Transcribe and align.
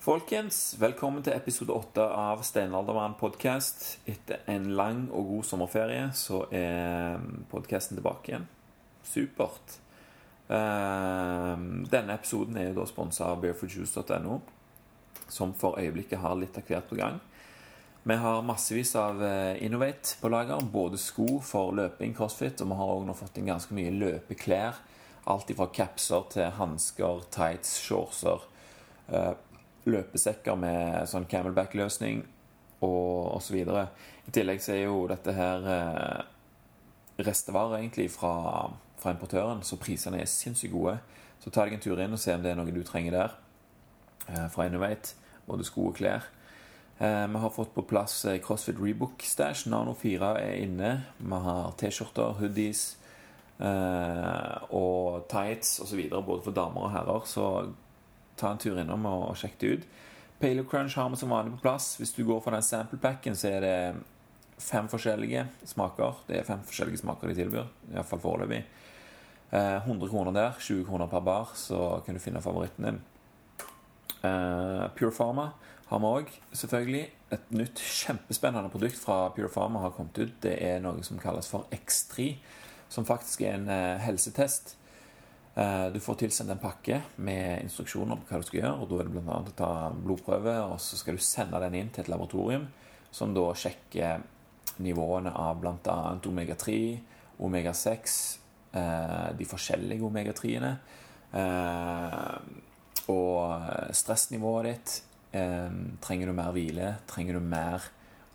Folkens, 0.00 0.78
velkommen 0.80 1.20
til 1.20 1.34
episode 1.36 1.74
åtte 1.76 2.00
av 2.00 2.40
Steinaldermann 2.40 3.18
podkast. 3.20 3.98
Etter 4.08 4.38
en 4.48 4.70
lang 4.72 5.02
og 5.12 5.26
god 5.28 5.44
sommerferie 5.44 6.06
så 6.16 6.38
er 6.56 7.18
podkasten 7.50 7.98
tilbake 7.98 8.30
igjen. 8.30 8.46
Supert. 9.04 9.74
Ehm, 10.48 11.82
denne 11.92 12.16
episoden 12.16 12.56
er 12.56 12.70
jo 12.70 12.78
da 12.78 12.86
sponsa 12.88 13.26
av 13.28 13.42
barefootjuice.no, 13.42 14.38
som 15.28 15.52
for 15.60 15.76
øyeblikket 15.82 16.24
har 16.24 16.40
litt 16.40 16.56
av 16.56 16.64
hvert 16.64 16.88
på 16.88 16.96
gang. 16.96 17.20
Vi 18.08 18.16
har 18.24 18.40
massevis 18.48 18.94
av 18.96 19.20
eh, 19.20 19.60
Innovate 19.66 20.16
på 20.22 20.32
lager, 20.32 20.64
både 20.64 20.96
sko 20.96 21.42
for 21.44 21.76
løping, 21.76 22.16
crossfit, 22.16 22.64
og 22.64 22.72
vi 22.72 22.80
har 22.80 22.94
også 22.94 23.10
nå 23.10 23.18
fått 23.20 23.36
inn 23.36 23.52
ganske 23.52 23.76
mye 23.76 23.92
løpeklær. 24.00 24.80
Alt 25.28 25.52
fra 25.60 25.68
kapser 25.68 26.24
til 26.32 26.50
hansker, 26.56 27.28
tights, 27.36 27.76
shortser. 27.84 28.48
Løpesekker 29.90 30.58
med 30.58 31.08
sånn 31.10 31.28
camelback-løsning 31.30 32.22
og 32.86 33.36
osv. 33.36 33.60
I 33.60 34.34
tillegg 34.34 34.62
så 34.64 34.74
er 34.74 34.84
jo 34.86 35.04
dette 35.10 35.34
her 35.36 35.66
eh, 35.74 36.20
restevarer 37.26 37.80
egentlig 37.80 38.08
fra, 38.14 38.34
fra, 39.00 39.14
importøren, 39.14 39.62
så 39.66 39.78
prisene 39.80 40.22
er 40.22 40.30
sinnssykt 40.30 40.74
gode. 40.74 40.98
Så 41.40 41.52
ta 41.52 41.64
deg 41.64 41.78
en 41.78 41.84
tur 41.84 42.00
inn 42.00 42.16
og 42.16 42.20
se 42.20 42.34
om 42.36 42.44
det 42.44 42.52
er 42.52 42.58
noe 42.58 42.72
du 42.72 42.82
trenger 42.86 43.16
der 43.16 43.34
eh, 44.28 44.46
fra 44.52 44.68
Innovate. 44.68 45.16
Både 45.48 45.66
sko 45.66 45.88
og 45.90 45.98
klær. 45.98 46.28
Eh, 47.00 47.26
vi 47.26 47.42
har 47.42 47.50
fått 47.50 47.74
på 47.74 47.82
plass 47.88 48.24
eh, 48.28 48.40
CrossFit 48.44 48.80
Rebook 48.80 49.22
Stash. 49.24 49.68
Nano 49.72 49.94
4 49.96 50.34
er 50.42 50.58
inne. 50.60 50.90
Vi 51.16 51.44
har 51.46 51.72
T-skjorter, 51.80 52.36
hoodies 52.40 52.82
eh, 53.56 54.56
og 54.76 55.24
tights 55.32 55.78
osv. 55.80 56.02
både 56.12 56.44
for 56.44 56.52
damer 56.56 56.84
og 56.84 56.92
herrer. 56.92 57.24
Så 57.24 57.46
ta 58.40 58.52
en 58.52 58.60
tur 58.60 58.78
innom 58.80 59.04
og, 59.08 59.26
og 59.30 59.38
sjekk 59.38 59.58
det 59.60 59.72
ut. 59.72 59.90
Paleo 60.40 60.64
Crunch 60.64 60.96
har 60.96 61.10
vi 61.12 61.18
som 61.20 61.32
vanlig 61.34 61.52
på 61.58 61.66
plass. 61.66 61.92
Hvis 62.00 62.14
du 62.16 62.24
går 62.24 62.40
for 62.40 62.56
den 62.56 62.64
sample-packen, 62.64 63.36
så 63.36 63.50
er 63.50 63.64
det 63.64 63.74
fem 64.60 64.88
forskjellige 64.88 65.44
smaker. 65.68 66.22
Det 66.28 66.38
er 66.38 66.46
fem 66.48 66.62
forskjellige 66.64 67.02
smaker 67.02 67.28
de 67.28 67.36
tilbyr, 67.36 67.68
iallfall 67.92 68.22
foreløpig. 68.22 68.62
Eh, 69.50 69.76
100 69.84 70.08
kroner 70.08 70.32
der, 70.32 70.56
20 70.56 70.86
kroner 70.88 71.10
per 71.12 71.24
bar, 71.26 71.52
så 71.58 72.00
kan 72.06 72.16
du 72.16 72.22
finne 72.24 72.40
favoritten 72.40 72.88
din. 72.88 73.02
Eh, 74.22 74.86
Pure 74.96 75.12
Pharma 75.12 75.50
har 75.90 76.00
vi 76.00 76.14
òg, 76.16 76.32
selvfølgelig. 76.56 77.04
Et 77.36 77.52
nytt 77.52 77.84
kjempespennende 77.84 78.72
produkt 78.72 78.96
fra 78.98 79.26
Pure 79.36 79.52
Pharma 79.52 79.84
har 79.84 79.92
kommet 79.96 80.18
ut. 80.18 80.36
Det 80.40 80.56
er 80.56 80.80
noe 80.80 81.04
som 81.04 81.20
kalles 81.20 81.52
for 81.52 81.68
X3, 81.74 82.32
som 82.88 83.04
faktisk 83.04 83.44
er 83.44 83.58
en 83.58 83.68
eh, 83.68 84.00
helsetest 84.00 84.76
Eh, 84.76 84.79
du 85.54 85.98
får 86.00 86.14
tilsendt 86.20 86.52
en 86.54 86.60
pakke 86.62 87.00
med 87.26 87.64
instruksjoner 87.64 88.20
på 88.20 88.28
hva 88.30 88.38
du 88.40 88.46
skal 88.46 88.60
gjøre. 88.60 88.74
og 88.78 88.90
Da 88.90 88.98
er 89.00 89.08
det 89.08 89.14
bl.a. 89.16 89.38
å 89.40 89.54
ta 89.58 89.70
blodprøve, 89.92 90.54
og 90.70 90.76
så 90.80 90.96
skal 90.96 91.18
du 91.18 91.24
sende 91.24 91.58
den 91.64 91.76
inn 91.76 91.90
til 91.90 92.04
et 92.04 92.10
laboratorium 92.12 92.68
som 93.10 93.34
da 93.34 93.48
sjekker 93.58 94.22
nivåene 94.80 95.32
av 95.36 95.60
bl.a. 95.60 95.98
omega-3, 96.30 96.76
omega-6, 97.42 98.16
eh, 98.78 99.28
de 99.36 99.48
forskjellige 99.48 100.06
omega-3-ene, 100.06 100.72
eh, 101.34 102.34
og 103.10 103.94
stressnivået 103.96 104.68
ditt. 104.70 104.98
Trenger 105.30 106.26
du 106.26 106.34
mer 106.34 106.50
hvile? 106.54 106.86
Trenger 107.10 107.36
du 107.38 107.44
mer 107.44 107.84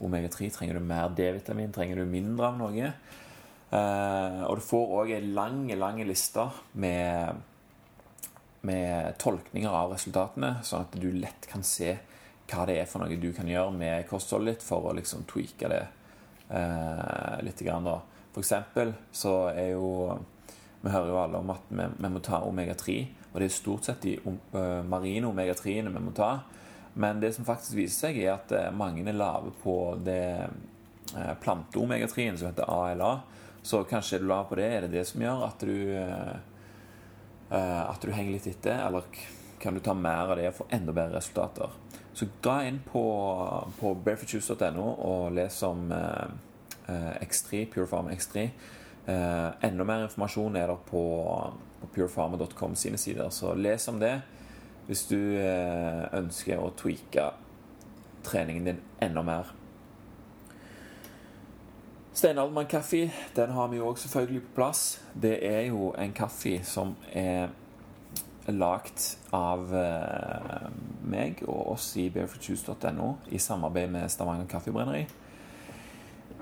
omega-3? 0.04 0.50
Trenger 0.56 0.80
du 0.80 0.86
mer 0.88 1.10
D-vitamin? 1.16 1.74
Trenger 1.76 2.00
du 2.00 2.08
mindre 2.08 2.50
av 2.50 2.60
noe? 2.60 2.92
Uh, 3.76 4.46
og 4.46 4.60
du 4.60 4.64
får 4.64 4.92
òg 5.00 5.12
ei 5.16 5.24
lang, 5.36 5.66
lang 5.76 5.98
liste 6.08 6.44
med, 6.80 7.40
med 8.64 9.18
tolkninger 9.20 9.74
av 9.74 9.96
resultatene, 9.96 10.60
sånn 10.64 10.86
at 10.86 10.96
du 11.02 11.10
lett 11.18 11.48
kan 11.50 11.66
se 11.66 11.96
hva 12.46 12.68
det 12.70 12.78
er 12.80 12.88
for 12.88 13.02
noe 13.02 13.18
du 13.20 13.32
kan 13.36 13.50
gjøre 13.50 13.74
med 13.76 14.06
kostholdet 14.08 14.60
ditt 14.60 14.68
for 14.68 14.86
å 14.86 14.94
liksom 14.96 15.26
tweake 15.28 15.72
det 15.72 15.82
uh, 16.54 17.42
litt. 17.44 17.66
Grann, 17.66 17.90
da. 17.90 17.98
For 18.36 18.46
eksempel 18.46 18.94
så 19.16 19.50
er 19.56 19.74
jo 19.74 19.90
Vi 20.86 20.92
hører 20.94 21.10
jo 21.10 21.18
alle 21.18 21.40
om 21.42 21.50
at 21.50 21.70
vi, 21.74 21.86
vi 21.98 22.10
må 22.14 22.20
ta 22.22 22.44
omega-3, 22.46 23.00
og 23.32 23.40
det 23.42 23.48
er 23.48 23.56
stort 23.56 23.88
sett 23.90 24.04
de 24.06 24.20
uh, 24.22 24.84
marine 24.86 25.26
omega-3-ene 25.26 25.90
vi 25.90 26.04
må 26.06 26.14
ta. 26.16 26.36
Men 26.94 27.18
det 27.20 27.34
som 27.36 27.48
faktisk 27.48 27.80
viser 27.80 28.06
seg, 28.06 28.20
er 28.22 28.36
at 28.38 28.76
mange 28.78 29.02
er 29.04 29.18
lave 29.18 29.50
på 29.64 29.98
det 30.06 30.46
plante-omega-3-en 31.42 32.38
som 32.38 32.52
heter 32.52 32.70
ALA 32.72 33.10
så 33.66 33.82
kanskje 33.90 34.20
er 34.20 34.22
du 34.22 34.28
lav 34.30 34.46
på 34.50 34.60
det. 34.60 34.68
Er 34.70 34.86
det 34.86 34.94
det 34.94 35.08
som 35.10 35.24
gjør 35.24 35.48
at 35.48 35.66
du 35.66 35.74
uh, 35.98 36.36
At 37.50 38.02
du 38.02 38.12
henger 38.14 38.36
litt 38.36 38.48
etter? 38.50 38.78
Eller 38.86 39.08
kan 39.62 39.74
du 39.74 39.82
ta 39.82 39.96
mer 39.98 40.30
av 40.30 40.38
det 40.38 40.52
og 40.52 40.60
få 40.60 40.68
enda 40.76 40.94
bedre 40.94 41.18
resultater? 41.18 41.74
Så 42.16 42.28
ga 42.46 42.60
inn 42.68 42.78
på, 42.86 43.04
på 43.80 43.94
barefootjuice.no 44.06 44.86
og 45.08 45.34
les 45.36 45.58
om 45.66 45.90
uh, 45.90 46.30
X3, 47.26 47.66
Purefarm 47.74 48.12
X3. 48.14 48.46
Uh, 49.06 49.50
enda 49.66 49.86
mer 49.86 50.06
informasjon 50.06 50.62
er 50.62 50.70
der 50.70 50.86
på, 50.90 51.04
på 51.82 51.92
purefarmer.com 51.98 52.78
sine 52.78 53.02
sider, 53.02 53.30
så 53.34 53.54
les 53.58 53.90
om 53.90 54.00
det 54.02 54.20
hvis 54.86 55.08
du 55.10 55.18
ønsker 56.14 56.60
å 56.62 56.68
tweake 56.78 57.24
treningen 58.22 58.68
din 58.68 58.82
enda 59.02 59.24
mer. 59.26 59.50
Steinaldermann 62.16 62.68
kaffe 62.72 63.12
den 63.36 63.52
har 63.52 63.68
vi 63.68 63.78
jo 63.82 63.90
òg 63.90 63.98
selvfølgelig 64.00 64.42
på 64.46 64.54
plass. 64.56 65.02
Det 65.22 65.36
er 65.44 65.66
jo 65.68 65.90
en 66.00 66.14
kaffe 66.16 66.62
som 66.64 66.94
er 67.12 67.50
lagd 68.48 69.04
av 69.36 69.74
eh, 69.76 70.70
meg 71.04 71.44
og 71.44 71.74
oss 71.74 71.90
i 72.00 72.06
barefootjuice.no 72.14 73.10
i 73.36 73.42
samarbeid 73.42 73.92
med 73.92 74.08
Stavanger 74.14 74.48
Kaffebrenneri. 74.48 75.04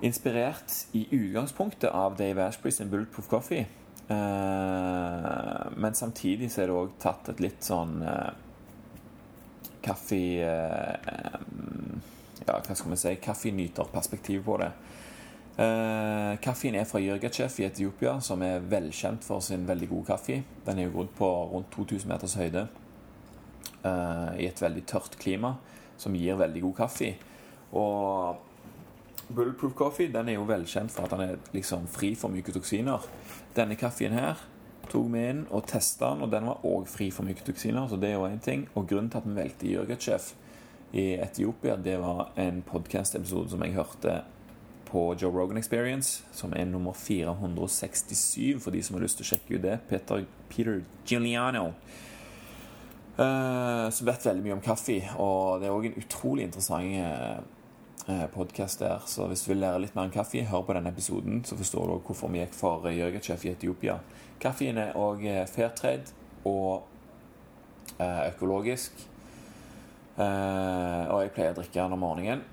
Inspirert 0.06 0.76
i 0.94 1.08
utgangspunktet 1.10 1.90
av 1.90 2.20
Dave 2.22 2.46
Ashbury 2.46 2.76
sin 2.76 2.94
Bulletproof 2.94 3.32
Coffee. 3.32 3.66
Eh, 4.08 5.66
men 5.74 5.98
samtidig 5.98 6.52
så 6.54 6.62
er 6.62 6.70
det 6.70 6.80
òg 6.84 6.98
tatt 7.02 7.34
et 7.34 7.42
litt 7.42 7.66
sånn 7.66 7.98
eh, 8.06 8.32
kaffe... 9.82 10.22
Ja, 12.44 12.58
hva 12.60 12.76
skal 12.76 12.92
vi 12.92 12.98
si 13.00 13.12
Kaffenyterperspektiv 13.24 14.44
på 14.44 14.58
det. 14.60 14.74
Eh, 15.54 16.40
kaffen 16.42 16.76
er 16.76 16.88
fra 16.90 17.00
Jørgachev 17.00 17.60
i 17.62 17.68
Etiopia, 17.68 18.16
som 18.26 18.42
er 18.42 18.64
velkjent 18.66 19.26
for 19.26 19.44
sin 19.46 19.68
veldig 19.68 19.90
gode 19.92 20.08
kaffe. 20.08 20.40
Den 20.66 20.80
er 20.80 20.88
jo 20.88 20.96
grodd 20.96 21.12
på 21.18 21.30
rundt 21.52 21.70
2000 21.76 22.10
meters 22.10 22.34
høyde 22.40 22.64
eh, 23.86 24.32
i 24.42 24.48
et 24.50 24.62
veldig 24.62 24.86
tørt 24.90 25.20
klima, 25.22 25.54
som 25.98 26.18
gir 26.18 26.40
veldig 26.42 26.64
god 26.66 26.76
kaffe. 26.82 27.12
Og 27.78 28.42
Bulletproof 29.30 29.76
Coffee 29.78 30.12
den 30.12 30.30
er 30.30 30.40
jo 30.40 30.50
velkjent 30.50 30.92
for 30.92 31.06
at 31.06 31.14
den 31.14 31.22
er 31.28 31.54
liksom 31.54 31.86
fri 31.88 32.16
for 32.18 32.34
mykotoksiner. 32.34 33.06
Denne 33.56 33.78
kaffen 33.78 34.18
her 34.18 34.42
tok 34.90 35.08
vi 35.14 35.22
inn 35.30 35.46
og 35.54 35.68
testa 35.70 36.12
den, 36.12 36.26
og 36.26 36.34
den 36.34 36.50
var 36.50 36.66
òg 36.66 36.90
fri 36.90 37.12
for 37.14 37.30
mykotoksiner. 37.30 37.88
Så 37.90 38.02
det 38.02 38.10
er 38.10 38.18
jo 38.18 38.26
én 38.28 38.42
ting. 38.42 38.66
Og 38.74 38.90
grunnen 38.90 39.14
til 39.14 39.22
at 39.22 39.30
vi 39.30 39.38
valgte 39.38 39.70
Jørgachev 39.70 40.34
i 40.98 41.14
Etiopia, 41.22 41.78
det 41.78 42.00
var 42.02 42.34
en 42.42 42.62
podkast-episode 42.66 43.54
som 43.54 43.64
jeg 43.66 43.78
hørte 43.78 44.24
på 44.94 45.16
Joe 45.20 45.32
Rogan 45.32 45.58
Experience, 45.58 46.24
som 46.32 46.54
er 46.54 46.68
nummer 46.70 46.94
467 46.94 48.60
for 48.62 48.72
de 48.72 48.82
som 48.86 48.94
har 48.94 49.02
lyst 49.02 49.18
til 49.18 49.26
å 49.26 49.30
sjekke 49.32 49.56
ut 49.56 49.64
det. 49.64 49.80
Peter, 49.90 50.28
Peter 50.52 50.84
Giuliano. 51.10 51.72
Uh, 53.18 53.90
som 53.94 54.06
vet 54.06 54.26
veldig 54.26 54.46
mye 54.46 54.58
om 54.60 54.62
kaffe. 54.62 55.00
Og 55.18 55.64
det 55.64 55.70
er 55.70 55.74
òg 55.74 55.90
en 55.90 55.98
utrolig 55.98 56.46
interessant 56.46 56.94
uh, 56.94 57.42
eh, 58.06 58.24
podkast 58.36 58.86
der. 58.86 59.02
Så 59.10 59.26
hvis 59.32 59.46
du 59.46 59.56
vil 59.56 59.64
lære 59.66 59.82
litt 59.82 59.98
mer 59.98 60.12
om 60.12 60.14
kaffe, 60.14 60.46
hør 60.46 60.66
på 60.68 60.78
denne 60.78 60.94
episoden, 60.94 61.42
så 61.46 61.58
forstår 61.58 61.90
du 61.90 61.98
hvorfor 61.98 62.30
vi 62.30 62.44
gikk 62.44 62.54
for 62.58 62.86
Jørgachev 62.94 63.48
i 63.48 63.54
Etiopia. 63.56 63.98
Kaffen 64.44 64.78
er 64.78 64.94
òg 65.00 65.26
fairtrade 65.50 66.14
og 66.46 66.86
uh, 67.98 68.22
økologisk. 68.30 69.10
og 70.14 71.20
jeg 71.24 71.32
pleier 71.34 71.56
å 71.56 71.58
drikke 71.58 71.80
den 71.80 71.94
om 71.96 72.04
morgenen 72.06 72.44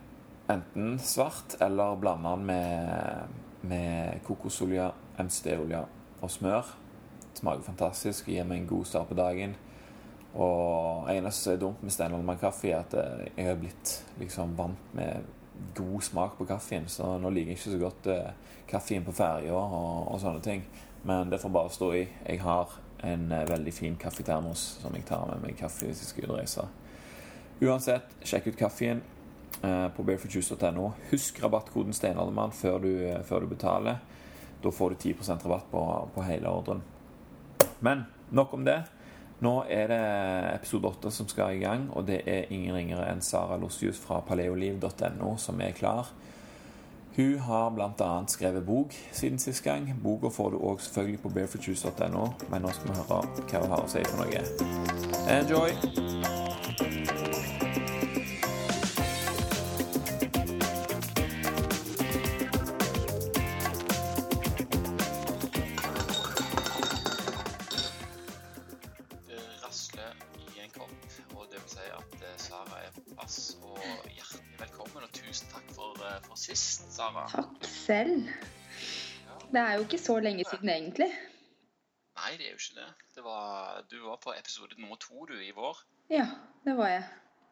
enten 0.51 0.99
svart 0.99 1.57
eller 1.63 1.97
blanda 2.01 2.35
den 2.37 2.47
med, 2.47 3.41
med 3.71 4.21
kokosolje, 4.27 4.91
MCD-olje 5.19 5.83
og 6.21 6.31
smør. 6.31 6.77
Det 7.31 7.43
smaker 7.43 7.67
fantastisk 7.67 8.29
gir 8.29 8.47
meg 8.49 8.63
en 8.63 8.71
god 8.71 8.89
start 8.89 9.11
på 9.11 9.19
dagen. 9.19 9.57
Og 10.35 11.11
eneste 11.11 11.43
som 11.43 11.53
er 11.53 11.61
dumt 11.63 11.83
med 11.83 11.95
Steinholm 11.95 12.31
kaffe, 12.39 12.71
er 12.71 12.85
at 12.85 12.95
eh, 12.95 13.27
jeg 13.37 13.49
har 13.49 13.59
blitt 13.59 13.95
liksom 14.21 14.55
vant 14.59 14.95
med 14.95 15.27
god 15.75 16.01
smak 16.01 16.37
på 16.39 16.47
kaffen. 16.47 16.87
Så 16.89 17.19
nå 17.19 17.31
liker 17.31 17.53
jeg 17.53 17.59
ikke 17.59 17.73
så 17.73 17.81
godt 17.81 18.11
eh, 18.13 18.55
kaffen 18.71 19.05
på 19.05 19.15
ferja 19.17 19.57
og, 19.57 20.13
og, 20.13 20.21
sånne 20.23 20.43
ting. 20.45 20.65
Men 21.03 21.31
det 21.33 21.41
får 21.43 21.55
bare 21.55 21.73
stå 21.75 21.93
i. 21.99 22.05
Jeg 22.27 22.43
har 22.45 22.77
en 23.01 23.31
uh, 23.33 23.47
veldig 23.49 23.73
fin 23.73 23.95
kaffetermos 23.97 24.61
som 24.83 24.93
jeg 24.93 25.07
tar 25.09 25.25
med 25.31 25.41
meg 25.41 25.57
kaffe 25.57 25.87
hvis 25.89 26.03
jeg 26.03 26.11
skal 26.11 26.27
ut 26.27 26.35
og 26.35 26.39
reise. 26.43 26.67
Uansett, 27.65 28.13
sjekk 28.25 28.51
ut 28.51 28.59
kaffen. 28.61 29.01
Eh, 29.63 29.89
på 29.89 30.03
barefootjuice.no. 30.03 30.93
Husk 31.11 31.43
rabattkoden 31.43 31.93
Steinaldermann 31.93 32.53
før, 32.53 32.85
eh, 32.85 33.23
før, 33.23 33.41
du 33.41 33.47
betaler. 33.47 33.99
Da 34.63 34.71
får 34.71 34.91
du 34.91 34.97
10% 34.97 35.45
rabatt 35.45 35.71
på, 35.71 36.09
på 36.15 36.23
hele 36.23 36.49
ordren. 36.49 36.83
Men 37.81 38.07
nok 38.31 38.55
om 38.55 38.65
det. 38.65 38.83
Nå 39.41 39.65
er 39.69 39.87
det 39.89 40.01
episode 40.55 40.89
8 40.89 41.11
som 41.11 41.29
skal 41.29 41.57
i 41.57 41.63
gang, 41.63 41.89
og 41.97 42.07
det 42.07 42.23
er 42.29 42.51
ingen 42.53 42.75
ringere 42.77 43.07
enn 43.09 43.23
Sara 43.25 43.57
Lossius 43.57 44.01
fra 44.01 44.21
paleoliv.no 44.21 45.37
som 45.37 45.61
er 45.61 45.73
klar. 45.73 46.13
Hun 47.17 47.39
har 47.39 47.71
bl.a. 47.71 48.11
skrevet 48.29 48.67
bok 48.67 48.95
siden 49.13 49.39
sist 49.39 49.65
gang. 49.65 49.89
Boka 50.03 50.29
får 50.29 50.51
du 50.51 50.61
òg 50.61 50.81
selvfølgelig 50.81 51.23
på 51.23 51.33
barefootjuice.no, 51.37 52.29
men 52.53 52.63
nå 52.63 52.73
skal 52.77 52.93
vi 52.93 53.01
høre 53.01 53.21
hva 53.49 53.65
hun 53.65 53.77
har 53.77 53.85
å 53.85 53.93
si 53.93 54.05
for 54.09 54.25
noe. 54.25 54.45
Enjoy! 55.41 56.60
Det 79.51 79.61
er 79.61 79.77
jo 79.77 79.87
ikke 79.87 79.99
så 79.99 80.19
lenge 80.23 80.45
siden, 80.47 80.69
egentlig. 80.69 81.11
Nei, 82.21 82.35
det 82.39 82.47
er 82.47 82.53
jo 82.53 82.61
ikke 82.61 82.81
det. 82.81 82.91
det 83.17 83.25
var, 83.25 83.81
du 83.91 83.97
var 84.05 84.21
på 84.23 84.35
episode 84.37 84.79
nummer 84.79 84.99
to 85.01 85.27
du, 85.27 85.37
i 85.43 85.51
vår. 85.57 85.79
Ja, 86.13 86.27
det 86.65 86.77
var 86.79 86.93
jeg. 86.93 87.05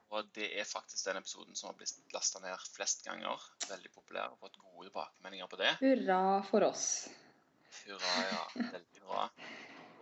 Og 0.09 0.29
det 0.35 0.49
er 0.61 0.65
faktisk 0.65 1.05
den 1.05 1.19
episoden 1.21 1.57
som 1.57 1.69
har 1.69 1.77
blitt 1.77 2.15
lasta 2.15 2.41
ned 2.41 2.69
flest 2.73 3.05
ganger. 3.05 3.43
Veldig 3.69 3.91
populær 3.93 4.33
og 4.33 4.39
fått 4.41 4.61
gode 4.63 4.89
tilbakemeldinger 4.89 5.51
på 5.51 5.59
det. 5.61 5.73
Hurra 5.83 6.21
for 6.49 6.65
oss. 6.71 6.87
Hurra, 7.83 8.15
ja. 8.31 8.45
Veldig 8.57 9.03
bra. 9.05 9.27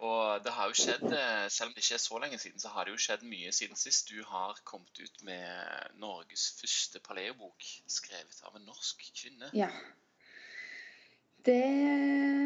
Og 0.06 0.44
det 0.44 0.52
har 0.52 0.68
jo 0.68 0.76
skjedd, 0.76 1.04
eh, 1.08 1.46
selv 1.48 1.70
om 1.70 1.74
det 1.74 1.82
ikke 1.82 1.96
er 1.96 2.02
så 2.04 2.18
lenge 2.20 2.38
siden, 2.38 2.60
så 2.60 2.70
har 2.74 2.84
det 2.84 2.92
jo 2.92 3.02
skjedd 3.06 3.24
mye 3.26 3.52
siden 3.56 3.78
sist. 3.80 4.12
Du 4.12 4.22
har 4.28 4.58
kommet 4.68 5.00
ut 5.00 5.22
med 5.24 5.96
Norges 6.02 6.50
første 6.60 7.00
paleobok, 7.00 7.64
skrevet 7.90 8.42
av 8.44 8.58
en 8.58 8.68
norsk 8.68 9.06
kvinne. 9.16 9.48
Ja. 9.56 9.70
Det 11.46 11.60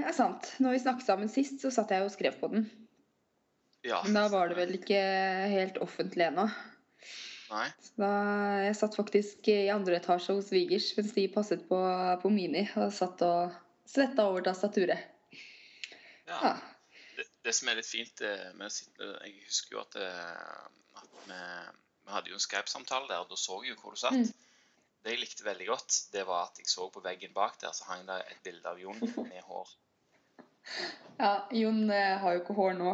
er 0.05 0.13
sant. 0.17 0.51
Når 0.61 0.77
vi 0.77 0.83
snakket 0.83 1.09
sammen 1.09 1.31
sist, 1.33 1.61
så 1.63 1.73
satt 1.73 1.93
jeg 1.95 2.05
og 2.05 2.13
skrev 2.13 2.37
på 2.41 2.51
den. 2.53 2.67
Ja. 3.87 4.03
Men 4.05 4.19
da 4.19 4.27
var 4.29 4.51
det 4.51 4.59
vel 4.59 4.75
ikke 4.77 5.01
helt 5.55 5.81
offentlig 5.81 6.27
ennå. 6.29 6.51
Nei? 7.51 7.67
Så 7.83 7.97
Da, 7.99 8.11
jeg 8.67 8.77
satt 8.79 8.99
faktisk 8.99 9.49
i 9.51 9.71
andre 9.73 9.99
etasje 9.99 10.37
hos 10.37 10.51
svigers 10.53 10.91
mens 10.99 11.15
de 11.17 11.25
passet 11.33 11.65
på, 11.69 11.79
på 12.23 12.33
Mini, 12.33 12.67
og 12.79 12.93
satt 12.95 13.25
og 13.27 13.57
svetta 13.89 14.29
over 14.31 14.45
tastaturet. 14.47 15.09
Ja. 16.29 16.37
Ja. 16.37 16.53
Det, 17.17 17.27
det 17.49 17.57
som 17.57 17.73
er 17.73 17.81
litt 17.81 17.89
fint 17.89 18.23
med 18.55 18.69
å 18.69 18.71
sitte 18.71 19.09
Jeg 19.27 19.33
husker 19.49 19.75
jo 19.75 19.81
at, 19.83 19.97
eh, 19.99 21.01
at 21.01 21.17
vi, 21.25 21.41
vi 22.05 22.15
hadde 22.15 22.31
jo 22.31 22.39
en 22.39 22.45
Skype-samtale 22.45 23.11
der, 23.11 23.25
og 23.25 23.33
da 23.33 23.41
så 23.41 23.59
jeg 23.65 23.75
jo 23.75 23.81
hvor 23.81 23.97
du 23.97 24.03
satt. 24.05 24.21
Mm. 24.21 24.50
Det 25.01 25.15
jeg 25.15 25.23
likte 25.23 25.47
veldig 25.47 25.69
godt, 25.71 25.97
det 26.13 26.27
var 26.29 26.51
at 26.51 26.59
jeg 26.61 26.69
så 26.69 26.89
på 26.93 27.01
veggen 27.05 27.33
bak 27.37 27.57
der, 27.63 27.73
så 27.73 27.87
hang 27.89 28.03
det 28.09 28.19
et 28.29 28.43
bilde 28.45 28.69
av 28.69 28.81
Jon 28.81 28.99
med 29.01 29.47
hår. 29.49 29.71
Ja, 31.21 31.31
Jon 31.57 31.87
eh, 31.89 32.19
har 32.21 32.37
jo 32.37 32.43
ikke 32.43 32.57
hår 32.59 32.77
nå. 32.77 32.93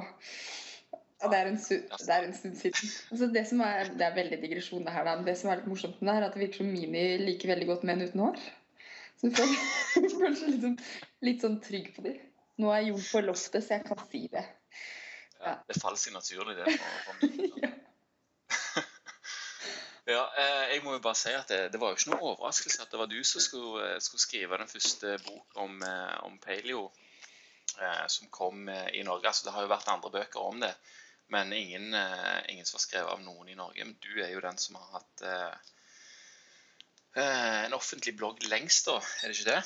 Ja, 1.16 1.30
det, 1.32 1.38
er 1.38 1.48
en 1.48 1.56
det 1.58 2.12
er 2.12 2.26
en 2.26 2.36
stund 2.36 2.56
siden. 2.60 2.92
Altså 3.10 3.28
det, 3.32 3.42
som 3.48 3.62
er, 3.64 3.90
det 3.98 4.04
er 4.06 4.14
veldig 4.14 4.38
digresjon, 4.42 4.84
det 4.84 4.92
her. 4.92 5.08
Da. 5.08 5.16
Det 5.26 5.34
som 5.40 5.50
er 5.50 5.62
litt 5.62 5.70
morsomt 5.70 5.98
med 6.02 6.10
det, 6.10 6.16
er 6.18 6.26
at 6.28 6.36
det 6.36 6.42
virker 6.44 6.62
som 6.62 6.70
Mini 6.70 7.04
liker 7.22 7.50
veldig 7.54 7.68
godt 7.70 7.86
menn 7.88 8.04
uten 8.04 8.22
hår. 8.22 8.44
Så 9.16 9.30
du 9.32 9.34
føler, 9.40 10.36
seg 10.36 10.52
litt 10.52 10.66
sånn, 10.66 10.76
litt 11.26 11.46
sånn 11.46 11.58
trygg 11.64 11.90
på 11.96 12.04
dem. 12.06 12.20
Nå 12.60 12.70
er 12.72 12.86
Jon 12.90 13.02
på 13.02 13.24
loftet, 13.24 13.64
så 13.64 13.78
jeg 13.78 13.86
kan 13.88 14.04
si 14.12 14.22
det. 14.32 14.44
Ja, 15.40 15.56
det 15.66 15.80
faller 15.80 16.00
seg 16.00 16.14
naturlig, 16.14 16.54
det. 16.60 16.76
For, 16.76 17.18
for. 17.24 17.74
ja, 20.06 20.22
eh, 20.38 20.64
jeg 20.70 20.82
må 20.84 20.92
jo 20.94 21.02
bare 21.02 21.18
si 21.18 21.32
at 21.34 21.48
det, 21.50 21.72
det 21.72 21.80
var 21.82 21.90
jo 21.90 21.98
ikke 21.98 22.12
noe 22.12 22.28
overraskelse 22.30 22.84
at 22.84 22.92
det 22.92 23.00
var 23.00 23.08
du 23.10 23.18
som 23.26 23.42
skulle, 23.42 23.82
eh, 23.88 23.98
skulle 24.02 24.22
skrive 24.22 24.58
den 24.60 24.70
første 24.70 25.16
bok 25.26 25.58
om, 25.64 25.80
eh, 25.82 26.16
om 26.28 26.38
paleo 26.42 26.88
som 28.08 28.30
kom 28.32 28.70
i 28.70 29.02
Norge. 29.04 29.26
Altså, 29.28 29.44
det 29.44 29.52
har 29.52 29.64
jo 29.66 29.68
vært 29.68 29.88
andre 29.92 30.10
bøker 30.14 30.40
om 30.40 30.62
det, 30.62 30.70
men 31.34 31.50
ingen, 31.52 31.90
ingen 32.48 32.64
som 32.64 32.78
har 32.78 32.84
skrevet 32.86 33.10
av 33.12 33.20
noen 33.20 33.50
i 33.52 33.56
Norge. 33.58 33.84
Men 33.84 33.98
du 34.00 34.22
er 34.22 34.30
jo 34.32 34.40
den 34.40 34.56
som 34.62 34.78
har 34.78 34.86
hatt 34.94 35.24
en 37.66 37.76
offentlig 37.76 38.14
blogg 38.16 38.40
lengst, 38.48 38.88
da. 38.88 38.96
Er 39.20 39.28
det 39.28 39.36
ikke 39.36 39.50
det? 39.50 39.60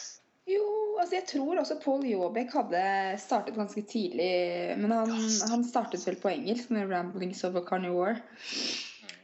Jo, 0.57 0.65
altså 0.99 1.21
jeg 1.21 1.29
tror 1.31 1.63
også 1.63 1.79
Paul 1.85 2.09
Jåbek 2.09 2.57
hadde 2.57 2.83
startet 3.23 3.61
ganske 3.61 3.85
tidlig. 3.93 4.33
Men 4.81 4.97
han, 4.97 5.15
han 5.53 5.69
startet 5.69 6.03
vel 6.09 6.19
på 6.19 6.33
engelsk 6.33 6.73
med 6.75 6.91
'Ramblings 6.91 7.45
of 7.47 7.61
a 7.61 7.63
Carnivore'. 7.69 8.19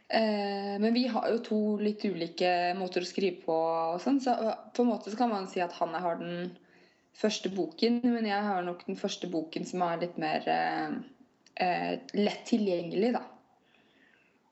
Eh, 0.08 0.76
men 0.78 0.94
vi 0.94 1.06
har 1.10 1.26
jo 1.32 1.40
to 1.42 1.60
litt 1.82 2.04
ulike 2.06 2.50
måter 2.78 3.02
å 3.02 3.08
skrive 3.08 3.40
på, 3.42 3.56
og 3.56 3.98
sånn, 4.02 4.20
så 4.22 4.36
på 4.74 4.84
en 4.84 4.92
måte 4.92 5.14
kan 5.18 5.32
man 5.32 5.48
si 5.50 5.62
at 5.64 5.74
han 5.80 5.96
har 5.98 6.20
den 6.20 6.52
første 7.16 7.50
boken, 7.50 8.02
men 8.04 8.28
jeg 8.28 8.44
har 8.46 8.62
nok 8.62 8.84
den 8.86 8.98
første 9.00 9.30
boken 9.32 9.66
som 9.66 9.82
er 9.86 10.04
litt 10.04 10.20
mer 10.20 10.46
eh, 10.52 10.94
eh, 11.64 11.92
lett 12.14 12.46
tilgjengelig, 12.46 13.16
da. 13.16 13.24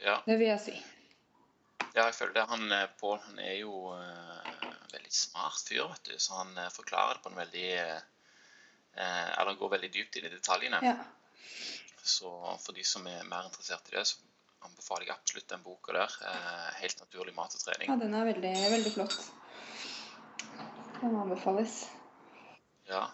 Ja. 0.05 0.19
Det 0.27 0.39
vil 0.41 0.51
jeg 0.51 0.63
si. 0.65 0.77
Ja, 1.95 2.09
jeg 2.09 2.17
føler 2.17 2.35
det. 2.35 2.47
Han, 2.51 2.67
eh, 2.75 2.89
Pål 3.01 3.21
han 3.29 3.39
er 3.39 3.55
jo 3.61 3.95
eh, 3.95 4.55
veldig 4.93 5.15
smart 5.15 5.63
fyr, 5.69 5.87
vet 5.93 6.11
du. 6.11 6.17
Så 6.19 6.35
han 6.41 6.51
eh, 6.59 6.73
forklarer 6.75 7.19
det 7.19 7.25
på 7.25 7.31
en 7.31 7.39
veldig 7.39 7.69
eh, 7.79 8.01
eh, 8.99 9.29
Eller 9.39 9.61
går 9.61 9.77
veldig 9.77 9.93
dypt 9.95 10.19
inn 10.19 10.27
i 10.27 10.33
detaljene. 10.35 10.81
Ja. 10.83 10.97
Så 12.03 12.33
for 12.61 12.77
de 12.77 12.85
som 12.85 13.07
er 13.09 13.23
mer 13.29 13.47
interessert 13.47 13.89
i 13.93 13.97
det, 13.97 14.05
så 14.11 14.34
anbefaler 14.69 15.09
jeg 15.09 15.17
absolutt 15.17 15.51
den 15.53 15.65
boka 15.65 15.95
der. 15.97 16.17
Eh, 16.29 16.71
helt 16.83 17.03
naturlig 17.03 17.35
mat 17.37 17.55
og 17.57 17.65
trening. 17.65 17.91
ja, 17.91 17.99
den 18.01 18.15
er 18.15 18.31
veldig, 18.31 18.55
veldig 18.77 18.95
flott. 18.95 19.19
Den 21.01 21.17
anbefales. 21.21 21.85
Ja. 22.89 23.07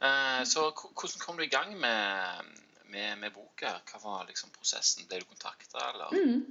Eh, 0.00 0.42
så 0.48 0.70
hvordan 0.74 1.20
kom 1.20 1.36
du 1.36 1.44
i 1.44 1.52
gang 1.52 1.76
med, 1.80 2.54
med, 2.92 3.18
med 3.18 3.34
boka? 3.34 3.76
Hva 3.90 4.02
var 4.02 4.24
liksom 4.30 4.52
prosessen? 4.56 5.08
Ble 5.08 5.22
du 5.22 5.28
kontakta, 5.28 5.90
eller? 5.92 6.14
Mm. 6.14 6.42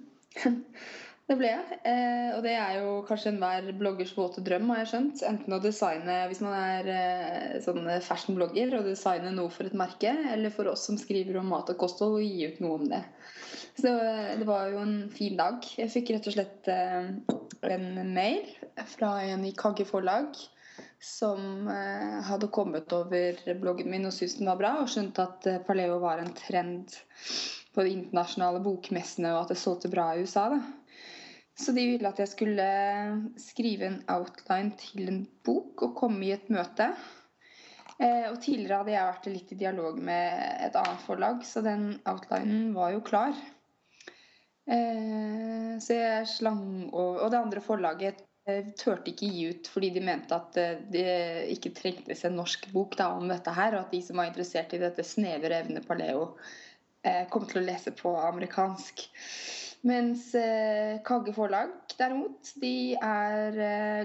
Det 1.24 1.38
ble 1.40 1.48
jeg. 1.48 1.76
Eh, 1.88 2.34
og 2.36 2.42
det 2.44 2.52
er 2.60 2.82
jo 2.82 2.96
kanskje 3.08 3.30
enhver 3.32 3.70
bloggers 3.80 4.10
våte 4.18 4.42
drøm, 4.44 4.66
har 4.74 4.82
jeg 4.82 4.90
skjønt. 4.92 5.22
Enten 5.24 5.56
å 5.56 5.60
designe, 5.64 6.18
hvis 6.28 6.42
man 6.44 6.58
er 6.58 7.62
sånn 7.64 7.88
fashion-blogger, 8.04 8.76
å 8.76 8.82
designe 8.84 9.32
noe 9.32 9.54
for 9.54 9.70
et 9.70 9.78
merke, 9.80 10.12
eller 10.34 10.52
for 10.52 10.68
oss 10.74 10.84
som 10.90 11.00
skriver 11.00 11.40
om 11.40 11.48
mat 11.54 11.72
og 11.72 11.80
kosthold, 11.80 12.18
å 12.20 12.26
gi 12.26 12.52
ut 12.52 12.60
noe 12.66 12.76
om 12.82 12.92
det. 12.92 13.00
Så 13.74 13.90
det 14.38 14.46
var, 14.46 14.68
jo 14.70 14.82
en 14.84 14.98
fin 15.14 15.38
dag. 15.38 15.66
Jeg 15.78 15.92
fikk 15.92 16.14
rett 16.14 16.28
og 16.30 16.36
slett 16.36 16.68
eh, 16.70 17.10
en 17.74 17.88
mail 18.14 18.46
fra 18.94 19.16
en 19.26 19.46
i 19.48 19.54
Kagge 19.58 19.86
forlag 19.90 20.38
som 21.04 21.68
eh, 21.68 22.20
hadde 22.30 22.52
kommet 22.54 22.94
over 22.96 23.40
bloggen 23.60 23.90
min 23.92 24.08
og 24.08 24.14
syntes 24.16 24.38
den 24.40 24.48
var 24.48 24.60
bra, 24.62 24.76
og 24.82 24.92
skjønte 24.92 25.26
at 25.26 25.50
eh, 25.50 25.60
paleo 25.66 25.98
var 26.04 26.22
en 26.22 26.32
trend 26.38 26.96
på 27.74 27.84
de 27.84 27.96
internasjonale 27.98 28.62
bokmessene, 28.64 29.34
og 29.34 29.44
at 29.44 29.54
det 29.54 29.60
solgte 29.60 29.92
bra 29.92 30.12
i 30.14 30.24
USA. 30.24 30.48
da. 30.54 30.62
Så 31.60 31.74
de 31.76 31.84
ville 31.86 32.10
at 32.10 32.22
jeg 32.22 32.32
skulle 32.32 32.70
skrive 33.38 33.90
en 33.90 34.00
outline 34.10 34.74
til 34.80 35.10
en 35.10 35.20
bok 35.46 35.84
og 35.86 35.98
komme 36.00 36.24
i 36.26 36.32
et 36.34 36.48
møte. 36.54 36.88
Eh, 38.00 38.30
og 38.32 38.40
tidligere 38.42 38.80
hadde 38.80 38.96
jeg 38.96 39.10
vært 39.10 39.28
litt 39.30 39.52
i 39.54 39.60
dialog 39.60 40.00
med 40.02 40.40
et 40.66 40.80
annet 40.80 41.04
forlag, 41.06 41.44
så 41.46 41.62
den 41.66 41.92
outlinen 42.10 42.72
var 42.78 42.96
jo 42.96 43.04
klar. 43.06 43.36
Eh, 44.64 45.80
så 45.84 45.98
jeg 45.98 46.28
slang 46.32 46.62
over 46.94 47.26
Og 47.26 47.32
det 47.34 47.40
andre 47.42 47.62
forlaget 47.64 48.22
eh, 48.48 48.70
turte 48.80 49.12
ikke 49.12 49.28
gi 49.28 49.48
ut 49.52 49.68
fordi 49.68 49.90
de 49.92 50.04
mente 50.06 50.38
at 50.38 50.60
eh, 50.60 50.78
det 50.94 51.08
ikke 51.58 51.74
trengtes 51.76 52.24
en 52.24 52.38
norsk 52.40 52.70
bok 52.72 52.96
da, 53.00 53.10
om 53.18 53.28
dette 53.28 53.52
her, 53.52 53.76
og 53.76 53.82
at 53.82 53.92
de 53.96 54.00
som 54.06 54.22
var 54.22 54.30
interessert 54.30 54.76
i 54.76 54.80
dette 54.80 55.04
snevre 55.08 55.60
evnet 55.64 55.88
paleo, 55.88 56.34
kom 57.04 57.44
til 57.44 57.60
å 57.60 57.66
lese 57.66 57.92
på 57.92 58.14
amerikansk. 58.16 59.02
Mens 59.84 60.30
Kagge 61.04 61.34
forlag 61.36 61.74
derimot, 62.00 62.54
de 62.62 62.96
er 62.96 63.58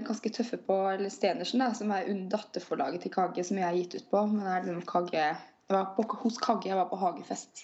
ganske 0.02 0.32
tøffe 0.34 0.58
på 0.66 0.80
eller 0.96 1.12
Stenersen, 1.14 1.62
da, 1.62 1.68
som 1.78 1.92
er 1.94 2.10
datterforlaget 2.32 3.04
til 3.06 3.14
Kagge, 3.14 3.44
som 3.46 3.60
jeg 3.60 3.68
har 3.68 3.78
gitt 3.78 3.94
ut 4.00 4.08
på. 4.10 4.24
Men 4.32 4.42
det 4.42 4.56
er 4.56 4.66
liksom 4.66 4.82
Kagge, 4.90 5.28
jeg 5.28 5.76
var 5.76 5.94
på, 5.94 6.08
hos 6.24 6.42
Kagge, 6.42 6.72
jeg 6.72 6.80
var 6.80 6.90
på 6.90 6.98
hagefest. 7.04 7.62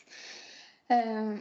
Eh, 0.94 1.34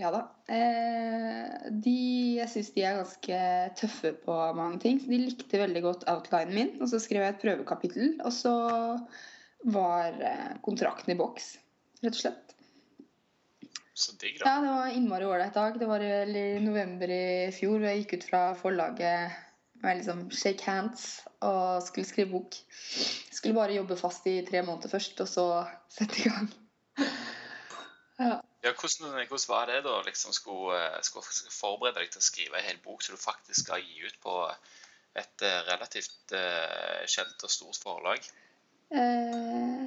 ja 0.00 0.10
da. 0.12 0.22
Eh, 0.52 1.68
de, 1.84 1.96
jeg 2.40 2.50
syns 2.52 2.72
de 2.74 2.84
er 2.84 2.98
ganske 3.00 3.38
tøffe 3.80 4.12
på 4.24 4.34
mange 4.58 4.80
ting. 4.82 4.98
Så 5.00 5.10
de 5.12 5.22
likte 5.22 5.60
veldig 5.62 5.82
godt 5.84 6.04
outlinen 6.12 6.56
min. 6.56 6.74
Og 6.80 6.90
så 6.92 7.00
skrev 7.02 7.24
jeg 7.24 7.36
et 7.36 7.44
prøvekapittel, 7.44 8.18
og 8.24 8.34
så 8.34 8.56
var 9.72 10.18
eh, 10.20 10.52
kontrakten 10.66 11.14
i 11.14 11.18
boks, 11.18 11.54
rett 12.04 12.12
og 12.12 12.20
slett. 12.20 12.54
Så 13.96 14.12
digg, 14.20 14.36
da. 14.42 14.50
Ja, 14.50 14.60
det 14.60 14.74
var 14.74 14.92
innmari 14.92 15.24
ålreit 15.24 15.56
dag. 15.56 15.78
Det 15.80 15.88
var 15.88 16.04
i 16.04 16.46
november 16.60 17.12
i 17.12 17.48
fjor. 17.56 17.78
og 17.80 17.88
Jeg 17.88 18.02
gikk 18.02 18.18
ut 18.18 18.26
fra 18.28 18.42
forlaget 18.58 19.38
med 19.80 20.00
liksom 20.00 20.26
shake 20.32 20.64
hands 20.68 21.06
og 21.44 21.80
skulle 21.84 22.08
skrive 22.08 22.34
bok. 22.34 22.58
Skulle 23.32 23.56
bare 23.56 23.76
jobbe 23.76 23.96
fast 23.96 24.28
i 24.28 24.42
tre 24.44 24.60
måneder 24.66 24.92
først, 24.92 25.20
og 25.24 25.28
så 25.32 25.46
sette 25.92 26.20
i 26.22 26.28
gang. 26.28 26.52
Ja. 28.16 28.38
Ja, 28.66 28.72
hvordan, 28.74 29.14
hvordan, 29.28 29.46
var 29.48 29.68
det 29.70 29.82
da 29.86 30.00
liksom 30.02 30.34
skulle, 30.34 30.80
skulle, 31.06 31.50
forberede 31.54 32.00
deg 32.00 32.10
til 32.10 32.18
å 32.18 32.26
skrive 32.26 32.58
en 32.58 32.66
hel 32.66 32.80
bok 32.82 33.04
som 33.04 33.14
du 33.14 33.22
faktisk 33.22 33.62
skal 33.62 33.84
gi 33.84 34.08
ut 34.08 34.16
på 34.24 34.34
et 35.16 35.44
relativt 35.68 36.34
uh, 36.34 37.04
kjent 37.06 37.46
og 37.46 37.52
stort 37.52 37.78
forlag? 37.78 38.26
Uh, 38.90 39.86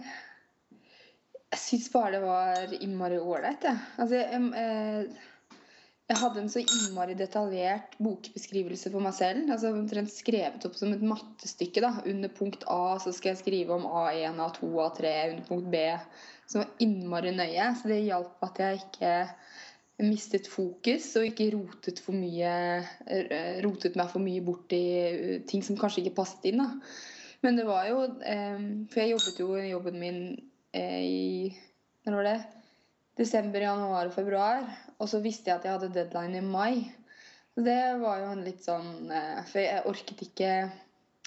jeg 1.51 1.59
syns 1.59 1.89
bare 1.91 2.13
det 2.15 2.23
var 2.23 2.77
innmari 2.79 3.19
ålreit, 3.19 3.67
jeg. 3.67 3.83
Altså, 3.99 4.23
jeg, 4.23 4.47
uh, 4.55 5.27
jeg 6.09 6.17
hadde 6.17 6.41
en 6.41 6.49
så 6.49 6.61
innmari 6.63 7.13
detaljert 7.13 7.93
bokbeskrivelse 8.01 8.89
for 8.89 9.05
meg 9.05 9.13
selv. 9.13 9.51
altså 9.53 9.69
Omtrent 9.75 10.09
skrevet 10.09 10.65
opp 10.65 10.77
som 10.77 10.95
et 10.95 11.03
mattestykke. 11.05 11.83
da, 11.85 11.91
Under 12.09 12.31
punkt 12.33 12.65
A 12.65 12.97
så 13.03 13.13
skal 13.13 13.35
jeg 13.35 13.41
skrive 13.43 13.77
om 13.77 13.85
A1, 13.85 14.41
A2, 14.41 14.71
A3. 14.87 15.13
Under 15.35 15.45
punkt 15.45 15.69
B 15.69 15.83
som 16.49 16.63
var 16.63 16.81
innmari 16.81 17.35
nøye. 17.37 17.69
Så 17.77 17.91
det 17.91 18.01
hjalp 18.07 18.41
at 18.47 18.63
jeg 18.63 18.81
ikke 18.81 19.13
mistet 20.09 20.49
fokus 20.49 21.11
og 21.19 21.27
ikke 21.27 21.51
rotet, 21.53 22.01
for 22.01 22.17
mye, 22.17 22.55
eh, 23.05 23.61
rotet 23.65 23.97
meg 23.99 24.09
for 24.09 24.23
mye 24.23 24.41
bort 24.41 24.73
i 24.73 24.83
eh, 25.05 25.39
ting 25.45 25.61
som 25.61 25.77
kanskje 25.77 26.07
ikke 26.07 26.17
passet 26.23 26.49
inn. 26.49 26.63
da. 26.63 26.71
Men 27.45 27.55
det 27.59 27.69
var 27.69 27.85
jo 27.87 28.01
eh, 28.25 28.57
For 28.89 29.03
jeg 29.03 29.13
jobbet 29.13 29.43
jo 29.45 29.53
jobben 29.61 29.99
min 30.01 30.21
i 30.73 31.53
Når 32.05 32.17
var 32.17 32.25
det? 32.33 32.39
Desember, 33.19 33.61
januar 33.61 34.09
og 34.09 34.15
februar. 34.15 34.65
Og 34.99 35.09
så 35.09 35.21
visste 35.23 35.49
jeg 35.49 35.59
at 35.59 35.65
jeg 35.67 35.77
hadde 35.77 35.93
deadline 35.95 36.39
i 36.39 36.45
mai. 36.45 36.73
Så 37.55 37.63
det 37.65 37.79
var 38.01 38.21
jo 38.21 38.29
en 38.33 38.45
litt 38.45 38.61
sånn 38.63 39.09
For 39.49 39.59
jeg 39.59 39.87
orket 39.89 40.21
ikke 40.23 40.51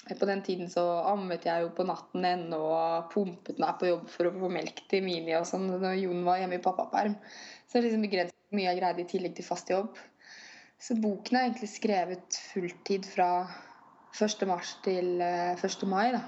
på 0.03 0.27
den 0.27 0.41
tiden 0.43 0.69
så 0.71 0.83
ammet 1.07 1.45
jeg 1.47 1.63
jo 1.63 1.69
på 1.75 1.85
natten 1.87 2.25
ennå 2.27 2.59
og 2.59 3.11
pumpet 3.13 3.59
meg 3.61 3.77
på 3.79 3.87
jobb 3.87 4.09
for 4.11 4.27
å 4.27 4.33
få 4.35 4.49
melk 4.51 4.81
til 4.91 5.05
Mini 5.05 5.35
og 5.37 5.45
sånn 5.47 5.69
når 5.71 5.95
Jon 6.01 6.25
var 6.27 6.41
hjemme 6.41 6.59
i 6.59 6.63
pappaperm. 6.63 7.15
Så 7.69 7.77
det 7.77 7.87
liksom 7.87 8.03
begrenset 8.03 8.57
mye 8.57 8.67
jeg 8.67 8.81
greide 8.81 9.03
i 9.03 9.07
tillegg 9.13 9.37
til 9.37 9.47
fast 9.47 9.71
jobb. 9.71 9.95
Så 10.83 10.97
boken 10.99 11.37
er 11.37 11.47
egentlig 11.47 11.71
skrevet 11.71 12.39
fulltid 12.51 13.07
fra 13.07 13.29
1. 14.19 14.43
mars 14.49 14.75
til 14.83 15.23
1. 15.23 15.63
Eh, 15.63 15.87
mai, 15.87 16.11
da. 16.17 16.25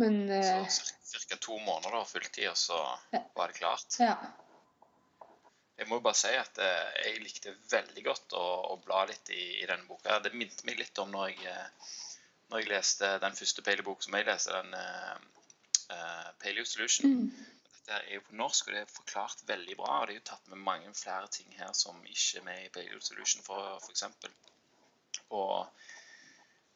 Men 0.00 0.20
uh, 0.28 0.68
Så 0.68 1.24
ca. 1.24 1.40
to 1.40 1.56
måneder 1.64 2.04
fulltid, 2.04 2.50
og 2.52 2.58
så 2.60 2.76
var 3.10 3.48
det 3.48 3.56
klart? 3.56 3.96
Ja. 3.98 4.18
Jeg 5.80 5.88
må 5.88 5.96
jo 5.98 6.04
bare 6.04 6.18
si 6.20 6.30
at 6.36 6.60
uh, 6.60 6.90
jeg 7.00 7.22
likte 7.24 7.56
veldig 7.72 8.04
godt 8.04 8.36
å, 8.36 8.44
å 8.74 8.78
bla 8.84 9.06
litt 9.08 9.32
i, 9.32 9.42
i, 9.62 9.66
denne 9.66 9.88
boka. 9.88 10.20
Det 10.20 10.34
minte 10.36 10.66
meg 10.68 10.78
litt 10.80 10.98
om 11.00 11.12
når 11.14 11.32
jeg 11.32 11.54
uh, 11.56 11.90
når 12.50 12.64
jeg 12.64 12.70
leste 12.72 13.08
den 13.22 13.36
første 13.38 13.62
Paleo-boka 13.62 14.04
som 14.04 14.16
jeg 14.18 14.26
leste, 14.26 14.58
den 14.58 14.74
uh, 14.74 16.28
Paleo 16.42 16.66
Solution. 16.66 17.12
Mm. 17.14 17.60
Dette 17.70 17.98
er 18.00 18.16
jo 18.16 18.24
på 18.26 18.36
norsk, 18.38 18.68
og 18.68 18.74
det 18.74 18.82
er 18.82 18.90
forklart 18.90 19.44
veldig 19.46 19.76
bra. 19.78 20.00
Og 20.00 20.08
det 20.08 20.16
er 20.16 20.20
jo 20.20 20.26
tatt 20.32 20.50
med 20.50 20.64
mange 20.66 20.90
flere 20.98 21.30
ting 21.32 21.54
her 21.58 21.72
som 21.78 21.98
ikke 22.06 22.40
er 22.40 22.46
med 22.48 22.64
i 22.64 22.72
Paleo 22.74 23.00
Solution, 23.02 23.44
for 23.46 23.78
f.eks. 23.78 24.04
Og 25.30 25.54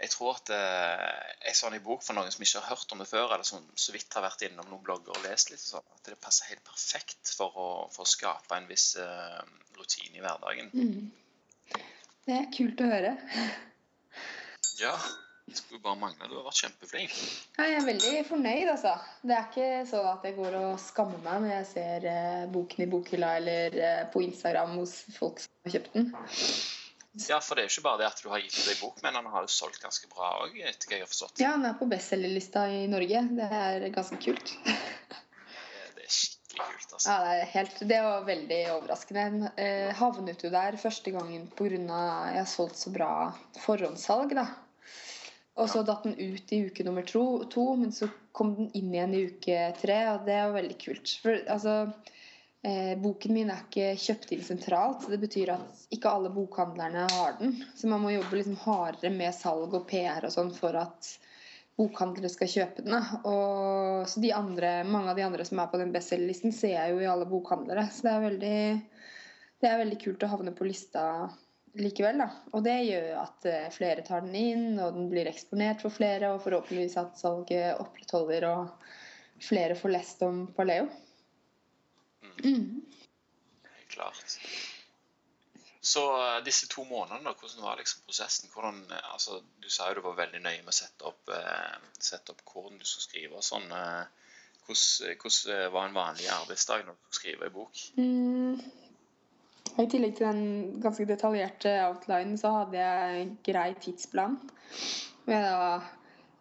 jeg 0.00 0.10
tror 0.10 0.34
at 0.34 0.50
uh, 0.50 1.34
den 1.44 1.56
sånn 1.56 1.76
bok 1.84 2.02
for 2.02 2.18
noen 2.18 2.32
som 2.34 2.42
ikke 2.42 2.62
har 2.62 2.74
hørt 2.74 2.94
om 2.94 3.02
det 3.02 3.08
før, 3.08 3.28
eller 3.34 3.46
som 3.46 3.62
så 3.78 3.94
vidt 3.94 4.14
har 4.16 4.24
vært 4.26 4.42
innom 4.46 4.66
noen 4.70 4.82
blogger 4.86 5.14
og 5.14 5.26
lest 5.26 5.52
litt, 5.52 5.62
sånn, 5.62 5.84
at 5.94 6.10
det 6.10 6.18
passer 6.22 6.50
helt 6.50 6.64
perfekt 6.66 7.30
for 7.38 7.54
å, 7.54 7.68
for 7.94 8.02
å 8.02 8.10
skape 8.10 8.58
en 8.58 8.66
viss 8.70 8.94
uh, 8.98 9.42
rutine 9.78 10.18
i 10.18 10.24
hverdagen. 10.24 10.72
Mm. 10.74 11.78
Det 12.24 12.40
er 12.40 12.50
kult 12.54 12.82
å 12.82 12.90
høre. 12.90 13.14
Ja. 14.80 14.90
Det 15.44 15.58
skulle 15.58 15.80
bare 15.84 15.98
mangle. 16.00 16.26
Du 16.28 16.38
har 16.38 16.46
vært 16.46 16.62
kjempeflink. 16.64 17.16
Jeg 17.58 17.74
er 17.76 17.84
veldig 17.84 18.12
fornøyd, 18.26 18.70
altså. 18.72 18.94
Det 19.22 19.34
er 19.36 19.48
ikke 19.50 19.66
sånn 19.90 20.06
at 20.08 20.24
jeg 20.24 20.36
går 20.38 20.56
og 20.56 20.78
skammer 20.80 21.20
meg 21.22 21.42
når 21.44 21.52
jeg 21.52 21.66
ser 21.68 22.06
eh, 22.10 22.46
boken 22.54 22.84
i 22.86 22.88
bokhylla 22.94 23.34
eller 23.42 23.76
eh, 23.76 24.00
på 24.10 24.24
Instagram 24.24 24.78
hos 24.80 24.96
folk 25.18 25.42
som 25.44 25.68
har 25.68 25.76
kjøpt 25.76 25.98
den. 25.98 26.08
Ja, 27.14 27.38
for 27.38 27.54
det 27.54 27.62
er 27.62 27.68
jo 27.68 27.76
ikke 27.76 27.86
bare 27.86 28.00
det 28.00 28.06
at 28.08 28.20
du 28.24 28.30
har 28.32 28.40
gitt 28.42 28.56
ut 28.58 28.70
ei 28.72 28.78
bok, 28.80 28.96
men 29.04 29.14
han 29.14 29.26
har 29.30 29.44
jo 29.44 29.50
solgt 29.54 29.78
ganske 29.82 30.08
bra 30.10 30.32
òg, 30.42 30.56
etter 30.58 30.90
hva 30.90 30.96
jeg 30.96 31.04
har 31.04 31.10
forstått. 31.10 31.42
Ja, 31.42 31.52
han 31.54 31.66
er 31.68 31.76
på 31.78 31.86
bestselgerlista 31.90 32.64
i 32.74 32.80
Norge. 32.90 33.20
Det 33.38 33.50
er 33.60 33.86
ganske 33.94 34.18
kult. 34.24 34.50
det 34.66 36.02
er 36.02 36.10
skikkelig 36.10 36.66
kult, 36.72 36.96
altså. 36.96 37.06
Ja, 37.06 37.20
det, 37.22 37.36
er 37.36 37.52
helt, 37.52 37.78
det 37.92 38.00
var 38.08 38.26
veldig 38.26 38.60
overraskende. 38.74 39.52
Jeg 39.62 39.94
havnet 40.00 40.42
jo 40.42 40.50
der 40.56 40.80
første 40.82 41.14
gangen 41.14 41.46
pga. 41.54 41.70
jeg 41.70 42.40
har 42.40 42.50
solgt 42.50 42.82
så 42.82 42.90
bra 42.94 43.12
forhåndssalg, 43.62 44.34
da. 44.34 44.48
Og 45.54 45.70
så 45.70 45.84
datt 45.86 46.02
den 46.02 46.18
ut 46.18 46.50
i 46.50 46.64
uke 46.66 46.82
nummer 46.82 47.06
to, 47.06 47.44
to, 47.46 47.68
men 47.78 47.94
så 47.94 48.08
kom 48.34 48.56
den 48.56 48.72
inn 48.74 48.90
igjen 48.90 49.14
i 49.14 49.24
uke 49.30 49.58
tre, 49.78 50.00
og 50.16 50.26
det 50.26 50.40
var 50.40 50.56
veldig 50.56 50.78
kult. 50.82 51.12
For 51.22 51.38
altså 51.46 51.76
eh, 52.64 52.94
Boken 53.00 53.34
min 53.36 53.52
er 53.52 53.62
ikke 53.66 53.92
kjøpt 54.00 54.32
inn 54.34 54.44
sentralt. 54.44 55.04
så 55.04 55.12
Det 55.12 55.20
betyr 55.22 55.54
at 55.56 55.84
ikke 55.94 56.10
alle 56.10 56.32
bokhandlerne 56.34 57.06
har 57.12 57.36
den. 57.40 57.56
Så 57.76 57.90
man 57.90 58.02
må 58.04 58.14
jobbe 58.14 58.40
liksom 58.40 58.58
hardere 58.64 59.12
med 59.14 59.36
salg 59.36 59.76
og 59.76 59.86
PR 59.90 60.26
og 60.26 60.34
sånn 60.34 60.52
for 60.56 60.76
at 60.80 61.14
bokhandlere 61.78 62.30
skal 62.30 62.50
kjøpe 62.50 62.84
den. 62.86 62.98
Og, 63.26 64.04
så 64.10 64.22
de 64.22 64.32
andre, 64.34 64.76
mange 64.86 65.12
av 65.12 65.18
de 65.18 65.26
andre 65.26 65.46
som 65.46 65.60
er 65.62 65.70
på 65.72 65.80
den 65.80 65.94
bestselgerlisten, 65.94 66.54
ser 66.54 66.76
jeg 66.76 66.94
jo 66.94 67.02
i 67.02 67.08
alle 67.10 67.28
bokhandlere. 67.28 67.88
Så 67.92 68.06
det 68.06 68.12
er 68.12 68.28
veldig, 68.28 68.58
det 69.62 69.70
er 69.70 69.82
veldig 69.82 70.02
kult 70.04 70.26
å 70.26 70.34
havne 70.36 70.54
på 70.54 70.68
lista 70.68 71.06
likevel. 71.74 72.22
Da. 72.22 72.28
Og 72.54 72.62
det 72.66 72.76
gjør 72.86 73.08
at 73.24 73.48
eh, 73.50 73.70
flere 73.74 74.04
tar 74.06 74.22
den 74.26 74.36
inn, 74.38 74.66
og 74.78 74.94
den 74.96 75.08
blir 75.10 75.30
eksponert 75.30 75.82
for 75.82 75.94
flere, 75.94 76.34
og 76.34 76.44
forhåpentligvis 76.44 76.98
at 77.02 77.18
salget 77.18 77.82
opprettholder, 77.82 78.46
og 78.52 79.42
flere 79.42 79.74
får 79.78 79.96
lest 79.96 80.22
om 80.26 80.46
paleo. 80.54 80.86
Mm. 82.42 82.82
Klart. 83.88 84.38
Så 85.84 86.02
uh, 86.16 86.44
disse 86.44 86.66
to 86.72 86.84
månedene, 86.88 87.34
hvordan 87.36 87.62
var 87.62 87.76
liksom 87.76 88.06
prosessen? 88.06 88.50
Hvordan, 88.54 88.78
uh, 88.90 89.12
altså, 89.12 89.42
du 89.62 89.68
sa 89.70 89.90
jo 89.90 89.98
du 89.98 90.06
var 90.06 90.16
veldig 90.22 90.40
nøye 90.40 90.62
med 90.62 90.72
å 90.72 90.76
sette 90.76 91.04
opp, 91.10 91.28
uh, 91.28 91.74
sette 92.00 92.32
opp 92.32 92.40
hvordan 92.48 92.80
du 92.80 92.86
skulle 92.88 93.04
skrive 93.04 93.36
og 93.40 93.44
sånn. 93.44 93.68
hvordan, 94.64 95.18
hvordan 95.20 95.74
var 95.76 95.88
en 95.88 95.98
vanlig 95.98 96.30
arbeidsdag 96.32 96.86
når 96.86 96.96
du 96.96 97.02
skulle 97.02 97.20
skrive 97.20 97.50
en 97.50 97.58
bok? 97.58 97.82
Mm. 98.00 98.84
I 99.74 99.86
tillegg 99.90 100.16
til 100.16 100.26
den 100.30 100.80
ganske 100.80 101.04
detaljerte 101.08 101.74
outlinen, 101.88 102.38
så 102.38 102.52
hadde 102.60 102.80
jeg 102.80 103.28
grei 103.44 103.68
tidsplan. 103.84 104.38
Med 105.28 105.44
da 105.44 105.80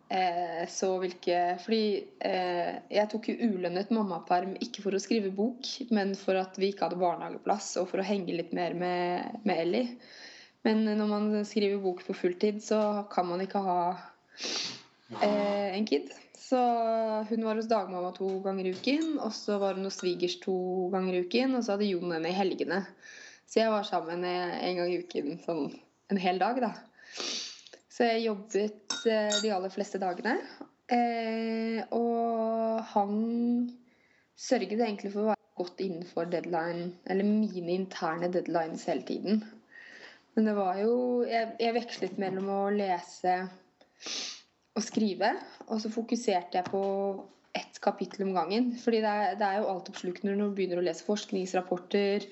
eh, 0.10 0.64
så 0.70 0.90
hvilke 1.02 1.40
Fordi 1.64 1.86
eh, 2.26 2.74
jeg 2.92 3.10
tok 3.12 3.30
jo 3.32 3.50
ulønnet 3.54 3.94
mammaperm 3.94 4.56
ikke 4.64 4.84
for 4.86 4.96
å 4.96 5.02
skrive 5.02 5.32
bok, 5.36 5.68
men 5.96 6.16
for 6.20 6.40
at 6.40 6.58
vi 6.60 6.72
ikke 6.72 6.88
hadde 6.88 7.02
barnehageplass, 7.02 7.76
og 7.82 7.90
for 7.92 8.02
å 8.02 8.08
henge 8.08 8.36
litt 8.36 8.54
mer 8.56 8.76
med, 8.78 9.40
med 9.48 9.64
Ellie. 9.66 9.96
Men 10.64 10.86
når 10.88 11.08
man 11.10 11.30
skriver 11.48 11.82
bok 11.84 12.06
på 12.08 12.16
fulltid, 12.16 12.62
så 12.64 13.04
kan 13.12 13.28
man 13.28 13.44
ikke 13.44 13.64
ha 13.64 13.80
eh, 15.20 15.74
en 15.76 15.88
kid. 15.90 16.12
Så 16.40 16.60
hun 17.30 17.46
var 17.48 17.58
hos 17.60 17.68
dagmamma 17.72 18.14
to 18.16 18.30
ganger 18.44 18.70
i 18.70 18.76
uken, 18.78 19.18
og 19.24 19.34
så 19.36 19.58
var 19.60 19.76
hun 19.76 19.88
hos 19.90 20.00
svigers 20.00 20.38
to 20.44 20.56
ganger 20.94 21.18
i 21.18 21.24
uken, 21.26 21.58
og 21.58 21.66
så 21.66 21.76
hadde 21.76 21.90
Jon 21.90 22.14
henne 22.16 22.32
i 22.32 22.38
helgene. 22.38 22.84
Så 23.50 23.60
jeg 23.60 23.74
var 23.74 23.86
sammen 23.88 24.24
en 24.26 24.80
gang 24.80 24.92
i 24.92 25.02
uken 25.04 25.40
sånn 25.44 25.68
en 26.14 26.20
hel 26.22 26.40
dag, 26.42 26.60
da. 26.62 26.72
Så 27.94 28.08
jeg 28.08 28.26
jobbet 28.26 28.83
de 29.06 29.52
aller 29.54 29.74
fleste 29.74 30.02
dagene. 30.02 30.38
Eh, 30.92 31.80
og 31.96 32.84
han 32.94 33.18
sørget 34.36 34.82
egentlig 34.82 35.14
for 35.14 35.24
å 35.24 35.32
være 35.32 35.60
godt 35.60 35.84
innenfor 35.86 36.30
deadline, 36.32 36.90
eller 37.08 37.28
mine 37.28 37.78
interne 37.78 38.32
deadlines 38.34 38.86
hele 38.90 39.06
tiden. 39.08 39.44
Men 40.34 40.50
det 40.50 40.56
var 40.58 40.80
jo 40.82 40.96
Jeg, 41.30 41.52
jeg 41.62 41.76
vekslet 41.76 42.18
mellom 42.18 42.50
å 42.50 42.62
lese 42.74 43.36
og 44.74 44.82
skrive, 44.82 45.30
og 45.70 45.80
så 45.82 45.92
fokuserte 45.94 46.58
jeg 46.58 46.72
på 46.72 46.84
ett 47.54 47.78
kapittel 47.82 48.26
om 48.26 48.34
gangen. 48.36 48.72
Fordi 48.82 49.04
det 49.04 49.14
er, 49.14 49.36
det 49.38 49.48
er 49.48 49.62
jo 49.62 49.70
altoppslukende 49.76 50.34
når 50.34 50.50
du 50.50 50.58
begynner 50.58 50.82
å 50.82 50.86
lese 50.88 51.06
forskningsrapporter, 51.06 52.26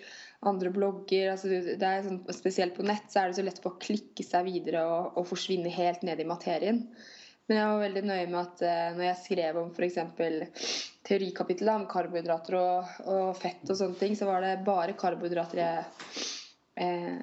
andre 0.49 0.71
blogger 0.73 1.33
altså 1.35 1.51
sånn, 1.51 2.21
Spesielt 2.33 2.73
på 2.77 2.85
nett 2.87 3.11
så 3.11 3.21
er 3.21 3.29
det 3.29 3.37
så 3.37 3.45
lett 3.45 3.61
for 3.61 3.75
å 3.75 3.81
klikke 3.81 4.25
seg 4.25 4.47
videre 4.47 4.83
og, 4.89 5.17
og 5.19 5.27
forsvinne 5.29 5.73
helt 5.73 6.05
ned 6.07 6.21
i 6.21 6.27
materien. 6.27 6.85
Men 7.49 7.59
jeg 7.59 7.69
var 7.69 7.83
veldig 7.83 8.03
nøye 8.07 8.27
med 8.31 8.39
at 8.39 8.63
uh, 8.63 8.89
når 8.95 9.05
jeg 9.09 9.21
skrev 9.25 9.59
om 9.59 9.71
f.eks. 9.75 9.97
teorikapittelet 11.07 11.81
om 11.81 11.87
karbohydrater 11.89 12.57
og, 12.57 12.93
og, 13.11 13.31
fett 13.37 13.65
og 13.67 13.77
sånne 13.77 13.99
ting, 13.99 14.15
så 14.17 14.29
var 14.29 14.45
det 14.45 14.53
bare 14.65 14.95
karbohydrater 14.97 15.61
jeg 15.61 15.83
eh, 16.79 17.17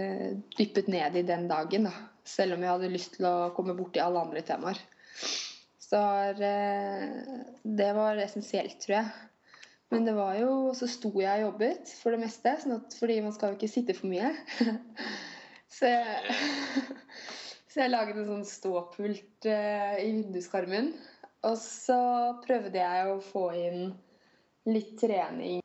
eh, 0.00 0.32
dyppet 0.58 0.90
ned 0.90 1.16
i 1.20 1.24
den 1.28 1.46
dagen. 1.48 1.86
Da. 1.88 1.94
Selv 2.26 2.56
om 2.56 2.64
jeg 2.64 2.72
hadde 2.72 2.92
lyst 2.92 3.16
til 3.18 3.28
å 3.28 3.52
komme 3.56 3.76
borti 3.78 4.02
alle 4.02 4.24
andre 4.26 4.42
temaer. 4.46 4.80
Så 5.86 6.00
eh, 6.42 7.06
det 7.62 7.92
var 7.94 8.18
essensielt, 8.24 8.80
tror 8.82 8.98
jeg. 8.98 9.12
Men 9.94 10.06
det 10.08 10.16
var 10.16 10.34
jo 10.40 10.74
Så 10.74 10.88
sto 10.90 11.12
jeg 11.20 11.44
og 11.44 11.52
jobbet 11.52 11.92
for 12.00 12.14
det 12.14 12.22
meste, 12.24 12.56
sånn 12.62 12.78
at, 12.80 12.96
fordi 12.98 13.20
man 13.24 13.34
skal 13.34 13.52
jo 13.52 13.58
ikke 13.58 13.70
sitte 13.70 13.94
for 13.96 14.10
mye. 14.10 14.32
så, 15.76 15.92
jeg, 15.92 16.38
så 17.70 17.84
jeg 17.84 17.92
laget 17.92 18.18
en 18.18 18.30
sånn 18.32 18.48
ståpult 18.50 19.46
uh, 19.50 19.94
i 20.02 20.10
vinduskarmen. 20.10 20.90
Og 21.46 21.54
så 21.62 22.00
prøvde 22.42 22.82
jeg 22.82 23.12
å 23.12 23.20
få 23.22 23.46
inn 23.54 23.94
litt 24.66 24.96
trening 24.98 25.62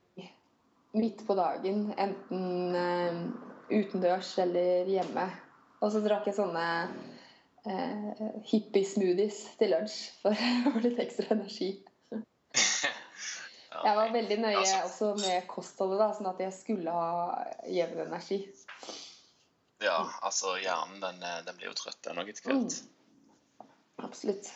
midt 0.93 1.23
på 1.27 1.35
dagen, 1.37 1.85
enten 1.97 2.75
eh, 2.75 3.21
utendørs 3.79 4.33
eller 4.43 4.89
hjemme. 4.91 5.27
Og 5.81 5.93
så 5.93 6.01
drakk 6.03 6.27
jeg 6.29 6.37
sånne 6.37 6.65
eh, 7.65 8.25
hippie-smoothies 8.51 9.39
til 9.61 9.73
lunsj 9.75 9.97
for 10.21 10.35
å 10.67 10.75
få 10.75 10.83
litt 10.85 10.99
ekstra 11.01 11.37
energi. 11.37 11.73
Jeg 13.85 13.97
var 13.97 14.11
veldig 14.13 14.37
nøye 14.41 14.57
Altså- 14.57 14.81
også 14.85 15.11
med 15.21 15.47
kostholdet, 15.47 15.99
da, 15.99 16.09
sånn 16.17 16.29
at 16.33 16.39
jeg 16.39 16.53
skulle 16.53 16.91
ha 16.91 17.45
jevn 17.67 18.03
energi. 18.07 18.41
Ja, 19.81 20.09
altså 20.21 20.57
hjernen 20.61 20.99
den, 21.01 21.23
eh, 21.23 21.39
den 21.45 21.57
blir 21.57 21.71
jo 21.71 21.77
trøtt 21.77 22.01
den 22.05 22.21
òg 22.21 22.29
etter 22.29 22.51
hvert. 22.51 22.81
Absolutt. 24.01 24.51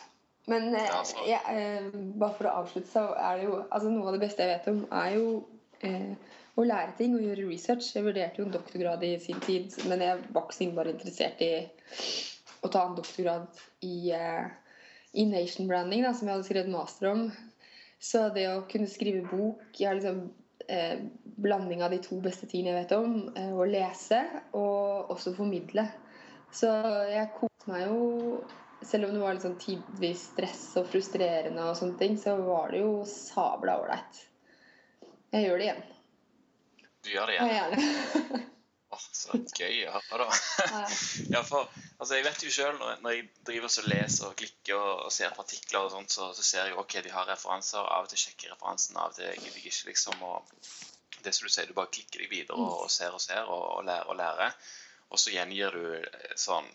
Men 0.46 0.74
eh, 0.74 0.86
Ja, 0.86 1.02
jeg, 1.26 1.40
eh, 1.50 1.90
bare 2.18 2.34
for 2.38 2.46
å 2.46 2.54
avslutte, 2.62 2.90
så 2.92 3.08
er 3.18 3.38
det 3.40 3.48
jo 3.48 3.64
altså 3.64 3.90
Noe 3.90 4.12
av 4.12 4.18
det 4.18 4.22
beste 4.28 4.46
jeg 4.46 4.58
vet 4.58 4.68
om, 4.70 4.84
er 4.92 5.16
jo 5.16 5.46
eh, 5.82 6.14
å 6.56 6.64
lære 6.64 6.94
ting 6.96 7.16
og 7.16 7.24
gjøre 7.24 7.48
research. 7.50 7.90
Jeg 7.96 8.06
vurderte 8.06 8.40
jo 8.40 8.46
en 8.46 8.54
doktorgrad 8.54 9.02
i 9.04 9.16
sin 9.22 9.40
tid, 9.44 9.74
men 9.90 10.04
jeg 10.04 10.22
var 10.32 10.46
ikke 10.46 10.56
så 10.56 10.64
innmari 10.64 10.94
interessert 10.94 11.42
i 11.44 11.50
å 12.64 12.70
ta 12.72 12.86
en 12.86 12.96
doktorgrad 12.96 13.60
i, 13.84 14.12
eh, 14.16 14.46
i 15.14 15.26
nation 15.28 15.68
branding, 15.68 16.04
da, 16.06 16.14
som 16.14 16.28
jeg 16.28 16.36
hadde 16.36 16.48
skrevet 16.48 16.72
master 16.72 17.10
om. 17.12 17.26
Så 18.02 18.26
det 18.34 18.44
å 18.52 18.64
kunne 18.68 18.86
skrive 18.90 19.22
bok 19.30 19.78
Jeg 19.80 19.88
har 19.88 19.96
liksom 19.96 20.18
eh, 20.68 20.98
blanding 21.40 21.80
av 21.82 21.90
de 21.94 21.98
to 22.04 22.18
beste 22.20 22.46
tingene 22.50 22.74
jeg 22.74 22.82
vet 22.84 22.92
om. 22.98 23.14
Eh, 23.36 23.52
å 23.56 23.64
lese 23.68 24.18
og 24.52 25.10
også 25.14 25.32
formidle. 25.36 25.86
Så 26.52 26.68
jeg 27.10 27.32
koste 27.38 27.72
meg 27.72 27.86
jo 27.88 28.42
Selv 28.86 29.08
om 29.08 29.14
det 29.16 29.22
var 29.22 29.32
litt 29.34 29.42
sånn 29.46 29.56
tidvis 29.58 30.26
stress 30.34 30.60
og 30.76 30.84
frustrerende, 30.92 31.62
og 31.64 31.78
sånne 31.78 31.96
ting, 31.98 32.18
så 32.20 32.34
var 32.44 32.74
det 32.74 32.82
jo 32.82 32.90
sabla 33.08 33.78
ålreit. 33.80 34.18
Jeg 35.32 35.46
gjør 35.46 35.56
det 35.58 35.64
igjen. 35.70 35.80
Du 37.02 37.08
gjør 37.14 37.32
det 37.32 37.38
Ja, 37.38 37.46
igjen. 37.48 37.72
gjerne. 37.80 38.42
Så 39.16 39.38
gøy 39.58 39.82
å 39.88 39.94
høre, 39.96 40.26
da. 40.26 40.80
Ja. 41.32 41.42
For 41.48 41.66
altså, 41.98 42.16
Jeg 42.16 42.26
vet 42.26 42.44
jo 42.46 42.52
sjøl 42.54 42.78
når, 42.78 43.00
når 43.02 43.16
jeg 43.16 43.26
driver 43.48 43.70
og 43.82 43.88
leser 43.90 44.28
og 44.28 44.36
klikker 44.38 44.76
og, 44.78 45.04
og 45.08 45.12
ser 45.14 45.34
på 45.34 45.42
artikler, 45.42 45.80
og 45.82 45.92
sånt, 45.94 46.14
så, 46.14 46.30
så 46.36 46.46
ser 46.46 46.64
jeg 46.64 46.76
jo 46.76 46.82
ok, 46.84 46.98
de 47.04 47.14
har 47.14 47.28
referanser. 47.30 47.82
Av 47.82 48.06
og 48.06 48.12
til 48.12 48.22
sjekker 48.22 48.48
jeg 48.48 48.54
referansen, 48.54 48.98
av 49.00 49.12
og 49.12 49.18
til 49.18 49.32
gidder 49.32 49.58
jeg 49.58 49.72
ikke. 49.72 49.90
liksom, 49.90 50.22
og 50.22 51.20
Det 51.26 51.34
som 51.34 51.48
du 51.48 51.52
sier, 51.52 51.68
du 51.68 51.76
bare 51.76 51.92
klikker 51.92 52.22
deg 52.22 52.32
videre 52.32 52.58
og, 52.58 52.86
og 52.86 52.90
ser 52.92 53.14
og 53.16 53.22
ser 53.22 53.44
og, 53.44 53.62
og 53.78 53.86
lærer 53.88 54.12
og 54.12 54.20
lærer. 54.20 54.58
Og 55.10 55.22
så 55.22 55.32
gjengir 55.34 55.74
du 55.74 55.86
eh, 56.00 56.34
sånn 56.38 56.66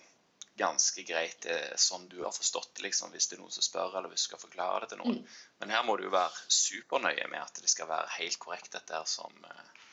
ganske 0.60 1.04
greit 1.08 1.46
det 1.46 1.58
sånn 1.80 2.10
du 2.12 2.20
har 2.26 2.34
forstått 2.36 2.74
det, 2.76 2.84
liksom, 2.90 3.14
hvis 3.16 3.30
det 3.32 3.38
er 3.38 3.42
noen 3.42 3.54
som 3.56 3.64
spør, 3.66 3.96
eller 3.98 4.12
hvis 4.12 4.26
du 4.26 4.30
skal 4.30 4.42
forklare 4.42 4.84
det 4.84 4.92
til 4.92 5.00
noen. 5.02 5.22
Men 5.62 5.72
her 5.74 5.86
må 5.88 5.96
du 5.98 6.04
jo 6.06 6.12
være 6.14 6.44
supernøye 6.52 7.30
med 7.32 7.40
at 7.40 7.62
det 7.64 7.72
skal 7.72 7.90
være 7.90 8.12
helt 8.18 8.38
korrekt, 8.42 8.74
dette 8.76 8.94
her 8.94 9.08
som, 9.10 9.32
eh, 9.48 9.88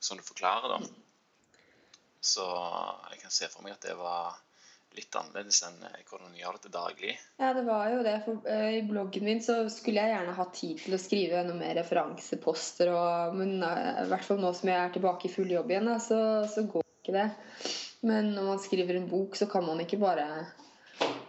som 0.00 0.20
du 0.20 0.24
forklarer. 0.26 0.76
da. 0.76 1.11
Så 2.22 2.46
jeg 3.10 3.20
kan 3.24 3.34
se 3.34 3.50
for 3.50 3.66
meg 3.66 3.74
at 3.74 3.86
det 3.88 3.98
var 3.98 4.38
litt 4.96 5.16
annerledes 5.16 5.62
enn 5.66 5.78
hvordan 6.08 6.34
jeg 6.36 6.44
gjør 6.44 6.58
det 6.62 6.72
daglig. 6.74 7.12
Ja, 7.40 7.52
det 7.56 7.62
var 7.66 7.86
jo 7.90 8.02
det. 8.04 8.16
For 8.26 8.48
eh, 8.52 8.68
I 8.78 8.82
bloggen 8.86 9.24
min 9.26 9.40
så 9.44 9.62
skulle 9.72 10.04
jeg 10.04 10.12
gjerne 10.14 10.34
hatt 10.36 10.52
tid 10.58 10.82
til 10.84 10.96
å 10.96 11.00
skrive 11.00 11.44
noe 11.46 11.58
mer 11.58 11.78
referanseposter. 11.80 12.92
Og, 12.92 13.38
men 13.38 13.56
eh, 13.66 14.02
i 14.04 14.10
hvert 14.12 14.26
fall 14.28 14.42
nå 14.42 14.52
som 14.56 14.70
jeg 14.70 14.78
er 14.78 14.92
tilbake 14.94 15.28
i 15.28 15.32
full 15.32 15.50
jobb 15.52 15.72
igjen, 15.72 15.90
så, 16.04 16.20
så 16.52 16.66
går 16.68 16.84
ikke 16.84 17.16
det. 17.16 17.28
Men 18.06 18.32
når 18.36 18.50
man 18.50 18.62
skriver 18.62 18.98
en 18.98 19.08
bok, 19.10 19.38
så 19.38 19.48
kan 19.50 19.64
man 19.66 19.80
ikke 19.82 20.00
bare 20.02 20.28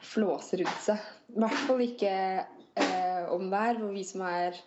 flåse 0.03 0.59
rundt 0.59 0.83
seg. 0.83 1.09
I 1.33 1.39
hvert 1.41 1.65
fall 1.67 1.81
ikke 1.87 2.13
eh, 2.43 3.25
om 3.33 3.49
hver. 3.49 3.79
hvor 3.79 3.95
vi 3.95 4.05
som 4.07 4.25
er 4.27 4.59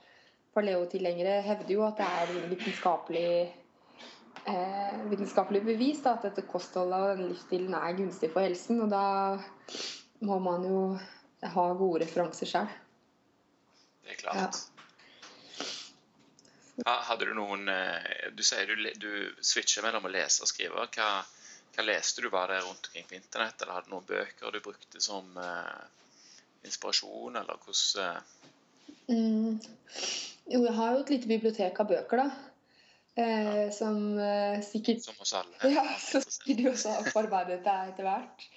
paleotilhengere, 0.56 1.42
hevder 1.44 1.74
jo 1.74 1.84
at 1.84 2.00
det 2.00 2.08
er 2.08 2.48
vitenskapelig 2.48 3.30
eh, 4.48 4.96
vitenskapelig 5.10 5.62
bevis 5.66 6.02
da, 6.04 6.16
at 6.16 6.26
dette 6.28 6.46
kostholdet 6.48 6.98
og 6.98 7.12
denne 7.12 7.28
livsstilen 7.32 7.76
er 7.78 7.98
gunstig 7.98 8.30
for 8.32 8.46
helsen. 8.46 8.80
Og 8.84 8.90
da 8.92 9.04
må 10.26 10.38
man 10.42 10.64
jo 10.66 10.80
ha 11.42 11.66
gode 11.78 12.04
referanser 12.04 12.50
sjøl. 12.50 12.70
Det 14.04 14.14
er 14.14 14.20
klart. 14.22 14.62
Ja. 16.76 16.96
Hadde 17.08 17.24
du 17.24 17.32
noen 17.32 17.70
eh, 17.72 18.30
Du 18.36 18.42
sier 18.44 18.68
du, 18.68 18.82
du 19.00 19.12
switcher 19.40 19.84
mellom 19.86 20.06
å 20.06 20.12
lese 20.12 20.44
og 20.44 20.50
skrive. 20.50 20.88
Hva, 20.92 21.10
hva 21.74 21.86
leste 21.86 22.24
du? 22.24 22.28
Var 22.32 22.52
det 22.52 22.62
rundt 22.64 22.90
omkring 22.90 23.06
på 23.08 23.16
internett, 23.16 23.60
eller 23.62 23.78
hadde 23.78 23.88
du 23.88 23.94
noen 23.96 24.08
bøker 24.08 24.52
du 24.52 24.60
brukte 24.64 25.00
som 25.00 25.38
eh, 25.40 25.86
inspirasjon, 26.68 27.40
eller 27.40 27.64
hvordan 27.64 28.16
eh, 28.16 28.34
Mm. 29.06 29.60
Jo, 30.50 30.64
jeg 30.64 30.74
har 30.74 30.94
jo 30.94 31.02
et 31.04 31.10
lite 31.14 31.30
bibliotek 31.30 31.78
av 31.82 31.90
bøker, 31.90 32.22
da. 32.22 32.45
Eh, 33.16 33.70
som 33.72 34.18
eh, 34.18 34.60
sikkert 34.60 35.02
Som 35.02 35.14
oss 35.24 35.34
alle? 35.34 35.70
Ja, 35.76 35.84
så 35.98 36.20
sikkert 36.20 36.58
du 36.58 36.70
også 36.70 36.92
har 36.98 37.10
forarbeidet 37.14 37.62
deg 37.64 37.92
etter 37.92 38.04
hvert. 38.04 38.48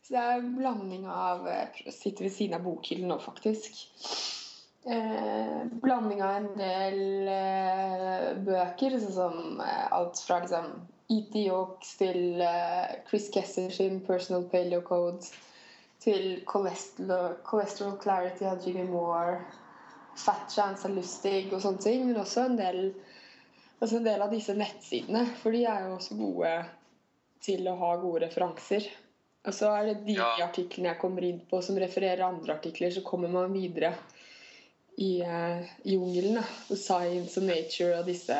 Så 0.00 0.14
det 0.14 0.22
er 0.22 0.38
en 0.38 0.54
blanding 0.56 1.04
av 1.04 1.44
Jeg 1.50 1.92
sitter 1.92 2.24
ved 2.24 2.32
siden 2.32 2.56
av 2.56 2.64
bokhyllen 2.64 3.12
nå, 3.12 3.18
faktisk. 3.20 3.82
Eh, 4.88 5.66
blanding 5.82 6.22
av 6.24 6.38
en 6.38 6.48
del 6.56 7.28
eh, 7.28 8.30
bøker, 8.46 8.96
sånn 9.02 9.12
som 9.18 9.60
eh, 9.60 9.84
alt 9.92 10.22
fra 10.24 10.40
liksom 10.46 10.72
E.T. 11.10 11.44
Yorks 11.44 11.92
til 12.00 12.40
eh, 12.40 12.96
Chris 13.10 13.28
Kessers 13.34 13.76
sin 13.76 14.00
Personal 14.06 14.48
Paleo 14.48 14.80
Code 14.86 15.28
til 16.00 16.40
Cholesterol, 16.48 17.36
Cholesterol 17.44 17.98
Clarity 18.00 18.48
av 18.48 18.64
Jimmy 18.64 18.86
Moore, 18.88 19.42
Fat 20.16 20.48
Chance 20.48 20.88
av 20.88 20.96
Lustig 20.96 21.50
og 21.52 21.60
sånne 21.60 21.84
ting. 21.84 22.06
Men 22.08 22.22
også 22.24 22.46
en 22.48 22.56
del 22.56 22.80
altså 23.80 23.96
en 23.96 24.06
del 24.06 24.22
av 24.22 24.32
disse 24.32 24.54
nettsidene. 24.56 25.24
For 25.42 25.56
de 25.56 25.64
er 25.68 25.86
jo 25.86 25.96
også 25.96 26.16
gode 26.18 26.54
til 27.44 27.68
å 27.70 27.76
ha 27.80 27.94
gode 28.00 28.26
referanser. 28.26 28.88
Og 29.48 29.56
så 29.56 29.70
er 29.72 29.86
det 29.88 30.06
de 30.06 30.18
Ja. 30.18 30.30
artiklene 30.44 30.92
jeg 30.92 31.00
kommer 31.00 31.24
inn 31.24 31.40
på 31.50 31.62
som 31.64 31.78
refererer 31.80 32.26
andre 32.26 32.58
artikler, 32.58 32.90
så 32.92 33.02
kommer 33.02 33.28
man 33.28 33.52
videre 33.52 33.94
i 34.98 35.22
uh, 35.24 35.64
jungelen. 35.84 36.42
Science 36.68 37.40
og 37.40 37.46
Nature 37.48 38.00
og 38.00 38.06
disse, 38.06 38.36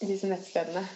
disse 0.00 0.30
nettstedene. 0.30 0.86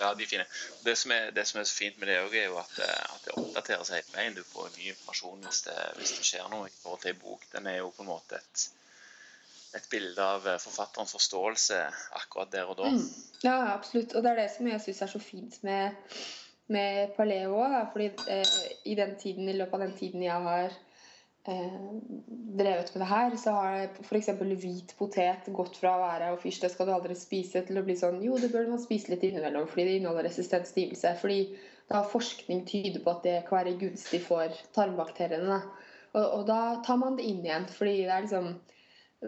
Ja, 0.00 0.14
de 0.14 0.24
er 0.24 0.30
fine. 0.30 0.44
Det 0.84 0.94
som 0.96 1.12
er, 1.12 1.30
det 1.36 1.44
som 1.48 1.60
er 1.60 1.66
så 1.68 1.74
fint 1.76 1.98
med 2.00 2.08
det 2.08 2.20
òg, 2.22 2.34
er 2.34 2.46
jo 2.46 2.56
at, 2.56 2.78
eh, 2.80 3.14
at 3.14 3.26
det 3.26 3.34
oppdaterer 3.36 3.82
seg 3.84 3.98
hele 3.98 4.14
veien. 4.14 4.36
Du 4.38 4.44
får 4.48 4.70
ny 4.78 4.86
informasjon 4.94 5.42
hvis 5.44 5.60
det, 5.66 5.74
hvis 5.98 6.14
det 6.16 6.24
skjer 6.30 6.46
noe 6.48 6.70
i 6.70 6.76
forhold 6.78 7.02
til 7.02 7.12
ei 7.12 7.18
bok. 7.20 7.44
Den 7.52 7.68
er 7.68 7.76
jo 7.82 7.90
på 7.92 8.06
en 8.06 8.08
måte 8.08 8.38
et, 8.38 8.62
et 9.76 9.88
bilde 9.90 10.24
av 10.24 10.46
eh, 10.48 10.58
forfatterens 10.60 11.14
forståelse 11.14 11.80
akkurat 12.18 12.52
der 12.52 12.70
og 12.70 12.78
da. 12.80 12.90
Mm. 12.90 13.08
Ja, 13.44 13.56
absolutt. 13.76 14.14
Og 14.14 14.24
det 14.24 14.32
er 14.32 14.42
det 14.42 14.50
som 14.54 14.68
jeg 14.68 14.82
syns 14.84 15.02
er 15.04 15.10
så 15.12 15.22
fint 15.22 15.58
med, 15.66 15.98
med 16.72 17.14
paleo 17.16 17.58
òg. 17.62 17.80
Fordi 17.92 18.10
eh, 18.32 18.54
i, 18.84 18.96
den 18.98 19.16
tiden, 19.20 19.48
i 19.48 19.56
løpet 19.58 19.78
av 19.78 19.84
den 19.86 19.96
tiden 19.98 20.24
jeg 20.26 20.46
har 20.46 20.74
eh, 21.48 21.76
drevet 22.60 22.90
med 22.94 23.04
det 23.04 23.10
her, 23.12 23.36
så 23.40 23.54
har 23.58 23.84
f.eks. 24.02 24.32
hvit 24.40 24.94
potet 24.98 25.50
gått 25.54 25.78
fra 25.80 25.94
å 25.96 26.02
være 26.02 26.32
og 26.34 26.42
fysj, 26.42 26.64
det 26.64 26.72
skal 26.74 26.90
du 26.90 26.96
aldri 26.96 27.18
spise, 27.18 27.62
til 27.66 27.78
å 27.78 27.84
bli 27.86 27.98
sånn 27.98 28.22
jo, 28.26 28.38
det 28.42 28.50
bør 28.54 28.72
man 28.72 28.82
spise 28.82 29.14
litt 29.14 29.26
innimellom 29.28 29.68
fordi 29.70 29.86
det 29.86 30.00
inneholder 30.00 30.26
resistent 30.26 30.66
stivelse. 30.68 31.14
Fordi 31.22 31.44
da 31.90 32.02
forskning 32.06 32.66
tyder 32.66 33.02
på 33.04 33.14
at 33.14 33.22
det 33.26 33.38
kan 33.46 33.62
være 33.62 33.78
gunstig 33.78 34.22
for 34.26 34.50
tarmbakteriene. 34.74 35.62
Og, 36.10 36.24
og 36.24 36.44
da 36.50 36.60
tar 36.82 36.98
man 36.98 37.14
det 37.18 37.30
inn 37.30 37.44
igjen, 37.46 37.70
fordi 37.70 38.00
det 38.02 38.12
er 38.14 38.26
liksom 38.26 38.52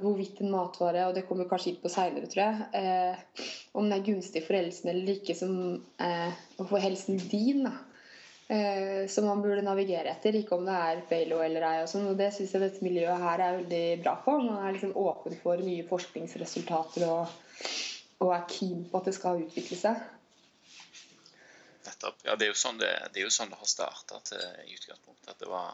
hvorvidt 0.00 0.40
en 0.40 0.52
matvare, 0.54 1.06
og 1.08 1.14
det 1.16 1.26
kommer 1.28 1.48
kanskje 1.48 1.74
inn 1.74 1.80
på 1.82 1.90
seinere, 1.92 2.28
tror 2.32 2.42
jeg, 2.46 2.68
eh, 2.78 3.48
om 3.76 3.84
den 3.84 3.98
er 3.98 4.04
gunstig 4.06 4.44
for 4.46 4.56
helsen 4.56 4.88
eller 4.92 5.18
ikke, 5.18 5.36
som, 5.36 5.54
eh, 6.00 6.32
for 6.56 6.80
helsen 6.80 7.20
din, 7.28 7.64
da. 7.68 7.74
Eh, 8.52 9.08
som 9.08 9.24
man 9.24 9.40
burde 9.40 9.62
navigere 9.64 10.10
etter, 10.10 10.34
ikke 10.36 10.56
om 10.58 10.66
det 10.66 10.74
er 10.74 11.02
Balo 11.08 11.38
eller 11.40 11.62
ei. 11.64 11.82
Og 11.82 11.88
sånn, 11.88 12.08
og 12.10 12.18
det 12.18 12.32
syns 12.34 12.52
jeg 12.52 12.60
dette 12.60 12.84
miljøet 12.84 13.22
her 13.22 13.40
er 13.40 13.60
veldig 13.60 14.02
bra 14.02 14.16
på. 14.24 14.34
Man 14.42 14.58
er 14.66 14.74
liksom 14.74 14.96
åpen 14.98 15.38
for 15.40 15.56
nye 15.56 15.86
forskningsresultater 15.88 17.06
og, 17.08 17.32
og 18.20 18.34
er 18.36 18.44
keen 18.50 18.82
på 18.90 19.00
at 19.00 19.08
det 19.08 19.14
skal 19.16 19.40
utvikle 19.46 19.78
seg. 19.78 20.02
Nettopp. 21.86 22.20
Ja, 22.26 22.36
det 22.36 22.46
er 22.46 22.52
jo 22.52 22.58
sånn 22.58 22.82
det, 22.82 22.92
det, 23.14 23.24
jo 23.24 23.32
sånn 23.32 23.54
det 23.54 23.60
har 23.62 23.70
starta 23.70 24.20
i 24.66 24.76
utgangspunktet. 24.76 25.32
At 25.32 25.40
det 25.40 25.48
var 25.48 25.72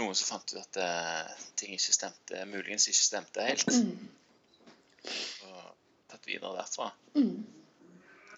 noen 0.00 0.16
som 0.18 0.34
fant 0.34 0.54
ut 0.54 0.60
at 0.60 0.78
uh, 0.80 1.34
ting 1.58 1.74
ikke 1.76 1.94
stemte, 1.94 2.44
muligens 2.50 2.88
ikke 2.90 3.06
stemte 3.06 3.44
helt. 3.46 3.68
Og 5.46 5.60
tatt 6.10 6.26
videre 6.28 6.54
derfra. 6.58 6.90
Mm. 7.14 7.44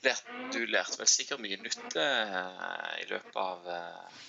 Lært, 0.05 0.29
du 0.55 0.61
lærte 0.71 1.01
vel 1.01 1.09
sikkert 1.11 1.43
mye 1.43 1.59
nytt 1.63 1.97
uh, 1.99 2.97
i 3.03 3.07
løpet 3.11 3.39
av, 3.43 3.71
uh, 3.71 4.25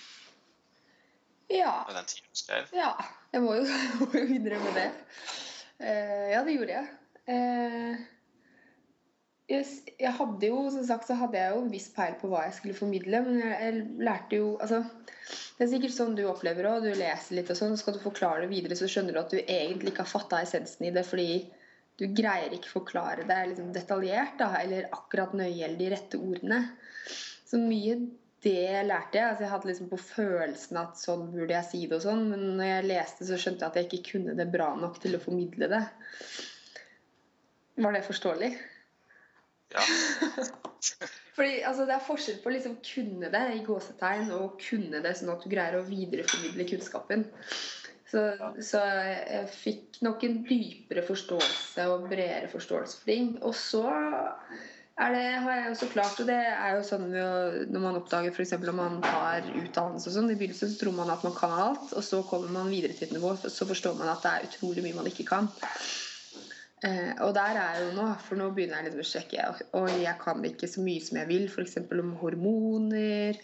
Ja. 1.52 1.74
av 1.84 1.94
den 1.96 2.08
tiden 2.10 2.32
du 2.32 2.40
skrev? 2.40 2.72
Ja, 2.76 2.92
jeg 3.32 3.44
må 3.44 3.58
jo, 3.60 3.66
må 4.00 4.10
jo 4.14 4.24
innrømme 4.38 4.74
det. 4.76 4.88
Ja, 5.78 6.40
det 6.42 6.56
gjorde 6.56 6.74
jeg. 6.74 6.88
Eh, 7.28 7.98
jeg. 9.48 10.12
Hadde 10.18 10.50
jo, 10.50 10.60
som 10.72 10.84
sagt, 10.86 11.08
så 11.08 11.16
hadde 11.18 11.40
jeg 11.40 11.54
jo 11.54 11.62
en 11.64 11.72
viss 11.72 11.88
peil 11.94 12.16
på 12.20 12.30
hva 12.30 12.44
jeg 12.46 12.56
skulle 12.58 12.78
formidle, 12.78 13.22
men 13.26 13.40
jeg, 13.42 13.54
jeg 13.64 14.06
lærte 14.08 14.40
jo 14.40 14.50
altså, 14.62 14.82
Det 15.58 15.64
er 15.66 15.70
sikkert 15.72 15.96
sånn 15.96 16.16
du 16.18 16.24
opplever 16.28 16.68
òg. 16.70 16.84
Du 16.84 16.92
leser 16.92 17.38
litt, 17.38 17.50
og 17.52 17.58
sånn, 17.58 17.74
så 17.74 17.82
skal 17.82 17.98
du 17.98 18.04
forklare 18.04 18.44
det 18.44 18.52
videre, 18.52 18.78
så 18.78 18.88
skjønner 18.90 19.16
du 19.16 19.22
at 19.22 19.34
du 19.34 19.40
egentlig 19.40 19.92
ikke 19.92 20.04
har 20.04 20.12
fatta 20.12 20.42
essensen 20.44 20.88
i 20.88 20.94
det 20.94 21.04
fordi 21.08 21.30
du 21.98 22.06
greier 22.14 22.52
ikke 22.54 22.70
forklare 22.70 23.24
det 23.26 23.40
liksom 23.50 23.72
detaljert, 23.74 24.36
da, 24.38 24.52
eller 24.60 24.86
akkurat 24.94 25.34
nøye 25.34 25.64
eller 25.66 25.78
de 25.80 25.90
rette 25.90 26.20
ordene. 26.22 26.60
Så 27.48 27.58
mye 27.58 27.96
det 28.44 28.84
lærte 28.86 29.18
jeg. 29.18 29.26
altså 29.26 29.44
Jeg 29.44 29.50
hadde 29.50 29.70
liksom 29.72 29.90
på 29.90 29.98
følelsen 29.98 30.78
at 30.78 31.00
sånn 31.00 31.26
burde 31.32 31.56
jeg 31.56 31.68
si 31.72 31.80
det, 31.86 31.98
og 31.98 32.04
sånn, 32.06 32.28
men 32.30 32.44
når 32.60 32.70
jeg 32.70 32.88
leste, 32.92 33.26
så 33.26 33.40
skjønte 33.40 33.66
jeg 33.66 33.72
at 33.72 33.80
jeg 33.80 33.88
ikke 33.88 34.12
kunne 34.12 34.36
det 34.38 34.46
bra 34.52 34.70
nok 34.78 35.00
til 35.02 35.18
å 35.18 35.22
formidle 35.22 35.70
det. 35.72 35.82
Var 37.82 37.94
det 37.94 38.06
forståelig? 38.06 38.52
Fordi 41.38 41.60
altså, 41.66 41.86
Det 41.86 41.94
er 41.94 42.06
forskjell 42.06 42.38
på 42.42 42.50
å 42.50 42.54
liksom 42.54 42.78
kunne 42.84 43.30
det 43.34 43.44
i 43.54 43.64
gåsetegn 43.66 44.32
og 44.36 44.58
kunne 44.62 45.02
det 45.04 45.16
sånn 45.18 45.34
at 45.34 45.44
du 45.44 45.50
greier 45.52 45.78
å 45.78 45.86
videreformidle 45.86 46.66
kunnskapen. 46.72 47.28
Så, 48.08 48.22
så, 48.64 48.80
jeg 48.80 49.50
fikk 49.52 50.00
nok 50.06 50.22
en 50.24 50.40
dypere 50.48 51.04
forståelse 51.04 51.84
og 51.92 52.08
bredere 52.08 52.48
forståelse 52.48 53.02
for 53.02 53.10
ting. 53.10 53.34
Og 53.44 53.52
så 53.56 53.84
er 54.98 55.12
det, 55.14 55.24
har 55.44 55.58
jeg 55.58 55.74
også 55.74 55.90
klart, 55.92 56.22
og 56.22 56.30
det 56.30 56.38
er 56.40 56.72
jo 56.74 56.86
sånn 56.88 57.04
når 57.12 57.82
man 57.84 57.98
oppdager 58.00 58.32
f.eks. 58.32 58.56
om 58.58 58.80
man 58.80 58.98
tar 59.04 59.46
utdannelse 59.52 60.08
og 60.08 60.16
sånn, 60.16 60.32
I 60.32 60.38
begynnelsen 60.40 60.72
så 60.72 60.80
tror 60.80 60.96
man 60.96 61.12
at 61.14 61.26
man 61.26 61.36
kan 61.36 61.54
alt, 61.54 61.92
og 61.92 62.02
så 62.06 62.24
kommer 62.26 62.50
man 62.56 62.72
videre 62.72 62.96
til 62.96 63.10
et 63.10 63.14
nivå, 63.14 63.36
så 63.44 63.68
forstår 63.68 64.00
man 64.00 64.10
at 64.14 64.24
det 64.24 64.32
er 64.32 64.48
utrolig 64.48 64.86
mye 64.86 64.98
man 64.98 65.12
ikke 65.12 65.28
kan. 65.28 65.52
Eh, 66.86 67.14
og 67.24 67.32
der 67.34 67.58
er 67.58 67.80
jo 67.82 67.88
nå, 67.96 68.10
for 68.22 68.38
nå 68.38 68.52
begynner 68.54 68.84
jeg 68.84 68.92
liksom 68.92 69.02
å 69.02 69.08
sjekke. 69.12 69.48
Og 69.80 69.88
jeg 69.98 70.14
kan 70.22 70.44
ikke 70.46 70.70
så 70.70 70.84
mye 70.84 71.02
som 71.02 71.18
jeg 71.22 71.30
vil, 71.32 71.48
f.eks. 71.50 71.80
om 71.90 72.14
hormoner 72.20 73.40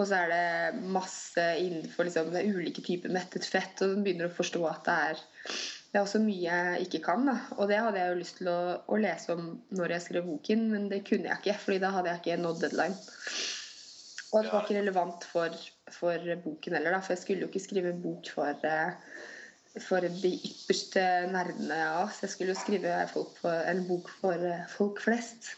og 0.00 0.08
så 0.08 0.22
er 0.22 0.30
det 0.32 0.82
masse 0.92 1.42
innenfor 1.60 2.08
liksom, 2.08 2.30
det 2.32 2.40
er 2.40 2.56
ulike 2.56 2.84
typer 2.84 3.12
mettet 3.12 3.44
fett. 3.48 3.80
Og 3.84 4.00
begynner 4.04 4.30
å 4.30 4.36
forstå 4.36 4.62
at 4.70 4.86
det 4.88 4.94
er, 5.08 5.24
det 5.92 5.98
er 5.98 6.06
også 6.06 6.22
mye 6.22 6.60
jeg 6.60 6.86
ikke 6.86 7.02
kan. 7.10 7.26
Da. 7.28 7.36
Og 7.58 7.68
det 7.68 7.80
hadde 7.80 8.00
jeg 8.00 8.12
jo 8.12 8.20
lyst 8.22 8.38
til 8.40 8.48
å, 8.52 8.60
å, 8.86 9.00
lese 9.00 9.36
om 9.36 9.50
når 9.76 9.96
jeg 9.96 10.06
skrev 10.06 10.30
boken, 10.30 10.64
men 10.72 10.88
det 10.92 11.02
kunne 11.08 11.28
jeg 11.28 11.42
ikke. 11.42 11.58
fordi 11.66 11.82
da 11.84 11.92
hadde 11.98 12.14
jeg 12.14 12.22
ikke 12.22 12.40
nådd 12.40 12.64
deadline. 12.64 12.96
Og 14.32 14.38
det 14.40 14.54
var 14.54 14.64
ikke 14.64 14.78
relevant 14.78 15.28
for, 15.28 15.60
for 15.92 16.32
boken 16.46 16.78
heller, 16.78 16.96
da, 16.96 17.02
for 17.04 17.12
jeg 17.12 17.20
skulle 17.26 17.44
jo 17.44 17.52
ikke 17.52 17.66
skrive 17.66 17.92
en 17.92 18.00
bok 18.00 18.30
for, 18.32 18.64
eh, 18.64 18.94
for 19.80 20.04
de 20.04 20.32
ypperste 20.36 21.02
nerdene 21.32 21.78
av 21.88 22.06
oss. 22.06 22.22
Jeg 22.24 22.34
skulle 22.34 22.54
jo 22.54 22.60
skrive 22.60 22.96
for, 23.12 23.46
en 23.48 23.84
bok 23.88 24.10
for 24.20 24.48
eh, 24.48 24.66
folk 24.72 25.00
flest. 25.04 25.54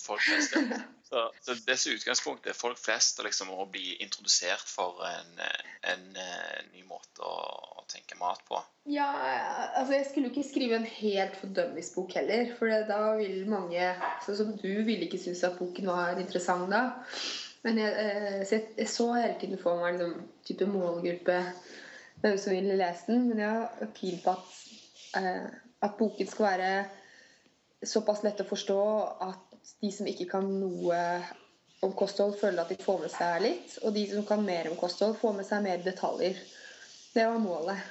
Folk 0.00 0.24
flest, 0.26 0.56
ja. 0.58 0.80
Så, 1.10 1.22
så 1.42 1.54
dets 1.66 1.88
utgangspunkt 1.90 2.44
er 2.46 2.54
folk 2.54 2.78
flest 2.78 3.18
og 3.18 3.26
liksom 3.26 3.48
å 3.50 3.64
bli 3.66 3.96
introdusert 3.98 4.68
for 4.70 5.00
en, 5.08 5.32
en, 5.42 5.72
en, 5.90 6.04
eh, 6.22 6.60
ny 6.70 6.84
måte 6.86 7.24
å, 7.26 7.32
å, 7.80 7.82
tenke 7.90 8.14
mat 8.20 8.38
på. 8.46 8.60
Ja, 8.86 9.08
altså 9.80 9.96
jeg 9.96 10.06
skulle 10.06 10.28
jo 10.28 10.34
ikke 10.36 10.46
skrive 10.46 10.78
en 10.78 10.86
helt 10.86 11.34
fordømmingsbok 11.40 12.14
heller. 12.14 12.52
For 12.60 12.86
da 12.86 13.00
vil 13.18 13.42
mange, 13.50 13.90
sånn 14.22 14.38
som 14.38 14.54
du, 14.54 14.70
ville 14.86 15.08
ikke 15.08 15.18
synes 15.18 15.42
at 15.48 15.58
boken 15.58 15.90
var 15.90 16.22
interessant 16.22 16.70
da. 16.70 16.84
Men 17.66 17.82
jeg, 17.82 18.06
eh, 18.06 18.40
så 18.46 18.60
jeg, 18.60 18.70
jeg 18.78 18.94
så 18.94 19.10
hele 19.16 19.34
tiden 19.42 19.62
for 19.62 19.82
meg 19.82 19.98
liksom, 19.98 20.14
type 20.46 20.70
målgruppe 20.70 21.40
hvem 22.22 22.38
som 22.38 22.54
ville 22.54 22.78
lese 22.78 23.10
den. 23.10 23.28
Men 23.28 23.42
jeg 23.44 23.50
har 23.50 23.92
keen 23.96 24.22
på 24.24 24.34
at, 24.36 24.56
eh, 25.20 25.46
at 25.82 25.98
boken 25.98 26.30
skal 26.30 26.48
være 26.50 26.72
såpass 27.86 28.24
lett 28.24 28.42
å 28.42 28.48
forstå 28.48 28.80
at 29.28 29.46
de 29.80 29.92
som 29.92 30.08
ikke 30.08 30.28
kan 30.30 30.48
noe 30.60 30.98
om 31.80 31.92
kosthold, 31.96 32.36
føler 32.40 32.60
at 32.62 32.72
de 32.72 32.80
får 32.80 32.98
med 33.04 33.12
seg 33.12 33.44
litt. 33.44 33.78
Og 33.84 33.94
de 33.96 34.04
som 34.10 34.26
kan 34.28 34.44
mer 34.44 34.68
om 34.70 34.76
kosthold, 34.80 35.16
får 35.20 35.38
med 35.38 35.48
seg 35.48 35.64
mer 35.64 35.80
detaljer. 35.84 36.36
Det 37.14 37.24
var 37.26 37.40
målet. 37.42 37.88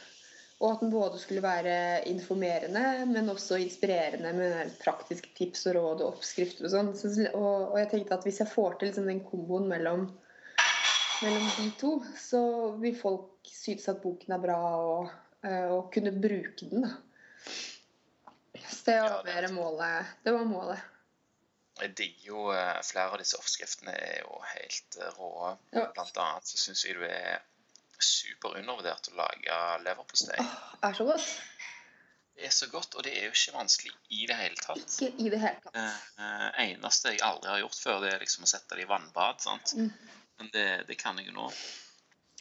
Og 0.59 0.73
at 0.73 0.81
den 0.83 0.91
både 0.91 1.19
skulle 1.21 1.41
være 1.43 1.75
informerende, 2.11 3.05
men 3.07 3.31
også 3.31 3.57
inspirerende 3.63 4.33
med 4.35 4.73
praktiske 4.81 5.31
tips 5.37 5.69
og 5.69 5.77
råd 5.77 6.01
og 6.03 6.17
oppskrifter 6.17 6.67
og 6.67 6.73
sånn. 6.73 6.89
Og, 7.31 7.69
og, 7.71 7.77
jeg 7.79 7.91
tenkte 7.93 8.17
at 8.17 8.27
hvis 8.27 8.41
jeg 8.43 8.51
får 8.51 8.75
til 8.75 8.91
liksom 8.91 9.07
den 9.07 9.23
komboen 9.23 9.69
mellom, 9.71 10.09
mellom, 11.23 11.49
de 11.57 11.71
to, 11.79 11.91
så 12.19 12.41
vil 12.81 12.95
folk 12.99 13.49
synes 13.51 13.89
at 13.91 14.01
boken 14.03 14.35
er 14.35 14.43
bra 14.43 14.59
og, 14.77 15.11
eh, 15.43 15.67
og 15.73 15.91
kunne 15.93 16.13
bruke 16.15 16.69
den. 16.69 16.87
da. 16.87 16.95
Så 18.69 18.95
det 19.25 19.35
var 19.35 19.51
målet. 19.53 20.15
Det 20.23 20.33
var 20.33 20.47
målet. 20.47 20.79
Jeg 21.79 21.95
digger 21.95 22.25
jo 22.27 22.41
eh, 22.51 22.79
flere 22.83 23.13
av 23.13 23.21
disse 23.21 23.37
oppskriftene 23.39 23.93
er 23.95 24.19
jo 24.23 24.41
helt 24.53 24.99
eh, 24.99 25.13
rå. 25.15 25.53
Ja. 25.75 25.85
Blant 25.95 26.17
annet 26.19 26.49
så 26.49 26.59
syns 26.59 26.83
jeg 26.85 26.97
du 26.97 27.05
er 27.07 27.39
superundervurdert 27.99 29.11
å 29.11 29.17
lage 29.19 29.59
leverpostei. 29.85 30.39
Oh, 30.43 30.59
er 30.87 30.97
så 30.97 31.07
godt. 31.07 31.29
Det 32.39 32.47
er 32.47 32.53
så 32.55 32.69
godt, 32.71 32.95
og 32.95 33.03
det 33.03 33.13
er 33.19 33.27
jo 33.27 33.35
ikke 33.35 33.55
vanskelig 33.57 33.91
i 34.15 34.25
det 34.27 34.37
hele 34.39 34.59
tatt. 34.59 34.85
Ikke 34.95 35.11
i 35.19 35.31
det 35.31 35.41
hele 35.43 35.59
tatt. 35.63 35.75
Det 35.75 36.27
eh, 36.27 36.59
eneste 36.69 37.15
jeg 37.15 37.23
aldri 37.27 37.51
har 37.51 37.63
gjort 37.65 37.79
før, 37.79 37.99
det 38.03 38.13
er 38.13 38.23
liksom 38.23 38.47
å 38.47 38.51
sette 38.51 38.79
det 38.79 38.85
i 38.85 38.89
vannbad. 38.89 39.43
sant? 39.43 39.75
Mm. 39.75 39.91
Men 40.39 40.49
det, 40.53 40.67
det, 40.87 40.95
kan 40.99 41.19
jeg 41.19 41.29
jo 41.29 41.35
nå. 41.35 41.49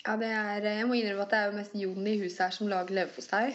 Ja, 0.05 0.15
det 0.21 0.31
er, 0.31 0.69
Jeg 0.79 0.87
må 0.89 0.97
innrømme 0.97 1.27
at 1.27 1.35
det 1.35 1.41
er 1.41 1.51
jo 1.51 1.59
mest 1.59 1.77
Jon 1.77 2.07
i 2.07 2.17
huset 2.23 2.47
her 2.47 2.55
som 2.55 2.71
lager 2.71 2.95
leverpostei. 2.97 3.51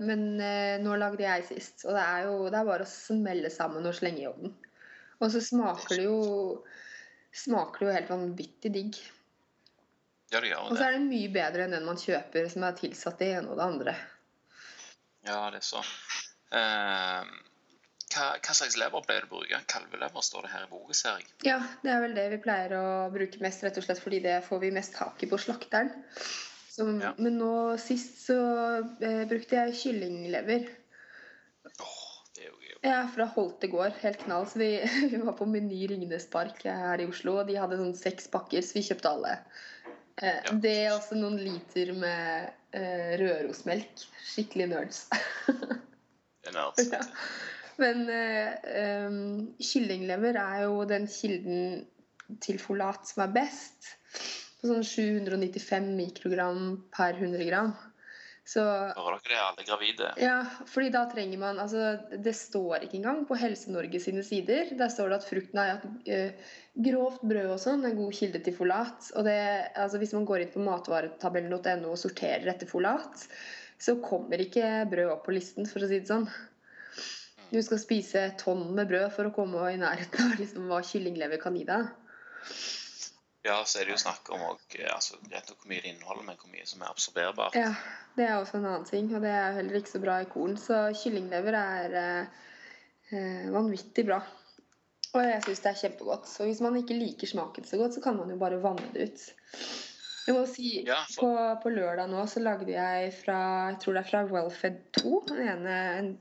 Men 0.00 0.38
nå 0.78 0.94
lagde 0.94 1.24
jeg 1.24 1.42
sist, 1.48 1.82
og 1.82 1.96
det 1.96 2.02
er 2.04 2.28
jo 2.28 2.34
det 2.46 2.54
er 2.60 2.68
bare 2.68 2.84
å 2.86 2.90
smelle 2.90 3.50
sammen 3.50 3.88
og 3.90 3.96
slenge 3.98 4.22
i 4.22 4.28
ovnen. 4.30 4.52
Og 5.18 5.32
så 5.34 5.42
smaker 5.42 5.98
det 5.98 6.04
jo 6.06 6.20
smaker 7.32 7.82
det 7.82 7.88
jo 7.88 7.96
helt 7.96 8.12
vanvittig 8.12 8.72
digg. 8.74 9.00
Ja, 10.30 10.40
det 10.40 10.52
gjør 10.52 10.64
det. 10.64 10.70
Og 10.70 10.78
så 10.78 10.86
er 10.86 10.96
det 10.96 11.04
mye 11.08 11.30
bedre 11.34 11.66
enn 11.66 11.74
den 11.74 11.86
man 11.86 12.00
kjøper 12.00 12.48
som 12.52 12.66
er 12.66 12.78
tilsatt 12.78 13.22
det 13.22 13.30
ene 13.36 13.50
og 13.50 13.58
det 13.58 13.66
andre. 13.66 13.94
Ja, 15.26 15.40
det 15.52 15.60
er 15.60 15.66
så. 15.66 15.82
Uh, 16.50 17.26
hva, 18.10 18.26
hva, 18.42 18.54
slags 18.56 18.76
lever 18.80 19.04
pleier 19.06 19.24
du 19.24 19.30
å 19.30 19.38
bruke? 19.38 19.62
Kalvelever 19.70 20.24
står 20.26 20.46
det 20.46 20.52
her 20.54 20.66
i 20.66 20.70
boka, 20.70 20.96
ser 20.96 21.20
jeg. 21.20 21.28
Ja, 21.46 21.58
det 21.84 21.92
er 21.94 22.04
vel 22.04 22.16
det 22.18 22.26
vi 22.34 22.40
pleier 22.42 22.76
å 22.78 22.86
bruke 23.14 23.42
mest, 23.44 23.64
rett 23.66 23.78
og 23.78 23.86
slett 23.86 24.02
fordi 24.02 24.22
det 24.24 24.40
får 24.46 24.62
vi 24.64 24.72
mest 24.74 24.96
tak 24.98 25.22
i 25.22 25.28
på 25.30 25.38
slakteren. 25.40 25.92
Så, 26.70 26.86
ja. 27.02 27.14
Men 27.18 27.38
nå 27.40 27.54
sist 27.82 28.22
så 28.24 28.38
eh, 29.02 29.24
brukte 29.30 29.58
jeg 29.58 29.78
kyllinglever. 29.82 30.68
Oh, 31.82 32.04
det 32.36 32.46
er 32.46 32.50
jo 32.50 32.56
gøy. 32.56 32.76
ja, 32.86 33.00
fra 33.14 33.26
Holte 33.34 33.70
gård. 33.72 33.98
Helt 34.02 34.22
knall. 34.24 34.46
Så 34.50 34.62
vi, 34.62 34.70
vi 35.12 35.20
var 35.22 35.36
på 35.38 35.48
Meny 35.50 35.82
Ringnes 35.90 36.28
Park 36.32 36.64
her 36.66 37.02
i 37.02 37.08
Oslo, 37.10 37.40
og 37.40 37.50
de 37.50 37.58
hadde 37.60 37.78
sånn 37.80 37.96
seks 37.98 38.30
pakker, 38.32 38.64
så 38.64 38.78
vi 38.78 38.86
kjøpte 38.86 39.12
alle. 39.12 39.36
Eh, 40.20 40.34
ja. 40.34 40.56
Det 40.62 40.74
er 40.86 40.94
også 40.94 41.18
noen 41.18 41.38
liter 41.42 41.94
med 41.96 42.50
eh, 42.76 43.14
Rørosmelk. 43.20 44.06
Skikkelig 44.32 44.70
nerds. 44.74 45.06
det 45.46 46.52
er 46.52 46.58
nerds. 46.58 46.90
Ja. 46.90 47.02
Men 47.80 48.04
uh, 48.12 48.50
um, 49.08 49.20
kyllinglever 49.62 50.36
er 50.40 50.66
jo 50.66 50.84
den 50.88 51.08
kilden 51.10 51.86
til 52.44 52.60
folat 52.62 53.08
som 53.08 53.24
er 53.26 53.34
best. 53.34 53.94
På 54.60 54.68
sånn 54.68 54.84
795 54.84 55.94
mikrogram 55.96 56.64
per 56.92 57.16
100 57.16 57.46
gram. 57.48 57.72
Så, 58.50 58.62
Hører 58.64 59.20
dere 59.20 59.30
det, 59.30 59.40
alle 59.44 59.64
gravide? 59.68 60.08
Ja, 60.18 60.38
fordi 60.66 60.88
da 60.90 61.04
trenger 61.12 61.38
man 61.38 61.60
altså, 61.62 61.92
Det 62.24 62.32
står 62.34 62.86
ikke 62.86 62.96
engang 62.98 63.20
på 63.28 63.36
Helse-Norge 63.38 64.00
sine 64.02 64.24
sider. 64.26 64.72
Der 64.78 64.90
står 64.90 65.12
det 65.12 65.20
at 65.20 65.28
frukten 65.28 65.60
er 65.62 65.76
at 65.76 65.86
uh, 65.86 66.52
grovt 66.88 67.22
brød 67.30 67.52
og 67.54 67.62
sånn 67.62 67.86
er 67.86 67.96
god 67.98 68.16
kilde 68.16 68.42
til 68.44 68.56
folat. 68.56 69.10
Og 69.14 69.28
det, 69.28 69.38
altså, 69.78 70.02
hvis 70.02 70.16
man 70.16 70.26
går 70.28 70.44
inn 70.44 70.54
på 70.54 70.64
matvaretabellen.no 70.66 71.92
og 71.92 72.00
sorterer 72.00 72.50
etter 72.50 72.70
folat, 72.70 73.26
så 73.80 73.96
kommer 74.02 74.42
ikke 74.42 74.84
brød 74.90 75.14
opp 75.14 75.24
på 75.28 75.36
listen, 75.36 75.68
for 75.70 75.86
å 75.86 75.90
si 75.90 76.02
det 76.02 76.10
sånn. 76.10 76.26
Du 77.50 77.58
skal 77.62 77.80
spise 77.82 78.26
tonn 78.38 78.68
med 78.76 78.90
brød 78.90 79.08
for 79.14 79.26
å 79.26 79.34
komme 79.34 79.72
i 79.72 79.78
nærheten 79.80 80.32
av 80.32 80.38
liksom, 80.38 80.68
hva 80.70 80.82
kyllinglever 80.86 81.40
kan 81.42 81.56
gi 81.58 81.64
deg. 81.68 81.88
Ja, 83.42 83.62
så 83.64 83.80
er 83.80 83.88
det 83.88 83.94
jo 83.94 84.02
snakk 84.02 84.28
om 84.34 84.42
altså, 84.44 85.16
hvor 85.16 85.70
mye 85.70 85.80
det 85.80 85.94
inneholder, 85.94 86.26
men 86.26 86.36
hvor 86.38 86.52
mye 86.52 86.66
som 86.68 86.82
er 86.84 86.92
absorberbart. 86.92 87.56
Ja, 87.56 87.72
det 88.18 88.26
er 88.26 88.36
også 88.36 88.58
en 88.58 88.68
annen 88.68 88.84
ting, 88.88 89.08
og 89.16 89.24
det 89.24 89.32
er 89.32 89.56
heller 89.56 89.78
ikke 89.80 89.94
så 89.94 90.02
bra 90.02 90.18
i 90.20 90.28
korn. 90.28 90.58
Så 90.60 90.82
kyllinglever 91.00 91.56
er 91.56 91.96
eh, 92.02 93.48
vanvittig 93.54 94.04
bra. 94.10 94.20
Og 95.10 95.24
jeg 95.24 95.42
syns 95.46 95.64
det 95.64 95.70
er 95.72 95.80
kjempegodt. 95.80 96.28
Så 96.30 96.46
hvis 96.46 96.60
man 96.62 96.76
ikke 96.78 96.98
liker 96.98 97.30
smaken 97.30 97.66
så 97.66 97.80
godt, 97.80 97.96
så 97.96 98.04
kan 98.04 98.20
man 98.20 98.30
jo 98.30 98.38
bare 98.38 98.60
vanne 98.62 98.92
det 98.94 99.08
ut. 99.08 99.24
Jeg 100.26 100.36
må 100.36 100.42
si, 100.46 100.70
ja, 100.86 100.98
på, 101.18 101.28
på, 101.62 101.70
lørdag 101.72 102.10
nå 102.10 102.22
så 102.28 102.42
lagde 102.42 102.72
jeg 102.74 103.12
fra 103.16 103.38
jeg 103.70 103.78
tror 103.82 103.96
det 103.96 104.02
er 104.02 104.10
fra 104.10 104.24
Wellfed 104.28 104.80
2. 105.00 105.12
Den 105.30 105.40
ene, 105.48 105.76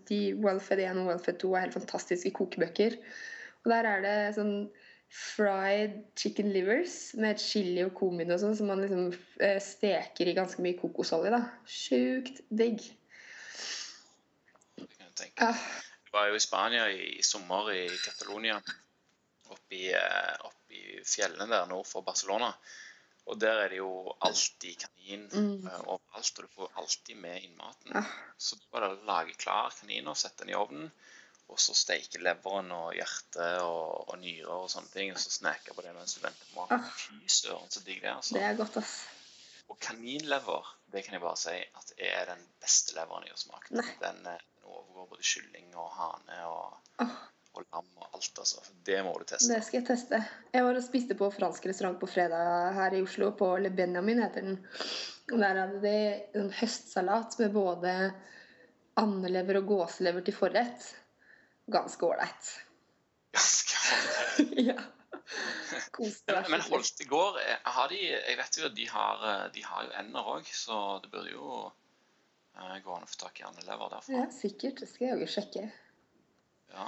de 0.10 0.20
Wellfed 0.40 0.82
1 0.82 1.02
og 1.02 1.10
Wellfed 1.12 1.40
2 1.44 1.52
er 1.54 1.66
helt 1.66 1.76
fantastiske 1.76 2.32
kokebøker. 2.38 2.96
Og 3.66 3.74
der 3.74 3.90
er 3.90 4.06
det 4.06 4.16
sånn 4.38 4.54
fried 5.10 6.00
chicken 6.20 6.52
livers 6.54 6.96
med 7.18 7.42
chili 7.42 7.82
og 7.84 7.96
kummin 7.98 8.32
og 8.32 8.42
sånn, 8.42 8.56
som 8.58 8.70
man 8.70 8.84
liksom 8.84 9.10
eh, 9.44 9.58
steker 9.64 10.30
i 10.30 10.38
ganske 10.38 10.64
mye 10.64 10.78
kokosolje. 10.80 11.34
da. 11.34 11.44
Sjukt 11.66 12.44
digg. 12.50 12.84
Det 14.78 14.88
kan 14.88 15.08
jeg 15.10 15.16
tenke. 15.24 15.50
Ja. 15.50 15.88
Jeg 16.10 16.16
var 16.16 16.30
jo 16.32 16.38
i 16.40 16.42
Spania 16.42 16.86
i, 16.90 17.10
i 17.20 17.26
sommer, 17.26 17.68
i 17.76 17.86
Catalonia. 18.02 18.56
Oppi, 19.50 19.90
eh, 19.94 20.36
oppi 20.46 21.02
fjellene 21.06 21.50
der 21.52 21.68
nord 21.70 21.90
for 21.90 22.06
Barcelona. 22.06 22.54
Og 23.30 23.38
der 23.40 23.60
er 23.64 23.70
det 23.70 23.78
jo 23.78 23.90
alltid 24.26 24.76
kanin 24.82 25.28
Mm. 25.34 25.68
eh, 25.68 25.80
overalt, 25.86 26.40
og 26.40 26.48
du 26.48 26.54
får 26.56 26.72
alltid 26.82 27.18
med 27.22 27.44
innmaten. 27.46 27.96
Ah. 27.96 28.10
Så 28.38 28.56
du 28.58 28.66
bare 28.74 28.96
lager 29.06 29.34
klar 29.38 29.70
kaniner, 29.80 30.14
setter 30.18 30.46
den 30.46 30.54
i 30.56 30.58
ovnen, 30.58 30.92
og 31.50 31.60
så 31.62 31.74
steker 31.78 32.22
leveren 32.26 32.72
og 32.72 32.94
hjertet 32.98 33.62
og, 33.62 34.10
og 34.10 34.20
nyrer 34.22 34.50
og 34.54 34.70
sånne 34.70 34.90
ting, 34.94 35.12
og 35.14 35.22
så 35.22 35.30
sneker 35.34 35.74
på 35.78 35.82
det 35.86 35.94
mens 35.96 36.14
du 36.18 36.22
venter 36.26 36.50
på 36.54 36.60
maten. 36.62 36.84
Ah. 36.84 36.92
Fy 37.06 37.22
søren, 37.28 37.70
så 37.74 37.82
digg 37.86 38.02
det 38.02 38.10
er. 38.10 38.16
altså. 38.20 38.34
Det 38.38 38.44
er 38.50 38.58
godt, 38.60 38.78
ass. 38.82 38.96
Og 39.70 39.78
kaninlever, 39.80 40.66
det 40.92 41.04
kan 41.06 41.14
jeg 41.14 41.22
bare 41.22 41.38
si 41.38 41.54
at 41.82 41.92
er 41.98 42.26
den 42.34 42.46
beste 42.62 42.96
leveren 42.98 43.26
jeg 43.28 43.36
har 43.36 43.44
smakt. 43.46 43.70
Den, 43.70 44.26
eh, 44.26 44.40
den 44.42 44.70
overgår 44.70 45.10
både 45.14 45.22
kylling 45.36 45.76
og 45.78 45.92
hane 45.98 46.40
og, 46.50 46.78
Åh. 47.06 47.18
Og 47.58 47.66
lam 47.66 47.88
og 47.98 48.16
alt, 48.16 48.40
altså. 48.42 48.62
Det 48.86 49.00
må 49.06 49.14
du 49.18 49.26
teste. 49.28 49.52
Det 49.54 49.64
skal 49.66 49.80
jeg 49.80 49.88
teste. 49.90 50.20
Jeg 50.54 50.66
var 50.66 50.78
og 50.80 50.86
spiste 50.86 51.18
på 51.18 51.30
fransk 51.34 51.66
restaurant 51.70 52.00
på 52.02 52.10
fredag 52.10 52.74
her 52.78 52.98
i 52.98 53.02
Oslo. 53.06 53.32
På 53.38 53.52
Le 53.62 53.72
Benjamin 53.74 54.22
heter 54.24 54.46
den. 54.46 54.60
Og 55.32 55.38
Der 55.42 55.62
hadde 55.62 55.82
de 55.84 55.96
en 56.40 56.52
høstsalat 56.54 57.38
med 57.42 57.54
både 57.54 57.96
andelever 59.00 59.62
og 59.62 59.68
gåselever 59.74 60.26
til 60.26 60.38
forrett. 60.38 60.94
Ganske 61.72 62.06
ålreit. 62.06 62.56
Ja. 64.70 64.76
Men, 66.00 66.46
men 66.50 66.62
holdt 66.62 66.98
det 66.98 67.06
går 67.10 67.38
eh, 67.42 67.58
har 67.64 67.90
de, 67.92 67.98
Jeg 68.02 68.38
vet 68.40 68.58
jo 68.58 68.66
at 68.66 68.76
de 68.78 68.86
har, 68.90 69.24
eh, 69.30 69.46
de 69.54 69.64
har 69.66 69.86
jo 69.86 69.92
ender 70.00 70.30
òg, 70.36 70.48
så 70.54 70.78
det 71.04 71.12
burde 71.14 71.34
jo 71.34 71.50
eh, 71.66 72.78
gå 72.86 72.94
an 72.96 73.06
å 73.06 73.10
få 73.10 73.20
tak 73.26 73.42
i 73.42 73.46
andelever 73.48 73.92
derfra. 73.94 74.16
Ja, 74.16 74.28
sikkert. 74.34 74.82
Det 74.82 74.90
skal 74.90 75.12
jeg 75.12 75.26
jo 75.26 75.30
sjekke. 75.34 75.66
Ja. 76.74 76.86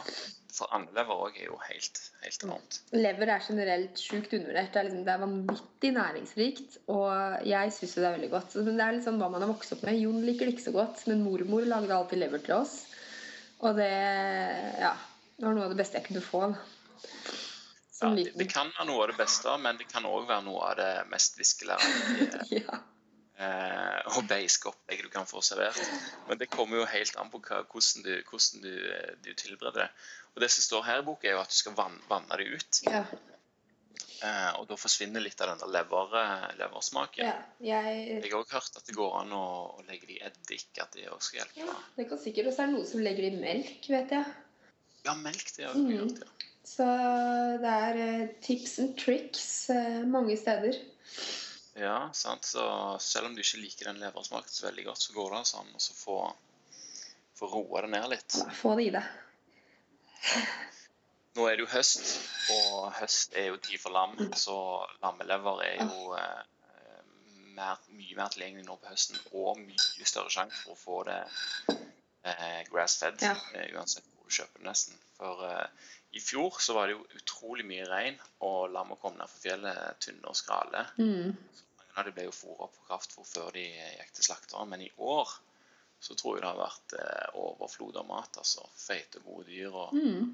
For 0.51 0.71
andelever 0.75 1.21
òg 1.25 1.37
er 1.39 1.47
jo 1.47 1.57
helt, 1.63 1.99
helt 2.21 2.43
enormt. 2.45 2.79
Lever 2.93 3.29
er 3.33 3.43
generelt 3.45 4.01
sjukt 4.01 4.33
undervurdert. 4.35 4.73
Det 4.73 4.81
er, 4.81 4.87
liksom, 4.87 5.03
det 5.07 5.13
er 5.13 5.21
vanvittig 5.21 5.91
næringsrikt, 5.95 6.77
og 6.91 7.47
jeg 7.47 7.71
syns 7.75 7.95
det 7.95 8.03
er 8.03 8.17
veldig 8.17 8.31
godt. 8.33 8.57
Men 8.59 8.75
det 8.75 8.85
er 8.85 8.97
liksom 8.97 9.21
hva 9.21 9.29
man 9.31 9.45
har 9.45 9.51
vokst 9.53 9.75
opp 9.77 9.85
med. 9.87 9.99
Jon 10.01 10.19
liker 10.27 10.49
det 10.49 10.57
ikke 10.57 10.67
så 10.67 10.75
godt, 10.75 11.05
men 11.07 11.23
mormor 11.23 11.65
lagde 11.71 11.95
alltid 11.95 12.21
lever 12.21 12.43
til 12.43 12.57
oss. 12.59 12.75
Og 13.61 13.79
det 13.79 13.91
ja, 13.91 14.91
det 15.37 15.47
var 15.47 15.55
noe 15.57 15.69
av 15.69 15.73
det 15.73 15.79
beste 15.79 15.97
jeg 16.01 16.09
kunne 16.09 16.25
få. 16.25 16.43
da. 16.51 16.59
Ja, 18.01 18.09
det, 18.17 18.31
det 18.37 18.47
kan 18.49 18.71
være 18.73 18.87
noe 18.89 19.03
av 19.05 19.11
det 19.11 19.19
beste, 19.19 19.57
men 19.61 19.77
det 19.77 19.87
kan 19.91 20.07
òg 20.09 20.25
være 20.29 20.45
noe 20.45 20.71
av 20.71 20.79
det 20.79 20.93
mest 21.11 21.37
viskelærende 21.39 22.45
Ja. 22.63 22.81
Eh, 23.41 24.15
og 24.15 24.27
beiske 24.29 24.69
opplegget 24.71 25.07
du 25.09 25.11
kan 25.13 25.25
få 25.29 25.41
servert. 25.45 25.79
Men 26.29 26.37
det 26.41 26.49
kommer 26.53 26.81
jo 26.81 26.85
helt 26.91 27.17
an 27.21 27.31
på 27.33 27.41
hva, 27.41 27.63
hvordan, 27.65 28.05
du, 28.05 28.13
hvordan 28.29 28.61
du, 28.67 28.71
eh, 28.93 29.11
du 29.25 29.33
tilbereder 29.33 29.85
det. 29.87 29.89
Og 30.35 30.41
det 30.45 30.51
som 30.53 30.63
står 30.63 30.85
her 30.87 31.01
i 31.01 31.05
boka, 31.09 31.27
er 31.27 31.35
jo 31.35 31.41
at 31.43 31.51
du 31.51 31.57
skal 31.59 31.75
vann, 31.75 31.97
vanne 32.09 32.37
det 32.39 32.49
ut. 32.55 32.81
ja. 32.87 33.03
Eh, 34.21 34.51
og 34.59 34.67
da 34.69 34.75
forsvinner 34.77 35.23
litt 35.25 35.39
av 35.41 35.49
den 35.49 35.61
der 35.63 35.69
lever, 35.79 36.11
eh, 36.19 36.43
leversmaken. 36.59 37.25
ja. 37.25 37.39
Jeg 37.65 38.21
Jeg 38.21 38.29
har 38.31 38.43
også 38.43 38.53
hørt 38.53 38.75
at 38.77 38.85
det 38.85 38.93
går 38.95 39.15
an 39.23 39.31
å, 39.33 39.45
å 39.79 39.85
legge 39.87 40.05
det 40.05 40.17
i 40.19 40.21
eddik, 40.27 40.67
at 40.77 40.91
det 40.93 41.07
også 41.09 41.31
skal 41.31 41.39
hjelpe. 41.39 41.57
ja, 41.65 41.73
Det 41.97 42.05
kan 42.11 42.19
sikkert. 42.21 42.47
Og 42.51 42.53
så 42.53 42.61
er 42.61 42.69
det 42.69 42.75
noen 42.75 42.85
som 42.91 43.01
legger 43.01 43.25
det 43.25 43.31
i 43.33 43.41
melk, 43.41 43.87
vet 43.89 44.13
jeg. 44.13 44.25
Ja, 45.07 45.15
melk 45.17 45.49
det 45.57 45.65
har 45.65 45.73
Mm. 45.73 45.89
gjort, 45.97 46.21
ja. 46.21 46.27
Så 46.71 46.85
det 47.65 47.71
er 47.73 47.97
eh, 48.03 48.27
tips 48.45 48.77
and 48.79 48.93
tricks 49.01 49.47
mange 50.05 50.37
steder. 50.37 50.77
Ja, 51.79 52.09
sant. 52.13 52.43
Så 52.45 52.63
selv 52.99 53.29
om 53.29 53.35
du 53.35 53.41
ikke 53.43 53.61
liker 53.61 53.87
den 53.91 54.01
leversmaken 54.03 54.51
så 54.51 54.65
veldig 54.67 54.85
godt, 54.89 55.01
så 55.05 55.13
går 55.15 55.29
det 55.31 55.37
altså 55.43 55.61
an 55.61 55.69
å 55.77 55.79
så 55.81 55.93
få, 55.95 56.17
få 57.39 57.47
roa 57.53 57.81
det 57.85 57.91
ned 57.93 58.09
litt. 58.11 58.39
Få 58.59 58.73
det 58.79 58.89
i 58.89 58.93
deg. 58.97 59.07
Nå 61.37 61.45
er 61.47 61.55
det 61.55 61.63
jo 61.63 61.69
høst, 61.71 62.09
og 62.51 62.89
høst 62.99 63.37
er 63.39 63.47
jo 63.53 63.59
tid 63.63 63.79
for 63.79 63.95
lam, 63.95 64.17
så 64.35 64.55
lammelever 64.99 65.61
er 65.63 65.77
jo 65.79 66.11
eh, 66.19 66.41
mer, 67.55 67.79
mye 67.95 68.17
mer 68.19 68.33
tilgjengelig 68.33 68.65
nå 68.67 68.75
på 68.81 68.91
høsten, 68.91 69.21
og 69.31 69.61
mye 69.63 70.09
større 70.09 70.33
sjanse 70.33 70.59
for 70.65 70.75
å 70.75 70.81
få 70.81 70.97
det 71.07 71.21
eh, 72.27 72.59
grass-fed, 72.67 73.23
Ja. 73.23 73.31
eh, 73.55 73.71
uansett 73.77 74.03
hvor 74.11 74.27
du 74.27 74.35
kjøper 74.41 74.59
det 74.59 74.67
nesten. 74.73 74.99
For 75.15 75.45
eh, 75.47 75.87
i 76.13 76.19
fjor 76.19 76.57
så 76.59 76.73
var 76.75 76.87
det 76.89 76.97
jo 76.97 77.05
utrolig 77.21 77.63
mye 77.65 77.85
regn, 77.87 78.17
og 78.43 78.71
lammet 78.73 78.99
kom 78.99 79.13
ned 79.15 79.29
fra 79.31 79.39
fjellet 79.45 79.99
tynne 80.03 80.27
og 80.27 80.35
skrale. 80.35 80.85
Mm. 80.99 81.31
Mange 81.79 81.95
av 82.01 82.05
de 82.07 82.13
ble 82.17 82.25
jo 82.27 82.33
fôret 82.35 82.73
på 82.75 82.85
kraftfôr 82.89 83.27
før 83.27 83.51
de 83.55 83.63
gikk 83.69 84.11
til 84.17 84.27
slakteren, 84.27 84.69
men 84.71 84.83
i 84.83 84.91
år 84.97 85.31
så 86.01 86.15
tror 86.17 86.35
jeg 86.37 86.41
det 86.43 86.49
har 86.49 86.59
vært 86.59 86.95
eh, 86.97 87.35
overflod 87.39 87.99
av 88.01 88.07
mat. 88.09 88.37
altså 88.41 88.65
Feite 88.75 89.21
gode 89.23 89.45
dyr. 89.47 89.69
og 89.71 89.93
Mm. 89.95 90.31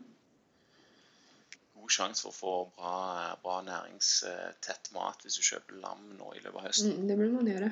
god 1.77 1.89
sjanse 1.93 2.23
for 2.23 2.31
å 2.31 2.37
få 2.37 2.53
bra, 2.77 3.35
bra 3.43 3.57
næringstett 3.67 4.89
mat 4.95 5.21
hvis 5.21 5.35
du 5.37 5.43
kjøper 5.45 5.77
lam 5.83 6.07
nå 6.17 6.31
i 6.33 6.39
løpet 6.41 6.57
av 6.57 6.65
høsten. 6.69 6.95
Mm, 6.95 7.07
det 7.11 7.17
burde 7.19 7.35
man 7.35 7.51
gjøre. 7.51 7.69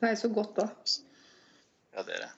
Det 0.00 0.08
er 0.10 0.18
så 0.18 0.28
godt 0.34 0.56
da. 0.56 0.66
Ja, 1.94 2.02
det 2.02 2.16
er 2.16 2.26
det. 2.26 2.32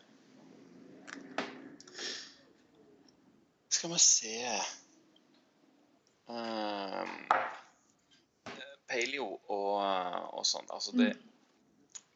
Skal 3.71 3.91
vi 3.95 3.99
se 4.03 4.35
Paleo 8.91 9.27
og, 9.53 9.77
og 10.35 10.47
sånn. 10.47 10.67
Altså 10.75 10.95
det, 10.99 11.13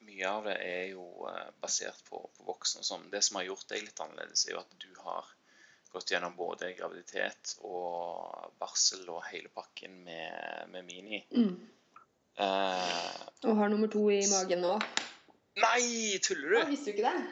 mye 0.05 0.31
av 0.31 0.49
det 0.49 0.57
er 0.63 0.85
jo 0.93 1.07
eh, 1.31 1.51
basert 1.63 2.03
på, 2.09 2.21
på 2.37 2.49
voksne 2.49 2.83
og 2.83 2.89
sånn. 2.89 3.07
Det 3.13 3.23
som 3.25 3.39
har 3.41 3.49
gjort 3.49 3.69
deg 3.71 3.87
litt 3.87 4.03
annerledes, 4.03 4.47
er 4.47 4.57
jo 4.57 4.63
at 4.63 4.75
du 4.83 4.91
har 5.05 5.31
gått 5.95 6.11
gjennom 6.11 6.35
både 6.35 6.73
graviditet 6.75 7.55
og 7.63 8.51
barsel 8.59 9.07
og 9.15 9.23
hele 9.31 9.51
pakken 9.55 10.01
med, 10.07 10.67
med 10.73 10.89
Mini. 10.89 11.21
Mm. 11.31 11.55
Uh, 12.35 13.21
Og 13.47 13.61
har 13.61 13.71
nummer 13.71 13.87
to 13.93 14.09
i 14.11 14.25
magen 14.27 14.65
nå. 14.65 14.75
nei, 15.63 16.19
tuller 16.25 16.57
du? 16.57 16.73
visste 16.73 16.91
du 16.91 16.97
ikke 16.97 17.13
det? 17.13 17.27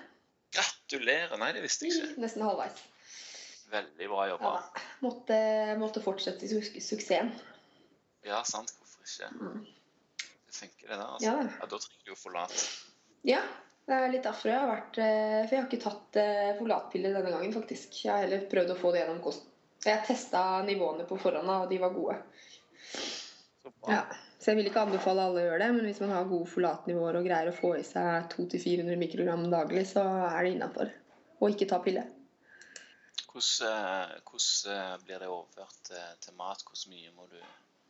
Gratulerer. 0.55 1.35
Nei, 1.43 1.51
det 1.57 1.65
visste 1.65 1.89
jeg 1.89 1.97
ikke. 1.97 2.23
Nesten 2.23 2.47
halvveis. 2.47 2.79
Veldig 3.73 4.09
bra 4.13 4.25
jobba. 4.29 4.53
Ja, 4.59 4.81
måtte, 5.01 5.37
måtte 5.81 6.03
fortsette 6.05 6.49
su 6.51 6.61
suksessen. 6.61 7.33
Ja, 8.27 8.43
sant. 8.45 8.75
Hvorfor 8.79 9.07
ikke? 9.09 9.31
Mm. 9.41 9.63
Det 10.47 10.57
funker, 10.59 10.89
det 10.89 10.97
der. 10.97 11.07
altså. 11.07 11.27
Ja, 11.27 11.37
Ja. 11.43 11.69
Da 11.71 11.79
trenger 11.79 12.05
du 12.05 12.11
jo 12.13 12.19
forlat. 12.21 12.67
Ja, 13.27 13.41
det 13.89 13.97
er 13.97 14.13
litt 14.13 14.27
derfor 14.27 14.51
jeg 14.51 14.61
har 14.61 14.69
vært 14.71 14.99
eh, 15.03 15.39
For 15.47 15.55
jeg 15.55 15.63
har 15.63 15.69
ikke 15.71 15.85
tatt 15.85 16.19
forlatpiller 16.59 17.17
denne 17.17 17.33
gangen, 17.33 17.55
faktisk. 17.55 17.97
Jeg 18.05 18.13
har 18.13 18.27
heller 18.27 18.45
prøvd 18.53 18.75
å 18.75 18.79
få 18.83 18.93
det 18.93 19.03
gjennom 19.03 19.23
kosten. 19.25 19.49
Jeg 19.83 20.05
testa 20.07 20.43
nivåene 20.63 21.09
på 21.09 21.17
forhånd, 21.19 21.49
og 21.51 21.71
de 21.73 21.81
var 21.83 21.97
gode. 21.97 22.21
Så. 22.93 23.73
Ja. 23.89 24.05
Så 24.39 24.51
jeg 24.51 24.59
vil 24.59 24.69
ikke 24.71 24.83
anbefale 24.85 25.23
alle 25.23 25.41
å 25.41 25.45
gjøre 25.45 25.59
det, 25.63 25.71
men 25.75 25.85
hvis 25.87 26.01
man 26.03 26.13
har 26.17 26.29
gode 26.31 26.51
folatnivåer 26.51 27.19
og 27.19 27.27
greier 27.27 27.51
å 27.51 27.55
få 27.55 27.77
i 27.79 27.85
seg 27.87 28.29
200-400 28.35 28.99
mikrogram 28.99 29.45
daglig, 29.53 29.85
så 29.91 30.03
er 30.29 30.39
det 30.43 30.57
innafor. 30.57 30.91
Og 31.39 31.55
ikke 31.55 31.69
ta 31.71 31.79
pille. 31.83 32.03
Hvordan, 33.33 34.13
eh, 34.13 34.21
hvordan 34.29 34.77
eh, 34.77 35.05
blir 35.05 35.19
det 35.19 35.29
overført 35.29 35.91
eh, 35.91 36.13
til 36.21 36.35
mat? 36.37 36.65
Hvor 36.67 36.89
mye 36.93 37.13
må 37.17 37.29
du 37.31 37.41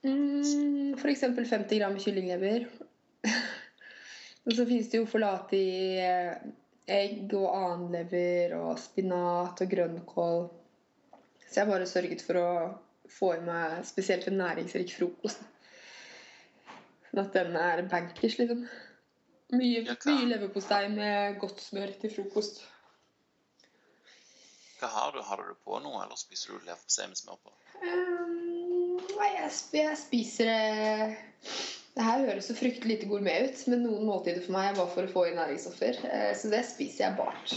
Mm, 0.03 0.99
eksempel 1.13 1.47
50 1.47 1.79
gram 1.79 1.95
kyllinglever. 1.95 2.65
og 4.45 4.57
så 4.57 4.65
finnes 4.67 4.89
det 4.91 4.99
jo 4.99 5.07
forlate 5.07 5.55
i 5.55 6.01
egg 6.91 7.31
og 7.39 7.47
annenlever 7.55 8.57
og 8.59 8.81
spinat 8.83 9.63
og 9.63 9.71
grønnkål. 9.71 10.43
Så 11.47 11.61
jeg 11.61 11.71
bare 11.71 11.87
sørget 11.87 12.27
for 12.27 12.41
å 12.41 12.49
få 13.07 13.31
i 13.37 13.45
meg 13.47 13.87
spesielt 13.87 14.27
en 14.27 14.41
næringsrik 14.43 14.91
frokost. 14.91 15.47
Sånn 17.13 17.23
at 17.23 17.39
den 17.39 17.55
er 17.61 17.87
bankers, 17.87 18.41
liksom. 18.41 18.67
Mye, 19.53 19.85
mye 19.87 20.29
leverpostei 20.33 20.87
med 20.91 21.39
godt 21.39 21.63
smør 21.63 21.95
til 22.03 22.11
frokost. 22.11 22.65
Hva 24.83 24.89
har 24.91 25.13
du? 25.15 25.21
Har 25.23 25.39
du 25.39 25.45
det 25.53 25.61
på 25.63 25.77
noe, 25.79 26.01
eller 26.03 26.19
spiser 26.19 26.57
du 26.57 26.65
leverpostei 26.67 27.05
med 27.07 27.19
smør 27.21 27.37
på? 27.39 27.53
Um, 27.83 28.97
nei, 29.15 29.29
jeg, 29.37 29.51
jeg 29.79 29.99
spiser 30.01 30.49
det 30.51 31.19
Det 31.93 32.07
her 32.07 32.25
høres 32.27 32.49
så 32.51 32.57
fryktelig 32.59 32.97
lite 32.97 33.09
gourmet 33.11 33.47
ut, 33.53 33.61
men 33.71 33.85
noen 33.87 34.07
måltider 34.09 34.43
for 34.43 34.57
meg 34.57 34.71
er 34.73 34.79
bare 34.81 34.91
for 34.95 35.07
å 35.07 35.13
få 35.13 35.25
i 35.29 35.35
næringsstoffer. 35.37 36.01
Eh, 36.09 36.33
Så 36.41 36.51
det 36.51 36.63
spiser 36.67 37.05
jeg 37.05 37.19
bart. 37.21 37.53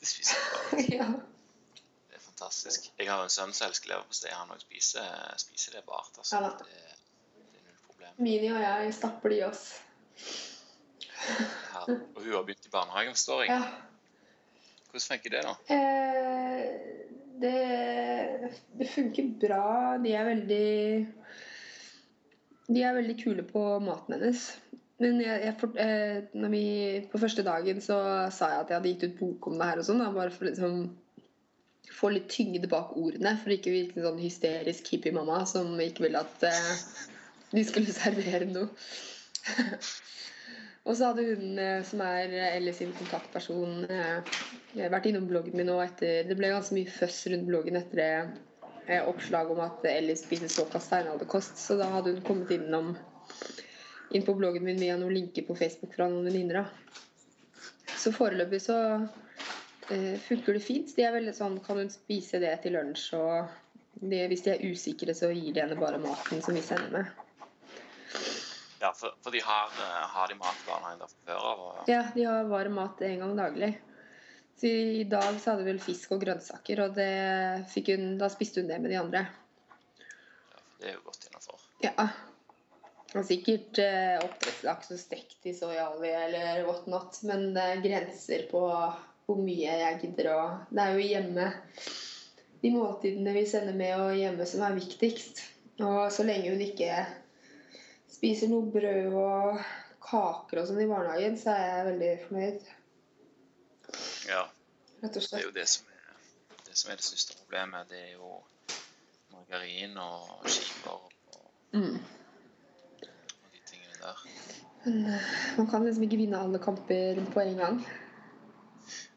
Det 0.00 0.10
spiser 0.10 0.36
jeg 0.36 0.50
bart. 0.50 0.90
ja. 0.98 1.08
Det 2.10 2.18
er 2.18 2.24
fantastisk. 2.26 2.90
Jeg 3.00 3.08
har 3.08 3.22
en 3.24 3.32
sønn 3.32 3.54
som 3.56 3.68
elsker 3.70 3.94
leverpostei. 3.94 4.34
Han 4.34 4.52
òg 4.52 4.60
spiser, 4.66 5.08
spiser 5.40 5.78
det 5.78 5.84
bart. 5.88 6.10
Altså. 6.18 6.42
Ja. 6.42 6.52
Det, 6.58 6.98
det 7.38 7.62
er 7.62 7.64
null 7.70 7.80
problem. 7.86 8.12
Mini 8.28 8.52
og 8.52 8.60
jeg 8.66 8.92
stapper 8.98 9.32
de 9.36 9.40
oss. 9.48 9.64
Her. 11.24 11.88
Og 11.88 12.20
hun 12.20 12.32
har 12.34 12.44
begynt 12.44 12.66
i 12.68 12.74
barnehagen, 12.74 13.14
forstår 13.16 13.46
jeg. 13.46 13.54
Ja. 13.54 13.93
Hvordan 14.94 15.08
funker 15.10 15.32
det, 15.34 15.40
da? 15.42 15.54
Eh, 15.74 16.60
det, 17.42 18.50
det 18.78 18.88
funker 18.92 19.30
bra. 19.42 19.64
De 19.98 20.12
er 20.14 20.28
veldig 20.28 21.06
De 22.70 22.82
er 22.86 22.94
veldig 22.94 23.16
kule 23.24 23.42
på 23.48 23.62
maten 23.82 24.14
hennes. 24.14 24.44
Men 25.02 25.18
jeg, 25.20 25.40
jeg, 25.48 25.54
for- 25.58 25.80
eh, 25.82 26.46
vi, 26.52 26.62
på 27.10 27.18
første 27.18 27.42
dagen 27.42 27.82
så 27.82 27.96
sa 28.32 28.52
jeg 28.52 28.60
at 28.62 28.70
jeg 28.70 28.78
hadde 28.78 28.92
gitt 28.92 29.06
ut 29.08 29.18
bok 29.18 29.48
om 29.50 29.58
det 29.58 29.66
her, 29.72 29.82
og 29.82 29.88
sånn, 29.88 30.04
bare 30.14 30.30
for 30.30 30.46
liksom, 30.46 30.84
få 31.98 32.12
litt 32.14 32.30
tyngde 32.30 32.70
bak 32.70 32.94
ordene. 32.96 33.34
For 33.42 33.50
ikke 33.56 33.72
å 33.72 33.74
virke 33.80 34.04
sånn 34.06 34.22
hysterisk 34.22 34.92
hippiemamma 34.94 35.42
som 35.50 35.74
ikke 35.82 36.06
ville 36.06 36.22
at 36.22 36.46
eh, 36.46 36.72
de 37.50 37.66
skulle 37.66 37.90
servere 37.98 38.46
noe. 38.54 38.70
Og 40.84 40.96
så 40.96 41.10
hadde 41.10 41.24
hun 41.30 41.58
eh, 41.60 41.80
som 41.88 42.02
er 42.04 42.32
Ellie 42.50 42.74
sin 42.76 42.92
kontaktperson, 42.98 43.86
eh, 43.88 44.34
vært 44.92 45.08
innom 45.08 45.28
bloggen 45.30 45.56
min 45.56 45.70
nå 45.70 45.78
etter 45.80 46.28
Det 46.28 46.36
ble 46.36 46.52
ganske 46.52 46.76
mye 46.76 46.92
føss 46.92 47.22
rundt 47.32 47.48
bloggen 47.48 47.78
etter 47.80 48.00
det 48.02 48.10
eh, 48.86 49.00
oppslag 49.08 49.50
om 49.54 49.62
at 49.64 49.84
Ellie 49.88 50.18
spiser 50.20 50.52
såkalt 50.52 50.84
steinalderkost. 50.84 51.56
Så 51.56 51.78
da 51.80 51.88
hadde 51.94 52.12
hun 52.12 52.26
kommet 52.26 52.52
innom 52.52 52.92
inn 54.14 54.26
på 54.26 54.36
bloggen 54.36 54.66
min 54.68 54.80
via 54.80 54.98
noen 55.00 55.16
linker 55.16 55.48
på 55.48 55.56
Facebook 55.56 55.96
fra 55.96 56.10
noen 56.10 56.28
venninner. 56.28 56.68
Så 57.96 58.12
foreløpig 58.12 58.60
så 58.66 58.78
eh, 59.88 60.14
funker 60.20 60.58
det 60.58 60.64
fint. 60.68 60.92
De 60.96 61.08
er 61.08 61.16
veldig 61.16 61.32
sånn 61.32 61.60
Kan 61.64 61.80
hun 61.80 61.92
spise 61.92 62.42
det 62.44 62.58
til 62.62 62.76
lunsj? 62.76 63.08
Og 63.16 64.04
det, 64.04 64.26
hvis 64.28 64.44
de 64.44 64.52
er 64.52 64.64
usikre, 64.68 65.16
så 65.16 65.32
gir 65.32 65.54
de 65.54 65.64
henne 65.64 65.80
bare 65.80 66.02
maten 66.02 66.44
som 66.44 66.56
vi 66.56 66.64
sender 66.64 66.92
med. 66.92 67.23
Ja, 68.84 68.90
for, 68.92 69.14
for 69.24 69.32
de 69.32 69.40
har, 69.40 69.70
eh, 69.80 70.04
har, 70.12 70.28
de 70.28 70.34
mat 70.36 70.58
i 70.60 70.68
barnehagen 70.68 70.98
der 71.00 71.08
fra 71.08 71.22
før 71.30 71.46
av? 71.50 71.62
Og... 71.64 71.78
Ja, 71.88 72.02
de 72.12 72.26
har 72.28 72.50
varm 72.50 72.76
mat 72.76 73.00
en 73.06 73.22
gang 73.22 73.32
daglig. 73.38 73.70
Så 74.60 74.66
I 74.66 75.06
dag 75.08 75.38
så 75.40 75.54
hadde 75.54 75.64
vi 75.64 75.70
vel 75.72 75.80
fisk 75.80 76.12
og 76.12 76.20
grønnsaker, 76.20 76.82
og 76.84 77.00
hun, 77.88 78.04
da 78.20 78.28
spiste 78.32 78.60
hun 78.60 78.68
det 78.68 78.78
med 78.84 78.92
de 78.92 79.00
andre. 79.00 79.24
Ja, 80.04 80.60
for 80.60 80.84
det 80.84 80.90
er 80.90 80.98
jo 80.98 81.02
godt 81.08 81.26
innafor. 81.30 81.64
Ja. 81.86 82.08
Og 83.14 83.26
sikkert 83.30 83.80
eh, 83.80 84.20
oppdrettslaks 84.20 84.92
og 84.92 85.00
stekt 85.00 85.48
i 85.48 85.56
soyaolje 85.56 86.20
eller 86.28 86.62
whatnot, 86.68 87.22
men 87.24 87.52
det 87.56 87.64
er 87.64 87.82
grenser 87.88 88.46
på 88.52 88.62
hvor 89.24 89.40
mye 89.40 89.80
jeg 89.80 90.00
gidder 90.02 90.32
å 90.34 90.38
Det 90.68 90.84
er 90.84 90.96
jo 90.98 91.08
hjemme 91.08 91.50
de 92.64 92.72
måltidene 92.72 93.32
vi 93.36 93.48
sender 93.48 93.76
med 93.76 93.96
og 93.96 94.16
hjemme 94.18 94.44
som 94.48 94.64
er 94.66 94.76
viktigst. 94.76 95.44
Og 95.80 96.12
så 96.12 96.24
lenge 96.26 96.52
hun 96.52 96.62
ikke 96.64 97.04
spiser 98.24 98.48
noe 98.48 98.70
brød 98.72 99.16
og 99.20 99.58
kaker 100.04 100.62
og 100.62 100.68
sånn 100.68 100.80
i 100.80 100.88
barnehagen, 100.88 101.36
så 101.36 101.52
er 101.52 101.66
jeg 101.68 101.86
veldig 101.90 102.12
fornøyd. 102.24 102.68
Ja. 104.30 104.46
Rett 105.02 105.18
og 105.20 105.26
slett. 105.26 105.34
Det 105.34 105.42
er 105.42 105.48
jo 105.50 105.54
det 105.58 105.68
som 105.68 105.92
er 105.92 106.14
det, 106.64 106.76
som 106.80 106.92
er 106.92 107.00
det 107.00 107.04
største 107.04 107.36
problemet. 107.42 107.90
Det 107.92 108.00
er 108.00 108.14
jo 108.14 108.38
margarin 109.34 109.98
og 110.00 110.48
skiver 110.48 110.96
og 110.96 111.10
mm 111.76 111.96
der. 114.04 114.18
Men 114.84 114.96
uh, 115.08 115.28
man 115.56 115.68
kan 115.70 115.84
liksom 115.84 116.04
ikke 116.04 116.18
vinne 116.20 116.40
alle 116.40 116.60
kamper 116.60 117.20
på 117.32 117.40
en 117.40 117.60
gang. 117.60 117.78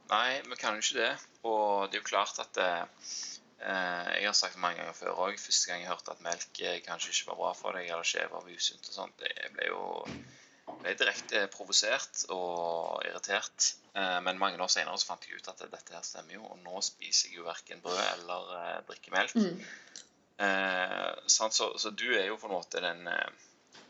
Nei, 0.07 0.39
vi 0.47 0.55
kan 0.59 0.77
jo 0.77 0.83
ikke 0.83 0.99
det. 1.01 1.09
Og 1.43 1.89
det 1.89 1.99
er 1.99 2.03
jo 2.03 2.07
klart 2.07 2.39
at 2.39 2.59
uh, 2.63 3.09
Jeg 3.57 4.25
har 4.27 4.35
sagt 4.37 4.53
det 4.53 4.61
mange 4.61 4.77
ganger 4.81 4.93
før 4.93 5.21
òg. 5.25 5.39
Første 5.41 5.71
gang 5.71 5.81
jeg 5.81 5.89
hørte 5.89 6.13
at 6.13 6.23
melk 6.25 6.59
kanskje 6.85 7.13
ikke 7.13 7.31
var 7.31 7.39
bra 7.39 7.53
for 7.57 7.77
deg, 7.77 7.89
eller 7.89 8.05
skjev 8.05 8.29
var 8.31 8.45
usunt 8.45 8.89
og 8.91 8.97
sånt, 8.99 9.23
jeg 9.25 9.53
ble 9.55 9.71
jo 9.71 9.81
ble 10.83 10.93
direkte 10.99 11.45
provosert 11.49 12.25
og 12.35 13.01
irritert. 13.07 13.71
Men 13.95 14.37
mange 14.37 14.61
år 14.61 14.69
senere 14.69 14.99
så 15.01 15.09
fant 15.09 15.25
jeg 15.25 15.39
ut 15.39 15.49
at 15.49 15.63
dette 15.71 15.95
her 15.95 16.05
stemmer 16.05 16.37
jo. 16.37 16.43
Og 16.51 16.61
nå 16.61 16.83
spiser 16.85 17.31
jeg 17.31 17.39
jo 17.39 17.47
verken 17.47 17.81
brød 17.81 18.03
eller 18.03 18.83
drikker 18.91 19.15
melk. 19.15 19.33
Mm. 19.33 19.57
Så, 21.25 21.49
så, 21.49 21.89
du 21.89 22.11
er 22.13 22.27
jo 22.27 22.37
på 22.37 22.51
en 22.51 22.57
måte 22.59 22.83
den 22.83 23.09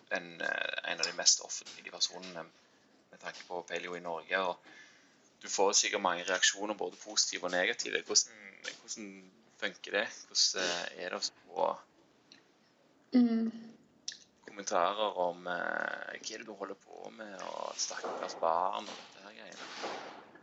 en, 0.09 0.41
eh, 0.41 0.91
en, 0.91 0.99
av 0.99 1.05
de 1.05 1.13
mest 1.17 1.41
offentlige 1.41 1.91
personene 1.91 2.43
med 3.11 3.19
tanke 3.21 3.43
på 3.47 3.61
paleo 3.67 3.95
i 3.95 4.03
Norge. 4.03 4.39
og 4.39 4.57
Du 5.41 5.49
får 5.49 5.73
sikkert 5.73 6.01
mange 6.01 6.23
reaksjoner, 6.23 6.73
både 6.73 6.95
positive 6.95 7.45
og 7.45 7.51
negative. 7.51 8.01
Hvordan, 8.01 8.33
hvordan 8.81 9.31
funker 9.61 9.99
det? 9.99 10.05
Hvordan 10.29 10.63
eh, 10.63 11.05
er 11.05 11.13
det 11.13 11.19
å 11.19 11.25
få 11.27 11.67
mm. 13.17 13.47
kommentarer 14.47 15.21
om 15.23 15.47
uh, 15.47 15.53
hva 15.53 16.17
er 16.17 16.43
det 16.43 16.47
du 16.47 16.53
holder 16.53 16.79
på 16.81 17.13
med, 17.17 17.37
og 17.51 17.77
stakkars 17.79 18.37
barn 18.41 18.85
og 18.85 18.93
dette 18.93 19.25
her 19.25 19.37
greiene? 19.39 19.71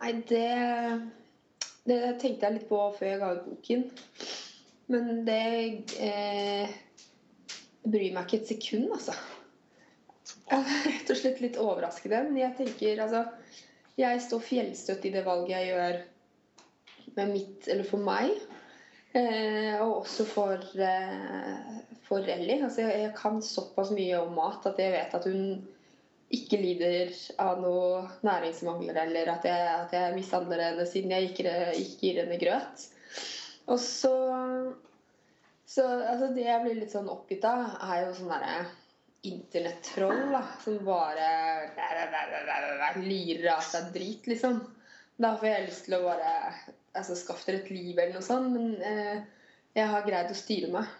Nei, 0.00 0.14
det, 0.31 1.68
det 1.88 2.00
tenkte 2.22 2.48
jeg 2.48 2.59
litt 2.59 2.68
på 2.70 2.81
før 2.98 3.12
jeg 3.12 3.22
ga 3.22 3.35
ut 3.37 3.46
boken. 3.50 3.87
Men 4.92 5.22
det 5.24 5.44
eh, 6.03 6.72
bryr 7.88 8.12
meg 8.12 8.27
ikke 8.27 8.42
et 8.42 8.50
sekund, 8.53 8.90
altså. 8.92 9.14
jeg 10.50 10.66
Rett 10.88 11.12
og 11.12 11.20
slett 11.20 11.40
litt 11.44 11.61
overraskende. 11.61 12.20
Men 12.29 12.42
jeg 12.42 12.57
tenker 12.59 13.00
altså 13.07 13.24
Jeg 13.96 14.20
står 14.24 14.42
fjellstøtt 14.44 15.07
i 15.07 15.14
det 15.14 15.22
valget 15.24 15.55
jeg 15.55 15.70
gjør 15.70 16.03
med 17.14 17.31
mitt, 17.31 17.68
eller 17.70 17.87
for 17.87 18.03
meg. 18.03 18.35
Eh, 19.14 19.77
og 19.79 20.00
også 20.00 20.24
for, 20.27 20.59
eh, 20.83 21.77
for 22.03 22.27
Ellie. 22.27 22.59
Altså, 22.64 22.83
jeg, 22.83 23.00
jeg, 23.05 23.12
kan 23.18 23.38
såpass 23.42 23.92
mye 23.94 24.18
om 24.18 24.35
mat 24.35 24.66
at 24.66 24.81
jeg 24.83 24.94
vet 24.96 25.14
at 25.14 25.29
hun 25.31 25.62
ikke 26.35 26.59
lider 26.59 27.12
av 27.38 27.61
noe 27.62 28.09
næringsmangler, 28.27 28.98
eller 29.05 29.31
at 29.37 29.46
jeg, 29.46 29.68
at 29.85 29.94
jeg 29.94 30.16
mishandler 30.16 30.64
henne 30.64 30.87
siden 30.90 31.14
jeg 31.14 31.31
ikke, 31.31 31.53
ikke 31.79 32.00
gir 32.00 32.20
henne 32.24 32.40
grøt. 32.40 32.88
Og 33.70 33.79
så, 33.81 34.14
så 35.66 35.87
altså 35.94 36.33
Det 36.35 36.48
jeg 36.48 36.64
blir 36.64 36.81
litt 36.81 36.92
sånn 36.92 37.12
oppgitt 37.12 37.46
av, 37.46 37.77
er 37.87 38.09
jo 38.09 38.16
sånn 38.18 38.35
derre 38.35 38.64
internettroll 39.24 40.35
som 40.61 40.83
bare 40.85 41.29
lirer 42.98 43.55
av 43.55 43.62
seg 43.64 43.92
drit, 43.94 44.27
liksom. 44.29 44.59
Da 45.22 45.35
får 45.38 45.48
jeg 45.48 45.66
lyst 45.68 45.85
til 45.87 45.96
å 45.98 46.05
bare 46.07 46.31
altså, 46.94 47.16
skaffe 47.18 47.46
dere 47.48 47.62
et 47.62 47.70
liv 47.74 47.98
eller 47.98 48.16
noe 48.16 48.27
sånt. 48.27 48.50
Men 48.55 48.74
eh, 48.83 49.20
jeg 49.79 49.90
har 49.90 50.07
greid 50.07 50.33
å 50.33 50.38
styre 50.38 50.70
meg. 50.74 50.90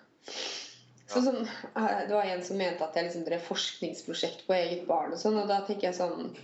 Så, 1.05 1.21
sånn, 1.23 1.43
eh, 1.45 2.05
det 2.09 2.15
var 2.15 2.31
en 2.31 2.45
som 2.47 2.59
mente 2.59 2.87
at 2.87 2.97
jeg 2.99 3.09
liksom 3.09 3.27
drev 3.27 3.43
forskningsprosjekt 3.49 4.47
på 4.47 4.57
eget 4.57 4.87
barn. 4.91 5.13
Og 5.15 5.21
sånn, 5.21 5.39
og 5.41 5.51
da 5.51 5.63
tenker 5.67 5.91
jeg 5.91 6.01
sånn 6.01 6.35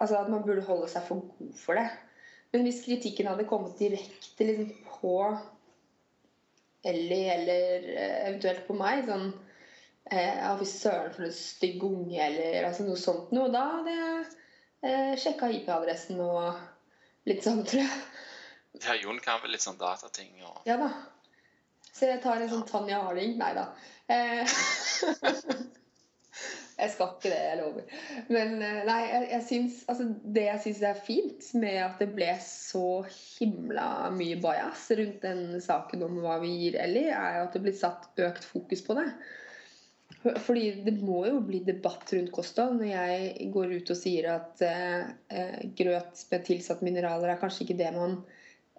altså 0.00 0.16
At 0.16 0.30
man 0.32 0.46
burde 0.46 0.64
holde 0.64 0.86
seg 0.88 1.04
for 1.04 1.26
god 1.36 1.56
for 1.60 1.76
det. 1.76 1.90
Men 2.54 2.64
hvis 2.64 2.80
kritikken 2.86 3.28
hadde 3.28 3.44
kommet 3.50 3.76
direkte 3.78 4.46
liksom, 4.48 4.70
på 4.96 5.16
Ellie 6.88 7.34
eller 7.34 7.88
eh, 7.92 8.18
eventuelt 8.30 8.64
på 8.66 8.76
meg 8.78 9.04
sånn 9.04 9.26
eh, 10.08 10.46
fy 10.62 10.68
søren 10.70 11.12
for 11.12 11.26
en 11.26 11.34
stygg 11.36 11.84
unge, 11.84 12.16
eller 12.24 12.64
altså, 12.70 12.86
noe 12.88 13.00
sånt 13.00 13.34
noe. 13.36 13.50
Da 13.52 13.66
hadde 13.74 13.96
jeg 13.98 14.24
eh, 14.86 15.14
sjekka 15.20 15.50
IP-adressen 15.54 16.20
og 16.24 16.58
litt 17.28 17.44
sånn, 17.46 17.62
tror 17.68 17.84
jeg. 17.84 18.02
Ja, 18.80 18.96
Jon 19.02 19.18
kan 19.22 19.42
vel 19.42 19.56
litt 19.56 19.64
sånn 19.64 19.80
datating 19.80 20.32
og 20.46 20.68
Ja 20.68 20.76
da. 20.80 20.92
Så 21.90 22.06
jeg 22.06 22.22
tar 22.22 22.40
en 22.40 22.52
sånn 22.52 22.68
Tanja 22.68 23.00
Harling. 23.02 23.34
Nei 23.40 23.50
da. 23.56 23.66
Eh, 24.10 24.46
jeg 26.80 26.92
skal 26.94 27.10
ikke 27.10 27.32
det, 27.32 27.40
jeg 27.48 27.58
lover. 27.60 27.84
Men 28.30 28.54
eh, 28.62 28.78
nei, 28.86 29.00
jeg, 29.08 29.26
jeg 29.34 29.46
syns, 29.48 29.80
altså, 29.90 30.06
det 30.36 30.46
jeg 30.46 30.62
syns 30.64 30.84
er 30.86 31.02
fint 31.08 31.50
med 31.60 31.76
at 31.82 32.00
det 32.00 32.08
ble 32.14 32.30
så 32.44 32.86
himla 33.10 33.88
mye 34.14 34.38
bajas 34.40 34.86
rundt 35.00 35.26
den 35.26 35.42
saken 35.64 36.06
om 36.06 36.22
hva 36.24 36.38
vi 36.44 36.54
gir 36.62 36.78
Ellie, 36.80 37.10
er 37.10 37.40
jo 37.40 37.46
at 37.48 37.58
det 37.58 37.64
blir 37.66 37.76
satt 37.76 38.24
økt 38.30 38.48
fokus 38.48 38.86
på 38.86 38.96
det. 39.00 39.08
Fordi 40.20 40.64
det 40.84 40.96
må 41.00 41.22
jo 41.28 41.40
bli 41.44 41.62
debatt 41.64 42.10
rundt 42.12 42.32
kosthold 42.34 42.80
når 42.80 42.90
jeg 42.90 43.50
går 43.54 43.74
ut 43.78 43.92
og 43.94 43.96
sier 43.96 44.26
at 44.34 44.62
eh, 44.66 45.60
grøt 45.78 46.24
med 46.32 46.46
tilsatt 46.48 46.82
mineraler 46.84 47.32
er 47.32 47.40
kanskje 47.40 47.64
ikke 47.64 47.78
det, 47.78 47.92
man, 47.94 48.18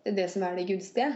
det 0.06 0.28
som 0.34 0.46
er 0.46 0.60
det 0.60 0.68
gunstige. 0.70 1.10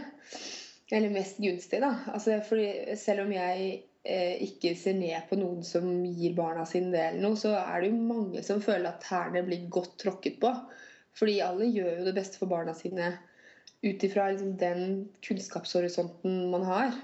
Eller 0.90 1.14
mest 1.14 1.38
gunstige, 1.42 1.82
da. 1.82 1.92
Altså, 2.14 2.40
fordi 2.46 2.96
selv 2.98 3.24
om 3.26 3.32
jeg 3.34 3.70
eh, 4.06 4.34
ikke 4.48 4.74
ser 4.78 4.98
ned 4.98 5.28
på 5.30 5.38
noen 5.38 5.62
som 5.66 5.86
gir 6.06 6.34
barna 6.38 6.66
sine 6.66 6.92
det, 6.94 7.04
eller 7.10 7.24
noe, 7.26 7.38
så 7.38 7.54
er 7.58 7.82
det 7.82 7.92
jo 7.92 8.10
mange 8.10 8.42
som 8.46 8.62
føler 8.62 8.90
at 8.90 9.06
tærne 9.06 9.42
blir 9.46 9.66
godt 9.70 9.96
tråkket 10.02 10.40
på. 10.42 10.52
Fordi 11.16 11.38
alle 11.44 11.70
gjør 11.70 12.00
jo 12.00 12.08
det 12.08 12.16
beste 12.18 12.40
for 12.40 12.50
barna 12.50 12.74
sine 12.76 13.14
ut 13.82 14.04
ifra 14.04 14.30
liksom, 14.32 14.56
den 14.60 15.06
kunnskapshorisonten 15.26 16.46
man 16.52 16.66
har. 16.66 16.98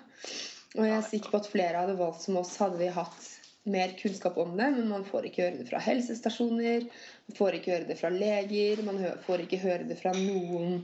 Og 0.73 0.87
jeg 0.87 0.97
er 0.97 1.05
sikker 1.05 1.33
på 1.33 1.41
at 1.43 1.49
flere 1.53 1.81
hadde 1.83 1.99
valgt 1.99 2.25
som 2.25 2.39
oss, 2.41 2.55
hadde 2.61 2.81
vi 2.81 2.89
hatt 2.93 3.31
mer 3.69 3.93
kunnskap 3.99 4.39
om 4.41 4.55
det. 4.57 4.71
Men 4.77 4.89
man 4.89 5.05
får 5.05 5.29
ikke 5.29 5.47
høre 5.47 5.59
det 5.61 5.69
fra 5.69 5.81
helsestasjoner, 5.85 6.87
man 7.29 7.39
får 7.39 7.59
ikke 7.59 7.75
høre 7.75 7.89
det 7.91 7.99
fra 8.01 8.13
leger, 8.13 8.85
man 8.87 9.01
får 9.27 9.45
ikke 9.45 9.61
høre 9.63 9.89
det 9.91 9.99
fra 10.01 10.15
noen 10.17 10.79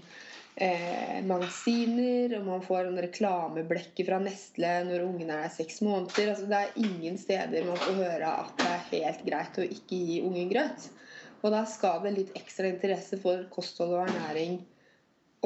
eh, 0.60 1.18
magasiner. 1.26 2.36
Og 2.38 2.46
man 2.50 2.64
får 2.66 2.90
en 2.90 3.00
reklameblekke 3.06 4.06
fra 4.08 4.20
Nestle 4.22 4.74
når 4.90 5.06
ungene 5.06 5.40
er 5.46 5.54
seks 5.56 5.80
måneder. 5.86 6.34
Altså, 6.34 6.48
det 6.52 6.60
er 6.60 6.80
ingen 6.84 7.16
steder 7.20 7.68
man 7.68 7.80
får 7.86 8.00
høre 8.02 8.34
at 8.44 8.60
det 8.60 8.70
er 8.70 8.88
helt 8.92 9.24
greit 9.30 9.62
å 9.62 9.68
ikke 9.68 10.02
gi 10.04 10.20
ungen 10.26 10.52
grøt. 10.52 10.90
Og 11.38 11.54
da 11.54 11.62
skal 11.70 12.02
det 12.04 12.16
litt 12.16 12.36
ekstra 12.36 12.68
interesse 12.68 13.16
for 13.22 13.46
kosthold 13.54 13.94
og 13.94 14.08
ernæring 14.08 14.58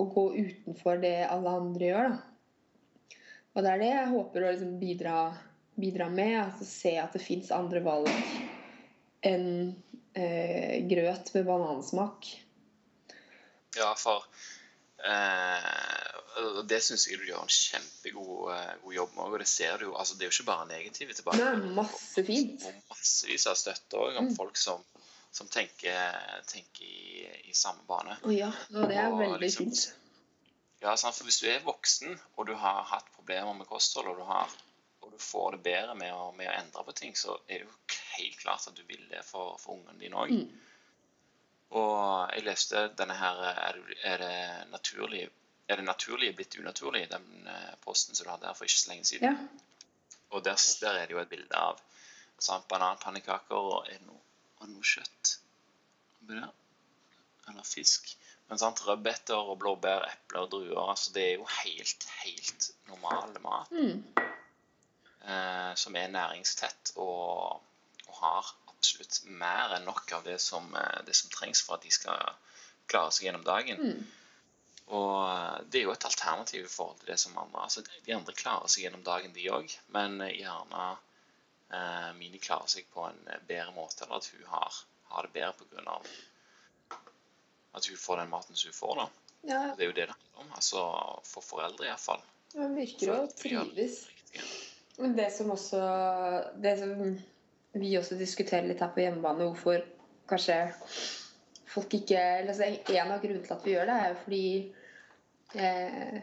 å 0.01 0.07
gå 0.09 0.28
utenfor 0.34 0.99
det 1.03 1.18
alle 1.28 1.57
andre 1.62 1.90
gjør. 1.93 2.14
da. 2.16 2.32
Og 3.55 3.62
det 3.64 3.70
er 3.74 3.82
det 3.82 3.90
jeg 3.92 4.09
håper 4.12 4.44
å 4.46 4.53
liksom 4.55 4.76
bidra, 4.80 5.16
bidra, 5.76 6.09
med. 6.09 6.38
Altså 6.40 6.64
se 6.68 6.94
at 7.00 7.12
det 7.16 7.20
fins 7.24 7.50
andre 7.53 7.82
valg 7.84 8.09
enn 9.28 9.74
eh, 10.16 10.80
grøt 10.88 11.34
med 11.34 11.44
banansmak. 11.46 12.30
Ja, 13.76 13.92
for 13.96 14.24
eh, 15.05 16.62
det 16.68 16.80
syns 16.84 17.07
jeg 17.09 17.20
du 17.20 17.28
gjør 17.28 17.44
en 17.44 17.53
kjempegod 17.53 18.50
eh, 18.57 18.72
god 18.84 18.96
jobb 18.98 19.14
med. 19.16 19.24
Og 19.28 19.38
det 19.44 19.48
ser 19.53 19.78
du 19.80 19.86
jo. 19.90 19.94
altså 20.00 20.16
Det 20.16 20.26
er 20.26 20.30
jo 20.32 20.36
ikke 20.38 20.48
bare 20.50 20.68
negative 20.72 21.16
Det 21.16 21.46
er 21.46 21.62
masse 21.76 22.24
fint. 22.26 22.66
Og 22.68 22.92
massevis 22.96 23.46
av 23.53 23.57
støtte 23.61 24.00
òg 24.00 24.16
om 24.20 24.30
Mm. 24.32 24.36
folk 24.36 24.57
som, 24.57 24.80
som 25.32 25.48
tenker, 25.48 26.16
tenker 26.48 26.84
i, 26.88 27.26
i 27.48 27.55
samme 27.57 27.84
bane. 27.88 28.16
Å 28.24 28.32
ja, 28.32 28.50
og 28.74 28.88
det 28.88 28.96
er 28.96 29.11
Og 29.12 29.20
veldig 29.20 29.40
liksom- 29.44 29.68
fint. 29.72 29.92
Ja, 30.83 30.97
sant? 30.99 31.16
for 31.16 31.28
Hvis 31.28 31.41
du 31.43 31.49
er 31.51 31.64
voksen 31.64 32.16
og 32.37 32.47
du 32.49 32.55
har 32.59 32.83
hatt 32.91 33.11
problemer 33.14 33.55
med 33.55 33.68
kosthold, 33.70 34.11
og 34.11 34.18
du, 34.18 34.24
har, 34.26 34.51
og 35.03 35.12
du 35.14 35.18
får 35.22 35.57
det 35.57 35.62
bedre 35.68 35.95
med 35.99 36.14
å, 36.14 36.33
med 36.37 36.51
å 36.51 36.57
endre 36.59 36.85
på 36.89 36.97
ting, 36.99 37.14
så 37.18 37.37
er 37.47 37.62
det 37.62 37.68
jo 37.68 38.01
helt 38.16 38.41
klart 38.43 38.66
at 38.68 38.78
du 38.78 38.83
vil 38.89 39.05
det 39.12 39.22
for, 39.26 39.55
for 39.62 39.78
ungene 39.78 40.01
dine 40.03 40.18
òg. 40.18 40.35
Mm. 40.35 40.68
Og 41.78 41.95
jeg 42.35 42.45
leste 42.45 42.83
denne 42.99 43.14
her 43.16 43.39
Er 43.49 43.78
det, 43.78 43.95
er 44.05 44.18
det 44.20 44.35
naturlig 44.74 45.22
er 45.72 45.76
det 45.76 45.85
naturlige 45.87 46.35
blitt 46.37 46.57
unaturlig, 46.59 47.07
den 47.11 47.47
eh, 47.49 47.74
posten 47.80 48.14
som 48.14 48.26
du 48.26 48.30
hadde 48.33 48.49
her 48.49 48.57
for 48.59 48.68
ikke 48.68 48.80
så 48.80 48.91
lenge 48.91 49.07
siden? 49.09 49.37
Ja. 49.37 49.87
Og 50.30 50.45
der, 50.45 50.59
der 50.80 50.99
er 50.99 51.07
det 51.07 51.14
jo 51.14 51.20
et 51.22 51.30
bilde 51.30 51.57
av 51.57 51.80
sant, 52.43 52.66
bananpannekaker 52.68 53.70
og 53.70 53.87
er 53.87 53.97
det 54.01 54.09
noe, 54.09 54.20
er 54.61 54.66
det 54.66 54.74
noe 54.74 54.91
kjøtt? 54.91 55.33
Eller 57.49 57.66
fisk. 57.66 58.12
Men 58.53 58.61
sant, 58.61 58.82
rødbeter 58.84 59.38
og 59.48 59.55
blåbær, 59.62 60.03
epler 60.12 60.42
og 60.44 60.50
druer 60.53 60.90
altså 60.92 61.12
Det 61.14 61.22
er 61.24 61.38
jo 61.40 61.46
helt, 61.62 62.03
helt 62.20 62.66
normal 62.90 63.30
mat 63.40 63.70
Mm. 63.72 64.03
eh, 65.24 65.74
som 65.74 65.96
er 65.96 66.11
næringstett 66.12 66.90
og, 66.96 67.62
og 68.09 68.18
har 68.18 68.50
absolutt 68.68 69.22
mer 69.24 69.72
enn 69.76 69.86
nok 69.88 70.12
av 70.12 70.26
det 70.26 70.36
som, 70.44 70.66
eh, 70.76 70.98
det 71.07 71.14
som 71.16 71.30
trengs 71.32 71.62
for 71.64 71.78
at 71.78 71.86
de 71.86 71.92
skal 71.96 72.34
klare 72.92 73.14
seg 73.16 73.30
gjennom 73.30 73.46
dagen. 73.46 73.80
Mm. 73.80 74.03
Og 74.98 75.14
eh, 75.30 75.57
det 75.70 75.80
er 75.80 75.86
jo 75.86 75.94
et 75.94 76.05
alternativ 76.11 76.66
i 76.66 76.72
forhold 76.74 76.98
til 77.00 77.12
det 77.14 77.18
som 77.22 77.38
andre 77.38 77.62
altså 77.64 77.86
De 77.88 78.14
andre 78.18 78.34
klarer 78.42 78.68
seg 78.68 78.84
gjennom 78.84 79.07
dagen, 79.07 79.32
de 79.32 79.48
òg, 79.48 79.78
men 79.96 80.20
eh, 80.26 80.34
gjerne 80.42 80.90
eh, 80.90 82.12
Mini 82.20 82.42
klarer 82.42 82.68
seg 82.68 82.84
på 82.92 83.09
en 83.09 83.24
bedre 83.48 83.72
måte, 83.78 84.05
eller 84.05 84.20
at 84.20 84.28
hun 84.34 84.44
har, 84.53 84.82
har 85.14 85.30
det 85.30 85.32
bedre 85.40 85.57
pga. 85.62 85.96
At 87.74 87.86
hun 87.88 87.96
får 87.96 88.22
den 88.22 88.30
maten 88.32 88.56
som 88.58 88.68
hun 88.72 88.78
får. 88.78 88.94
da. 89.02 89.08
Ja, 89.42 89.62
Det 89.76 89.84
er 89.84 89.90
jo 89.90 89.96
det 89.96 90.06
det 90.06 90.14
handler 90.14 90.44
om. 90.44 90.52
altså 90.54 90.82
For 91.26 91.42
foreldre, 91.42 91.86
iallfall. 91.88 92.20
hun 92.54 92.76
virker 92.76 93.14
å 93.14 93.20
trives. 93.38 94.04
Men 94.98 95.16
det 95.16 95.30
som 95.32 95.50
også 95.50 95.80
Det 96.62 96.78
som 96.78 97.18
vi 97.74 97.96
også 97.98 98.18
diskuterer 98.20 98.68
litt 98.68 98.80
her 98.84 98.92
på 98.92 99.00
hjemmebane, 99.00 99.48
hvorfor 99.48 99.82
kanskje 100.28 100.58
folk 101.72 101.94
ikke 101.96 102.20
eller 102.20 102.52
altså 102.52 102.68
En 102.92 103.12
av 103.14 103.22
grunnene 103.22 103.46
til 103.46 103.54
at 103.56 103.64
vi 103.64 103.72
gjør 103.74 103.88
det, 103.88 103.96
er 103.98 104.08
jo 104.12 104.18
fordi 104.24 104.44
eh, 105.54 106.18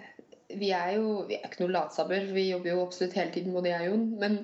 vi 0.62 0.70
er 0.74 0.92
jo 0.98 1.26
vi 1.30 1.38
er 1.40 1.48
ikke 1.50 1.64
noen 1.64 1.76
latsabber. 1.76 2.30
Vi 2.34 2.48
jobber 2.52 2.72
jo 2.74 2.84
absolutt 2.86 3.18
hele 3.18 3.34
tiden, 3.34 3.54
både 3.54 3.70
jeg 3.74 3.88
og 3.88 3.92
Jon. 3.94 4.06
Men, 4.22 4.38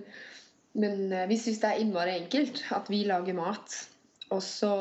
men 0.74 1.12
eh, 1.14 1.28
vi 1.30 1.38
syns 1.42 1.62
det 1.62 1.72
er 1.72 1.82
innmari 1.86 2.18
enkelt 2.20 2.64
at 2.76 2.90
vi 2.90 3.04
lager 3.06 3.38
mat, 3.38 3.78
og 4.34 4.42
så 4.44 4.74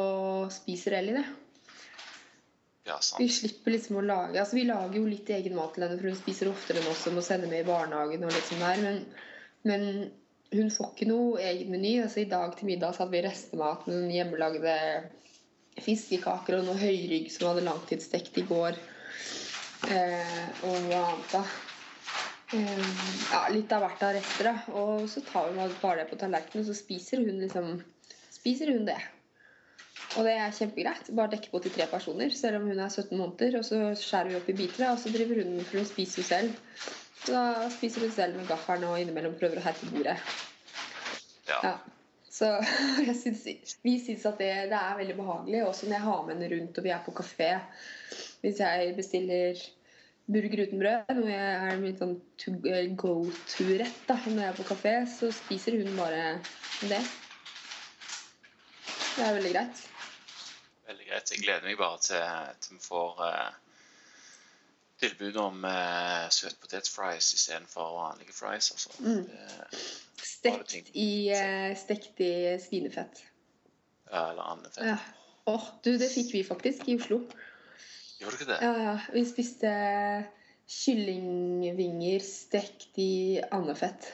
spiser 0.52 0.98
Ellie 0.98 1.20
det. 1.20 1.26
Ja. 2.84 2.98
Vi 3.18 3.28
slipper 3.32 3.72
liksom 3.72 3.96
å 3.96 4.04
lage 4.04 4.36
altså 4.36 4.58
Vi 4.58 4.66
lager 4.68 4.98
jo 4.98 5.06
litt 5.08 5.30
egen 5.32 5.54
mat 5.56 5.72
til 5.72 5.86
henne, 5.86 5.96
for 5.96 6.10
hun 6.10 6.18
spiser 6.18 6.50
oftere 6.50 6.82
enn 6.82 6.90
oss 6.90 7.06
og 7.08 7.16
må 7.16 7.24
sende 7.24 7.48
med 7.48 7.64
i 7.64 7.68
barnehagen. 7.68 8.26
og 8.26 8.34
liksom 8.34 8.60
der, 8.60 8.82
men, 8.84 8.98
men 9.64 9.86
hun 10.52 10.70
får 10.70 10.90
ikke 10.92 11.08
noe 11.08 11.40
egen 11.42 11.72
meny. 11.72 11.94
altså 12.02 12.20
I 12.20 12.30
dag 12.30 12.56
til 12.58 12.68
middag 12.68 12.92
så 12.92 13.04
hadde 13.04 13.16
vi 13.16 13.22
restemat 13.24 13.86
med 13.88 13.96
noen 13.96 14.12
hjemmelagde 14.12 14.74
fiskekaker 15.84 16.58
og 16.58 16.68
noe 16.68 16.78
høyrygg 16.78 17.30
som 17.32 17.48
hadde 17.50 17.64
langtidsstekt 17.66 18.36
i 18.42 18.46
går. 18.52 18.76
Eh, 19.88 20.44
og 20.68 20.76
noe 20.84 21.00
annet 21.00 21.32
da? 21.32 21.42
Eh, 22.54 22.86
ja, 23.32 23.42
litt 23.52 23.72
av 23.74 23.82
hvert 23.86 24.04
av 24.06 24.14
rester. 24.18 24.50
da 24.52 24.78
Og 24.84 25.08
så 25.10 25.24
tar 25.24 25.50
hun 25.50 25.74
bare 25.80 26.02
det 26.02 26.10
på 26.12 26.20
tallerkenen, 26.20 26.62
og 26.62 26.68
så 26.68 26.76
spiser 26.78 27.24
hun 27.24 27.42
liksom 27.42 27.76
Spiser 28.34 28.68
hun 28.74 28.84
det. 28.84 28.98
Og 30.14 30.26
det 30.26 30.34
er 30.38 30.54
kjempegreit. 30.54 31.08
Bare 31.16 31.32
dekke 31.32 31.50
på 31.50 31.60
til 31.64 31.74
tre 31.74 31.86
personer, 31.90 32.30
selv 32.34 32.60
om 32.60 32.68
hun 32.70 32.78
er 32.78 32.90
17 32.90 33.16
måneder. 33.18 33.58
Og 33.58 33.64
så 33.66 33.80
skjærer 33.98 34.30
vi 34.30 34.38
opp 34.38 34.50
i 34.52 34.58
biter, 34.58 34.86
og 34.92 35.00
så 35.02 35.12
driver 35.14 35.42
hun 35.42 35.58
for 35.66 35.82
å 35.82 35.88
spise 35.88 36.22
hun 36.22 36.28
selv. 36.28 36.84
Så 37.24 37.34
da 37.34 37.68
spiser 37.72 38.04
hun 38.04 38.14
selv 38.14 38.38
med 38.38 38.48
gaffelen 38.50 38.86
og 38.90 39.00
innimellom 39.00 39.36
prøver 39.40 39.58
å 39.60 39.64
herpe 39.64 39.90
bordet. 39.90 40.18
Ja. 41.48 41.58
Ja. 41.64 41.74
Så 42.34 42.50
synes, 43.22 43.46
vi 43.82 43.94
syns 44.02 44.26
at 44.26 44.40
det, 44.42 44.50
det 44.72 44.78
er 44.80 44.98
veldig 45.00 45.16
behagelig. 45.18 45.64
Også 45.64 45.88
når 45.88 45.98
jeg 45.98 46.06
har 46.08 46.26
med 46.26 46.36
henne 46.36 46.50
rundt 46.52 46.78
og 46.78 46.86
vi 46.86 46.92
er 46.94 47.06
på 47.06 47.14
kafé. 47.16 47.50
Hvis 48.44 48.60
jeg 48.60 48.94
bestiller 48.98 49.64
burger 50.26 50.64
uten 50.64 50.80
brød, 50.80 51.14
noe 51.18 51.30
jeg 51.30 51.56
er 51.70 51.80
min 51.80 51.96
sånn 52.00 52.14
eh, 52.70 52.86
go 52.96 53.16
to-rett 53.50 54.12
når 54.26 54.40
jeg 54.40 54.50
er 54.50 54.58
på 54.58 54.68
kafé, 54.70 54.94
så 55.08 55.30
spiser 55.36 55.76
hun 55.80 55.96
bare 55.98 56.38
det. 56.88 57.02
Det 59.14 59.24
er 59.24 59.36
veldig 59.36 59.52
greit. 59.54 59.84
Veldig 60.86 61.06
greit. 61.08 61.30
Jeg 61.32 61.44
gleder 61.44 61.64
meg 61.64 61.78
bare 61.80 62.00
til, 62.04 62.24
til 62.60 62.76
vi 62.76 62.82
får 62.84 63.20
uh, 63.24 63.52
tilbud 65.00 65.36
om 65.40 65.64
uh, 65.64 66.26
søtpotetfries 66.34 67.32
istedenfor 67.36 67.94
vanlige 67.98 68.36
fries. 68.36 68.70
Altså. 68.74 68.90
Mm. 68.98 69.24
Det, 69.24 69.82
Stekt 70.24 70.90
i, 70.92 71.10
uh, 71.32 71.72
stekt 71.76 72.20
i 72.20 72.32
svinefett. 72.60 73.24
ja, 74.10 74.30
eller 74.30 74.42
andefett. 74.42 74.84
Ja. 74.86 74.98
Åh, 75.46 75.64
du, 75.84 75.90
det 76.00 76.08
fikk 76.12 76.32
vi 76.32 76.44
faktisk 76.44 76.88
i 76.88 76.96
Oslo. 76.96 77.20
Gjorde 78.20 78.36
du 78.36 78.40
ikke 78.40 78.52
det? 78.52 78.58
Ja, 78.64 78.72
ja. 78.80 78.94
Vi 79.12 79.24
spiste 79.28 79.72
kyllingvinger 80.70 82.24
stekt 82.24 83.00
i 83.00 83.40
andefett. 83.52 84.12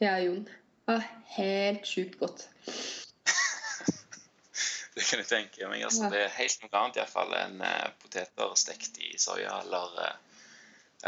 Jeg 0.00 0.14
og 0.14 0.26
Jon. 0.26 0.44
Det 0.44 0.94
var 0.94 1.08
helt 1.36 1.86
sjukt 1.86 2.18
godt. 2.18 2.46
Det 5.00 5.06
kan 5.08 5.24
tenke 5.24 5.68
meg. 5.70 5.84
Altså. 5.86 6.10
Det 6.12 6.18
er 6.26 6.34
helt 6.36 6.64
noe 6.64 6.80
annet 6.82 6.98
iallfall 7.00 7.30
enn 7.38 7.62
eh, 7.64 7.86
poteter 8.02 8.52
stekt 8.60 8.98
i 9.00 9.14
soya 9.20 9.54
eller, 9.62 9.94
eh, 10.04 10.42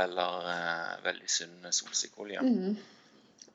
eller 0.01 0.47
uh, 0.49 0.95
veldig 1.05 1.29
sunn 1.29 1.67
solsikkeolje. 1.69 2.41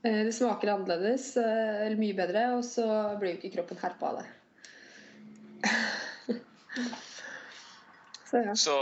Eh, 0.03 0.19
Det 0.27 0.33
smaker 0.37 0.75
annerledes, 0.75 1.31
eller 1.41 1.97
mye 1.97 2.17
bedre, 2.17 2.43
og 2.59 2.61
så 2.67 2.85
blir 3.17 3.33
jo 3.33 3.39
ikke 3.39 3.55
kroppen 3.55 3.81
herpa 3.81 4.11
av 4.11 4.19
det. 4.19 4.27
så 8.29 8.43
ja. 8.45 8.53
Så 8.53 8.75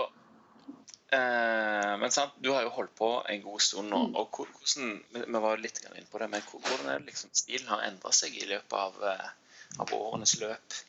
eh, 1.15 1.93
Men 2.01 2.11
sant, 2.11 2.35
du 2.43 2.51
har 2.51 2.65
jo 2.67 2.73
holdt 2.75 2.91
på 2.99 3.13
en 3.31 3.45
god 3.45 3.63
stund 3.63 3.93
nå. 3.93 4.01
Mm. 4.09 4.17
og 4.19 4.41
hvordan, 4.41 4.91
Vi 5.15 5.43
var 5.47 5.63
litt 5.63 5.79
inne 5.85 6.03
på 6.11 6.19
det, 6.19 6.27
men 6.35 6.43
hvordan 6.51 6.91
er 6.91 6.99
det 6.99 7.13
liksom 7.13 7.31
stilen 7.31 7.71
har 7.71 7.87
endra 7.87 8.11
seg 8.11 8.35
i 8.35 8.51
løpet 8.51 8.75
av, 8.75 8.99
av 9.79 9.95
årenes 9.95 10.35
løp? 10.43 10.83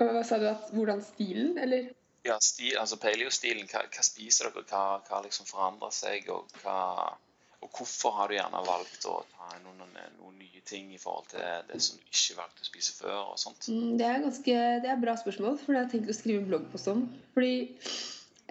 Hva 0.00 0.22
sa 0.24 0.38
du? 0.40 0.46
at 0.48 0.70
Hvordan 0.72 1.02
stilen, 1.04 1.58
eller? 1.60 1.90
Ja, 2.24 2.36
stil, 2.44 2.74
altså 2.76 2.98
Paleo-stilen, 3.00 3.68
hva, 3.70 3.86
hva 3.88 4.04
spiser 4.04 4.50
dere? 4.50 4.64
Hva, 4.68 5.00
hva 5.08 5.20
liksom 5.24 5.48
forandrer 5.48 5.92
seg? 5.94 6.28
Og, 6.32 6.50
hva, 6.60 7.14
og 7.60 7.70
hvorfor 7.76 8.16
har 8.18 8.28
du 8.28 8.36
gjerne 8.36 8.60
valgt 8.66 9.06
å 9.08 9.18
ta 9.32 9.54
noen, 9.64 9.80
noen 10.18 10.36
nye 10.40 10.60
ting 10.68 10.90
i 10.92 11.00
forhold 11.00 11.30
til 11.32 11.44
det 11.70 11.80
som 11.84 11.96
du 11.96 12.04
ikke 12.08 12.36
valgte 12.38 12.64
å 12.64 12.68
spise 12.68 12.96
før? 12.98 13.18
og 13.32 13.40
sånt? 13.40 13.68
Mm, 13.72 13.96
Det 14.00 14.08
er 14.08 14.24
ganske, 14.26 14.58
det 14.84 14.92
er 14.92 15.00
bra 15.04 15.16
spørsmål, 15.20 15.58
for 15.62 15.72
det 15.72 15.80
har 15.80 15.88
jeg 15.88 15.94
tenkt 15.96 16.12
å 16.12 16.18
skrive 16.18 16.42
en 16.42 16.50
bloggpost 16.52 16.92
om. 16.92 17.06
Fordi 17.36 17.54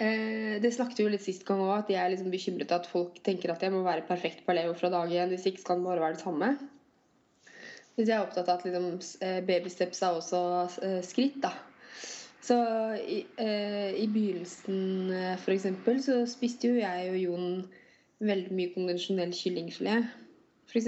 eh, 0.01 0.57
Det 0.65 0.73
snakket 0.73 1.01
vi 1.01 1.07
jo 1.07 1.13
litt 1.13 1.25
sist 1.25 1.45
gang 1.45 1.61
òg, 1.65 1.75
at 1.77 1.93
jeg 1.93 2.01
er 2.01 2.13
liksom 2.13 2.33
bekymret 2.33 2.73
at 2.77 2.89
folk 2.89 3.21
tenker 3.25 3.53
at 3.53 3.65
jeg 3.65 3.73
må 3.73 3.85
være 3.85 4.05
perfekt 4.09 4.45
paleo 4.49 4.73
fra 4.77 4.89
dag 4.93 5.13
én. 5.13 5.29
Hvis 5.33 5.45
ikke 5.49 5.65
skal 5.65 5.81
den 5.81 5.89
bare 5.89 6.05
være 6.05 6.17
det 6.17 6.25
samme. 6.25 6.53
Hvis 7.99 8.07
jeg 8.07 8.15
er 8.15 8.23
opptatt 8.23 8.47
av 8.47 8.61
at 8.61 8.63
liksom, 8.63 8.85
eh, 9.27 9.41
babysteps 9.43 9.99
er 10.07 10.15
også 10.15 10.39
eh, 10.87 11.01
skritt, 11.03 11.41
da. 11.43 11.49
Så 12.39 12.55
i, 12.95 13.17
eh, 13.43 13.89
i 13.99 14.05
begynnelsen, 14.07 15.11
f.eks., 15.35 15.65
så 16.05 16.21
spiste 16.31 16.71
jo 16.71 16.77
jeg 16.79 17.09
og 17.11 17.17
Jon 17.19 17.49
veldig 18.23 18.55
mye 18.55 18.71
konvensjonell 18.71 19.35
kyllingfilet, 19.35 20.07
f.eks. 20.71 20.87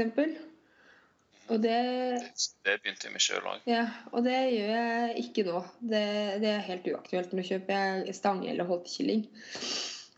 Og 1.52 1.60
det 1.60 1.76
Det, 1.76 2.48
det 2.64 2.78
begynte 2.80 3.10
jeg 3.10 3.14
med 3.18 3.26
sjøl 3.26 3.44
òg. 3.44 3.68
ja, 3.68 3.84
og 4.16 4.24
det 4.24 4.40
gjør 4.56 4.72
jeg 4.72 5.26
ikke 5.26 5.48
nå. 5.52 5.62
Det, 5.84 6.04
det 6.40 6.52
er 6.56 6.68
helt 6.70 6.88
uaktuelt. 6.94 7.34
Nå 7.36 7.44
kjøper 7.44 7.76
jeg 7.76 8.16
stange 8.16 8.48
eller 8.54 8.72
holtekylling. 8.72 9.26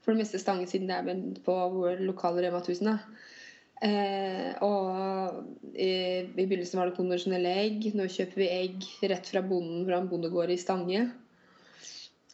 For 0.04 0.14
det 0.14 0.20
meste 0.22 0.42
stange 0.42 0.70
siden 0.70 0.92
det 0.92 1.00
er 1.02 1.42
på 1.46 1.56
vår 1.74 2.06
lokale 2.06 2.46
Rema 2.46 2.62
1000. 2.62 3.02
Eh, 3.84 4.54
og 4.64 5.74
i, 5.76 5.90
i 6.24 6.46
begynnelsen 6.46 6.80
var 6.80 6.90
det 6.90 6.98
konvensjonelle 6.98 7.52
egg. 7.64 7.90
Nå 7.98 8.08
kjøper 8.12 8.44
vi 8.44 8.50
egg 8.52 8.88
rett 9.12 9.28
fra 9.28 9.44
bonden 9.46 9.84
fra 9.90 10.00
en 10.00 10.10
bondegård 10.12 10.54
i 10.54 10.60
Stange. 10.62 11.08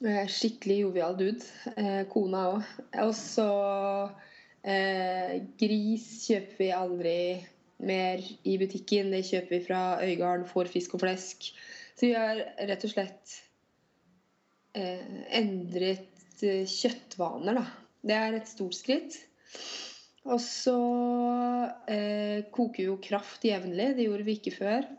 Eh, 0.05 0.25
skikkelig 0.29 0.81
jovial 0.83 1.17
dude. 1.19 1.47
Eh, 1.75 2.03
kona 2.11 2.45
òg. 2.53 2.69
Og 3.05 3.15
så 3.17 3.49
eh, 4.61 5.39
Gris 5.59 6.05
kjøper 6.27 6.61
vi 6.61 6.69
aldri 6.75 7.17
mer 7.79 8.23
i 8.43 8.55
butikken. 8.61 9.11
Det 9.15 9.25
kjøper 9.27 9.55
vi 9.55 9.65
fra 9.65 9.81
Øygarden, 10.05 10.47
får 10.47 10.71
fisk 10.71 10.95
og 10.97 11.05
flesk. 11.05 11.51
Så 11.95 12.07
vi 12.07 12.15
har 12.15 12.43
rett 12.69 12.85
og 12.85 12.93
slett 12.93 13.35
eh, 14.77 15.03
endret 15.41 16.43
eh, 16.45 16.63
kjøttvaner, 16.69 17.59
da. 17.59 17.65
Det 17.99 18.15
er 18.15 18.37
et 18.37 18.47
stort 18.47 18.77
skritt. 18.77 19.17
Og 20.29 20.39
så 20.43 20.77
eh, 21.89 22.45
koker 22.53 22.91
jo 22.91 22.97
kraft 23.01 23.45
jevnlig. 23.47 23.93
Det 23.97 24.05
gjorde 24.05 24.25
vi 24.27 24.35
ikke 24.37 24.53
før. 24.53 24.89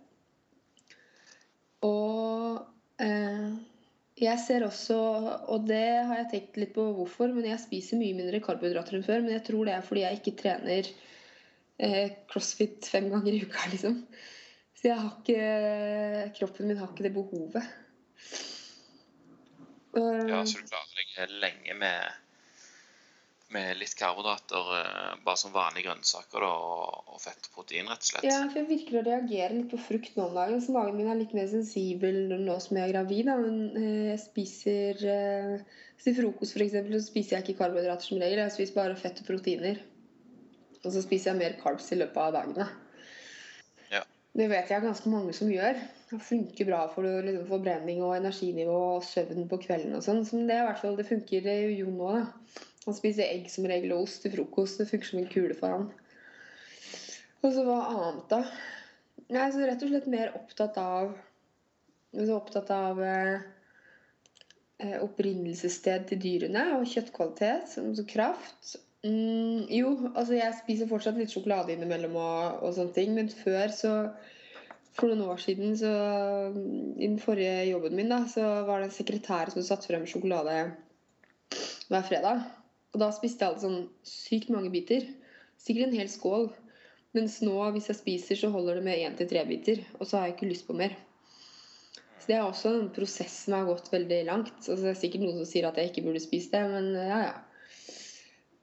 Og 1.86 2.58
eh, 3.00 3.50
jeg 4.20 4.42
ser 4.42 4.66
også, 4.66 4.98
og 5.48 5.68
det 5.68 5.84
har 6.08 6.18
jeg 6.18 6.30
tenkt 6.32 6.58
litt 6.60 6.74
på 6.74 6.84
hvorfor, 6.96 7.30
men 7.32 7.46
jeg 7.48 7.62
spiser 7.62 8.00
mye 8.00 8.16
mindre 8.18 8.42
karbohydrater 8.44 8.98
enn 8.98 9.06
før. 9.06 9.22
Men 9.24 9.36
jeg 9.36 9.46
tror 9.46 9.68
det 9.68 9.76
er 9.76 9.86
fordi 9.86 10.04
jeg 10.04 10.20
ikke 10.20 10.36
trener 10.42 10.90
eh, 10.90 12.16
crossfit 12.32 12.90
fem 12.90 13.08
ganger 13.12 13.36
i 13.36 13.44
uka, 13.46 13.68
liksom. 13.72 14.02
Så 14.80 14.88
jeg 14.88 14.96
har 14.96 15.12
ikke 15.20 16.34
Kroppen 16.38 16.70
min 16.70 16.78
har 16.80 16.90
ikke 16.90 17.04
det 17.04 17.12
behovet. 17.12 17.70
Ja, 19.92 20.42
så 20.46 20.60
du 20.60 20.66
klarer 20.70 20.96
deg 20.96 21.32
lenge 21.42 21.74
med 21.76 22.29
med 23.54 23.78
litt 23.80 23.94
karbohydrater, 23.98 24.68
eh, 24.78 25.14
bare 25.24 25.38
som 25.38 25.52
vanlige 25.54 25.88
grønnsaker 25.88 26.44
da, 26.44 26.50
og 27.10 27.18
fett 27.22 27.48
og 27.48 27.56
protein, 27.58 27.88
rett 27.90 28.04
og 28.04 28.10
slett. 28.10 28.26
Ja, 28.28 28.40
for 28.46 28.60
jeg 28.60 28.68
virker 28.68 29.00
å 29.00 29.04
reagere 29.06 29.56
litt 29.56 29.70
på 29.72 29.80
frukt 29.82 30.18
nå 30.18 30.28
om 30.28 30.36
dagen. 30.38 30.62
Så 30.62 30.74
magen 30.76 30.98
min 30.98 31.10
er 31.10 31.18
litt 31.18 31.34
mer 31.36 31.48
sensibel 31.50 32.20
nå 32.30 32.58
som 32.62 32.78
jeg 32.78 32.86
er 32.86 32.94
gravid. 32.94 33.30
Da. 33.30 33.38
Men 33.42 33.80
eh, 33.80 34.10
jeg 34.12 34.24
spiser 34.26 35.06
eh, 35.14 35.78
Til 36.00 36.14
frokost 36.16 36.56
eksempel, 36.56 36.94
så 36.96 37.10
spiser 37.10 37.36
jeg 37.36 37.44
ikke 37.44 37.58
karbohydrater 37.58 38.08
som 38.08 38.22
regel. 38.22 38.38
Jeg 38.40 38.54
spiser 38.54 38.78
bare 38.78 38.96
fett 38.96 39.18
og 39.20 39.26
proteiner. 39.28 39.82
Og 40.80 40.94
så 40.94 41.02
spiser 41.04 41.34
jeg 41.34 41.40
mer 41.42 41.58
carbs 41.60 41.90
i 41.92 41.98
løpet 42.00 42.22
av 42.22 42.38
dagene. 42.38 42.68
Ja. 43.92 44.06
Det 44.32 44.46
vet 44.48 44.72
jeg 44.72 44.86
ganske 44.86 45.12
mange 45.12 45.34
som 45.36 45.50
gjør. 45.52 45.76
Det 46.08 46.22
funker 46.24 46.70
bra 46.70 46.86
for 46.94 47.04
liksom, 47.04 47.44
forbrenning 47.50 48.00
og 48.06 48.16
energinivå 48.16 48.78
og 48.94 49.04
søvn 49.04 49.44
på 49.50 49.60
kvelden 49.66 49.98
og 49.98 50.06
sånn. 50.06 50.24
Så 50.24 50.40
det, 50.40 50.56
i 50.56 50.66
hvert 50.70 50.80
fall, 50.80 50.96
det 50.96 51.10
funker 51.10 51.50
jo 51.74 51.92
nå, 51.92 52.14
da. 52.16 52.64
Han 52.90 52.98
spiser 52.98 53.30
egg 53.30 53.46
som 53.52 53.70
regel 53.70 53.94
og 53.94 54.08
ost 54.08 54.24
til 54.24 54.34
frokost. 54.34 54.82
Det 54.82 54.90
funker 54.90 55.12
som 55.12 55.22
en 55.22 55.30
kule 55.30 55.56
for 55.56 55.76
han. 55.76 55.88
Og 57.40 57.54
så 57.54 57.64
hva 57.64 57.80
annet, 57.94 58.26
da? 58.34 58.42
Er 59.30 59.52
så 59.54 59.62
rett 59.62 59.82
og 59.86 59.92
slett 59.92 60.10
mer 60.10 60.34
opptatt 60.34 60.76
av 60.82 61.14
så 62.10 62.34
opptatt 62.34 62.70
av 62.74 62.98
eh, 63.04 63.42
eh, 64.82 64.96
opprinnelsessted 65.04 66.08
til 66.10 66.22
dyrene 66.24 66.64
og 66.78 66.88
kjøttkvalitet, 66.90 67.70
som 67.70 67.92
kraft. 68.10 68.74
Mm, 69.06 69.70
jo, 69.72 69.94
altså 70.10 70.36
jeg 70.36 70.58
spiser 70.58 70.90
fortsatt 70.90 71.16
litt 71.16 71.32
sjokolade 71.32 71.72
innimellom 71.72 72.18
og, 72.20 72.60
og 72.66 72.74
sånne 72.76 72.96
ting, 72.98 73.14
men 73.16 73.32
før 73.32 73.72
så 73.74 73.94
For 74.98 75.06
noen 75.06 75.30
år 75.30 75.38
siden, 75.38 75.76
så 75.78 75.90
I 76.98 77.06
den 77.06 77.20
forrige 77.22 77.68
jobben 77.70 77.94
min, 77.96 78.10
da, 78.10 78.24
så 78.28 78.42
var 78.66 78.82
det 78.82 78.88
en 78.88 78.96
sekretær 78.96 79.52
som 79.54 79.62
satte 79.62 79.86
frem 79.86 80.02
sjokolade 80.10 80.56
hver 81.86 82.08
fredag. 82.08 82.42
Og 82.90 83.02
da 83.02 83.10
spiste 83.14 83.44
jeg 83.44 83.52
alltid 83.52 83.66
sånn 83.66 83.82
sykt 84.06 84.50
mange 84.52 84.72
biter. 84.72 85.06
Sikkert 85.60 85.90
en 85.90 85.98
hel 86.00 86.10
skål. 86.10 86.50
Mens 87.16 87.40
nå, 87.42 87.54
hvis 87.74 87.88
jeg 87.90 87.98
spiser, 87.98 88.38
så 88.38 88.50
holder 88.54 88.78
det 88.78 88.86
med 88.86 89.02
én 89.02 89.16
til 89.18 89.28
tre 89.30 89.42
biter. 89.46 89.82
Og 89.98 90.06
så 90.06 90.18
har 90.18 90.28
jeg 90.28 90.36
ikke 90.36 90.50
lyst 90.50 90.66
på 90.68 90.76
mer. 90.78 90.94
Så 92.20 92.28
det 92.28 92.36
er 92.36 92.44
også 92.44 92.72
en 92.76 92.90
prosess 92.94 93.36
som 93.46 93.56
har 93.56 93.68
gått 93.68 93.90
veldig 93.92 94.20
langt. 94.28 94.56
Altså, 94.60 94.80
det 94.82 94.92
er 94.92 94.98
sikkert 95.00 95.24
noen 95.24 95.38
som 95.40 95.48
sier 95.48 95.68
at 95.68 95.78
jeg 95.80 95.90
ikke 95.90 96.04
burde 96.06 96.22
spise 96.22 96.52
det, 96.52 96.64
men 96.70 96.90
ja, 96.98 97.20
ja. 97.30 97.38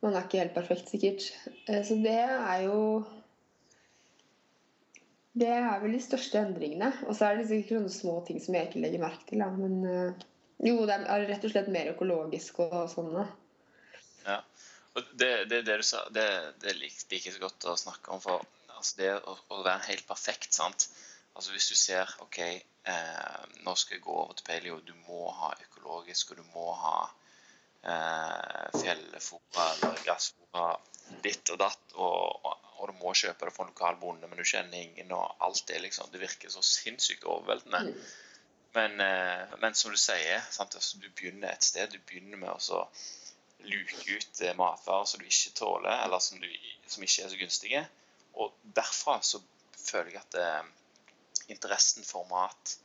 Man 0.06 0.14
er 0.14 0.28
ikke 0.28 0.44
helt 0.44 0.54
perfekt, 0.54 0.92
sikkert. 0.92 1.26
Eh, 1.66 1.82
så 1.86 1.98
det 2.04 2.20
er 2.22 2.60
jo 2.68 2.82
Det 5.38 5.50
er 5.54 5.82
vel 5.82 5.94
de 5.94 6.02
største 6.02 6.40
endringene. 6.42 6.92
Og 7.08 7.18
så 7.18 7.28
er 7.28 7.38
det 7.38 7.50
sikkert 7.50 7.82
noen 7.82 7.94
små 7.94 8.20
ting 8.26 8.40
som 8.42 8.56
jeg 8.58 8.70
ikke 8.70 8.82
legger 8.82 9.04
merke 9.04 9.26
til. 9.30 9.42
Da. 9.42 9.50
Men 9.54 9.76
eh, 9.86 10.24
jo, 10.70 10.80
det 10.90 11.02
er 11.02 11.28
rett 11.30 11.46
og 11.46 11.54
slett 11.54 11.70
mer 11.74 11.92
økologisk 11.94 12.62
og 12.66 12.80
sånn. 12.94 13.12
Da. 13.14 13.26
Ja. 14.28 14.42
Og 14.98 15.10
det, 15.14 15.32
det, 15.50 15.62
det, 15.68 15.78
du 15.78 15.86
sa, 15.86 16.04
det, 16.10 16.28
det 16.64 16.74
liker 16.78 17.28
jeg 17.30 17.36
så 17.36 17.44
godt 17.44 17.68
å 17.70 17.76
snakke 17.78 18.16
om. 18.16 18.22
For 18.24 18.46
altså 18.74 19.00
det 19.02 19.12
å, 19.20 19.36
å, 19.54 19.62
være 19.62 19.90
helt 19.92 20.08
perfekt, 20.10 20.54
sant. 20.58 20.88
Altså 21.38 21.54
Hvis 21.54 21.70
du 21.70 21.78
ser 21.78 22.10
OK, 22.24 22.40
eh, 22.42 23.42
nå 23.62 23.76
skal 23.78 23.98
jeg 23.98 24.06
gå 24.08 24.16
over 24.18 24.38
til 24.38 24.48
paleo, 24.48 24.80
du 24.82 24.96
må 25.06 25.30
ha 25.38 25.52
økologisk, 25.68 26.34
og 26.34 26.42
du 26.42 26.48
må 26.56 26.72
ha 26.82 26.96
eh, 27.84 28.70
fjellfôra 28.74 29.68
eller 29.76 30.02
gassfôra 30.08 30.72
ditt 31.24 31.54
og 31.54 31.62
datt, 31.62 31.84
og, 31.96 32.42
og, 32.42 32.72
og, 32.80 32.88
du 32.90 32.98
må 33.04 33.14
kjøpe 33.16 33.46
det 33.46 33.54
fra 33.54 33.68
en 33.68 33.70
lokal 33.76 34.00
bonde, 34.02 34.30
men 34.30 34.42
du 34.42 34.50
kjenner 34.50 34.82
ingen, 34.82 35.14
og 35.14 35.46
alt 35.46 35.62
det 35.70 35.84
liksom. 35.86 36.10
Det 36.12 36.24
virker 36.24 36.52
så 36.54 36.66
sinnssykt 36.66 37.30
overveldende. 37.30 37.92
Mm. 37.92 38.02
Men, 38.78 39.00
eh, 39.02 39.56
men, 39.62 39.78
som 39.78 39.94
du 39.94 40.02
sier, 40.02 40.42
sant? 40.54 40.76
Altså, 40.78 40.98
du 41.02 41.08
begynner 41.14 41.54
et 41.54 41.66
sted. 41.66 41.94
Du 41.94 42.02
begynner 42.10 42.42
med 42.42 42.50
å 42.54 42.82
luke 43.68 44.02
ut 44.16 44.42
eh, 44.42 44.56
matvarer 44.58 45.06
som 45.10 45.22
du 45.22 45.28
ikke 45.28 45.56
tåler, 45.58 46.04
eller 46.06 46.24
som, 46.24 46.42
du, 46.42 46.50
som 46.88 47.06
ikke 47.06 47.26
er 47.26 47.32
så 47.34 47.40
gunstige. 47.40 47.86
Og 48.38 48.58
derfra 48.78 49.20
så 49.26 49.42
føler 49.78 50.16
jeg 50.16 50.24
at 50.26 50.38
eh, 50.42 50.68
interessen 51.54 52.06
for 52.08 52.28
mat 52.32 52.78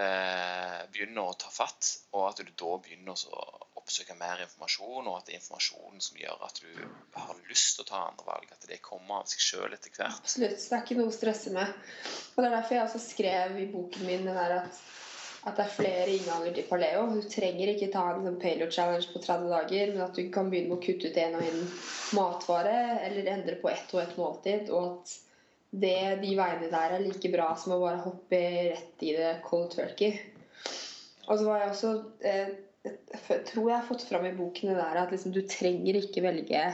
eh, 0.00 0.80
begynner 0.92 1.30
å 1.30 1.36
ta 1.38 1.50
fatt, 1.52 1.96
og 2.14 2.30
at 2.30 2.42
du 2.42 2.50
da 2.50 2.76
begynner 2.82 3.14
å 3.14 3.44
oppsøke 3.80 4.14
mer 4.18 4.42
informasjon, 4.44 5.08
og 5.08 5.18
at 5.18 5.28
det 5.28 5.34
er 5.34 5.40
informasjonen 5.40 6.02
som 6.04 6.18
gjør 6.20 6.46
at 6.46 6.62
du 6.62 6.82
har 7.16 7.44
lyst 7.48 7.76
til 7.76 7.86
å 7.86 7.90
ta 7.90 8.04
andre 8.06 8.26
valg. 8.28 8.50
At 8.54 8.68
det 8.70 8.82
kommer 8.84 9.22
av 9.22 9.30
seg 9.30 9.42
sjøl 9.42 9.74
etter 9.74 9.92
hvert. 9.96 10.20
Absolutt. 10.20 10.58
Det 10.60 10.76
er 10.76 10.84
ikke 10.84 10.98
noe 11.00 11.10
å 11.10 11.16
stresse 11.16 11.54
med. 11.54 11.76
Og 12.34 12.42
Det 12.42 12.48
er 12.48 12.56
derfor 12.56 12.76
jeg 12.76 12.86
også 12.86 13.02
skrev 13.02 13.58
i 13.58 13.68
boken 13.72 14.06
min 14.06 14.28
det 14.28 14.36
der 14.36 14.58
at 14.60 14.82
at 15.40 15.56
det 15.56 15.64
er 15.64 15.72
flere 15.72 16.10
innganger 16.12 16.52
til 16.56 16.66
paleo. 16.68 17.06
Du 17.14 17.24
trenger 17.32 17.72
ikke 17.72 17.88
ta 17.94 18.02
en 18.10 18.26
sånn 18.26 18.38
paleo 18.42 18.68
challenge 18.72 19.08
på 19.12 19.22
30 19.24 19.48
dager, 19.54 19.92
men 19.94 20.04
at 20.04 20.18
du 20.18 20.26
kan 20.34 20.50
begynne 20.52 20.74
med 20.74 20.78
å 20.78 20.84
kutte 20.84 21.08
ut 21.08 21.20
en 21.22 21.38
og 21.38 21.46
en 21.46 21.62
matvare, 22.18 22.76
eller 23.06 23.30
endre 23.32 23.56
på 23.62 23.70
ett 23.72 23.94
og 23.96 24.02
ett 24.02 24.16
måltid. 24.20 24.68
Og 24.68 24.90
at 24.90 25.14
det, 25.70 25.96
de 26.20 26.34
veiene 26.36 26.68
der 26.72 26.96
er 26.96 27.04
like 27.04 27.32
bra 27.32 27.54
som 27.56 27.76
å 27.76 27.80
bare 27.80 28.02
hoppe 28.04 28.42
rett 28.74 29.06
i 29.06 29.14
det 29.16 29.32
cold 29.46 29.70
turkey. 29.72 30.18
Og 31.30 31.38
så 31.38 31.46
var 31.46 31.62
jeg 31.62 31.72
også 31.72 31.94
eh, 32.26 32.52
tror 33.48 33.70
jeg 33.70 33.76
har 33.76 33.88
fått 33.88 34.06
fram 34.08 34.26
i 34.26 34.36
boken 34.36 34.72
det 34.72 34.78
der 34.80 35.02
at 35.04 35.12
liksom, 35.14 35.32
du 35.32 35.42
trenger 35.48 36.00
ikke 36.00 36.24
velge 36.26 36.64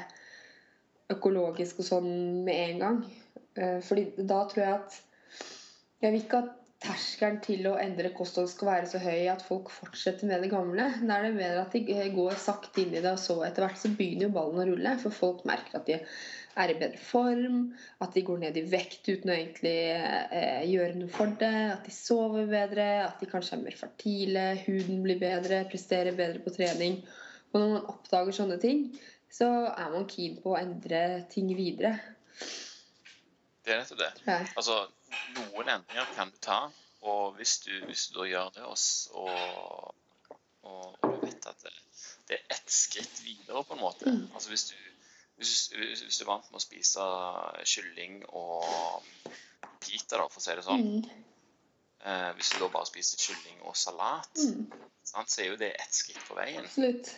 økologisk 1.12 1.82
og 1.82 1.90
sånn 1.90 2.12
med 2.46 2.62
en 2.70 2.82
gang. 2.82 3.02
Eh, 3.54 3.78
fordi 3.84 4.08
da 4.18 4.42
tror 4.50 4.64
jeg 4.64 4.78
at 4.80 5.02
Jeg 5.96 6.12
vil 6.12 6.24
ikke 6.26 6.38
at 6.44 6.65
terskelen 6.86 7.38
til 7.44 7.66
å 7.68 7.74
endre 7.80 8.12
kosthold 8.14 8.48
skal 8.50 8.70
være 8.70 8.88
så 8.90 9.00
høy 9.02 9.26
at 9.32 9.42
folk 9.44 9.68
fortsetter 9.74 10.28
med 10.30 10.44
det 10.44 10.50
gamle. 10.52 10.86
Da 11.02 11.18
er 11.18 11.26
det 11.26 11.36
mer 11.36 11.60
at 11.60 11.74
de 11.74 11.82
går 12.14 12.38
sakte 12.40 12.82
inn 12.82 12.94
i 12.94 13.02
det, 13.02 13.12
og 13.12 13.20
så 13.20 13.40
etter 13.46 13.66
hvert 13.66 13.80
så 13.80 13.90
begynner 13.92 14.28
jo 14.28 14.34
ballen 14.36 14.62
å 14.62 14.66
rulle. 14.70 14.92
For 15.02 15.14
folk 15.14 15.44
merker 15.48 15.80
at 15.80 15.88
de 15.90 15.98
er 16.56 16.72
i 16.72 16.78
bedre 16.78 17.00
form, 17.02 17.58
at 18.04 18.14
de 18.16 18.24
går 18.24 18.40
ned 18.46 18.56
i 18.56 18.64
vekt 18.72 19.10
uten 19.10 19.32
å 19.32 19.36
egentlig 19.36 19.74
eh, 19.92 20.62
gjøre 20.70 20.96
noe 21.00 21.12
for 21.12 21.34
det, 21.42 21.52
at 21.74 21.84
de 21.84 21.92
sover 21.92 22.48
bedre, 22.50 22.86
at 23.04 23.20
de 23.20 23.28
kanskje 23.30 23.58
er 23.58 23.64
mer 23.66 23.76
fertile, 23.76 24.46
huden 24.64 25.02
blir 25.04 25.20
bedre, 25.20 25.64
presterer 25.68 26.16
bedre 26.16 26.40
på 26.44 26.54
trening. 26.56 27.02
Og 27.52 27.60
når 27.60 27.74
man 27.74 27.90
oppdager 27.92 28.38
sånne 28.38 28.60
ting, 28.62 28.86
så 29.32 29.50
er 29.68 29.92
man 29.92 30.08
keen 30.08 30.38
på 30.40 30.54
å 30.54 30.60
endre 30.60 31.02
ting 31.32 31.50
videre. 31.58 31.96
Det 33.66 33.74
er 33.74 33.82
nettopp 33.82 34.00
det. 34.00 34.12
Ja. 34.28 34.38
Altså, 34.54 34.84
noen 35.36 35.70
endringer 35.76 36.10
kan 36.16 36.32
du 36.32 36.38
ta, 36.42 36.58
og 37.06 37.36
hvis 37.38 37.58
du, 37.66 37.72
hvis 37.86 38.08
du 38.14 38.24
gjør 38.26 38.50
det, 38.56 38.64
og, 38.66 38.76
og, 39.20 39.94
og, 40.66 40.98
du 41.02 41.26
vet 41.26 41.48
at 41.50 41.62
det, 41.62 41.74
det, 42.28 42.38
er 42.38 42.56
ett 42.56 42.72
skritt 42.72 43.22
videre, 43.24 43.62
på 43.64 43.76
en 43.76 43.82
måte 43.84 44.10
mm. 44.10 44.24
altså 44.34 44.50
hvis 44.50 44.64
du, 44.72 44.76
hvis, 45.36 45.54
hvis 45.74 46.18
du 46.18 46.24
er 46.24 46.30
vant 46.30 46.50
med 46.50 46.60
å 46.60 46.64
spise 46.64 47.06
kylling 47.68 48.22
og 48.28 48.66
pita, 49.84 50.16
da, 50.16 50.26
for 50.26 50.40
å 50.40 50.44
si 50.44 50.56
det 50.56 50.64
sånn 50.66 50.86
mm. 50.86 51.08
eh, 52.08 52.30
Hvis 52.38 52.54
du 52.54 52.62
da 52.62 52.70
bare 52.72 52.88
spiser 52.88 53.20
kylling 53.20 53.60
og 53.68 53.76
salat, 53.78 54.32
mm. 54.40 54.86
sant, 55.04 55.32
så 55.32 55.42
er 55.44 55.50
jo 55.52 55.60
det 55.60 55.74
ett 55.76 55.94
skritt 55.94 56.22
på 56.26 56.38
veien. 56.38 56.64
Absolutt. 56.64 57.12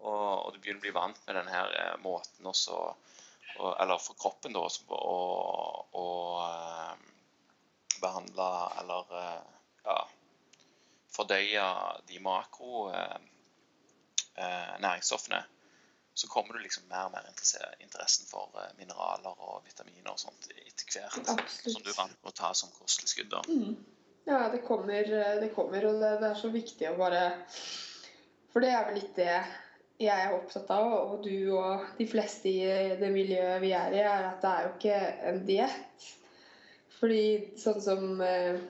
Og, 0.00 0.46
og, 0.46 0.48
du 0.54 0.62
begynner 0.62 0.80
å 0.80 0.86
bli 0.86 0.96
vant 0.96 1.20
med 1.26 1.36
denne 1.36 1.62
eh, 1.76 1.96
måten 2.02 2.48
også 2.48 2.80
eller 3.80 3.98
for 3.98 4.18
kroppen, 4.20 4.54
da, 4.56 4.64
å, 4.96 6.06
eh, 6.44 6.94
behandle 8.00 8.48
eller 8.80 9.14
eh, 9.20 9.46
ja, 9.84 9.96
fordøye 11.12 11.66
de 12.08 12.20
makro 12.24 12.88
eh, 12.94 13.16
næringsstoffene, 14.80 15.42
så 16.14 16.28
kommer 16.28 16.56
du 16.56 16.64
liksom 16.64 16.88
mer 16.90 17.08
og 17.08 17.14
mer 17.14 17.28
interessen 17.80 18.28
for 18.28 18.56
mineraler 18.78 19.36
og 19.36 19.62
vitaminer 19.66 20.12
og 20.12 20.20
sånt 20.20 20.48
etter 20.50 20.88
hvert. 20.88 21.20
Absolutt. 21.28 21.74
Som 21.76 21.84
du 21.84 21.92
vant 21.92 22.16
med 22.16 22.32
å 22.32 22.36
ta 22.36 22.52
som 22.56 22.72
kosttilskudd. 22.76 23.36
Mm. 23.48 23.76
Ja, 24.28 24.48
det 24.52 24.62
kommer, 24.66 25.06
det 25.40 25.52
kommer, 25.54 25.86
og 25.88 26.00
det, 26.00 26.10
det 26.20 26.28
er 26.30 26.38
så 26.38 26.50
viktig 26.52 26.90
å 26.90 26.98
bare 26.98 27.22
For 28.52 28.62
det 28.64 28.72
er 28.74 28.88
vel 28.88 28.98
litt 29.00 29.14
det 29.16 29.36
jeg 30.00 30.16
er 30.16 30.34
opptatt 30.34 30.70
av, 30.72 30.92
og 31.12 31.24
du 31.26 31.52
og 31.58 31.86
de 31.98 32.06
fleste 32.08 32.48
i 32.48 32.96
det 33.00 33.10
miljøet 33.12 33.60
vi 33.62 33.74
er 33.76 33.94
i, 33.94 34.00
er 34.00 34.28
at 34.30 34.42
det 34.42 34.50
er 34.50 34.66
jo 34.66 34.74
ikke 34.74 35.00
en 35.30 35.40
diett. 35.48 36.10
Fordi 37.00 37.24
sånn 37.60 37.80
som 37.84 38.22
eh, 38.24 38.60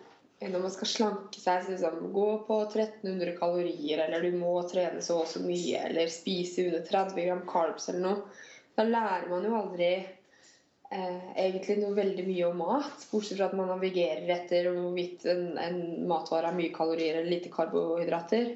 når 0.48 0.62
man 0.62 0.72
skal 0.72 0.88
slanke 0.88 1.40
seg, 1.40 1.64
så 1.64 1.74
liksom 1.74 2.12
gå 2.14 2.28
på 2.46 2.60
1300 2.64 3.34
kalorier, 3.38 4.00
eller 4.06 4.24
du 4.24 4.38
må 4.40 4.54
trene 4.70 5.02
så 5.04 5.18
og 5.22 5.28
så 5.28 5.42
mye, 5.44 5.82
eller 5.90 6.12
spise 6.12 6.64
under 6.68 6.86
30 6.86 7.26
gram 7.26 7.42
carbs 7.50 7.90
eller 7.90 8.06
noe, 8.06 8.40
da 8.78 8.86
lærer 8.86 9.28
man 9.28 9.44
jo 9.44 9.58
aldri 9.58 9.90
eh, 9.98 11.20
egentlig 11.34 11.76
noe 11.82 11.98
veldig 11.98 12.24
mye 12.26 12.48
om 12.48 12.62
mat. 12.62 13.06
Bortsett 13.10 13.36
fra 13.36 13.50
at 13.50 13.58
man 13.58 13.68
navigerer 13.74 14.30
etter 14.32 14.70
hvorvidt 14.72 15.26
en, 15.28 15.44
en 15.60 15.80
matvare 16.08 16.48
har 16.48 16.56
mye 16.56 16.72
kalorier 16.72 17.20
eller 17.20 17.34
lite 17.34 17.52
karbohydrater. 17.52 18.54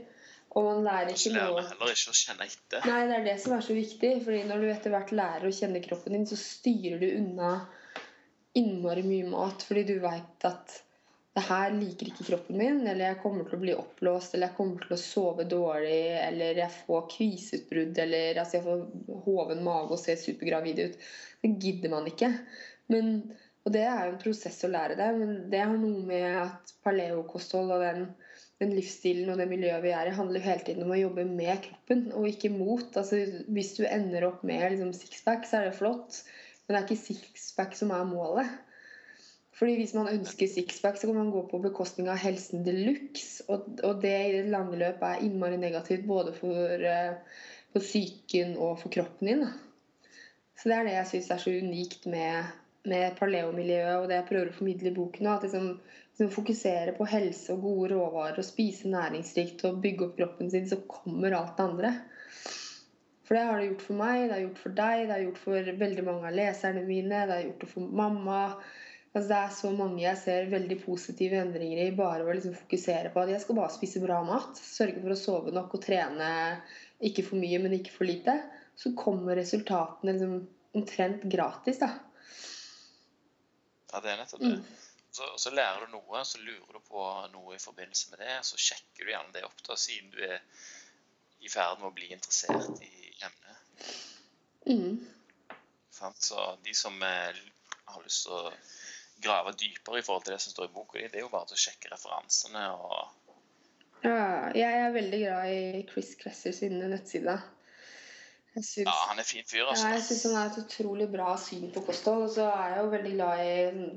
Og 0.54 0.66
man 0.68 0.84
lærer 0.86 1.10
ikke 1.10 1.32
noe 1.34 1.64
heller 1.66 1.90
ikke 1.90 2.12
å 2.12 2.16
kjenne 2.16 2.46
etter. 2.46 2.84
Nei, 2.86 3.00
det 3.10 3.16
er 3.16 3.24
det 3.26 3.36
som 3.42 3.56
er 3.56 3.64
så 3.66 3.74
viktig. 3.74 4.12
fordi 4.22 4.44
når 4.46 4.62
du 4.62 4.68
etter 4.70 4.94
hvert 4.94 5.12
lærer 5.14 5.48
å 5.48 5.54
kjenne 5.54 5.82
kroppen 5.82 6.14
din, 6.14 6.26
så 6.30 6.38
styrer 6.38 7.02
du 7.02 7.08
unna 7.18 7.52
innmari 8.54 9.02
mye 9.06 9.30
mat. 9.32 9.66
Fordi 9.66 9.82
du 9.88 9.96
veit 10.04 10.46
at 10.46 10.76
det 11.34 11.42
her 11.48 11.72
liker 11.74 12.12
ikke 12.12 12.28
kroppen 12.28 12.58
min, 12.60 12.84
eller 12.86 13.08
jeg 13.08 13.18
kommer 13.24 13.46
til 13.48 13.58
å 13.58 13.62
bli 13.64 13.72
oppblåst, 13.74 14.36
eller 14.36 14.46
jeg 14.46 14.56
kommer 14.60 14.84
til 14.84 14.94
å 14.94 15.00
sove 15.02 15.46
dårlig, 15.50 16.02
eller 16.20 16.60
jeg 16.62 16.74
får 16.84 17.08
kviseutbrudd, 17.16 17.98
eller 18.04 18.38
altså 18.38 18.60
jeg 18.60 18.66
får 18.68 19.24
hoven 19.24 19.64
mage 19.66 19.96
og 19.96 19.98
ser 19.98 20.20
supergravid 20.20 20.84
ut. 20.84 21.08
Det 21.42 21.50
gidder 21.64 21.90
man 21.96 22.06
ikke. 22.06 22.30
Men, 22.94 23.16
og 23.66 23.74
det 23.74 23.82
er 23.82 24.06
jo 24.06 24.12
en 24.12 24.22
prosess 24.22 24.60
å 24.62 24.70
lære 24.70 25.00
det, 25.00 25.10
men 25.18 25.34
det 25.50 25.64
har 25.64 25.74
noe 25.74 26.06
med 26.06 26.38
at 26.44 26.72
paleokosthold 26.86 27.74
og 27.74 27.82
den 27.82 28.06
den 28.62 28.74
livsstilen 28.76 29.32
og 29.32 29.40
det 29.40 29.48
miljøet 29.50 29.82
vi 29.82 29.92
er 29.96 30.08
i, 30.08 30.14
handler 30.14 30.38
jo 30.38 30.46
hele 30.46 30.66
tiden 30.66 30.84
om 30.86 30.92
å 30.94 31.00
jobbe 31.00 31.24
med 31.26 31.64
kroppen 31.64 32.04
og 32.14 32.28
ikke 32.30 32.52
mot. 32.54 32.86
Altså, 32.94 33.18
hvis 33.50 33.72
du 33.78 33.82
ender 33.88 34.28
opp 34.28 34.44
med 34.46 34.62
liksom, 34.74 34.92
sixpack, 34.96 35.48
så 35.48 35.58
er 35.58 35.68
det 35.68 35.78
flott, 35.78 36.20
men 36.64 36.76
det 36.76 36.80
er 36.80 36.86
ikke 36.86 37.02
sixpack 37.02 37.74
som 37.78 37.92
er 37.94 38.06
målet. 38.08 38.52
Fordi 39.54 39.76
Hvis 39.78 39.94
man 39.94 40.10
ønsker 40.10 40.50
sixpack, 40.50 40.96
så 40.98 41.06
kan 41.06 41.16
man 41.16 41.30
gå 41.30 41.44
på 41.50 41.60
bekostning 41.62 42.08
av 42.10 42.18
helsen 42.18 42.64
de 42.66 42.72
luxe. 42.74 43.44
Og, 43.48 43.68
og 43.86 44.00
det 44.02 44.14
i 44.14 44.32
det 44.34 44.48
lange 44.50 44.78
løp 44.80 45.02
er 45.06 45.22
innmari 45.22 45.58
negativt 45.60 46.08
både 46.08 46.32
for, 46.34 46.82
uh, 46.82 47.44
for 47.70 47.84
psyken 47.84 48.56
og 48.58 48.80
for 48.80 48.90
kroppen 48.96 49.30
din. 49.30 49.44
Så 50.58 50.70
Det 50.70 50.76
er 50.78 50.88
det 50.88 50.96
jeg 50.96 51.10
syns 51.10 51.30
er 51.30 51.42
så 51.42 51.54
unikt 51.54 52.06
med, 52.10 52.50
med 52.90 53.14
paleomiljøet 53.18 54.00
og 54.00 54.08
det 54.10 54.18
jeg 54.18 54.28
prøver 54.32 54.50
å 54.50 54.58
formidle 54.58 54.90
i 54.90 54.96
boken. 54.98 55.30
At 55.30 55.46
liksom, 55.46 55.70
liksom 56.14 56.30
fokusere 56.30 56.94
på 56.94 57.06
helse 57.10 57.54
og 57.56 57.64
gode 57.66 57.90
råvarer 57.94 58.38
og 58.38 58.46
spise 58.46 58.90
næringsrikt 58.90 59.64
og 59.66 59.80
bygge 59.82 60.06
opp 60.06 60.16
kroppen 60.20 60.50
sin, 60.52 60.68
så 60.70 60.78
kommer 60.86 61.34
alt 61.34 61.56
det 61.58 61.64
andre. 61.64 61.92
For 63.24 63.34
det 63.34 63.44
har 63.48 63.58
det 63.58 63.68
gjort 63.72 63.84
for 63.88 63.98
meg, 63.98 64.22
det 64.22 64.36
har 64.36 64.42
gjort 64.44 64.62
for 64.62 64.78
deg, 64.78 65.02
det 65.02 65.14
har 65.14 65.24
gjort 65.24 65.42
for 65.42 65.74
veldig 65.82 66.04
mange 66.06 66.28
av 66.28 66.36
leserne 66.36 66.84
mine, 66.86 67.24
det 67.26 67.34
har 67.34 67.46
gjort 67.48 67.64
det 67.64 67.70
for 67.72 67.94
mamma. 68.02 68.40
Altså, 69.14 69.28
det 69.30 69.40
er 69.40 69.52
så 69.56 69.70
mange 69.74 70.02
jeg 70.04 70.20
ser 70.20 70.48
veldig 70.52 70.78
positive 70.84 71.38
endringer 71.40 71.82
i 71.82 71.96
bare 71.98 72.26
å 72.26 72.34
liksom 72.34 72.54
fokusere 72.58 73.10
på 73.14 73.22
at 73.22 73.32
jeg 73.32 73.42
skal 73.42 73.58
bare 73.58 73.74
spise 73.74 74.02
bra 74.02 74.20
mat. 74.26 74.58
Sørge 74.58 75.02
for 75.02 75.14
å 75.14 75.18
sove 75.18 75.54
nok 75.54 75.78
og 75.78 75.84
trene 75.86 76.30
ikke 77.04 77.26
for 77.26 77.40
mye, 77.40 77.58
men 77.62 77.78
ikke 77.78 77.94
for 77.94 78.10
lite. 78.10 78.36
Så 78.78 78.94
kommer 78.98 79.38
resultatene 79.38 80.14
liksom 80.14 80.40
omtrent 80.74 81.26
gratis. 81.30 81.78
da. 81.82 81.94
Ja, 83.94 84.02
det 84.02 84.10
er 84.10 84.20
nettopp 84.20 84.42
det. 84.42 84.58
Så, 85.14 85.28
så 85.38 85.50
lærer 85.54 85.84
du 85.86 85.92
noe, 85.94 86.24
så 86.26 86.40
lurer 86.42 86.74
du 86.74 86.80
på 86.82 87.02
noe 87.30 87.54
i 87.54 87.62
forbindelse 87.62 88.10
med 88.10 88.24
det. 88.24 88.38
Så 88.48 88.58
sjekker 88.58 89.06
du 89.06 89.12
gjerne 89.12 89.30
det 89.36 89.44
opp, 89.46 89.60
da, 89.62 89.76
siden 89.78 90.10
du 90.10 90.18
er 90.26 90.40
i 91.44 91.50
ferd 91.52 91.78
med 91.78 91.92
å 91.92 91.94
bli 91.94 92.08
interessert 92.16 92.82
i 92.82 93.12
emnet. 93.22 93.92
Mm. 94.66 94.96
Så 96.18 96.40
de 96.64 96.74
som 96.74 96.98
eh, 97.06 97.38
har 97.92 98.02
lyst 98.02 98.26
til 98.26 98.34
å 98.34 98.50
grave 99.22 99.54
dypere 99.54 100.00
i 100.00 100.04
forhold 100.04 100.26
til 100.26 100.34
det 100.34 100.42
som 100.42 100.56
står 100.56 100.66
i 100.66 100.74
boka 100.74 100.98
di, 100.98 101.06
det 101.12 101.20
er 101.20 101.26
jo 101.28 101.30
bare 101.32 101.46
til 101.52 101.60
å 101.60 101.64
sjekke 101.68 101.92
referansene 101.94 102.64
og 102.74 103.22
Ja, 104.04 104.50
jeg 104.52 104.80
er 104.82 104.98
veldig 104.98 105.20
glad 105.22 105.52
i 105.54 105.84
Chris 105.88 106.10
Cressers 106.20 106.58
sin 106.60 106.74
nettside. 106.82 107.38
Syns, 108.54 108.86
Ja, 108.86 108.94
han 109.10 109.18
er 109.18 109.26
fin 109.26 109.46
fyr, 109.46 109.64
ja, 109.64 109.68
altså. 109.72 109.88
jeg 109.90 110.02
syns 110.06 110.24
han 110.28 110.36
har 110.38 110.50
et 110.52 110.60
utrolig 110.62 111.08
bra 111.10 111.32
syn 111.42 111.72
på 111.74 111.82
kosthold. 111.88 112.28
Og 112.28 112.34
så 112.36 112.46
er 112.52 112.74
jeg 112.74 112.84
jo 112.84 112.92
veldig 112.92 113.14
glad 113.16 113.44
i 113.44 113.54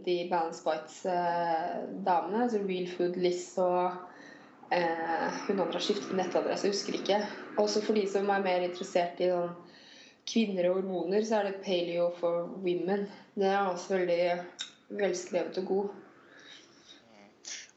de 0.08 0.18
Balance 0.32 0.64
Bites-damene. 0.66 2.44
altså 2.44 2.64
Real 2.64 2.90
Food 2.98 3.20
Liss 3.22 3.52
og 3.62 3.84
eh, 4.72 5.28
hun 5.48 5.60
andre 5.60 5.78
har 5.78 5.86
skiftet 5.86 6.18
nettadresse, 6.18 6.68
jeg 6.68 6.74
husker 6.74 7.00
ikke. 7.00 7.22
Også 7.62 7.86
for 7.86 7.98
de 7.98 8.08
som 8.10 8.30
er 8.34 8.46
mer 8.46 8.66
interessert 8.66 9.22
i 9.22 9.32
sånn 9.32 9.56
kvinner 10.28 10.70
og 10.70 10.82
hormoner, 10.82 11.24
så 11.24 11.40
er 11.40 11.44
det 11.48 11.62
Paleo 11.64 12.10
for 12.20 12.50
women. 12.66 13.08
Det 13.36 13.48
er 13.48 13.70
også 13.70 13.96
veldig 13.96 14.44
velskrevet 14.90 15.58
og 15.58 15.66
god. 15.66 15.90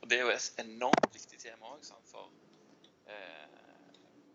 Og 0.00 0.10
det 0.10 0.18
er 0.18 0.22
jo 0.22 0.32
et 0.34 0.64
enormt 0.64 1.14
viktig 1.14 1.38
tema 1.38 1.74
òg, 1.74 1.84
for 2.10 2.30
eh, 3.06 3.46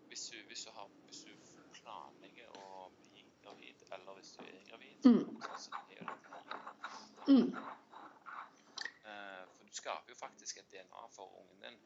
hvis, 0.08 0.28
du, 0.32 0.38
hvis, 0.48 0.64
du 0.64 0.70
har, 0.72 0.88
hvis 1.08 1.26
du 1.26 1.32
planlegger 1.80 2.48
å 2.56 2.88
bli 3.10 3.26
gravid, 3.44 3.84
eller 3.92 4.16
hvis 4.20 4.32
du 4.38 4.44
er 4.46 4.62
gravid, 4.70 4.95
Mm. 5.06 5.22
her 5.22 6.06
Mm. 7.28 7.48
Eh, 9.10 9.42
For 9.54 9.64
du 9.66 9.72
skaper 9.74 10.12
jo 10.12 10.16
faktisk 10.18 10.58
et 10.58 10.70
DNA 10.72 11.02
for 11.16 11.26
ungen 11.40 11.62
din 11.62 11.78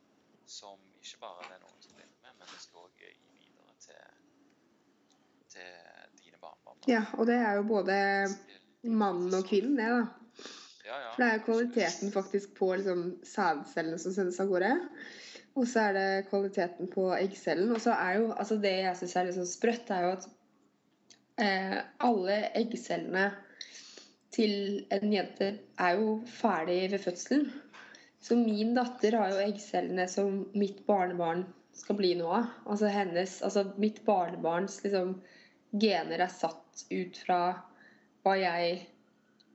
som 0.46 0.78
ikke 1.02 1.20
bare 1.20 1.48
den 1.52 1.62
ungen 1.68 1.82
som 1.82 1.92
leve 1.96 2.16
med, 2.22 2.32
men 2.38 2.46
det 2.52 2.60
skal 2.60 2.84
òg 2.84 2.90
gi 3.00 3.12
videre 3.40 3.74
til, 3.86 4.02
til 5.54 5.70
dine 6.24 6.38
barnebarn. 6.42 6.82
Ja, 6.88 7.04
og 7.18 7.26
det 7.30 7.38
er 7.38 7.52
jo 7.60 7.62
både 7.68 7.96
mannen 8.82 9.34
og 9.34 9.44
kvinnen, 9.48 9.78
det, 9.78 9.88
da. 9.88 10.02
Ja, 10.84 10.96
ja. 10.98 11.10
For 11.12 11.22
det 11.22 11.28
er 11.28 11.38
jo 11.38 11.46
kvaliteten 11.46 12.12
faktisk 12.12 12.54
på 12.58 12.74
liksom, 12.74 13.02
sædcellene 13.24 13.98
som 14.02 14.14
sendes 14.16 14.40
av 14.42 14.50
gårde. 14.50 14.72
Og 15.58 15.66
så 15.68 15.86
er 15.88 15.96
det 15.96 16.28
kvaliteten 16.30 16.90
på 16.90 17.08
eggcellen. 17.14 17.70
Og 17.74 17.80
så 17.84 17.94
er 17.94 18.18
jo 18.18 18.30
altså 18.32 18.56
det 18.62 18.74
jeg 18.80 18.98
syns 18.98 19.16
er 19.16 19.28
litt 19.28 19.38
sånn 19.38 19.50
sprøtt, 19.50 19.90
er 19.94 20.06
jo 20.06 20.12
at 20.16 20.28
alle 21.40 22.36
eggcellene 22.58 23.30
til 24.34 24.84
en 24.94 25.12
jente 25.12 25.50
er 25.80 25.98
jo 25.98 26.20
ferdig 26.28 26.82
ved 26.92 27.02
fødselen. 27.02 27.48
Så 28.20 28.36
min 28.36 28.74
datter 28.76 29.16
har 29.16 29.32
jo 29.32 29.40
eggcellene 29.42 30.06
som 30.10 30.42
mitt 30.52 30.84
barnebarn 30.86 31.46
skal 31.76 31.96
bli 31.98 32.12
noe 32.18 32.42
av. 32.42 32.54
Altså 32.68 32.90
hennes, 32.92 33.38
altså 33.46 33.64
mitt 33.80 34.02
barnebarns 34.06 34.80
liksom, 34.84 35.16
gener 35.72 36.24
er 36.24 36.32
satt 36.32 36.84
ut 36.90 37.20
fra 37.24 37.40
hva 38.24 38.36
jeg 38.36 38.80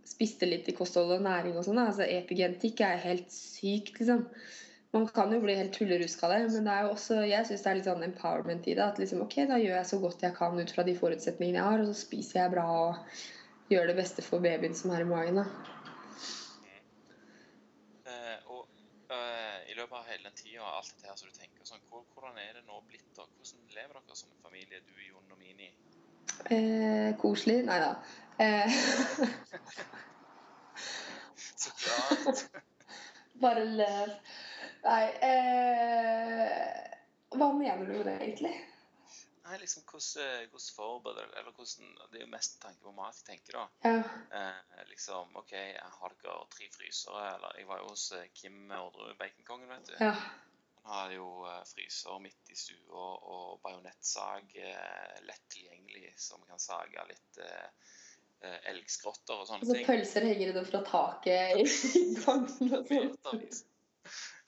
spiste 0.05 0.47
litt 0.49 0.69
i 0.69 0.75
kosthold 0.77 1.17
og 1.17 1.25
næring 1.25 1.57
og 1.57 1.67
sånn. 1.67 1.81
Altså 1.81 2.07
epigenetikk 2.07 2.81
er 2.85 3.03
helt 3.05 3.31
sykt, 3.33 3.99
liksom. 3.99 4.25
Man 4.95 5.07
kan 5.11 5.33
jo 5.35 5.41
bli 5.43 5.55
helt 5.57 5.73
tullerusk 5.75 6.21
av 6.23 6.31
det, 6.31 6.37
men 6.53 6.67
det 6.67 6.71
er 6.73 6.85
jo 6.87 6.91
også, 6.95 7.17
jeg 7.27 7.47
syns 7.49 7.63
det 7.65 7.69
er 7.71 7.75
litt 7.81 7.87
sånn 7.89 8.05
empowerment 8.07 8.67
i 8.71 8.75
det. 8.77 8.83
At 8.85 8.99
liksom, 9.01 9.21
ok, 9.25 9.35
da 9.49 9.57
gjør 9.59 9.75
jeg 9.75 9.89
så 9.89 9.97
godt 10.03 10.23
jeg 10.23 10.35
kan 10.37 10.59
ut 10.61 10.71
fra 10.71 10.85
de 10.87 10.93
forutsetningene 10.95 11.59
jeg 11.59 11.67
har, 11.67 11.81
og 11.83 11.89
så 11.91 11.95
spiser 12.05 12.39
jeg 12.45 12.53
bra 12.55 12.65
og 12.85 13.17
gjør 13.73 13.89
det 13.91 13.97
beste 13.97 14.23
for 14.23 14.39
babyen 14.45 14.75
som 14.77 14.93
er 14.95 15.03
i 15.03 15.09
magen. 15.09 15.41
da. 15.41 15.45
Eh, 18.05 18.37
og 18.53 18.61
eh, 19.11 19.57
i 19.71 19.75
løpet 19.77 19.97
av 19.99 20.05
hele 20.11 20.23
den 20.29 20.37
tida 20.39 20.61
og 20.63 20.71
alt 20.79 20.91
dette 20.93 21.09
her 21.09 21.17
som 21.19 21.27
du 21.31 21.35
tenker 21.41 21.65
sånn, 21.67 21.83
hvor- 21.89 22.05
hvordan 22.15 22.37
er 22.39 22.53
det 22.59 22.63
nå 22.69 22.79
blitt? 22.87 23.07
da? 23.17 23.25
Hvordan 23.35 23.75
lever 23.75 23.93
dere 23.99 24.15
som 24.21 24.29
en 24.31 24.43
familie, 24.47 24.79
du, 24.85 24.95
Jon 25.09 25.31
og 25.35 25.39
Mini? 25.41 25.69
Eh, 26.51 27.11
koselig? 27.21 27.59
Nei 27.67 27.79
da. 27.83 27.91
Eh, 28.39 28.69
Så 31.55 31.71
klart. 31.83 32.45
bare 33.43 33.63
lev. 33.65 34.09
Nei 34.85 35.03
eh, 35.25 36.95
Hva 37.35 37.49
mener 37.57 37.85
du 37.87 37.93
med 37.97 38.05
det, 38.07 38.15
egentlig? 38.21 38.53
Nei, 39.45 39.57
liksom, 39.61 39.83
hvordan, 39.89 40.47
hvordan 40.49 40.71
forbereder 40.75 41.33
Eller 41.39 41.53
hvordan 41.57 41.91
Det 42.11 42.19
er 42.19 42.23
jo 42.25 42.31
mest 42.31 42.55
tanke 42.63 42.81
på 42.85 42.93
mat 42.97 43.19
jeg 43.19 43.27
tenker, 43.27 43.59
da. 43.59 43.65
Ja. 43.85 43.99
Eh, 44.39 44.85
liksom, 44.89 45.35
OK, 45.41 45.51
jeg 45.53 45.91
har 45.99 46.15
dere 46.23 46.47
tre 46.53 46.69
frysere? 46.73 47.25
Eller 47.35 47.59
jeg 47.59 47.67
var 47.69 47.83
jo 47.83 47.91
hos 47.91 48.07
eh, 48.17 48.25
Kim 48.37 48.63
Orderud, 48.73 49.13
baconkongen, 49.21 49.69
vet 49.75 49.91
du. 49.91 49.95
ja. 50.01 50.15
Han 50.85 50.93
har 50.93 51.13
jo 51.15 51.27
eh, 51.49 51.61
fryser 51.65 52.19
midt 52.21 52.49
i 52.53 52.57
stua 52.57 53.05
og 53.33 53.59
bajonettsag 53.65 54.51
eh, 54.61 55.15
lett 55.25 55.45
tilgjengelig, 55.49 56.11
så 56.21 56.37
vi 56.41 56.45
kan 56.51 56.61
sage 56.61 57.05
litt 57.09 57.39
eh, 57.41 57.69
eh, 58.45 58.59
elgskrotter 58.73 59.39
og 59.41 59.47
Og 59.49 59.63
så 59.65 59.73
ting. 59.79 59.85
pølser 59.87 60.27
henger 60.29 60.53
det 60.59 60.65
fra 60.69 60.83
taket 60.85 61.57
i 61.57 62.03
gangen 62.21 62.77
og 62.77 62.91
sånn. 63.25 63.47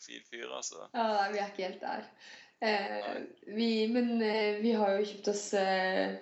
Fin 0.08 0.24
fyr, 0.24 0.48
altså. 0.56 0.88
Ja, 0.94 1.08
nei, 1.12 1.32
vi 1.34 1.42
er 1.42 1.52
ikke 1.52 1.68
helt 1.68 1.82
der. 1.84 2.06
Eh, 2.64 3.18
vi, 3.54 3.70
men 3.92 4.22
eh, 4.24 4.58
vi 4.64 4.72
har 4.74 4.96
jo 4.96 5.06
kjøpt 5.10 5.30
oss 5.34 5.46
eh, 5.60 6.16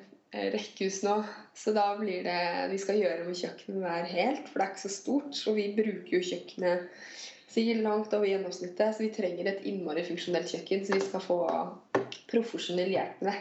rekkehus 0.55 0.99
nå, 1.05 1.19
så 1.55 1.71
da 1.75 1.86
blir 1.95 2.25
det 2.25 2.39
Vi 2.73 2.79
skal 2.81 2.99
gjøre 2.99 3.23
om 3.23 3.38
kjøkkenet 3.38 3.86
hver 3.86 4.09
helt, 4.09 4.49
for 4.49 4.59
det 4.59 4.65
er 4.65 4.73
ikke 4.73 4.83
så 4.88 4.93
stort. 4.97 5.43
Og 5.47 5.59
vi 5.59 5.69
bruker 5.77 6.17
jo 6.17 6.23
kjøkkenet 6.31 6.89
sikkert 7.55 7.86
langt 7.86 8.15
over 8.17 8.27
gjennomsnittet, 8.27 8.97
så 8.97 9.05
vi 9.05 9.13
trenger 9.15 9.47
et 9.47 9.67
innmari 9.69 10.03
funksjonelt 10.07 10.49
kjøkken, 10.51 10.83
så 10.83 10.97
vi 10.97 11.05
skal 11.05 11.23
få 11.23 11.39
profesjonell 12.31 12.91
hjelp 12.91 13.21
med 13.21 13.31
det. 13.31 13.38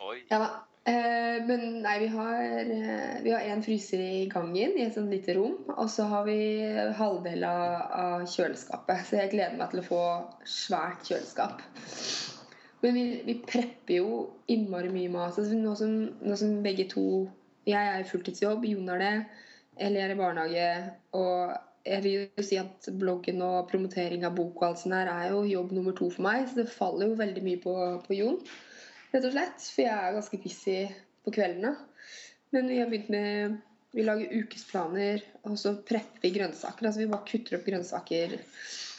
Oi. 0.00 0.18
Ja. 0.30 0.44
Eh, 0.88 1.44
men 1.44 1.82
nei, 1.82 1.98
vi 2.00 2.06
har, 2.06 2.42
eh, 2.60 3.22
vi 3.22 3.30
har 3.30 3.40
en 3.40 3.62
fryser 3.62 4.00
i 4.00 4.28
gangen 4.32 4.78
i 4.78 4.86
et 4.86 4.94
sånt 4.94 5.12
lite 5.12 5.34
rom. 5.36 5.58
Og 5.76 5.90
så 5.92 6.06
har 6.08 6.24
vi 6.24 6.38
halvdel 6.96 7.44
av, 7.44 7.74
av 8.04 8.24
kjøleskapet. 8.24 9.04
Så 9.06 9.20
jeg 9.20 9.32
gleder 9.34 9.58
meg 9.60 9.72
til 9.72 9.82
å 9.82 9.88
få 9.90 10.04
svært 10.48 11.10
kjøleskap. 11.10 11.60
Men 12.80 12.96
vi, 12.96 13.04
vi 13.26 13.36
prepper 13.44 13.98
jo 13.98 14.22
innmari 14.48 14.88
mye 14.94 15.12
mat. 15.12 15.36
Altså, 15.36 15.58
nå, 15.58 15.74
som, 15.76 15.98
nå 16.24 16.40
som 16.40 16.62
begge 16.64 16.88
to 16.92 17.04
Jeg 17.68 17.76
er 17.76 18.00
i 18.00 18.06
fulltidsjobb, 18.08 18.64
Jon 18.64 18.88
er 18.94 19.02
det. 19.02 19.16
Eller 19.76 20.00
jeg 20.00 20.08
er 20.08 20.14
i 20.14 20.18
barnehage. 20.18 20.70
Og 21.12 21.52
jeg 21.84 22.02
vil 22.06 22.14
jo 22.16 22.44
si 22.46 22.56
at 22.56 22.88
bloggen 22.98 23.44
og 23.44 23.68
promotering 23.68 24.24
av 24.24 24.32
bok 24.38 24.62
og 24.62 24.66
alt 24.70 24.80
sånt 24.80 24.96
her 24.96 25.12
er 25.12 25.28
jo 25.34 25.44
jobb 25.44 25.76
nummer 25.76 25.92
to 25.92 26.08
for 26.08 26.24
meg. 26.24 26.48
Så 26.48 26.62
det 26.62 26.72
faller 26.72 27.12
jo 27.12 27.20
veldig 27.20 27.44
mye 27.44 27.60
på, 27.60 27.76
på 28.06 28.16
Jon 28.16 28.40
rett 29.12 29.24
og 29.26 29.34
slett. 29.34 29.64
For 29.74 29.84
jeg 29.84 29.94
er 29.94 30.16
ganske 30.16 30.42
busy 30.42 30.76
på 31.24 31.34
kveldene. 31.34 31.74
Men 32.54 32.70
vi 32.70 32.78
har 32.80 32.90
begynt 32.90 33.12
med 33.14 33.58
Vi 33.90 34.04
lager 34.06 34.30
ukesplaner, 34.38 35.24
og 35.42 35.56
så 35.58 35.72
prepper 35.82 36.22
vi 36.22 36.30
grønnsaker. 36.36 36.86
Altså 36.86 37.00
vi 37.00 37.08
bare 37.10 37.26
kutter 37.26 37.56
opp 37.56 37.64
grønnsaker 37.66 38.36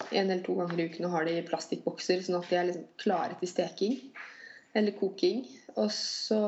en 0.09 0.25
eller 0.25 0.41
to 0.43 0.57
ganger 0.57 0.81
i 0.81 0.87
uken 0.89 1.07
og 1.07 1.13
har 1.15 1.27
det 1.29 1.37
i 1.39 1.45
plastikkbokser, 1.47 2.19
sånn 2.25 2.41
at 2.41 2.49
de 2.49 2.57
er 2.59 2.67
liksom 2.67 2.89
klare 2.99 3.37
til 3.39 3.47
steking 3.47 3.95
eller 4.75 4.95
koking. 4.99 5.45
Og 5.79 5.87
så 5.95 6.41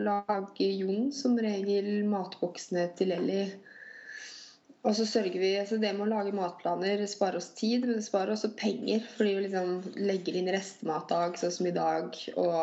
lager 0.00 0.72
Jon 0.80 1.10
som 1.12 1.36
regel 1.44 2.06
matboksene 2.08 2.86
til 2.96 3.12
Ellie. 3.18 3.50
Og 4.86 4.94
så 4.94 5.04
sørger 5.08 5.40
vi, 5.42 5.54
altså 5.58 5.78
Det 5.82 5.90
med 5.96 6.06
å 6.06 6.12
lage 6.12 6.34
matplaner 6.36 7.02
sparer 7.10 7.40
oss 7.40 7.50
tid, 7.58 7.86
men 7.86 7.98
det 7.98 8.06
sparer 8.06 8.34
også 8.34 8.52
penger. 8.58 9.02
Fordi 9.16 9.34
vi 9.34 9.46
liksom 9.48 9.72
legger 9.98 10.38
inn 10.38 10.52
restematdag, 10.54 11.38
sånn 11.40 11.54
som 11.54 11.68
i 11.68 11.74
dag. 11.74 12.14
Og 12.38 12.60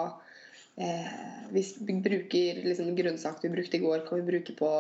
eh, 0.80 1.18
vi 1.52 1.98
bruker 2.06 2.62
liksom 2.64 2.96
grønnsaker 2.98 3.50
vi 3.50 3.58
brukte 3.58 3.80
i 3.80 3.84
går, 3.84 4.06
kan 4.08 4.22
vi 4.22 4.30
bruke 4.32 4.56
på 4.58 4.72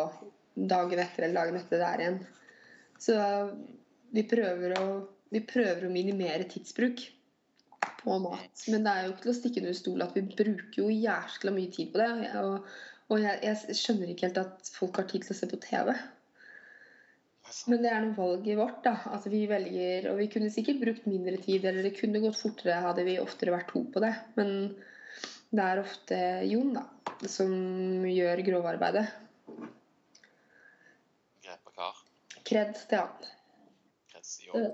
dagen 0.55 1.01
etter 1.03 1.27
eller 1.27 1.41
dagen 1.41 1.59
etter 1.59 1.83
der 1.83 2.05
igjen. 2.05 2.21
Så 3.03 3.19
vi 4.15 4.23
prøver 4.23 4.77
å, 4.79 4.87
vi 5.35 5.43
prøver 5.43 5.85
å 5.85 5.91
minimere 5.93 6.47
tidsbruk 6.47 7.03
på 7.99 8.17
mat. 8.23 8.65
Men 8.71 8.85
det 8.85 8.91
er 8.91 9.05
jo 9.05 9.13
ikke 9.13 9.25
til 9.25 9.33
å 9.33 9.39
stikke 9.41 9.63
under 9.63 9.77
stol 9.77 10.03
at 10.05 10.15
vi 10.15 10.27
bruker 10.31 10.81
jo 10.85 10.91
jæskla 10.93 11.53
mye 11.55 11.73
tid 11.75 11.91
på 11.91 11.99
det. 11.99 12.11
Og, 12.41 12.75
og 13.11 13.23
jeg, 13.27 13.41
jeg 13.43 13.79
skjønner 13.81 14.11
ikke 14.11 14.29
helt 14.29 14.43
at 14.45 14.75
folk 14.79 15.01
har 15.01 15.09
tid 15.11 15.25
til 15.25 15.35
å 15.35 15.39
se 15.41 15.51
på 15.51 15.59
TV. 15.67 15.91
Men 17.69 17.83
det 17.83 17.91
er 17.91 18.01
noe 18.03 18.17
valget 18.17 18.57
vårt. 18.59 18.81
da, 18.85 18.95
at 19.15 19.25
vi 19.29 19.45
velger, 19.49 20.09
og 20.11 20.17
Vi 20.19 20.27
kunne 20.33 20.51
sikkert 20.53 20.81
brukt 20.81 21.05
mindre 21.09 21.37
tid, 21.41 21.65
eller 21.65 21.85
det 21.85 21.95
kunne 21.99 22.21
gått 22.23 22.39
fortere 22.39 22.81
hadde 22.85 23.05
vi 23.07 23.19
oftere 23.21 23.53
vært 23.53 23.71
to 23.73 23.85
på 23.93 24.01
det. 24.03 24.13
Men 24.39 24.51
det 25.55 25.65
er 25.65 25.81
ofte 25.81 26.19
Jon 26.49 26.73
da, 26.75 26.83
som 27.29 27.53
gjør 28.09 28.43
grovarbeidet. 28.49 29.05
Grepa 31.45 31.75
kar. 31.77 32.01
Kred 32.45 32.73
til 32.81 33.01
han. 33.01 33.29
Kreds 34.11 34.37
til 34.39 34.49
Jon. 34.49 34.71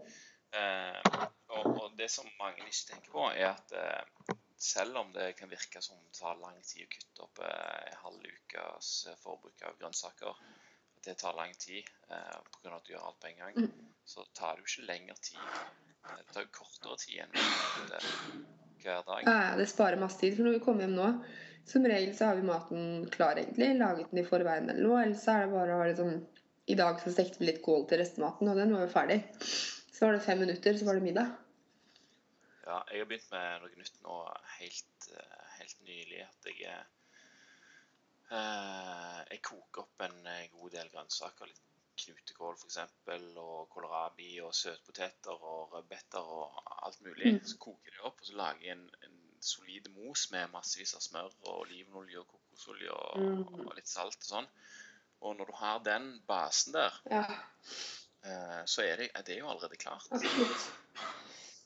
Eh, 0.51 1.27
og, 1.55 1.67
og 1.67 1.93
det 1.99 2.09
som 2.11 2.27
mange 2.39 2.65
ikke 2.65 2.87
tenker 2.89 3.13
på, 3.13 3.27
er 3.31 3.51
at 3.53 3.75
eh, 3.77 4.33
selv 4.61 4.99
om 5.03 5.13
det 5.15 5.33
kan 5.39 5.51
virke 5.51 5.83
som 5.83 5.99
det 6.01 6.17
tar 6.17 6.39
lang 6.41 6.57
tid 6.65 6.87
å 6.87 6.91
kutte 6.95 7.27
opp 7.27 7.43
eh, 7.45 7.91
en 7.91 8.01
halv 8.07 8.27
ukes 8.33 8.91
forbruk 9.23 9.63
av 9.67 9.77
grønnsaker, 9.79 10.41
det 11.05 11.15
tar 11.19 11.35
lang 11.37 11.53
tid 11.57 11.83
eh, 12.09 12.39
pga. 12.61 12.75
at 12.75 12.85
du 12.87 12.93
gjør 12.93 13.05
alt 13.07 13.19
på 13.23 13.27
en 13.31 13.37
gang, 13.43 13.55
Mm. 13.55 13.71
så 14.05 14.25
tar 14.37 14.55
det 14.55 14.63
jo 14.65 14.69
ikke 14.69 14.87
lengre 14.89 15.15
tid. 15.21 15.39
Det 16.01 16.33
tar 16.33 16.41
jo 16.45 16.51
kortere 16.55 16.97
tid 16.97 17.19
enn 17.23 17.31
det 17.89 18.01
hver 18.83 19.03
dag. 19.05 19.23
Ja, 19.25 19.55
det 19.57 19.67
sparer 19.69 19.99
masse 20.01 20.19
tid. 20.19 20.35
For 20.35 20.43
når 20.47 20.57
vi 20.57 20.63
kommer 20.65 20.85
hjem 20.85 20.95
nå, 20.97 21.09
som 21.69 21.85
regel 21.85 22.15
så 22.17 22.25
har 22.31 22.35
vi 22.39 22.47
maten 22.47 23.09
klar, 23.13 23.37
egentlig. 23.37 23.75
Laget 23.77 24.09
den 24.11 24.23
i 24.23 24.27
forveien 24.27 24.69
eller 24.69 24.81
noe. 24.87 25.03
Eller 25.03 25.19
så 25.21 25.35
er 25.35 25.45
det 25.45 25.53
bare 25.53 25.75
å 25.75 25.81
ha 25.83 25.89
liksom 25.91 26.15
I 26.71 26.75
dag 26.77 26.99
så 27.01 27.11
stekte 27.13 27.39
vi 27.41 27.47
litt 27.51 27.61
kål 27.65 27.87
til 27.89 27.99
restematen, 28.01 28.47
og 28.49 28.55
den 28.57 28.73
var 28.73 28.85
jo 28.85 28.91
ferdig. 28.93 29.19
Så 29.41 30.05
var 30.05 30.13
det 30.13 30.23
fem 30.25 30.39
minutter, 30.39 30.77
så 30.77 30.85
var 30.85 30.95
det 30.97 31.03
middag. 31.05 31.31
Ja, 32.65 32.83
jeg 32.91 33.01
har 33.01 33.07
begynt 33.09 33.31
med 33.33 33.61
noe 33.63 33.79
nytt 33.81 33.97
nå 34.05 34.17
helt, 34.59 35.07
eh, 35.17 35.47
helt 35.59 35.79
nylig. 35.87 36.21
At 36.27 36.45
jeg 36.49 36.61
eh, 36.69 36.83
Jeg 38.31 39.41
koker 39.43 39.83
opp 39.83 40.03
en 40.05 40.21
eh, 40.31 40.45
god 40.53 40.71
del 40.77 40.89
grønnsaker. 40.93 41.49
Litt 41.51 41.67
knutekål 42.01 42.55
f.eks. 42.57 42.77
Og 43.41 43.67
kålrabi 43.73 44.37
og 44.45 44.53
søtpoteter 44.55 45.35
og 45.35 45.73
rødbeter 45.75 46.31
og 46.37 46.61
alt 46.87 47.01
mulig. 47.05 47.35
Mm. 47.35 47.41
Så 47.45 47.57
koker 47.61 47.91
jeg 47.91 47.97
det 47.97 48.05
opp, 48.07 48.21
og 48.23 48.29
så 48.29 48.37
lager 48.39 48.67
jeg 48.69 48.77
en, 48.77 48.87
en 49.07 49.17
solid 49.41 49.89
mos 49.95 50.27
med 50.31 50.51
massevis 50.53 50.95
av 50.97 51.03
smør 51.03 51.29
og 51.43 51.63
olivenolje 51.65 52.21
og 52.23 52.27
kokosolje 52.35 52.93
og, 52.93 53.19
Mm. 53.21 53.43
og 53.67 53.75
litt 53.77 53.89
salt 53.89 54.17
og 54.21 54.29
sånn. 54.29 54.47
Og 55.21 55.35
når 55.37 55.51
du 55.51 55.55
har 55.59 55.79
den 55.85 56.07
basen 56.29 56.73
der, 56.77 56.95
Ja, 57.11 57.23
eh, 58.23 58.61
så 58.65 58.85
er 58.85 58.97
det, 59.03 59.11
det 59.25 59.35
er 59.35 59.43
jo 59.43 59.49
allerede 59.51 59.77
klart. 59.81 60.07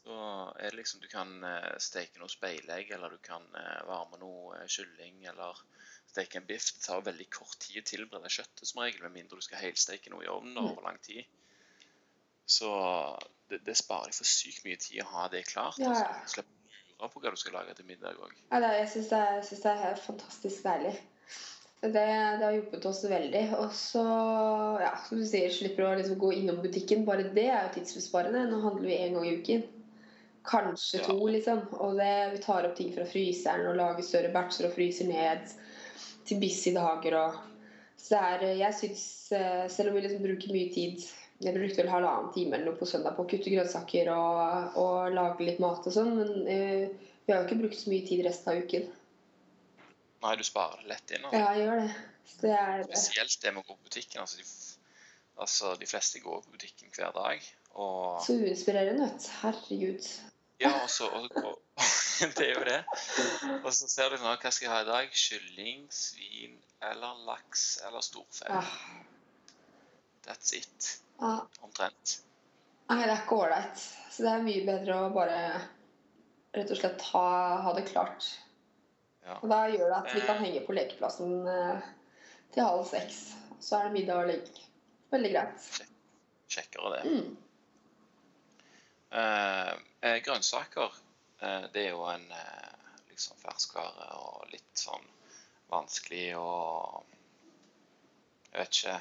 Så 0.05 0.15
er 0.59 0.69
det 0.69 0.77
liksom 0.77 1.01
du 1.01 1.07
kan 1.11 1.31
eh, 1.47 1.77
steke 1.81 2.19
noe 2.21 2.29
speilegg, 2.29 2.91
eller 2.95 3.15
du 3.15 3.21
kan 3.23 3.45
eh, 3.57 3.79
varme 3.87 4.19
noe 4.21 4.57
eh, 4.59 4.67
kylling, 4.69 5.23
eller 5.31 5.61
steke 6.15 6.39
en 6.41 6.47
biff. 6.49 6.71
Det 6.77 6.85
tar 6.87 7.03
veldig 7.05 7.29
kort 7.35 7.59
tid 7.67 7.83
å 7.83 7.87
tilberede 7.91 8.31
kjøttet 8.39 8.65
som 8.71 8.81
regel, 8.83 9.03
med 9.05 9.17
mindre 9.19 9.37
du 9.37 9.45
skal 9.45 9.61
helsteke 9.61 10.09
noe 10.13 10.23
i 10.25 10.31
ovnen 10.31 10.55
Mm. 10.57 10.71
over 10.71 10.87
lang 10.89 10.97
tid. 11.05 11.25
Så 12.45 12.69
det, 13.49 13.61
det 13.65 13.75
sparer 13.77 14.11
deg 14.11 14.17
for 14.19 14.29
sykt 14.29 14.65
mye 14.65 14.77
tid 14.81 15.01
å 15.03 15.09
ha 15.15 15.27
det 15.33 15.45
klart. 15.49 15.79
Ja. 15.81 15.91
Altså. 15.93 16.37
Slipp 16.37 16.51
å 16.99 17.03
lure 17.05 17.11
på 17.13 17.21
hva 17.23 17.31
du 17.33 17.39
skal 17.41 17.57
lage 17.57 17.73
til 17.77 17.87
middag 17.89 18.19
òg. 18.21 18.33
Ja, 18.53 18.59
jeg 18.79 18.89
syns 18.93 19.09
det, 19.11 19.21
det 19.49 19.71
er 19.71 19.81
helt 19.83 20.03
fantastisk 20.05 20.63
deilig. 20.65 20.95
Det, 21.85 21.91
det 21.91 22.41
har 22.45 22.53
hjulpet 22.55 22.85
oss 22.89 23.01
veldig. 23.09 23.41
Og 23.59 23.73
så, 23.77 24.03
ja, 24.81 24.93
som 25.05 25.19
du 25.19 25.25
sier, 25.27 25.51
slipper 25.53 25.85
å 25.85 25.95
liksom 25.99 26.17
gå 26.21 26.31
innom 26.37 26.61
butikken. 26.63 27.03
Bare 27.05 27.27
det 27.35 27.49
er 27.51 27.67
jo 27.67 27.73
tidsbesparende. 27.75 28.45
Nå 28.49 28.61
handler 28.63 28.87
vi 28.89 28.95
én 29.03 29.13
gang 29.17 29.27
i 29.27 29.35
uken. 29.41 29.65
Kanskje 30.45 31.01
Ja. 31.01 31.05
to, 31.09 31.19
liksom. 31.33 31.61
Og 31.81 31.97
det, 31.99 32.13
vi 32.37 32.41
tar 32.45 32.65
opp 32.69 32.75
ting 32.77 32.93
fra 32.95 33.05
fryseren 33.09 33.67
og 33.69 33.77
lager 33.81 34.05
større 34.05 34.31
batcher 34.33 34.69
og 34.69 34.73
fryser 34.77 35.09
ned 35.09 35.45
til 36.27 36.41
busy 36.41 36.73
dager 36.75 37.19
og 37.19 37.37
Så 37.97 38.17
det 38.17 38.49
er 38.49 38.59
Jeg 38.59 38.77
syns, 38.79 39.05
eh, 39.31 39.67
selv 39.71 39.89
om 39.89 39.95
vi 39.95 40.03
liksom 40.05 40.25
bruker 40.25 40.53
mye 40.53 40.73
tid 40.73 41.05
Jeg 41.41 41.55
brukte 41.55 41.81
vel 41.81 41.91
halvannen 41.91 42.33
time 42.35 42.55
eller 42.57 42.71
noe 42.71 42.79
på 42.79 42.87
søndag 42.89 43.15
på 43.15 43.25
å 43.25 43.29
kutte 43.31 43.53
grønnsaker 43.53 44.11
og, 44.13 44.77
og 44.81 45.15
lage 45.15 45.47
litt 45.47 45.59
mat 45.63 45.83
og 45.85 45.95
sånn, 45.95 46.13
men 46.15 46.29
uh, 46.47 47.09
vi 47.25 47.33
har 47.33 47.41
jo 47.41 47.47
ikke 47.49 47.57
brukt 47.59 47.79
så 47.79 47.91
mye 47.91 48.05
tid 48.07 48.21
resten 48.23 48.53
av 48.53 48.61
uken. 48.63 48.85
Nei, 50.23 50.35
du 50.39 50.43
sparer 50.47 50.79
det 50.81 50.93
lett 50.93 51.11
inn. 51.11 51.25
Ja, 51.33 51.49
jeg 51.57 51.65
gjør 51.65 51.81
det. 51.81 51.89
Så 52.29 52.39
det 52.45 52.53
er 52.55 52.85
Spesielt 52.87 53.41
det 53.43 53.51
med 53.53 53.65
å 53.65 53.67
gå 53.67 53.75
på 53.75 53.89
butikken. 53.89 54.23
Altså 54.23 54.39
de, 54.39 54.47
altså, 55.43 55.73
de 55.81 55.89
fleste 55.89 56.23
går 56.23 56.39
på 56.45 56.55
butikken 56.55 56.93
hver 56.95 57.11
dag. 57.17 57.49
Og 57.75 58.23
så 58.23 58.37
uinspirerende, 58.39 59.09
vet. 59.09 59.27
Herregud. 59.41 60.09
Ja, 60.57 60.71
og 60.83 60.89
så 60.89 61.09
Det 62.37 62.45
er 62.45 62.53
jo 62.53 62.63
det. 62.63 62.79
Og 63.63 63.73
så 63.75 63.89
ser 63.91 64.13
du 64.13 64.21
nå 64.21 64.31
hva 64.31 64.51
skal 64.51 64.67
jeg 64.67 64.71
ha 64.71 64.83
i 64.85 64.87
dag. 64.87 65.17
Kylling, 65.19 65.87
svin 65.91 66.55
eller 66.85 67.25
laks 67.27 67.65
eller 67.87 68.05
storfe. 68.05 68.47
Ja. 68.47 68.61
That's 70.25 70.55
it. 70.55 70.99
Ja. 71.19 71.41
Omtrent. 71.65 72.19
Nei, 72.89 73.01
det 73.03 73.11
er 73.11 73.23
ikke 73.23 73.39
ålreit. 73.41 73.83
Så 74.13 74.23
det 74.25 74.31
er 74.31 74.45
mye 74.45 74.65
bedre 74.67 74.99
å 75.01 75.11
bare 75.13 75.39
rett 76.55 76.71
og 76.71 76.79
slett 76.79 77.03
ha, 77.11 77.27
ha 77.65 77.73
det 77.75 77.87
klart. 77.89 78.27
Ja. 79.25 79.39
Og 79.41 79.49
da 79.51 79.63
gjør 79.73 79.89
det 79.89 79.97
at 79.97 80.11
vi 80.13 80.23
kan 80.23 80.39
henge 80.39 80.61
på 80.67 80.75
lekeplassen 80.77 81.49
eh, 81.49 81.87
til 82.53 82.67
halv 82.67 82.85
seks. 82.87 83.25
Så 83.59 83.79
er 83.79 83.89
det 83.89 83.95
middag 83.97 84.21
og 84.21 84.29
legg. 84.29 84.61
Veldig 85.11 85.31
greit. 85.33 85.67
Kjekkere 86.51 86.93
det. 86.95 87.01
Mm. 87.09 87.44
Eh, 89.15 89.73
eh, 90.01 90.17
grønnsaker, 90.23 90.91
eh, 91.39 91.67
det 91.73 91.85
er 91.85 91.93
jo 91.93 92.03
en 92.11 92.25
eh, 92.35 92.71
liksom 93.13 93.37
ferskvare 93.39 94.09
og 94.19 94.49
litt 94.51 94.81
sånn 94.81 95.05
vanskelig 95.71 96.33
å 96.37 96.49
Jeg 98.51 98.59
vet 98.59 98.79
ikke 98.79 98.97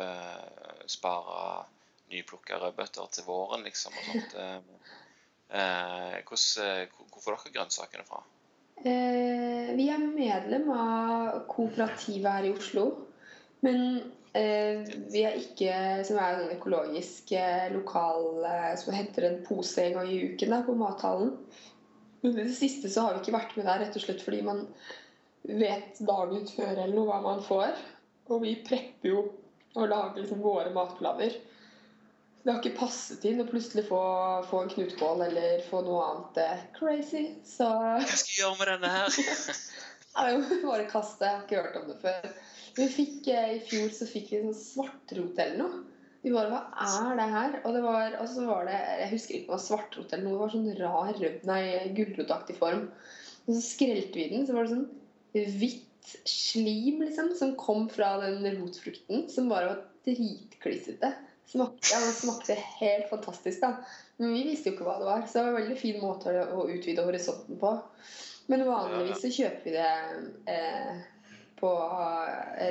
eh, 0.00 0.86
Spare 0.88 1.66
nyplukka 2.08 2.56
rødbeter 2.62 3.12
til 3.12 3.26
våren, 3.28 3.66
liksom, 3.68 3.92
og 3.92 4.08
sånt. 4.08 4.34
Eh, 4.40 5.60
eh, 5.60 6.16
hvor 6.24 7.20
får 7.20 7.36
dere 7.36 7.54
grønnsakene 7.58 8.08
fra? 8.08 8.22
Vi 8.78 9.88
er 9.90 10.00
medlem 10.00 10.68
av 10.72 11.42
kooperativet 11.50 12.30
her 12.30 12.46
i 12.48 12.52
Oslo. 12.54 12.84
Men 13.60 14.12
vi 15.12 15.22
er 15.26 15.38
ikke 15.38 15.72
Som 16.06 16.20
er 16.22 16.38
en 16.38 16.52
økologisk 16.54 17.32
eh, 17.36 17.68
lokal 17.74 18.44
eh, 18.46 18.72
som 18.80 18.94
henter 18.96 19.28
en 19.28 19.42
pose 19.46 19.82
en 19.84 19.98
gang 19.98 20.12
i 20.12 20.22
uken 20.32 20.54
da, 20.54 20.62
på 20.66 20.76
mathallen. 20.78 21.34
Men 22.20 22.34
i 22.34 22.46
det 22.48 22.56
siste 22.58 22.90
så 22.90 23.06
har 23.06 23.16
vi 23.16 23.22
ikke 23.22 23.36
vært 23.36 23.54
med 23.58 23.68
der 23.68 23.84
rett 23.84 23.98
og 23.98 24.04
slett 24.04 24.24
fordi 24.24 24.40
man 24.46 24.64
vet 25.48 26.00
dagen 26.02 26.48
før 26.50 26.72
eller 26.72 26.94
noe 26.94 27.06
hva 27.08 27.20
man 27.24 27.44
får. 27.46 27.76
Og 28.28 28.42
vi 28.44 28.56
prepper 28.66 29.12
jo 29.12 29.22
og 29.78 29.86
lager 29.88 30.22
liksom 30.22 30.42
våre 30.42 30.72
matplaner. 30.74 31.36
Så 32.38 32.44
det 32.44 32.52
har 32.52 32.60
ikke 32.62 32.80
passet 32.80 33.24
inn 33.28 33.42
å 33.42 33.48
plutselig 33.48 33.84
få, 33.88 34.00
få 34.50 34.64
en 34.64 34.70
knutekål 34.72 35.24
eller 35.28 35.62
få 35.68 35.82
noe 35.86 36.04
annet 36.06 36.42
eh, 36.42 36.66
crazy. 36.78 37.24
Så 37.46 37.68
Hva 37.68 38.02
skal 38.08 38.34
jeg 38.34 38.42
gjøre 38.42 38.58
med 38.60 38.72
denne 38.74 38.94
her? 38.98 39.18
Ja, 40.18 40.24
er 40.24 40.32
jo 40.34 40.62
bare 40.64 40.86
kaste. 40.90 41.22
Jeg 41.22 41.36
har 41.36 41.42
ikke 41.44 41.60
hørt 41.62 41.76
om 41.78 41.90
det 41.92 41.98
før. 42.02 42.24
Vi 42.76 42.88
fikk, 42.92 43.28
eh, 43.32 43.54
I 43.56 43.60
fjor 43.64 43.88
så 43.94 44.06
fikk 44.08 44.32
vi 44.32 44.42
sånn 44.42 44.56
svartrot 44.58 45.38
eller 45.38 45.58
noe. 45.62 45.84
Vi 46.22 46.32
bare 46.34 46.50
Hva 46.50 47.12
er 47.12 47.16
det 47.16 47.28
her? 47.30 47.52
Og 47.64 47.74
det 47.76 47.82
var, 47.84 48.16
og 48.20 48.28
så 48.28 48.44
var 48.46 48.64
det 48.66 48.78
Jeg 48.78 49.10
husker 49.12 49.34
ikke 49.36 49.46
om 49.46 49.52
det 49.52 49.56
var 49.56 49.66
svartrot 49.66 50.12
eller 50.12 50.24
noe. 50.24 50.32
Det 50.34 50.42
var 50.42 50.54
sånn 50.54 50.78
rar 50.80 51.12
rød- 51.22 51.44
nei, 51.46 51.62
gulrotaktig 51.94 52.56
form. 52.58 52.88
Og 53.46 53.54
så 53.54 53.62
skrelte 53.62 54.18
vi 54.18 54.28
den, 54.32 54.46
så 54.46 54.52
var 54.56 54.66
det 54.66 54.74
sånn 54.74 54.88
hvitt 55.34 55.84
slim 56.24 57.02
liksom, 57.04 57.34
som 57.36 57.54
kom 57.56 57.88
fra 57.92 58.16
den 58.22 58.44
rotfrukten, 58.58 59.28
som 59.30 59.48
bare 59.48 59.66
var 59.74 59.82
dritklissete. 60.08 61.12
Smakte, 61.48 61.92
ja, 61.94 61.98
smakte 62.12 62.54
helt 62.80 63.08
fantastisk, 63.08 63.60
da. 63.62 63.70
Men 64.18 64.34
vi 64.34 64.42
visste 64.50 64.68
jo 64.68 64.76
ikke 64.76 64.84
hva 64.88 64.98
det 65.00 65.08
var, 65.08 65.22
så 65.24 65.38
det 65.38 65.44
var 65.44 65.48
en 65.54 65.60
veldig 65.62 65.78
fin 65.80 66.00
måte 66.02 66.34
å 66.52 66.66
utvide 66.68 67.04
horisonten 67.06 67.60
på. 67.60 67.70
Men 68.48 68.64
vanligvis 68.68 69.22
så 69.22 69.30
kjøper 69.32 69.64
vi 69.64 69.72
det 69.76 69.92
eh, 70.52 71.00
på 71.60 71.70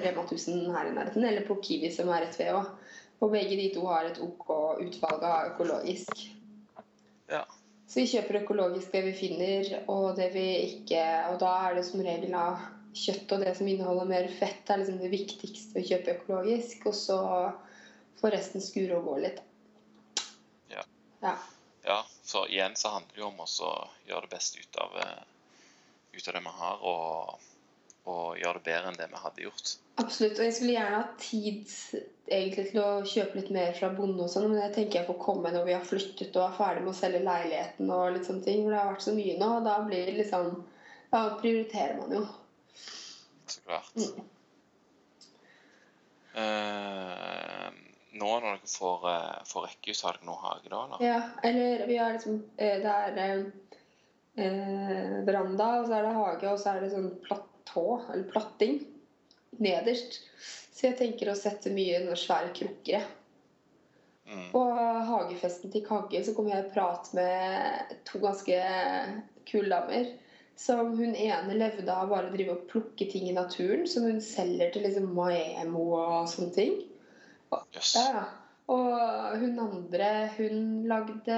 Rema 0.03 0.23
1000 0.23 0.71
her 0.75 0.89
i 0.89 0.95
nærheten, 0.95 1.25
eller 1.25 1.45
på 1.47 1.59
Kiwi 1.63 1.91
som 1.93 2.09
er 2.13 2.25
rett 2.25 2.39
ved 2.39 2.53
òg. 2.55 2.71
Og 3.17 3.31
begge 3.33 3.57
de 3.57 3.69
to 3.73 3.85
har 3.89 4.05
et 4.05 4.19
OK 4.21 4.49
utvalg 4.83 5.23
av 5.25 5.51
økologisk. 5.53 6.27
Ja. 7.31 7.43
Så 7.87 8.01
vi 8.01 8.09
kjøper 8.11 8.41
økologisk 8.43 8.93
det 8.93 9.03
vi 9.07 9.13
finner, 9.17 9.71
og 9.89 10.17
det 10.19 10.27
vi 10.35 10.45
ikke 10.67 11.01
Og 11.31 11.39
da 11.41 11.53
er 11.65 11.77
det 11.79 11.85
som 11.87 12.03
regel 12.03 12.35
av 12.37 12.61
kjøtt 12.97 13.33
og 13.33 13.43
det 13.45 13.55
som 13.57 13.67
inneholder 13.69 14.09
mer 14.09 14.29
fett, 14.39 14.69
er 14.69 14.81
liksom 14.81 15.01
det 15.01 15.11
viktigste 15.13 15.81
å 15.81 15.87
kjøpe 15.89 16.17
økologisk. 16.17 16.89
Og 16.91 16.97
så 16.97 17.19
får 18.21 18.35
resten 18.37 18.63
skure 18.63 18.99
og 18.99 19.09
gå 19.09 19.19
litt. 19.25 19.41
Ja. 20.73 20.85
ja. 21.25 21.37
Ja, 21.87 22.05
så 22.23 22.47
igjen 22.47 22.75
så 22.75 22.89
handler 22.89 23.15
det 23.15 23.21
jo 23.21 23.29
om 23.29 23.39
å 23.39 23.73
gjøre 24.09 24.25
det 24.25 24.33
beste 24.33 24.59
ut 24.59 24.79
av, 24.83 24.97
eh, 24.99 25.21
ut 26.11 26.27
av 26.27 26.33
det 26.35 26.41
vi 26.43 26.53
har, 26.57 26.81
og, 26.83 27.45
og 28.07 28.37
gjøre 28.39 28.59
det 28.59 28.65
bedre 28.69 28.91
enn 28.91 28.99
det 28.99 29.07
vi 29.11 29.19
hadde 29.21 29.43
gjort. 29.43 29.73
Absolutt. 29.99 30.39
Og 30.39 30.45
jeg 30.47 30.55
skulle 30.55 30.75
gjerne 30.77 31.01
hatt 31.01 31.17
tid 31.21 31.73
egentlig 32.27 32.65
til 32.69 32.81
å 32.83 32.89
kjøpe 33.07 33.39
litt 33.39 33.51
mer 33.55 33.75
fra 33.77 33.89
bonde 33.95 34.23
og 34.23 34.31
sånn, 34.31 34.47
men 34.51 34.59
det 34.61 34.71
tenker 34.75 35.01
jeg 35.01 35.09
får 35.09 35.19
komme 35.23 35.51
når 35.53 35.67
vi 35.67 35.75
har 35.75 35.85
flyttet 35.87 36.39
og 36.39 36.45
er 36.45 36.57
ferdig 36.57 36.85
med 36.85 36.93
å 36.93 36.97
selge 36.97 37.23
leiligheten 37.25 37.93
og 37.97 38.15
litt 38.15 38.29
sånne 38.29 38.47
ting. 38.47 38.63
For 38.63 38.73
det 38.73 38.81
har 38.81 38.91
vært 38.93 39.07
så 39.07 39.15
mye 39.17 39.37
nå, 39.41 39.51
og 39.59 39.67
da 39.67 39.77
blir 39.87 40.09
det 40.11 40.17
liksom 40.23 40.57
Da 41.07 41.21
prioriterer 41.39 41.95
man 42.01 42.11
jo. 42.17 42.25
Så 43.47 43.61
klart. 43.63 43.93
Mm. 43.95 44.25
Uh, 46.37 47.69
nå 48.19 48.31
når 48.41 48.57
dere 48.57 48.71
får, 48.71 49.05
eh, 49.11 49.43
får 49.47 49.65
rekkehus, 49.67 50.03
har 50.05 50.17
dere 50.17 50.27
noe 50.27 50.41
hage 50.41 50.71
da, 50.71 50.81
eller? 50.83 51.03
Ja, 51.05 51.19
eller 51.47 51.85
vi 51.87 51.97
har 52.01 52.15
liksom 52.15 52.41
eh, 52.57 52.81
Det 52.83 52.93
er 53.23 53.45
eh, 54.35 55.15
veranda, 55.27 55.69
og 55.79 55.87
så 55.87 55.97
er 55.97 56.07
det 56.07 56.15
hage, 56.17 56.51
og 56.51 56.59
så 56.61 56.73
er 56.73 56.83
det 56.83 56.91
sånn 56.93 57.11
platå, 57.77 58.01
eller 58.13 58.23
platting, 58.23 58.79
nederst. 59.57 60.21
Så 60.73 60.87
jeg 60.87 60.97
tenker 60.97 61.31
å 61.31 61.37
sette 61.37 61.73
mye 61.73 62.15
svære 62.15 62.53
krukker, 62.53 62.97
jeg. 62.97 63.03
Mm. 64.27 64.49
På 64.51 64.61
hagefesten 65.07 65.71
til 65.71 65.85
Kagge 65.85 66.19
så 66.25 66.33
kom 66.35 66.49
jeg 66.51 66.65
i 66.65 66.71
prat 66.73 67.07
med 67.15 67.93
to 68.03 68.19
ganske 68.19 68.57
kule 69.47 69.69
damer. 69.71 70.09
Som 70.57 70.97
hun 70.97 71.13
ene 71.15 71.53
levde 71.55 71.93
av 71.93 72.09
bare 72.09 72.27
å 72.27 72.33
drive 72.33 72.55
og 72.55 72.65
plukke 72.67 73.07
ting 73.07 73.29
i 73.29 73.35
naturen, 73.35 73.85
som 73.87 74.07
hun 74.09 74.19
selger 74.25 74.73
til 74.73 74.83
liksom 74.87 75.13
Maemo 75.15 75.85
og 75.95 76.27
sånne 76.31 76.53
ting. 76.55 76.75
Jøss. 77.77 77.93
Ja, 77.95 78.07
ja. 78.17 78.25
Og 78.67 79.37
hun 79.39 79.61
andre, 79.63 80.07
hun 80.35 80.87
lagde, 80.89 81.35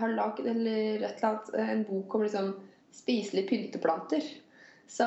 har 0.00 0.14
lagd 0.16 0.46
eller 0.48 1.02
et 1.02 1.18
eller 1.18 1.26
annet, 1.28 1.50
en 1.60 1.82
bok 1.90 2.14
om 2.16 2.24
liksom 2.24 2.54
spiselige 2.96 3.50
pynteplanter. 3.50 4.24
Så 4.96 5.06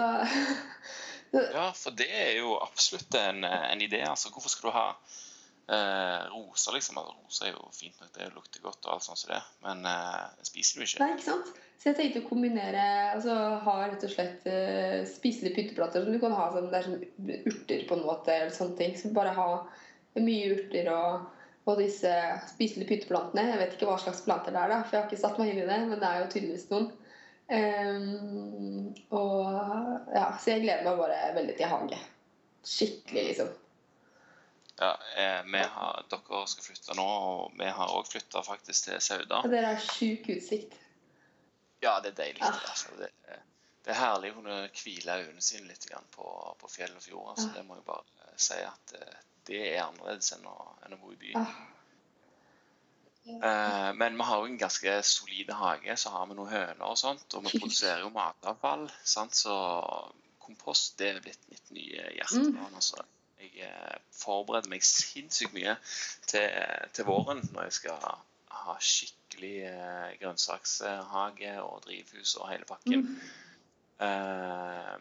Ja, 1.34 1.72
for 1.74 1.96
det 1.98 2.10
er 2.14 2.36
jo 2.38 2.56
absolutt 2.62 3.16
en, 3.18 3.44
en 3.44 3.82
idé. 3.82 4.04
altså. 4.06 4.30
Hvorfor 4.30 4.54
skal 4.54 4.70
du 4.70 4.76
ha 4.76 4.88
eh, 5.68 6.26
roser, 6.34 6.76
liksom? 6.76 6.98
Altså, 7.02 7.16
roser 7.18 7.48
er 7.48 7.56
jo 7.56 7.70
fint 7.74 8.00
nok, 8.02 8.12
det 8.16 8.30
lukter 8.36 8.64
godt 8.64 8.86
og 8.86 8.96
alt 8.96 9.06
sånt 9.06 9.22
som 9.22 9.34
det, 9.34 9.42
men 9.66 9.86
eh, 9.90 10.44
spiser 10.46 10.80
du 10.80 10.86
ikke. 10.86 11.02
Nei, 11.04 11.12
ikke 11.16 11.28
sant? 11.32 11.54
Så 11.84 11.90
jeg 11.90 11.98
tenkte 11.98 12.22
å 12.24 12.28
kombinere 12.30 12.84
Altså 13.12 13.34
ha 13.66 13.74
rett 13.82 14.04
og 14.08 14.12
slett 14.14 14.46
eh, 14.48 15.02
spiselige 15.10 15.58
pynteplanter 15.58 16.06
som 16.06 16.16
du 16.16 16.20
kan 16.22 16.36
ha 16.38 16.50
sånn, 16.54 16.70
det 16.72 16.80
er 16.80 16.88
sånn 16.88 17.48
urter 17.54 17.88
på 17.90 17.98
en 17.98 18.06
måte, 18.08 18.36
eller 18.36 18.56
sånne 18.56 18.78
ting. 18.80 18.94
Så 19.00 19.12
bare 19.16 19.36
ha 19.36 19.48
mye 20.22 20.52
urter 20.54 20.90
og, 20.94 21.26
og 21.66 21.82
disse 21.82 22.14
spiselige 22.54 22.92
pynteplantene. 22.94 23.50
Jeg 23.52 23.62
vet 23.64 23.76
ikke 23.76 23.90
hva 23.90 23.98
slags 24.02 24.24
planter 24.28 24.56
det 24.56 24.62
er, 24.62 24.76
da, 24.76 24.84
for 24.86 24.96
jeg 24.96 25.02
har 25.02 25.10
ikke 25.10 25.24
satt 25.26 25.42
meg 25.42 25.52
inn 25.52 25.64
i 25.64 25.70
det, 25.70 25.80
men 25.90 26.00
det 26.00 26.10
er 26.10 26.22
jo 26.22 26.32
tydeligvis 26.36 26.70
noen. 26.72 26.92
Ehm, 27.52 28.94
og 29.12 29.44
ja, 30.16 30.38
Så 30.40 30.54
jeg 30.54 30.64
gleder 30.64 30.86
meg 30.88 30.98
bare 30.98 31.20
veldig 31.36 31.58
til 31.58 31.72
hage. 31.72 32.00
Skikkelig, 32.64 33.26
liksom. 33.32 33.52
Ja, 34.80 34.94
eh, 35.18 35.66
har, 35.70 36.06
Dere 36.10 36.46
skal 36.50 36.66
flytte 36.66 36.96
nå, 36.98 37.06
og 37.06 37.58
vi 37.60 37.68
har 37.68 37.92
òg 37.94 38.08
flytta 38.10 38.42
faktisk 38.44 38.88
til 38.88 39.02
Sauda. 39.02 39.44
Og 39.44 39.52
dere 39.52 39.76
har 39.76 39.84
sjuk 39.84 40.30
utsikt. 40.34 40.80
Ja, 41.84 42.00
det 42.00 42.14
er 42.14 42.22
deilig. 42.24 42.42
Ah. 42.42 42.56
det, 42.56 42.70
Altså. 42.72 42.96
Det, 42.98 43.12
det 43.84 43.92
er 43.92 44.00
herlig 44.00 44.32
å 44.32 44.40
kunne 44.40 44.58
hvile 44.80 45.20
øynene 45.20 45.44
sine 45.44 45.68
litt 45.68 45.86
på, 46.16 46.28
på 46.60 46.72
fjell 46.72 46.96
og 46.96 47.04
fjord. 47.04 47.30
Altså. 47.36 47.50
Ah. 47.50 47.56
Det 47.58 47.66
må 47.68 47.78
jeg 47.78 47.88
bare 47.92 48.26
eh, 48.26 48.36
si 48.48 48.60
at 48.64 48.96
eh, 49.00 49.22
det 49.50 49.62
er 49.74 49.84
annerledes 49.84 50.32
enn 50.38 50.48
å, 50.48 50.58
enn 50.86 50.96
å 50.96 51.02
bo 51.02 51.12
i 51.12 51.20
byen. 51.20 51.44
Ah. 51.44 51.83
Eh, 53.26 53.94
men 53.96 54.18
vi 54.20 54.24
har 54.28 54.42
jo 54.42 54.50
en 54.52 54.58
ganske 54.60 54.94
solid 55.08 55.50
hage, 55.56 55.96
så 55.98 56.12
har 56.12 56.28
vi 56.28 56.36
noen 56.36 56.52
høner 56.52 56.86
og 56.90 56.98
sånt. 57.00 57.26
Og 57.34 57.46
vi 57.46 57.58
produserer 57.60 58.04
jo 58.04 58.12
matavfall, 58.16 58.90
sant? 59.08 59.36
så 59.36 59.56
kompost 60.44 60.98
det 61.00 61.14
er 61.14 61.22
blitt 61.24 61.46
mitt 61.50 61.72
nye 61.72 62.10
hjertebarn. 62.18 62.76
Altså. 62.76 63.04
Jeg 63.40 63.64
eh, 63.68 63.96
forbereder 64.16 64.72
meg 64.72 64.84
sinnssykt 64.88 65.56
mye 65.56 65.78
til, 66.28 66.50
til 66.96 67.08
våren 67.08 67.42
når 67.54 67.70
jeg 67.70 67.78
skal 67.80 68.04
ha 68.64 68.76
skikkelig 68.80 69.56
eh, 69.68 70.12
grønnsakshage 70.22 71.56
og 71.64 71.82
drivhus 71.88 72.36
og 72.40 72.50
hele 72.52 72.68
pakken. 72.70 73.08
Eh, 74.04 74.94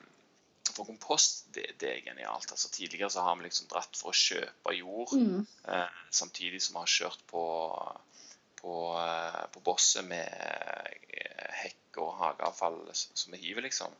for 0.72 0.86
kompost, 0.88 1.48
det, 1.54 1.66
det 1.82 1.90
er 1.90 2.04
genialt. 2.06 2.50
Altså, 2.54 2.70
tidligere 2.72 3.10
så 3.10 3.26
har 3.26 3.36
vi 3.36 3.44
liksom 3.44 3.68
dratt 3.68 3.98
for 3.98 4.14
å 4.14 4.16
kjøpe 4.16 4.74
jord, 4.78 5.12
Mm. 5.18 5.46
samtidig 6.10 6.62
som 6.62 6.78
vi 6.78 6.80
har 6.80 6.92
kjørt 6.94 7.26
på, 7.28 7.42
på, 8.62 8.76
eh, 8.98 9.42
på 9.52 9.62
bosset 9.66 10.06
med 10.08 10.28
eh, 10.28 11.50
hekk 11.64 12.00
og 12.02 12.14
hageavfall 12.20 12.80
som 12.94 13.34
vi 13.34 13.42
hiver, 13.42 13.66
liksom. 13.66 13.92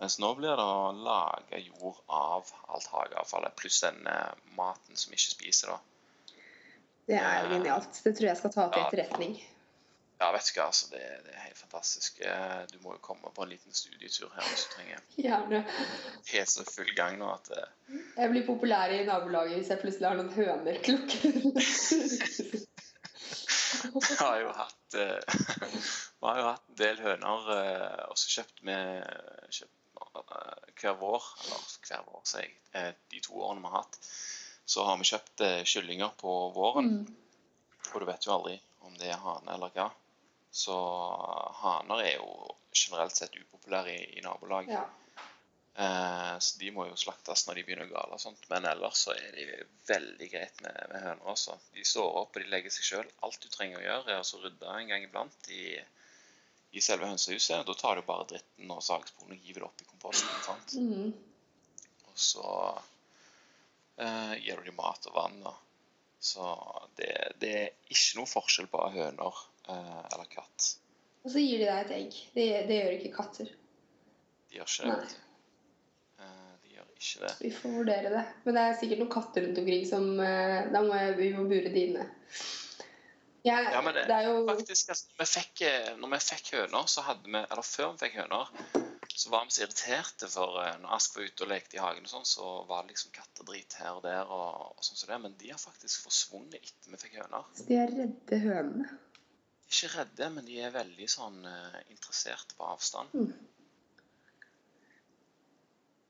Mens 0.00 0.16
nå 0.18 0.32
blir 0.38 0.56
det 0.56 0.64
å 0.64 0.90
lage 0.96 1.60
jord 1.60 2.00
av 2.08 2.48
alt 2.72 2.90
hageavfallet, 2.94 3.56
pluss 3.60 3.82
den 3.84 4.00
maten 4.56 4.96
som 4.96 5.12
vi 5.12 5.18
ikke 5.20 5.34
spiser, 5.36 5.76
da. 5.76 6.34
Det 7.10 7.18
er 7.20 7.40
jo 7.42 7.56
genialt. 7.56 8.02
Det 8.04 8.12
tror 8.16 8.30
jeg 8.30 8.38
skal 8.38 8.52
ta 8.54 8.68
til 8.70 8.86
etterretning. 8.86 9.40
Ja, 10.20 10.28
vet 10.34 10.48
du 10.50 10.58
hva, 10.58 10.66
altså, 10.68 10.90
det, 10.92 11.00
det 11.24 11.32
er 11.32 11.44
helt 11.46 11.58
fantastisk. 11.58 12.18
Eh, 12.20 12.58
Du 12.68 12.76
må 12.84 12.92
jo 12.92 13.00
komme 13.04 13.30
på 13.32 13.44
en 13.44 13.52
liten 13.54 13.72
studietur 13.72 14.28
her 14.34 14.44
hvis 14.50 14.66
du 14.66 14.74
trenger. 14.74 15.04
Gjerne. 15.26 15.62
Helt 16.28 16.52
så 16.52 16.66
full 16.68 16.90
gang 16.96 17.16
nå 17.20 17.30
at 17.32 17.48
Jeg 17.88 18.32
blir 18.34 18.44
populær 18.46 18.92
i 18.92 19.00
nabolaget 19.08 19.56
hvis 19.58 19.72
jeg 19.72 19.80
plutselig 19.80 20.10
har 20.10 20.20
noen 20.20 20.32
høner 20.36 20.82
klukker. 20.84 21.40
Vi 24.08 24.16
har 24.20 24.40
jo 24.40 24.50
hatt 24.56 24.96
eh, 24.98 25.36
har 26.26 26.40
jo 26.40 26.48
hatt 26.50 26.66
en 26.68 26.80
del 26.80 27.00
høner 27.04 27.46
og 27.54 28.10
også 28.14 28.34
kjøpt 28.36 28.62
med 28.68 29.06
kjøpt, 29.50 29.76
eh, 30.00 30.68
hver 30.80 30.98
vår, 31.00 31.30
eller 31.46 31.64
hver 31.88 32.04
vår, 32.08 32.20
sier 32.28 32.48
jeg, 32.48 32.98
de 33.12 33.22
to 33.24 33.40
årene 33.40 33.64
vi 33.64 33.72
har 33.72 33.82
hatt, 33.82 33.98
så 34.70 34.84
har 34.86 35.00
vi 35.00 35.08
kjøpt 35.10 35.44
kyllinger 35.66 36.14
på 36.20 36.36
våren. 36.54 36.92
Mm. 37.00 37.16
Og 37.90 38.00
du 38.00 38.06
vet 38.06 38.26
jo 38.26 38.36
aldri 38.36 38.60
om 38.86 38.94
det 39.00 39.10
er 39.10 39.20
hane 39.20 39.56
eller 39.56 39.72
hva. 39.74 39.88
Så 40.50 40.76
haner 41.60 42.02
er 42.04 42.16
jo 42.18 42.30
generelt 42.74 43.16
sett 43.16 43.34
upopulære 43.36 43.94
i, 43.94 44.02
i 44.18 44.24
nabolaget. 44.24 44.76
Ja. 44.76 44.86
Eh, 45.74 46.38
så 46.38 46.58
de 46.58 46.70
må 46.74 46.86
jo 46.88 46.98
slaktes 46.98 47.46
når 47.46 47.60
de 47.60 47.64
begynner 47.66 47.88
å 47.88 47.94
gale 47.94 48.16
og 48.16 48.22
sånt. 48.22 48.42
Men 48.50 48.66
ellers 48.70 49.04
så 49.04 49.14
er 49.14 49.30
de 49.36 49.46
veldig 49.88 50.28
greit 50.32 50.60
med, 50.64 50.76
med 50.92 51.06
høner 51.06 51.32
også. 51.32 51.56
De 51.76 51.86
står 51.86 52.20
opp 52.22 52.36
og 52.36 52.44
de 52.44 52.52
legger 52.52 52.74
seg 52.74 52.88
sjøl. 52.88 53.14
Alt 53.26 53.40
du 53.42 53.48
trenger 53.52 53.80
å 53.80 53.86
gjøre, 53.86 54.16
er 54.16 54.20
å 54.22 54.44
rydde 54.44 54.76
en 54.76 54.92
gang 54.92 55.06
iblant 55.06 55.50
i, 55.54 55.64
i 56.74 56.84
selve 56.84 57.08
hønsehuset. 57.10 57.64
Da 57.68 57.78
tar 57.78 58.00
du 58.00 58.06
bare 58.08 58.28
dritten 58.34 58.74
og 58.74 58.84
sagsporen 58.84 59.36
og 59.36 59.46
hiver 59.46 59.64
det 59.64 59.70
opp 59.70 59.84
i 59.84 59.90
komposten. 59.92 60.44
Sant? 60.46 60.76
Mm. 60.76 61.10
Og 62.10 62.20
så 62.28 62.46
eh, 64.02 64.36
gir 64.42 64.60
du 64.60 64.70
dem 64.70 64.78
mat 64.80 65.08
og 65.10 65.16
vann. 65.16 65.40
Da. 65.46 65.54
Så 66.20 66.50
det, 66.98 67.14
det 67.40 67.54
er 67.62 67.72
ikke 67.88 68.20
noe 68.20 68.28
forskjell 68.28 68.68
på 68.68 68.84
høner 68.92 69.42
eh, 69.70 70.04
eller 70.12 70.28
katt. 70.34 70.74
Og 71.24 71.32
så 71.32 71.40
gir 71.40 71.60
de 71.60 71.66
deg 71.68 71.80
et 71.86 71.96
egg. 71.96 72.20
Det, 72.36 72.46
det 72.68 72.78
gjør 72.78 72.94
ikke 72.98 73.16
katter. 73.16 73.50
De 74.50 74.58
gjør 74.58 74.68
ikke 74.68 74.86
det. 74.86 74.92
Nei. 74.92 75.00
vet 75.00 75.16
du. 75.16 75.26
Eh, 76.20 76.52
de 76.64 76.74
gjør 76.76 76.89
ikke 77.00 77.22
det. 77.24 77.34
Vi 77.40 77.50
får 77.54 77.76
vurdere 77.78 78.12
det. 78.12 78.24
Men 78.44 78.56
det 78.56 78.64
er 78.64 78.80
sikkert 78.80 79.02
noen 79.02 79.12
katter 79.12 79.46
rundt 79.46 79.60
omkring 79.62 79.86
som 79.88 80.08
eh, 80.20 80.58
Da 80.72 80.82
må 80.84 80.98
jeg, 80.98 81.14
vi 81.20 81.30
må 81.36 81.46
bure 81.48 81.72
de 81.72 81.84
inne. 81.88 82.06
Jeg, 83.40 83.68
Ja, 83.72 83.80
men 83.80 83.96
det, 83.96 84.04
det 84.10 84.16
er 84.18 84.26
jo 84.28 84.42
faktisk, 84.50 84.90
altså, 84.92 85.14
vi 85.16 85.26
fikk, 85.30 85.62
eh, 85.64 85.90
når 85.96 86.12
vi 86.12 86.20
fikk 86.26 86.50
høner, 86.58 86.88
så 86.92 87.04
hadde 87.06 87.24
vi, 87.24 87.40
eller 87.40 87.64
før 87.64 87.94
vi 87.94 88.02
fikk 88.02 88.18
høner, 88.20 88.50
så 89.14 89.32
var 89.32 89.46
vi 89.46 89.54
så 89.56 89.62
irriterte, 89.64 90.28
for 90.28 90.58
eh, 90.60 90.74
når 90.82 90.96
Ask 90.98 91.16
var 91.16 91.30
ute 91.30 91.46
og 91.46 91.52
lekte 91.54 91.78
i 91.78 91.80
hagen, 91.80 92.04
og 92.04 92.12
sånn, 92.12 92.28
så 92.28 92.50
var 92.68 92.84
det 92.84 92.92
liksom 92.92 93.14
kattedrit 93.16 93.78
her 93.80 93.94
og 93.96 94.04
der. 94.04 94.28
og, 94.28 94.74
og 94.76 94.84
sånn 94.84 95.00
som 95.00 95.12
det, 95.14 95.20
Men 95.24 95.38
de 95.40 95.54
har 95.54 95.62
faktisk 95.62 96.04
forsvunnet 96.04 96.60
etter 96.60 96.92
vi 96.92 97.00
fikk 97.00 97.16
høner. 97.22 97.48
Så 97.56 97.64
de 97.70 97.80
er 97.80 97.94
redde 97.96 98.42
hønene. 98.44 98.90
Ikke 99.70 99.88
redde, 99.94 100.28
men 100.34 100.44
de 100.44 100.60
er 100.66 100.74
veldig 100.74 101.08
sånn 101.08 101.40
interessert 101.88 102.52
på 102.58 102.66
avstand. 102.66 103.12
Mm. 103.14 103.32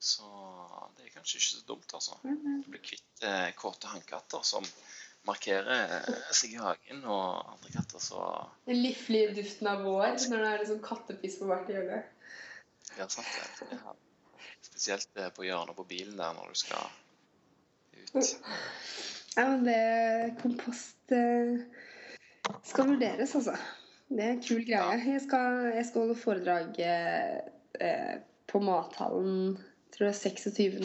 Så 0.01 0.25
det 0.97 1.05
er 1.05 1.13
kanskje 1.13 1.37
ikke 1.37 1.51
så 1.53 1.67
dumt, 1.69 1.93
altså. 1.93 2.17
Du 2.25 2.71
blir 2.73 2.81
kvitt 2.81 3.25
eh, 3.27 3.51
kåte 3.59 3.91
hannkatter 3.93 4.45
som 4.49 4.65
markerer 5.29 5.93
eh, 5.99 6.23
seg 6.33 6.55
i 6.57 6.61
hagen, 6.61 7.03
og 7.05 7.51
andre 7.53 7.73
katter 7.75 8.01
så 8.01 8.23
Den 8.65 8.81
liflige 8.81 9.35
duften 9.37 9.69
av 9.69 9.85
vår 9.85 10.17
når 10.33 10.41
det 10.41 10.49
er 10.53 10.63
liksom 10.65 10.81
kattepiss 10.87 11.37
på 11.41 11.51
hvert 11.51 11.69
hjørne. 11.69 12.01
Ja, 12.97 13.09
sant 13.13 13.29
det. 13.37 13.77
Ja. 13.77 13.93
Spesielt 14.65 15.21
eh, 15.21 15.29
på 15.37 15.45
hjørnet 15.45 15.77
på 15.77 15.85
bilen 15.93 16.17
der 16.17 16.33
når 16.39 16.49
du 16.55 16.63
skal 16.63 16.89
ut. 18.01 18.33
Ja, 19.37 19.45
men 19.53 19.69
det 19.69 20.37
kompost 20.41 21.13
eh, 21.13 21.61
skal 22.73 22.89
vurderes, 22.95 23.37
altså. 23.37 23.59
Det 24.11 24.25
er 24.25 24.33
en 24.33 24.43
kul 24.43 24.65
greie. 24.67 24.97
Jeg 25.13 25.23
skal, 25.29 25.61
jeg 25.77 25.85
skal 25.87 26.07
holde 26.07 26.19
foredrag 26.19 26.81
eh, 26.89 28.17
på 28.51 28.65
Mathallen 28.65 29.61
tror 29.95 30.09
jeg 30.09 30.19
26. 30.19 30.79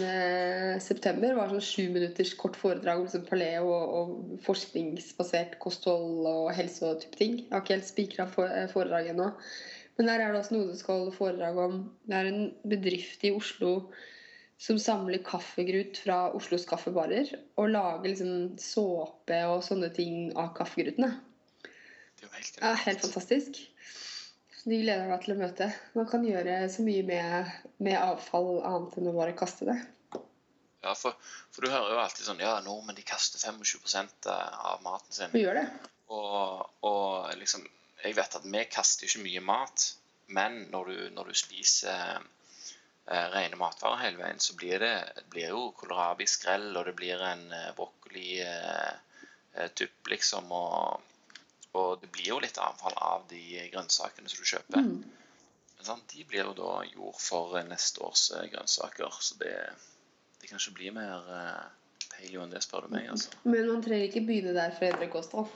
september. 0.83 1.29
Det 1.29 1.37
var 1.37 1.51
sånn 1.53 1.63
sju 1.63 1.85
minutters 1.93 2.33
kort 2.39 2.57
foredrag 2.59 3.01
om 3.01 3.05
liksom 3.07 3.27
paleo 3.27 3.69
og, 3.69 3.93
og 3.99 4.41
forskningsbasert 4.45 5.55
kosthold 5.61 6.25
og 6.29 6.49
helse 6.57 6.83
og 6.87 6.99
type 7.03 7.19
ting. 7.19 7.37
Jeg 7.43 7.53
har 7.53 7.63
ikke 7.63 7.77
helt 7.77 7.89
spikra 7.91 8.27
foredraget 8.31 9.13
ennå. 9.13 9.29
Men 9.95 10.09
der 10.09 10.23
er 10.23 10.33
det 10.33 10.41
også 10.41 10.57
noe 10.57 10.71
du 10.71 10.75
skal 10.79 10.99
holde 11.03 11.15
foredrag 11.15 11.61
om. 11.61 11.77
Det 12.03 12.17
er 12.17 12.31
en 12.31 12.49
bedrift 12.67 13.23
i 13.23 13.31
Oslo 13.35 13.77
som 14.61 14.79
samler 14.79 15.23
kaffegrut 15.23 15.99
fra 16.03 16.17
Oslos 16.35 16.65
kaffebarer 16.67 17.31
og 17.59 17.71
lager 17.73 18.11
liksom 18.11 18.55
såpe 18.61 19.39
og 19.51 19.63
sånne 19.67 19.91
ting 19.95 20.29
av 20.39 20.53
kaffegrutene. 20.57 21.11
Det 22.19 22.27
er 22.27 22.77
helt 22.79 22.85
helt 22.87 23.03
fantastisk. 23.03 23.59
De 24.65 24.79
gleder 24.81 25.05
meg 25.05 25.21
til 25.21 25.35
å 25.35 25.37
møte. 25.37 25.67
Man 25.93 26.07
kan 26.09 26.23
gjøre 26.25 26.65
så 26.73 26.81
mye 26.85 27.03
med, 27.05 27.49
med 27.85 27.99
avfall 28.01 28.63
annet 28.65 28.95
enn 28.97 29.09
å 29.11 29.13
bare 29.13 29.35
kaste 29.37 29.67
det. 29.69 29.75
Ja, 30.85 30.93
for, 30.97 31.13
for 31.53 31.61
du 31.61 31.69
hører 31.69 31.91
jo 31.93 31.99
alltid 32.01 32.25
sånn 32.27 32.41
Ja, 32.41 32.61
nordmenn 32.65 32.97
de 32.97 33.03
kaster 33.05 33.37
25% 33.41 34.27
av 34.29 34.81
maten 34.85 35.13
sin. 35.13 35.31
Vi 35.33 35.41
gjør 35.43 35.55
det. 35.61 35.67
Og, 36.13 36.45
og 36.85 37.05
liksom 37.39 37.61
Jeg 38.03 38.13
vet 38.17 38.35
at 38.37 38.45
vi 38.45 38.63
kaster 38.69 39.05
ikke 39.07 39.25
mye 39.25 39.41
mat, 39.45 39.77
men 40.33 40.51
når 40.73 40.83
du, 40.89 40.97
når 41.13 41.23
du 41.29 41.33
spiser 41.37 42.17
eh, 42.17 43.27
rene 43.33 43.57
matvarer 43.61 44.03
hele 44.03 44.17
veien, 44.21 44.39
så 44.41 44.51
blir 44.57 44.77
det 44.81 44.97
blir 45.33 45.47
jo 45.53 45.61
kålrabi-skrell, 45.77 46.67
og 46.73 46.83
det 46.89 46.95
blir 46.97 47.17
en 47.21 47.51
eh, 47.53 47.73
broccoli-tupp, 47.77 49.99
liksom. 50.13 50.45
Og, 50.53 51.01
og 51.75 52.01
det 52.01 52.09
blir 52.13 52.31
jo 52.31 52.41
litt 52.43 52.57
avfall 52.61 52.95
av 53.03 53.25
de 53.29 53.43
grønnsakene 53.73 54.31
som 54.31 54.41
du 54.41 54.49
kjøper. 54.49 54.85
Mm. 54.85 55.25
Men 55.75 56.03
de 56.11 56.23
blir 56.25 56.47
jo 56.47 56.53
da 56.57 56.71
jord 56.87 57.17
for 57.21 57.57
eh, 57.59 57.67
neste 57.67 58.01
års 58.05 58.29
eh, 58.33 58.47
grønnsaker, 58.53 59.17
så 59.21 59.37
det, 59.41 59.53
det 60.41 60.49
kan 60.49 60.61
ikke 60.61 60.77
bli 60.79 60.91
mer 60.95 61.27
eh, 61.35 61.65
paleo 62.15 62.45
enn 62.45 62.53
det, 62.53 62.63
spør 62.65 62.87
du 62.87 62.95
meg. 62.95 63.09
altså. 63.11 63.33
Men 63.43 63.69
man 63.69 63.83
trenger 63.85 64.07
ikke 64.09 64.23
begynne 64.25 64.55
der 64.55 64.73
for 64.75 64.87
å 64.87 64.93
endre 64.93 65.09
kosthold. 65.13 65.51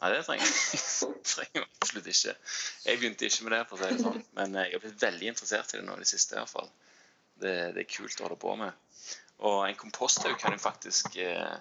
Nei, 0.00 0.12
det 0.14 0.20
trenger 0.24 0.46
jeg 0.46 1.64
absolutt 1.80 2.12
ikke. 2.12 2.36
Jeg 2.86 3.00
begynte 3.00 3.28
ikke 3.28 3.48
med 3.48 3.56
det, 3.56 3.64
for 3.70 3.76
å 3.76 3.82
si 3.82 3.96
det 3.96 4.04
sånn. 4.04 4.22
men 4.38 4.60
jeg 4.60 4.76
har 4.76 4.84
blitt 4.84 5.02
veldig 5.08 5.32
interessert 5.32 5.74
i 5.74 5.80
det 5.80 5.88
nå 5.88 5.96
i 5.96 6.04
det 6.04 6.12
siste. 6.12 6.36
i 6.36 6.40
hvert 6.40 6.54
fall. 6.54 6.70
Det, 7.40 7.56
det 7.76 7.82
er 7.84 7.90
kult 7.90 8.20
å 8.20 8.28
holde 8.28 8.38
på 8.40 8.54
med. 8.60 8.86
Og 9.48 9.64
en 9.64 9.76
komposthaug 9.80 10.36
kan 10.40 10.54
jo 10.54 10.60
faktisk 10.60 11.16
eh, 11.20 11.56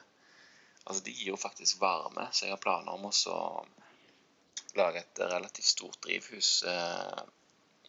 Altså, 0.89 1.03
de 1.05 1.13
gir 1.13 1.29
jo 1.31 1.37
faktisk 1.37 1.81
varme, 1.81 2.25
så 2.33 2.47
jeg 2.47 2.55
har 2.55 2.61
planer 2.63 2.95
om 2.95 3.05
å 3.05 3.65
lage 4.77 5.03
et 5.03 5.21
relativt 5.29 5.69
stort 5.69 5.99
drivhus 6.05 6.63
eh, 6.67 7.21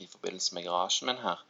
i 0.05 0.09
forbindelse 0.09 0.55
med 0.57 0.67
garasjen 0.69 1.09
min 1.11 1.23
her. 1.25 1.41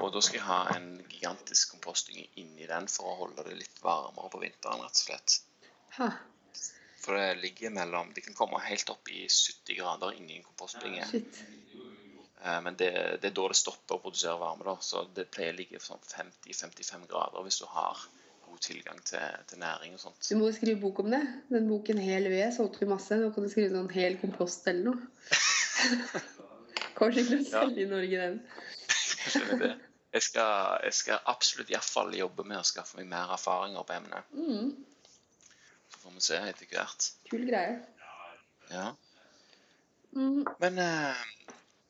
Og 0.00 0.08
da 0.14 0.22
skal 0.24 0.38
jeg 0.38 0.46
ha 0.48 0.60
en 0.78 0.86
gigantisk 1.12 1.74
komposting 1.74 2.24
inni 2.40 2.66
den 2.68 2.88
for 2.88 3.10
å 3.10 3.18
holde 3.24 3.44
det 3.44 3.58
litt 3.58 3.82
varmere 3.84 4.32
på 4.32 4.40
vinteren, 4.40 4.80
rett 4.80 4.96
og 4.96 5.02
slett. 5.04 5.36
Ha. 5.98 6.08
For 7.02 7.18
det 7.18 7.42
ligger 7.42 7.74
mellom 7.74 8.12
Det 8.14 8.22
kan 8.24 8.36
komme 8.38 8.60
helt 8.62 8.88
opp 8.94 9.08
i 9.10 9.26
70 9.28 9.76
grader 9.76 10.16
inni 10.16 10.38
en 10.38 10.46
kompostbinge. 10.46 11.08
Eh, 12.42 12.60
Men 12.64 12.76
det, 12.80 12.90
det 13.22 13.28
er 13.28 13.36
da 13.36 13.48
det 13.52 13.58
stopper 13.58 13.98
å 13.98 14.02
produsere 14.06 14.38
varme. 14.40 14.64
da, 14.64 14.76
Så 14.80 15.04
det 15.14 15.28
pleier 15.34 15.52
å 15.52 15.58
ligge 15.60 15.82
sånn 15.82 16.00
50-55 16.00 17.04
grader 17.10 17.44
hvis 17.44 17.60
du 17.60 17.66
har 17.70 18.00
god 18.62 18.68
tilgang 18.74 19.00
til, 19.04 19.18
til 19.48 19.58
næring 19.58 19.94
og 19.94 20.00
sånt. 20.00 20.28
Du 20.30 20.36
må 20.38 20.46
jo 20.46 20.54
skrive 20.54 20.80
bok 20.80 20.98
om 21.02 21.10
det. 21.10 21.22
Den 21.50 21.68
boken 21.68 21.98
Hel 21.98 22.28
ved 22.30 22.52
solgte 22.54 22.80
vi 22.80 22.86
masse. 22.90 23.16
Nå 23.18 23.30
kan 23.34 23.42
du 23.42 23.50
skrive 23.50 23.72
noen 23.74 23.90
Hel 23.90 24.18
kompost 24.20 24.66
eller 24.70 24.84
noe. 24.84 25.00
Kanskje 26.98 27.24
ikke 27.24 27.38
å 27.38 27.42
Ja. 27.42 27.62
selge 27.64 27.82
i 27.82 27.88
Norge 27.90 28.20
den. 28.20 28.40
Jeg 29.24 29.58
det. 29.58 29.72
Jeg 30.12 30.22
skal, 30.22 30.78
jeg 30.84 30.92
skal 30.94 31.18
absolutt 31.26 31.70
i 31.70 31.72
hvert 31.74 31.88
fall 31.88 32.12
jobbe 32.14 32.44
med 32.44 32.58
å 32.60 32.64
skaffe 32.68 32.98
meg 32.98 33.06
mer 33.08 33.30
erfaringer 33.32 33.82
på 33.88 33.94
emnet. 33.96 34.34
Mm. 34.36 34.74
Så 35.88 36.02
får 36.02 36.12
vi 36.18 36.20
se 36.26 36.36
etter 36.50 36.68
hvert. 36.68 37.06
Kul 37.30 37.46
greie. 37.48 37.78
Ja. 38.70 38.90
Mm. 40.12 40.44
Men 40.60 40.78
eh, 40.78 41.22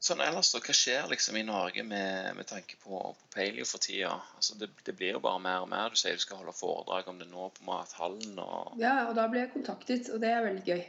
sånn 0.02 0.22
ellers, 0.24 0.50
da, 0.54 0.60
hva 0.64 0.74
skjer 0.74 1.10
liksom 1.10 1.36
i 1.38 1.44
Norge 1.46 1.84
med, 1.86 2.32
med 2.36 2.48
tanke 2.50 2.78
på, 2.82 2.98
på 3.18 3.28
paleo 3.34 3.66
for 3.68 3.82
tida? 3.82 4.16
Altså, 4.38 4.56
det, 4.58 4.72
det 4.86 4.96
blir 4.98 5.14
jo 5.16 5.22
bare 5.22 5.42
mer 5.42 5.62
og 5.62 5.70
mer. 5.70 5.92
Du 5.92 6.00
sier 6.00 6.18
du 6.18 6.22
skal 6.22 6.40
holde 6.40 6.54
foredrag 6.56 7.10
om 7.12 7.20
det 7.20 7.28
nå 7.30 7.50
på 7.54 7.66
Mathallen. 7.68 8.34
og 8.42 8.80
Ja, 8.82 8.96
og 9.08 9.14
da 9.18 9.28
ble 9.30 9.44
jeg 9.44 9.52
kontaktet, 9.54 10.10
og 10.10 10.22
det 10.24 10.32
er 10.32 10.46
veldig 10.48 10.64
gøy. 10.66 10.82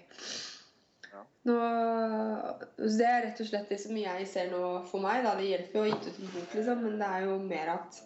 Ja. 1.14 1.22
Nå, 1.46 1.58
det 2.80 3.10
er 3.10 3.22
rett 3.28 3.44
og 3.44 3.50
slett 3.52 3.70
det 3.70 3.80
som 3.84 3.98
jeg 4.02 4.26
ser 4.32 4.50
nå 4.54 4.64
for 4.90 5.06
meg. 5.06 5.22
Da. 5.28 5.36
Det 5.38 5.52
hjelper 5.52 5.78
jo 5.78 5.84
å 5.84 5.86
ha 5.86 5.94
gitt 5.94 6.10
ut 6.10 6.24
en 6.24 6.34
bok, 6.34 6.58
liksom, 6.58 6.84
men 6.88 6.98
det 7.04 7.12
er 7.12 7.28
jo 7.28 7.38
mer 7.44 7.76
at 7.78 8.02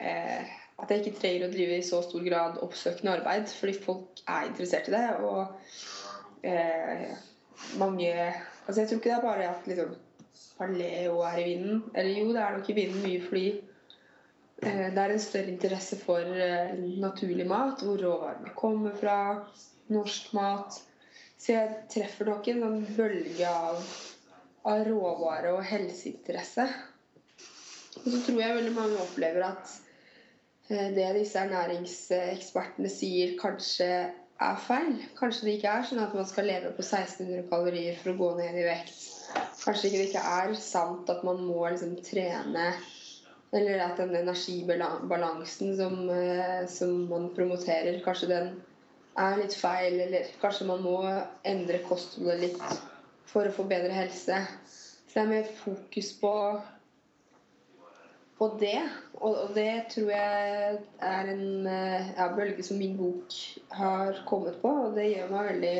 eh, 0.00 0.56
At 0.76 0.90
jeg 0.92 1.02
ikke 1.02 1.20
trenger 1.20 1.46
å 1.46 1.52
drive 1.52 1.76
i 1.78 1.84
så 1.84 2.02
stor 2.04 2.24
grad 2.24 2.58
oppsøkende 2.64 3.14
arbeid, 3.18 3.46
fordi 3.48 3.78
folk 3.80 4.24
er 4.28 4.48
interessert 4.48 4.90
i 4.90 4.96
det. 4.96 5.06
Og 5.24 6.44
eh, 6.44 7.08
mange 7.80 8.12
Altså, 8.66 8.80
jeg 8.80 8.88
tror 8.88 8.98
ikke 8.98 9.08
det 9.08 9.14
er 9.14 9.22
bare 9.22 9.44
at 9.46 9.68
liksom 9.70 9.94
paleo 10.58 11.22
er 11.26 11.38
i 11.40 11.46
vinden. 11.50 11.84
Eller 11.94 12.20
jo, 12.20 12.32
det 12.34 12.42
er 12.42 12.58
nok 12.58 12.70
i 12.70 12.76
vinden 12.76 13.04
mye 13.04 13.22
fordi 13.24 13.46
eh, 14.62 14.88
det 14.94 15.04
er 15.04 15.14
en 15.14 15.22
større 15.22 15.52
interesse 15.52 15.98
for 16.00 16.42
eh, 16.48 16.74
naturlig 17.02 17.46
mat, 17.50 17.84
hvor 17.84 18.00
råvarene 18.02 18.54
kommer 18.58 18.96
fra, 18.98 19.16
norsk 19.92 20.32
mat. 20.34 20.80
Så 21.36 21.52
jeg 21.52 21.80
treffer 21.92 22.30
nok 22.30 22.48
en 22.50 22.62
sånn 22.64 22.84
bølge 22.96 23.48
av, 23.48 23.80
av 24.66 24.84
råvare 24.88 25.52
og 25.54 25.64
helseinteresse. 25.68 26.68
Og 28.02 28.06
så 28.12 28.20
tror 28.26 28.40
jeg 28.42 28.56
veldig 28.58 28.76
mange 28.76 29.02
opplever 29.02 29.44
at 29.46 29.74
eh, 30.70 30.92
det 30.96 31.10
disse 31.18 31.42
ernæringsekspertene 31.42 32.90
sier, 32.92 33.36
kanskje 33.40 33.90
er 34.40 34.56
feil. 34.60 34.96
Kanskje 35.18 35.46
det 35.48 35.58
ikke 35.58 35.76
er 35.78 35.86
sånn 35.88 36.02
at 36.02 36.16
man 36.16 36.28
skal 36.28 36.48
leve 36.48 36.72
på 36.76 36.84
1600 36.84 37.46
kalorier 37.52 38.00
for 38.00 38.12
å 38.12 38.18
gå 38.20 38.32
ned 38.40 38.58
i 38.60 38.66
vekt. 38.66 39.15
Kanskje 39.66 39.90
ikke 39.90 39.98
det 39.98 40.10
ikke 40.12 40.28
er 40.38 40.54
sant 40.62 41.10
at 41.10 41.24
man 41.26 41.42
må 41.42 41.66
liksom 41.66 41.96
trene 42.06 42.70
eller 43.56 43.82
at 43.84 43.98
den 43.98 44.14
energibalansen 44.16 45.76
som, 45.76 46.10
eh, 46.10 46.66
som 46.68 47.06
man 47.10 47.28
promoterer, 47.34 48.00
kanskje 48.04 48.28
den 48.28 48.48
er 49.16 49.36
litt 49.40 49.54
feil. 49.54 50.00
Eller 50.00 50.30
kanskje 50.40 50.68
man 50.68 50.82
må 50.84 50.98
endre 51.46 51.82
kostholdet 51.88 52.42
litt 52.42 52.80
for 53.30 53.46
å 53.46 53.54
få 53.54 53.66
bedre 53.70 53.94
helse. 53.94 54.42
Så 54.66 55.14
det 55.14 55.22
er 55.22 55.30
mer 55.30 55.52
fokus 55.62 56.10
på, 56.20 56.32
på 58.38 58.50
det. 58.60 58.80
Og, 59.16 59.30
og 59.32 59.54
det 59.56 59.86
tror 59.94 60.10
jeg 60.12 60.80
er 61.12 61.30
en 61.32 61.46
eh, 61.70 62.10
ja, 62.18 62.28
bølge 62.36 62.66
som 62.66 62.82
min 62.82 62.98
bok 62.98 63.38
har 63.78 64.20
kommet 64.28 64.60
på. 64.60 64.74
Og 64.88 64.98
det 64.98 65.12
gjør 65.14 65.32
meg 65.32 65.52
veldig 65.54 65.76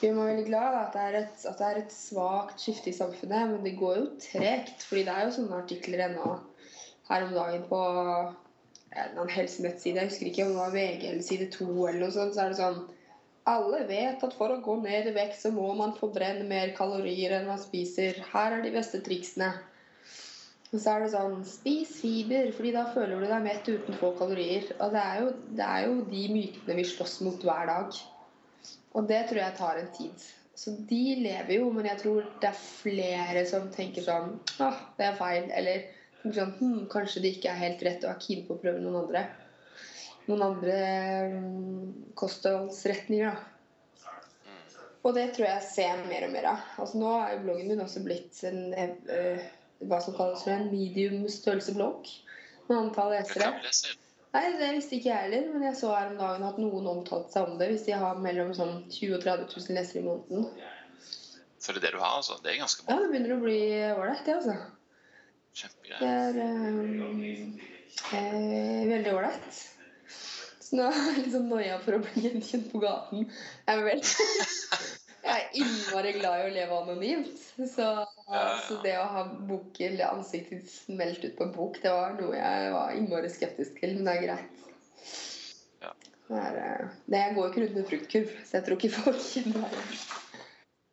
gjør 0.00 0.14
er 0.16 0.28
veldig 0.30 0.46
glad 0.48 0.76
at 0.80 0.94
det, 0.96 1.02
er 1.06 1.16
et, 1.18 1.42
at 1.48 1.58
det 1.60 1.66
er 1.66 1.80
et 1.82 1.92
svakt 1.94 2.62
skifte 2.62 2.90
i 2.92 2.96
samfunnet. 2.96 3.50
Men 3.52 3.66
det 3.66 3.76
går 3.80 3.98
jo 3.98 4.06
tregt. 4.22 4.86
fordi 4.88 5.04
det 5.08 5.16
er 5.16 5.26
jo 5.26 5.34
sånne 5.36 5.58
artikler 5.62 6.04
ennå 6.06 6.36
her 7.10 7.26
om 7.26 7.34
dagen 7.34 7.66
på 7.68 7.80
en 8.90 9.32
helsenettside. 9.34 9.98
Jeg 10.00 10.10
husker 10.10 10.30
ikke 10.30 10.46
om 10.46 10.54
det 10.54 10.62
var 10.62 10.74
VG 10.74 11.08
eller 11.10 11.26
Side 11.26 11.50
2 11.56 11.68
eller 11.88 12.00
noe 12.04 12.14
sånt. 12.14 12.36
Så 12.36 12.44
er 12.44 12.54
det 12.54 12.60
sånn 12.62 12.80
Alle 13.50 13.80
vet 13.88 14.22
at 14.22 14.34
for 14.36 14.52
å 14.52 14.60
gå 14.62 14.76
ned 14.82 15.08
i 15.10 15.16
vekt, 15.16 15.38
så 15.40 15.50
må 15.50 15.72
man 15.74 15.96
forbrenne 15.96 16.44
mer 16.46 16.74
kalorier 16.76 17.32
enn 17.38 17.48
man 17.48 17.58
spiser. 17.58 18.20
Her 18.32 18.58
er 18.58 18.64
de 18.64 18.72
beste 18.74 19.00
triksene. 19.04 19.48
Og 20.70 20.78
så 20.78 20.92
er 20.92 21.02
det 21.02 21.10
sånn 21.14 21.40
Spis 21.48 21.96
fiber, 21.98 22.52
fordi 22.54 22.74
da 22.76 22.84
føler 22.94 23.18
du 23.18 23.26
deg 23.26 23.42
mett 23.42 23.66
uten 23.66 23.96
få 23.98 24.12
kalorier. 24.20 24.68
Og 24.78 24.94
det 24.94 25.02
er 25.02 25.24
jo, 25.24 25.32
det 25.58 25.66
er 25.66 25.86
jo 25.88 25.96
de 26.12 26.24
mytene 26.30 26.76
vi 26.78 26.86
slåss 26.92 27.16
mot 27.26 27.48
hver 27.48 27.66
dag. 27.72 28.00
Og 28.98 29.06
det 29.08 29.22
tror 29.28 29.42
jeg 29.42 29.58
tar 29.58 29.80
en 29.80 29.90
tid. 29.94 30.24
Så 30.60 30.74
de 30.90 31.02
lever 31.22 31.54
jo, 31.56 31.70
men 31.72 31.86
jeg 31.88 32.00
tror 32.02 32.24
det 32.42 32.50
er 32.50 32.58
flere 32.58 33.44
som 33.48 33.70
tenker 33.72 34.04
sånn 34.04 34.34
Åh, 34.60 34.80
det 34.98 35.06
er 35.06 35.20
feil. 35.20 35.46
Eller 35.56 35.86
sånn 36.24 36.56
hm, 36.58 36.82
Kanskje 36.92 37.22
det 37.24 37.36
ikke 37.36 37.52
er 37.52 37.62
helt 37.62 37.84
rett 37.86 38.04
og 38.04 38.12
er 38.12 38.20
keen 38.24 38.42
på 38.48 38.56
å 38.56 38.60
prøve 38.60 38.82
noen 38.82 38.98
andre. 39.04 39.24
Noen 40.26 40.44
andre 40.50 40.82
mm, 41.32 41.86
kostholdsretninger, 42.18 43.30
da. 43.30 43.46
Og 45.00 45.16
det 45.16 45.30
tror 45.32 45.46
jeg 45.46 45.64
ser 45.64 46.02
mer 46.10 46.26
og 46.26 46.34
mer 46.34 46.50
av. 46.50 46.64
Altså 46.82 47.00
Nå 47.00 47.14
er 47.22 47.32
jo 47.32 47.44
bloggen 47.46 47.70
min 47.72 47.80
også 47.80 48.02
blitt 48.04 48.42
en 48.44 48.74
eh, 48.76 49.46
hva 49.88 50.00
som 50.04 50.12
kalles 50.16 50.42
for 50.44 50.52
en 50.52 50.68
medium 50.68 51.24
størrelse 51.32 51.72
blogg. 51.76 52.10
Med 52.68 52.76
antall 52.76 53.14
lesere. 53.14 53.54
Nei, 54.30 54.44
Det 54.58 54.68
visste 54.76 54.98
ikke 54.98 55.10
jeg 55.10 55.24
heller, 55.26 55.46
men 55.52 55.64
jeg 55.66 55.78
så 55.80 55.94
her 55.94 56.12
om 56.12 56.18
dagen 56.20 56.44
at 56.46 56.58
noen 56.62 56.90
omtalte 56.92 57.34
seg 57.34 57.48
om 57.48 57.56
det 57.58 57.70
hvis 57.72 57.86
de 57.88 57.96
har 57.98 58.20
mellom 58.22 58.52
sånn 58.54 58.76
20 58.86 59.16
og 59.16 59.24
30 59.24 59.48
000 59.56 59.78
lesere 59.78 60.02
i 60.02 60.06
måneden. 60.06 60.46
For 61.60 61.74
det 61.74 61.82
er 61.82 61.86
det 61.88 61.96
du 61.96 62.04
har, 62.04 62.14
altså? 62.20 62.38
Det 62.44 62.52
er 62.52 62.60
ganske 62.62 62.86
Ja, 62.86 63.00
det 63.00 63.10
begynner 63.10 63.34
å 63.34 63.42
bli 63.42 63.58
ålreit, 63.90 64.22
det, 64.28 64.36
altså. 64.38 64.54
Det 65.90 66.06
er 66.06 66.38
um, 66.38 67.58
eh, 68.14 68.86
veldig 68.86 69.12
ålreit. 69.18 69.60
Så 70.62 70.78
nå 70.78 70.86
er 70.86 71.00
jeg 71.00 71.24
liksom 71.24 71.50
noia 71.50 71.80
for 71.82 71.98
å 71.98 72.02
bli 72.04 72.22
gjenkjent 72.28 72.70
på 72.70 72.80
gaten. 72.84 73.26
Jeg 73.66 73.74
er 73.74 73.86
vel 73.88 74.04
Jeg 75.20 75.36
er 75.36 75.56
innmari 75.60 76.12
glad 76.16 76.40
i 76.40 76.44
å 76.46 76.52
leve 76.54 76.76
anonymt. 76.80 77.42
Så, 77.58 77.88
så 78.66 78.78
det 78.84 78.94
å 78.96 79.08
ha 79.12 79.24
bok 79.28 79.80
eller 79.84 80.14
ansiktet 80.14 80.70
smelt 80.72 81.24
ut 81.24 81.36
på 81.36 81.46
en 81.46 81.52
bok, 81.56 81.76
det 81.82 81.92
var 81.92 82.16
noe 82.16 82.38
jeg 82.38 82.72
var 82.74 82.94
innmari 82.96 83.32
skeptisk 83.32 83.80
til. 83.82 83.98
Men 83.98 84.08
det 84.08 84.14
er 84.14 84.24
greit. 84.24 84.64
Ja. 85.84 85.92
Det, 86.30 86.40
er, 86.40 86.58
eh, 86.62 86.96
det 87.10 87.22
jeg 87.24 87.36
går 87.36 87.44
jo 87.44 87.52
ikke 87.52 87.64
rundt 87.66 87.76
med 87.76 87.90
fruktkurv, 87.92 88.34
så 88.46 88.58
jeg 88.58 88.66
tror 88.68 88.80
ikke 88.80 88.94
folk 88.96 89.22
kjenner 89.26 89.66
meg. 89.66 89.78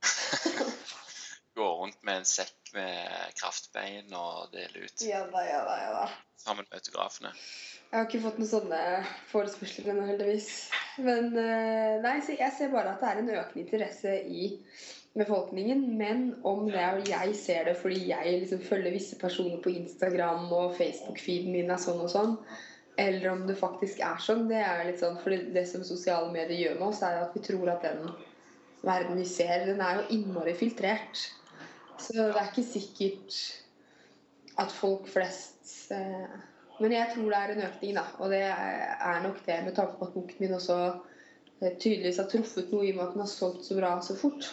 Gå 1.57 1.67
rundt 1.79 2.03
med 2.05 2.21
en 2.21 2.27
sekk 2.29 2.73
med 2.75 3.33
kraftbein 3.39 4.11
og 4.13 4.51
dele 4.53 4.83
ut 4.83 5.01
Ja 5.07 5.23
da, 5.31 5.41
ja 5.47 5.63
da, 5.65 5.77
ja 5.81 5.93
da. 5.95 6.05
sammen 6.43 6.67
med 6.67 6.77
autografene. 6.77 7.31
Jeg 7.87 7.95
har 7.95 8.07
ikke 8.09 8.19
fått 8.25 8.39
noen 8.41 8.49
sånne 8.49 8.79
forespørsler 9.31 9.93
ennå, 9.93 10.05
heldigvis. 10.09 10.47
Men 10.99 11.29
eh, 11.39 11.97
nei, 12.03 12.17
jeg 12.19 12.53
ser 12.57 12.71
bare 12.73 12.91
at 12.93 13.03
det 13.03 13.09
er 13.09 13.21
en 13.21 13.29
økende 13.31 13.61
interesse 13.63 14.15
i 14.27 14.49
befolkningen. 15.15 15.85
Men 15.99 16.25
om 16.47 16.65
det 16.67 16.81
er 16.83 16.99
jeg 17.07 17.35
ser 17.39 17.69
det 17.69 17.77
fordi 17.79 18.09
jeg 18.09 18.41
liksom 18.41 18.63
følger 18.65 18.95
visse 18.97 19.19
personer 19.21 19.61
på 19.63 19.71
Instagram 19.71 20.49
og 20.51 20.75
Facebook-feeden 20.75 21.53
min 21.55 21.71
er 21.71 21.79
sånn 21.81 22.03
og 22.03 22.11
sånn, 22.11 22.35
eller 22.99 23.29
om 23.31 23.45
det 23.47 23.55
faktisk 23.59 24.01
er 24.03 24.19
sånn, 24.25 24.47
det 24.49 24.59
er 24.65 24.83
litt 24.87 24.99
sånn 24.99 25.19
For 25.21 25.47
det 25.55 25.63
som 25.69 25.85
sosiale 25.85 26.31
medier 26.33 26.63
gjør 26.65 26.79
med 26.81 26.87
oss, 26.89 27.03
er 27.05 27.21
at 27.21 27.35
vi 27.37 27.43
tror 27.45 27.71
at 27.71 27.85
den 27.85 28.09
verden 28.83 29.21
vi 29.21 29.29
ser, 29.29 29.63
den 29.69 29.81
er 29.85 30.01
jo 30.01 30.17
innmari 30.17 30.57
filtrert. 30.57 31.23
Så 32.01 32.13
det 32.17 32.27
er 32.33 32.51
ikke 32.51 32.67
sikkert 32.67 33.39
at 34.59 34.73
folk 34.73 35.07
flest 35.09 35.91
eh, 35.93 36.37
Men 36.79 36.93
jeg 36.93 37.09
tror 37.13 37.31
det 37.33 37.37
er 37.39 37.53
en 37.53 37.65
økning, 37.67 37.93
da. 37.97 38.05
Og 38.21 38.31
det 38.33 38.43
er 38.45 39.21
nok 39.23 39.39
det 39.45 39.57
med 39.65 39.75
tanke 39.75 39.97
på 39.97 40.07
at 40.07 40.13
boken 40.13 40.41
min 40.43 40.55
også 40.57 40.77
eh, 40.85 41.73
tydeligvis 41.73 42.19
har 42.21 42.29
truffet 42.31 42.73
noe 42.73 42.85
i 42.85 42.91
og 42.93 42.99
med 42.99 43.05
at 43.07 43.15
den 43.15 43.23
har 43.23 43.31
solgt 43.31 43.65
så 43.65 43.77
bra 43.79 43.95
så 44.05 44.17
fort. 44.19 44.49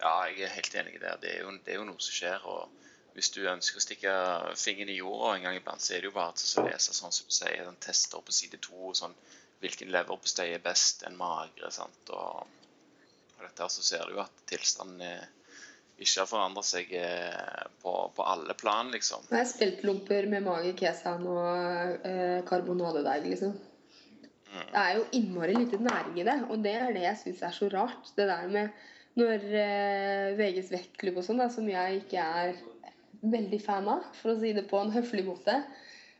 Ja, 0.00 0.16
jeg 0.28 0.42
er 0.44 0.56
helt 0.56 0.74
enig 0.74 0.96
i 0.96 1.02
Det 1.02 1.30
er 1.30 1.44
jo, 1.44 1.52
det 1.64 1.72
er 1.72 1.78
jo 1.78 1.86
noe 1.88 2.02
som 2.02 2.16
skjer. 2.16 2.42
og 2.44 3.14
Hvis 3.14 3.30
du 3.36 3.44
ønsker 3.46 3.78
å 3.78 3.84
stikke 3.84 4.16
fingeren 4.58 4.90
i 4.92 4.98
jorda 4.98 5.36
en 5.36 5.46
gang 5.46 5.60
iblant, 5.60 5.82
så 5.84 5.94
er 5.94 6.02
det 6.02 6.10
jo 6.10 6.18
bare 6.18 6.34
til 6.36 6.60
å 6.60 6.66
lese 6.66 6.96
sånn 6.96 7.14
som 7.14 7.30
du 7.30 7.36
sier, 7.36 7.62
den 7.64 7.80
tester 7.80 8.20
på 8.20 8.34
side 8.34 8.58
to. 8.64 8.90
Sånn, 8.98 9.14
hvilken 9.62 9.92
leverpostei 9.94 10.50
er 10.52 10.64
best, 10.64 11.06
en 11.06 11.16
magre. 11.16 11.70
sant, 11.72 12.10
og, 12.10 12.42
og 13.38 13.46
dette 13.46 13.62
her 13.62 13.72
så 13.72 13.86
ser 13.86 14.04
du 14.04 14.18
jo 14.18 14.24
at 14.26 14.44
tilstanden 14.50 15.06
er, 15.06 15.24
ikke 15.98 16.24
har 16.24 16.30
forandret 16.30 16.66
seg 16.66 16.90
eh, 16.98 17.66
på, 17.82 17.92
på 18.16 18.26
alle 18.26 18.56
plan, 18.58 18.90
liksom. 18.94 19.28
Er 19.30 19.46
speltlomper 19.46 20.26
med 20.30 20.46
mage, 20.46 20.74
kesan 20.78 21.26
og 21.30 22.02
eh, 22.08 22.40
karbonadedeig, 22.48 23.28
liksom. 23.30 23.54
Det 24.54 24.78
er 24.78 24.98
jo 24.98 25.06
innmari 25.18 25.54
lite 25.56 25.80
næring 25.82 26.18
i 26.20 26.26
det, 26.26 26.36
og 26.50 26.60
det 26.62 26.74
er 26.78 26.92
det 26.94 27.06
jeg 27.08 27.20
syns 27.22 27.40
er 27.42 27.54
så 27.56 27.68
rart. 27.72 28.10
Det 28.14 28.26
der 28.30 28.50
med 28.50 28.84
når 29.18 29.46
eh, 29.62 30.34
VGs 30.38 30.70
vektklubb 30.74 31.18
og 31.20 31.26
sånn, 31.26 31.42
som 31.50 31.66
jeg 31.70 32.02
ikke 32.02 32.22
er 32.42 32.54
veldig 33.24 33.60
fan 33.62 33.88
av, 33.90 34.06
for 34.18 34.34
å 34.34 34.38
si 34.40 34.52
det 34.56 34.66
på 34.70 34.78
en 34.82 34.92
høflig 34.92 35.22
måte 35.24 35.54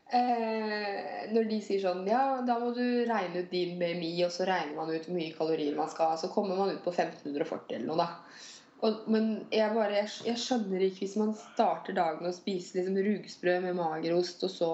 eh, 0.09 1.27
Når 1.29 1.49
de 1.51 1.59
sier 1.61 1.83
sånn 1.83 2.01
Ja, 2.09 2.39
da 2.47 2.55
må 2.61 2.71
du 2.73 2.81
regne 3.05 3.43
ut 3.43 3.51
din 3.51 3.75
BMI, 3.81 4.13
og 4.25 4.33
så 4.33 4.47
regner 4.47 4.73
man 4.79 4.93
ut 4.93 5.05
hvor 5.05 5.17
mye 5.17 5.35
kalorier 5.35 5.77
man 5.77 5.91
skal 5.91 6.13
ha, 6.13 6.19
så 6.19 6.31
kommer 6.33 6.57
man 6.57 6.73
ut 6.73 6.81
på 6.85 6.95
1540 6.95 7.77
eller 7.77 7.91
noe, 7.91 7.99
da. 7.99 8.54
Og, 8.85 9.05
men 9.09 9.29
jeg 9.53 9.73
bare, 9.73 9.97
jeg, 9.97 10.09
jeg 10.27 10.41
skjønner 10.41 10.83
ikke 10.85 11.05
hvis 11.05 11.17
man 11.17 11.35
starter 11.39 11.95
dagen 11.97 12.25
og 12.25 12.33
å 12.33 12.37
spise 12.37 12.77
liksom 12.77 12.99
rugsprø 13.07 13.59
med 13.63 13.77
magerost, 13.79 14.43
og 14.45 14.51
så 14.53 14.71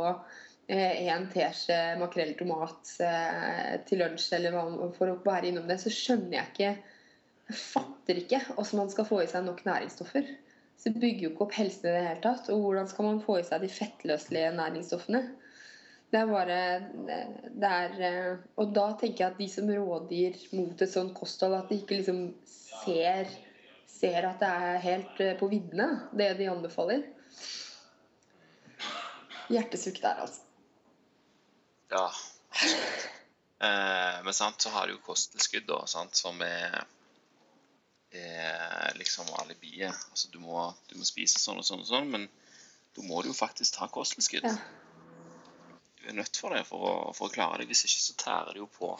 eh, 0.67 1.07
en 1.13 1.29
teskje 1.31 1.77
makrell 2.01 2.33
tomat 2.39 2.95
eh, 3.05 3.75
til 3.87 4.03
lunsj, 4.03 4.31
eller 4.37 4.57
for 4.97 5.13
å 5.13 5.19
være 5.23 5.51
innom 5.51 5.69
det, 5.69 5.79
så 5.83 5.93
skjønner 5.93 6.39
jeg 6.39 6.51
ikke 6.51 6.71
Jeg 7.51 7.59
fatter 7.59 8.19
ikke 8.21 8.39
hvordan 8.49 8.79
man 8.79 8.91
skal 8.93 9.07
få 9.07 9.21
i 9.23 9.29
seg 9.31 9.45
nok 9.47 9.63
næringsstoffer. 9.67 10.27
Så 10.81 10.89
det 10.89 11.01
bygger 11.01 11.25
jo 11.25 11.29
ikke 11.33 11.45
opp 11.45 11.55
helsen 11.59 11.89
i 11.89 11.93
det 11.93 12.03
hele 12.05 12.21
tatt. 12.23 12.47
Og 12.49 12.61
hvordan 12.63 12.87
skal 12.89 13.05
man 13.05 13.19
få 13.21 13.37
i 13.37 13.45
seg 13.45 13.61
de 13.61 13.69
fettløselige 13.69 14.53
næringsstoffene? 14.55 15.21
Det 16.11 16.19
er 16.19 16.31
bare 16.31 16.59
det 17.61 17.67
er, 17.67 17.93
eh, 18.07 18.31
Og 18.59 18.73
da 18.75 18.87
tenker 18.99 19.25
jeg 19.25 19.33
at 19.33 19.37
de 19.39 19.47
som 19.51 19.69
rådgir 19.69 20.39
mot 20.57 20.81
et 20.81 20.91
sånt 20.91 21.13
kosthold, 21.15 21.55
at 21.59 21.69
de 21.69 21.77
ikke 21.79 21.99
liksom 21.99 22.23
ser 22.47 23.29
ser 24.01 24.27
at 24.27 24.41
det 24.41 24.49
er 24.49 24.79
helt 24.85 25.21
eh, 25.23 25.35
på 25.39 25.49
viddene, 25.51 25.87
det 26.17 26.33
de 26.39 26.49
anbefaler. 26.51 27.05
Hjertesukk 29.51 30.01
der, 30.01 30.23
altså. 30.25 30.41
Ja. 31.91 32.07
Eh, 33.61 34.17
men 34.25 34.33
sant, 34.33 34.61
så 34.61 34.71
har 34.73 34.87
du 34.87 34.95
jo 34.95 35.03
kosttilskudd, 35.05 35.67
da, 35.69 35.83
sant, 35.91 36.15
som 36.17 36.39
er, 36.45 36.79
er 38.15 38.95
liksom 38.97 39.29
alibiet. 39.43 39.93
Altså, 40.11 40.31
du 40.33 40.39
må, 40.41 40.69
du 40.89 40.97
må 40.97 41.07
spise 41.07 41.41
sånn 41.41 41.61
og 41.61 41.67
sånn 41.67 41.83
og 41.83 41.89
sånn, 41.91 42.09
men 42.15 42.29
da 42.95 43.05
må 43.05 43.21
du 43.21 43.31
jo 43.31 43.37
faktisk 43.37 43.77
ta 43.77 43.89
kosttilskudd. 43.91 44.47
Ja. 44.47 44.55
Du 46.01 46.07
er 46.09 46.17
nødt 46.17 46.37
for 46.41 46.55
det 46.55 46.63
for 46.65 46.81
å, 46.81 46.93
for 47.13 47.29
å 47.29 47.33
klare 47.33 47.61
det. 47.61 47.69
Hvis 47.69 47.85
ikke 47.85 48.01
så 48.07 48.17
tærer 48.17 48.55
det 48.55 48.63
jo 48.63 48.71
på, 48.73 48.95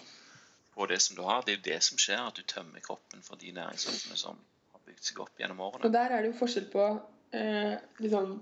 på 0.76 0.86
det 0.92 1.00
som 1.02 1.18
du 1.18 1.24
har. 1.26 1.42
Det 1.42 1.56
er 1.56 1.58
jo 1.58 1.68
det 1.72 1.80
som 1.88 1.98
skjer, 2.00 2.22
at 2.22 2.38
du 2.38 2.46
tømmer 2.46 2.84
kroppen 2.86 3.26
for 3.26 3.42
de 3.42 3.56
næringsstoffene 3.56 4.20
som 4.20 4.38
bygd 5.02 5.10
seg 5.10 5.22
opp 5.24 5.40
gjennom 5.42 5.62
årene. 5.66 5.88
Og 5.88 5.94
der 5.96 6.14
er 6.14 6.22
det 6.22 6.30
jo 6.32 6.40
forskjell 6.40 6.68
på 6.72 6.84
eh, 7.34 7.78
liksom 8.04 8.36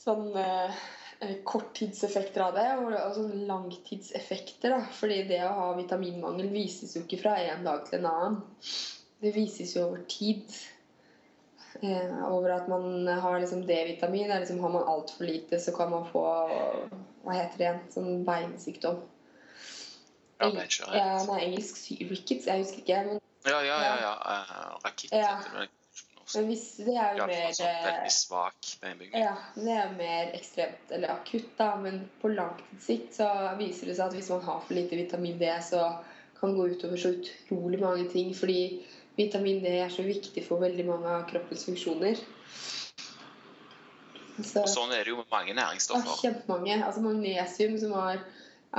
sånn 0.00 0.30
eh, 0.40 0.78
korttidseffekter 1.48 2.44
av 2.46 2.54
det 2.56 2.66
og, 2.78 2.92
og 2.96 3.16
sånn 3.16 3.42
langtidseffekter. 3.48 4.72
da. 4.72 4.80
Fordi 4.96 5.22
det 5.28 5.42
å 5.44 5.52
ha 5.58 5.66
vitaminmangel 5.76 6.48
vises 6.52 6.96
jo 6.96 7.04
ikke 7.04 7.20
fra 7.20 7.36
en 7.44 7.64
dag 7.66 7.84
til 7.88 8.00
en 8.00 8.08
annen. 8.12 8.38
Det 9.20 9.34
vises 9.36 9.74
jo 9.76 9.86
over 9.90 10.04
tid. 10.08 10.48
Eh, 11.82 12.16
over 12.30 12.54
at 12.56 12.68
man 12.72 13.04
har 13.08 13.36
liksom 13.42 13.66
D-vitamin. 13.68 14.32
Liksom, 14.32 14.60
har 14.64 14.72
man 14.78 14.88
altfor 14.88 15.28
lite, 15.28 15.60
så 15.60 15.76
kan 15.76 15.92
man 15.92 16.08
få 16.08 16.24
Hva 17.26 17.34
heter 17.36 17.58
det 17.58 17.64
igjen? 17.68 17.84
Sånn 17.92 18.24
beinsykdom. 18.24 19.02
Ja, 20.92 21.24
nei, 21.28 21.38
engelsk 21.48 21.78
sy- 21.80 22.04
rickets. 22.10 22.44
Jeg 22.48 22.60
husker 22.64 22.82
ikke. 22.84 22.98
Men, 23.08 23.22
Ja, 23.46 23.62
ja, 23.64 23.80
ja. 23.84 23.96
ja. 24.02 24.14
Uh, 24.26 24.78
Rakitt 24.84 25.12
Ja. 25.14 25.36
heter 25.38 25.60
det 25.60 25.68
men 26.34 26.48
hvis, 26.50 26.64
det 26.82 26.94
er 26.98 27.14
jo 27.14 27.26
mer 27.30 27.52
sånn 27.54 27.68
eh, 27.70 27.84
veldig 27.86 28.10
svak 28.10 28.68
beinbygning. 28.82 29.22
Ja, 29.22 29.34
det 29.54 29.74
er 29.78 29.92
mer 29.94 30.32
ekstremt 30.34 30.94
eller 30.96 31.12
akutt, 31.14 31.52
da. 31.58 31.68
Men 31.78 32.00
på 32.22 32.32
langtidssikt 32.32 33.14
så 33.20 33.28
viser 33.60 33.90
det 33.90 33.94
seg 33.98 34.08
at 34.08 34.16
hvis 34.16 34.30
man 34.34 34.42
har 34.48 34.64
for 34.64 34.74
lite 34.74 34.98
vitamin 34.98 35.38
D, 35.38 35.50
så 35.62 35.84
kan 36.40 36.50
det 36.52 36.58
gå 36.58 36.66
utover 36.74 37.00
så 37.00 37.12
utrolig 37.14 37.78
mange 37.82 38.08
ting. 38.10 38.32
Fordi 38.34 38.58
vitamin 39.18 39.62
D 39.62 39.76
er 39.84 39.92
så 39.94 40.02
viktig 40.06 40.42
for 40.48 40.64
veldig 40.64 40.88
mange 40.88 41.12
av 41.14 41.28
kroppens 41.30 41.62
funksjoner. 41.68 42.18
Så, 44.42 44.64
Og 44.64 44.68
sånn 44.68 44.90
er 44.92 45.06
det 45.06 45.14
jo 45.14 45.20
med 45.22 45.30
mange 45.32 45.54
næringsstoffer. 45.56 46.10
ja, 46.10 46.18
kjempemange. 46.26 46.80
Altså 46.88 47.04
magnesium, 47.06 47.78
som 47.80 47.94
har, 47.96 48.18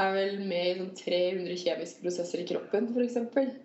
er 0.04 0.12
vel 0.20 0.44
med 0.44 0.68
i 0.68 0.76
sånn 0.82 0.92
300 1.00 1.64
kjemiske 1.64 2.04
prosesser 2.04 2.44
i 2.44 2.50
kroppen, 2.52 2.92
f.eks. 2.92 3.64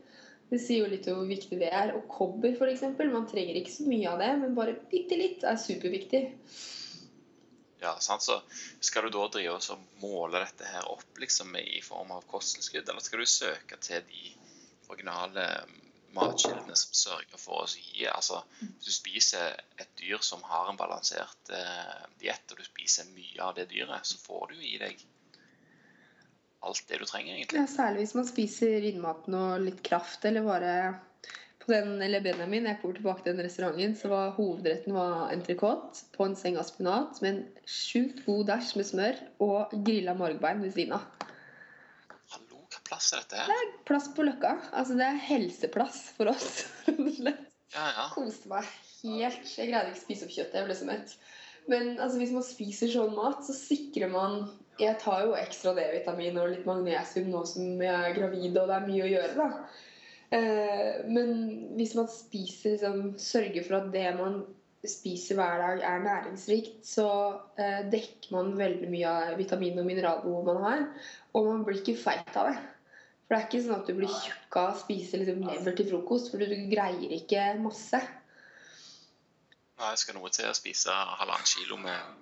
Det 0.53 0.61
sier 0.61 0.83
jo 0.85 0.91
litt 0.93 1.07
om 1.09 1.23
hvor 1.23 1.31
viktig 1.31 1.59
det 1.63 1.71
er. 1.73 1.95
Og 1.97 2.05
kobber, 2.13 2.53
f.eks. 2.53 2.85
Man 3.01 3.29
trenger 3.31 3.57
ikke 3.57 3.73
så 3.73 3.89
mye 3.89 4.11
av 4.11 4.21
det, 4.21 4.31
men 4.43 4.57
bare 4.59 4.77
bitte 4.91 5.17
litt 5.17 5.47
er 5.49 5.57
superviktig. 5.61 6.27
Ja, 7.83 7.97
sant? 8.05 8.23
Så 8.23 8.37
skal 8.85 9.09
du 9.09 9.17
da 9.17 9.25
drive 9.33 9.57
og 9.59 10.03
måle 10.03 10.43
dette 10.45 10.69
her 10.69 10.91
opp 10.93 11.19
liksom 11.19 11.57
i 11.59 11.81
form 11.83 12.13
av 12.15 12.27
kosttilskudd, 12.31 12.85
eller 12.85 13.03
skal 13.03 13.25
du 13.25 13.31
søke 13.31 13.81
til 13.83 14.05
de 14.11 14.35
originale 14.93 15.49
matkildene 16.13 16.77
som 16.77 16.93
sørger 16.95 17.41
for 17.41 17.65
å 17.65 17.71
gi 17.73 18.05
altså, 18.11 18.43
Hvis 18.61 18.85
du 18.87 18.93
spiser 18.93 19.57
et 19.81 19.91
dyr 19.99 20.21
som 20.21 20.45
har 20.45 20.69
en 20.69 20.79
balansert 20.79 21.53
eh, 21.57 22.05
diett, 22.21 22.45
og 22.53 22.61
du 22.61 22.67
spiser 22.69 23.09
mye 23.17 23.41
av 23.43 23.57
det 23.57 23.71
dyret, 23.73 24.07
så 24.07 24.21
får 24.21 24.53
du 24.53 24.61
i 24.61 24.77
deg 24.83 25.01
alt 26.63 26.85
det 26.89 27.01
du 27.03 27.07
trenger, 27.09 27.37
egentlig. 27.37 27.59
Ja, 27.59 27.69
særlig 27.71 28.05
hvis 28.05 28.15
man 28.19 28.29
spiser 28.29 28.85
innmaten 28.87 29.35
og 29.39 29.65
litt 29.65 29.83
kraft, 29.87 30.25
eller 30.29 30.47
bare 30.47 30.75
på 31.63 31.71
den, 31.71 31.95
eller 32.03 32.23
Benjamin, 32.25 32.67
jeg 32.67 32.81
bor 32.83 32.95
tilbake 32.97 33.23
til 33.25 33.37
den 33.37 33.47
restauranten, 33.47 33.95
så 33.99 34.11
var 34.11 34.33
hovedretten 34.39 34.97
var 34.97 35.31
entrecôte 35.35 36.07
på 36.17 36.27
en 36.27 36.35
seng 36.39 36.59
av 36.59 36.67
spinat 36.67 37.21
med 37.23 37.37
en 37.37 37.69
sjukt 37.69 38.25
god 38.27 38.49
dash 38.51 38.75
med 38.79 38.89
smør 38.89 39.21
og 39.47 39.77
grilla 39.87 40.17
margbein 40.19 40.63
ved 40.65 40.75
siden 40.75 40.97
av. 40.99 41.29
Hallo, 42.35 42.65
hva 42.67 42.83
plass 42.89 43.13
er 43.13 43.23
dette 43.23 43.39
her? 43.43 43.53
Det 43.53 43.61
er 43.61 43.71
Plass 43.87 44.11
på 44.17 44.27
Løkka. 44.27 44.57
Altså, 44.73 44.99
det 44.99 45.07
er 45.07 45.23
helseplass 45.31 46.05
for 46.19 46.35
oss. 46.35 46.53
Ja, 47.73 47.87
ja. 47.89 48.03
Koste 48.13 48.51
meg 48.51 48.67
helt. 48.69 49.47
Jeg 49.57 49.71
greide 49.71 49.95
ikke 49.95 49.97
å 49.97 50.03
spise 50.03 50.27
opp 50.27 50.33
kjøttet. 50.35 50.57
Jeg 50.59 50.67
ble 50.67 50.75
så 50.77 50.89
mett. 50.91 51.15
Men 51.73 51.95
altså, 51.95 52.19
hvis 52.21 52.35
man 52.37 52.45
spiser 52.45 52.91
sånn 52.93 53.15
mat, 53.17 53.41
så 53.47 53.55
sikrer 53.57 54.11
man 54.13 54.43
Jeg 54.81 54.97
tar 55.03 55.27
jo 55.27 55.37
ekstra 55.37 55.75
D-vitamin 55.77 56.39
og 56.41 56.51
litt 56.55 56.67
magnesium 56.69 57.29
nå 57.33 57.43
som 57.49 57.83
jeg 57.83 57.93
er 57.93 58.17
gravid, 58.17 58.57
og 58.57 58.71
det 58.71 58.77
er 58.77 58.87
mye 58.89 59.05
å 59.05 59.11
gjøre, 59.11 59.35
da. 59.37 59.49
Eh, 60.33 61.03
men 61.13 61.33
hvis 61.77 61.93
man 61.99 62.07
spiser 62.09 62.79
liksom, 62.79 63.01
Sørger 63.21 63.67
for 63.67 63.83
at 63.83 63.91
det 63.93 64.07
man 64.17 64.39
spiser 64.89 65.37
hver 65.39 65.61
dag, 65.61 65.83
er 65.87 66.05
næringsrikt, 66.07 66.81
så 66.87 67.09
eh, 67.61 67.85
dekker 67.93 68.33
man 68.35 68.55
veldig 68.59 68.89
mye 68.91 69.11
av 69.11 69.37
vitamin- 69.39 69.79
og 69.79 69.87
mineralbehovet 69.87 70.49
man 70.49 70.65
har. 70.65 70.87
Og 71.37 71.51
man 71.51 71.67
blir 71.69 71.83
ikke 71.83 72.01
feit 72.01 72.33
av 72.39 72.51
det. 72.51 72.57
For 73.23 73.37
det 73.37 73.39
er 73.39 73.47
ikke 73.47 73.63
sånn 73.67 73.79
at 73.79 73.87
du 73.89 73.95
blir 74.01 74.11
tjukk 74.11 74.59
av 74.59 74.73
å 74.73 74.81
spise 74.81 75.21
liksom, 75.21 75.45
lever 75.47 75.79
til 75.79 75.89
frokost, 75.93 76.33
for 76.33 76.43
du 76.43 76.57
greier 76.73 77.15
ikke 77.21 77.47
masse. 77.63 78.03
Nei, 79.79 79.93
jeg 79.93 80.03
skal 80.03 80.19
noe 80.19 80.33
til 80.35 80.51
å 80.51 80.57
spise 80.57 80.97
halvannen 81.21 81.49
kilo 81.49 81.79
med, 81.81 82.19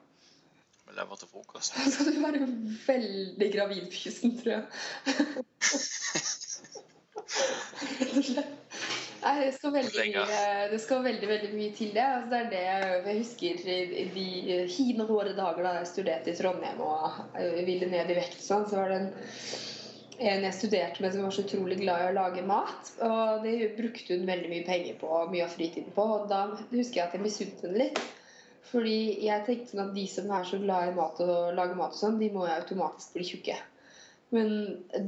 med 0.91 0.99
lever 0.99 1.21
til 1.23 1.31
frokost. 1.31 1.77
Så 1.95 2.05
du 2.09 2.19
være 2.21 2.47
veldig 2.87 3.51
gravidfysen, 3.55 4.37
tror 4.41 4.53
jeg. 4.57 4.65
Rett 8.01 8.17
og 8.17 8.25
slett. 8.27 8.57
Nei, 9.21 9.35
det 9.45 9.51
skal 9.53 9.75
veldig 9.75 10.05
det 10.73 10.79
skal 10.81 11.03
veldig, 11.05 11.27
veldig 11.29 11.51
mye 11.53 11.73
til 11.77 11.91
det. 11.93 12.05
Altså, 12.05 12.31
det 12.31 12.39
er 12.41 12.47
det 12.51 12.63
jeg- 12.65 13.03
jeg 13.07 13.19
husker 13.19 13.51
i 14.01 14.05
de 14.15 14.67
hine 14.77 15.05
hårde 15.07 15.35
dager 15.37 15.63
da 15.63 15.73
jeg 15.79 15.91
studerte 15.91 16.31
i 16.33 16.37
Trondheim 16.39 16.81
og 16.81 17.11
eh, 17.37 17.61
ville 17.67 17.87
ned 17.91 18.11
i 18.11 18.17
vekt. 18.17 18.41
Sånn, 18.41 18.65
så 18.71 18.81
var 18.81 18.89
det 18.89 18.97
en, 19.03 19.11
en 20.31 20.47
jeg 20.49 20.55
studerte 20.57 21.03
med 21.05 21.13
som 21.13 21.23
var 21.27 21.37
så 21.37 21.45
utrolig 21.45 21.79
glad 21.83 22.01
i 22.01 22.09
å 22.09 22.17
lage 22.17 22.47
mat. 22.49 22.93
Og 23.05 23.45
det 23.45 23.77
brukte 23.77 24.17
hun 24.17 24.27
veldig 24.27 24.49
mye 24.55 24.67
penger 24.67 24.97
på 25.03 25.07
og 25.21 25.31
mye 25.37 25.45
av 25.45 25.53
fritiden 25.53 25.93
på. 25.93 26.03
Og 26.17 26.29
da 26.33 26.47
husker 26.73 27.03
jeg 27.03 27.07
at 27.07 27.13
jeg 27.19 27.27
misunte 27.27 27.69
henne 27.69 27.85
litt. 27.85 28.01
Fordi 28.69 29.25
jeg 29.25 29.45
tenkte 29.47 29.73
sånn 29.73 29.89
at 29.89 29.97
de 29.97 30.07
som 30.11 30.31
er 30.37 30.47
så 30.47 30.61
glad 30.63 30.91
i 30.91 30.97
mat 30.97 31.21
og 31.25 31.55
lager 31.57 31.79
mat 31.79 31.97
og 31.97 32.01
sånn, 32.01 32.21
de 32.21 32.29
må 32.35 32.45
jo 32.47 32.55
automatisk 32.55 33.17
bli 33.17 33.27
tjukke. 33.27 33.57
Men 34.35 34.51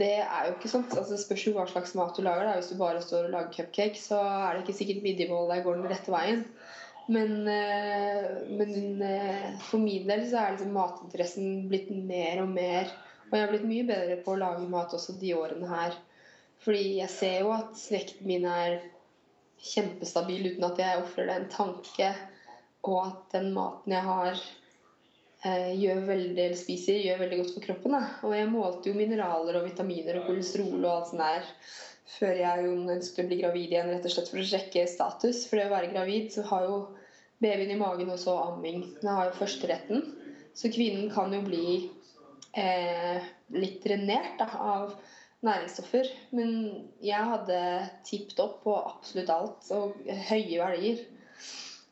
det 0.01 0.15
er 0.25 0.49
jo 0.49 0.55
ikke 0.57 0.71
sånn. 0.73 0.87
Altså, 0.91 1.15
det 1.15 1.23
spørs 1.23 1.45
jo 1.47 1.55
hva 1.55 1.67
slags 1.71 1.95
mat 1.99 2.17
du 2.17 2.25
lager. 2.27 2.49
Da. 2.49 2.57
Hvis 2.59 2.73
du 2.73 2.79
bare 2.81 3.03
står 3.05 3.29
og 3.29 3.35
lager 3.37 3.53
cupcake, 3.55 4.01
så 4.01 4.19
er 4.19 4.57
det 4.57 4.65
ikke 4.65 4.79
sikkert 4.81 5.05
midjemålet 5.05 5.63
går 5.67 5.79
den 5.79 5.93
rette 5.93 6.15
veien. 6.15 6.43
Men, 7.13 7.37
eh, 7.51 8.27
men 8.51 9.03
eh, 9.03 9.47
for 9.69 9.83
min 9.83 10.09
del 10.11 10.25
så 10.31 10.41
er 10.41 10.57
liksom 10.57 10.75
matinteressen 10.75 11.69
blitt 11.71 11.91
mer 11.91 12.45
og 12.45 12.53
mer 12.55 12.93
Og 13.27 13.35
jeg 13.35 13.43
har 13.43 13.51
blitt 13.51 13.65
mye 13.67 13.87
bedre 13.89 14.17
på 14.23 14.35
å 14.35 14.39
lage 14.39 14.69
mat 14.71 14.93
også 14.95 15.15
de 15.19 15.33
årene 15.35 15.71
her. 15.71 15.95
Fordi 16.63 16.83
jeg 16.99 17.11
ser 17.11 17.39
jo 17.43 17.55
at 17.55 17.79
vekten 17.91 18.29
min 18.29 18.45
er 18.47 18.83
kjempestabil 19.63 20.51
uten 20.51 20.67
at 20.67 20.83
jeg 20.83 21.01
ofrer 21.01 21.31
det 21.31 21.39
en 21.39 21.49
tanke. 21.55 22.11
Og 22.89 22.99
at 23.05 23.37
den 23.37 23.53
maten 23.55 23.95
jeg 23.95 24.07
har, 24.09 24.43
eh, 25.45 25.71
gjør 25.79 26.03
veldig, 26.09 26.43
eller 26.49 26.59
spiser, 26.59 26.99
gjør 27.05 27.23
veldig 27.23 27.39
godt 27.43 27.55
for 27.55 27.67
kroppen. 27.69 27.97
Da. 27.97 28.03
Og 28.27 28.35
jeg 28.37 28.51
målte 28.51 28.91
jo 28.91 28.99
mineraler 28.99 29.61
og 29.61 29.69
vitaminer 29.69 30.19
og 30.21 30.29
kolesterol 30.31 30.81
og 30.81 30.93
alt 30.97 31.13
sånt 31.13 31.25
der 31.25 31.55
før 32.13 32.37
jeg 32.37 32.67
jo 32.67 32.73
å 32.77 33.29
bli 33.29 33.39
gravid 33.41 33.71
igjen, 33.73 33.89
rett 33.93 34.07
og 34.07 34.13
slett 34.13 34.29
for 34.33 34.43
å 34.43 34.49
sjekke 34.49 34.85
status. 34.91 35.47
For 35.49 35.59
det 35.59 35.69
å 35.71 35.73
være 35.73 35.93
gravid, 35.95 36.29
så 36.35 36.45
har 36.51 36.67
jo 36.69 36.77
babyen 37.43 37.73
i 37.73 37.79
magen 37.81 38.13
også 38.13 38.37
amming. 38.51 38.85
Den 39.01 39.13
har 39.15 39.31
jo 39.31 39.39
førsteretten. 39.39 40.05
Så 40.59 40.71
kvinnen 40.75 41.09
kan 41.15 41.33
jo 41.33 41.41
bli 41.47 41.67
eh, 42.59 43.25
litt 43.57 43.81
drenert 43.85 44.37
da, 44.41 44.51
av 44.53 44.95
næringsstoffer. 45.47 46.11
Men 46.37 46.53
jeg 47.03 47.31
hadde 47.33 47.59
tippet 48.09 48.45
opp 48.45 48.61
på 48.67 48.77
absolutt 48.77 49.33
alt 49.33 49.73
og 49.75 49.97
høye 50.29 50.61
verdier. 50.61 51.03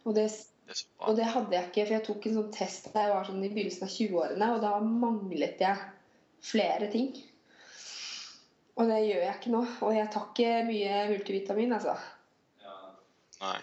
Og 0.04 0.16
det 0.16 0.28
så 0.34 0.49
og 0.98 1.16
det 1.18 1.24
hadde 1.26 1.56
jeg 1.56 1.68
ikke, 1.68 1.84
for 1.86 1.94
jeg 1.96 2.04
tok 2.06 2.26
en 2.28 2.36
sånn 2.38 2.52
test 2.54 2.90
da 2.94 3.02
jeg 3.06 3.14
var 3.14 3.26
sånn 3.28 3.42
i 3.44 3.50
begynnelsen 3.50 3.86
av 3.86 3.94
20-årene, 3.94 4.48
og 4.54 4.62
da 4.62 4.72
manglet 4.84 5.62
jeg 5.64 5.82
flere 6.50 6.88
ting. 6.92 7.10
Og 8.80 8.88
det 8.88 9.00
gjør 9.02 9.24
jeg 9.26 9.34
ikke 9.36 9.52
nå. 9.52 9.60
Og 9.84 9.92
jeg 9.96 10.08
tar 10.14 10.28
ikke 10.30 10.52
mye 10.68 11.00
multivitamin, 11.10 11.74
altså. 11.76 11.96
Ja. 12.62 12.76
Nei. 13.42 13.58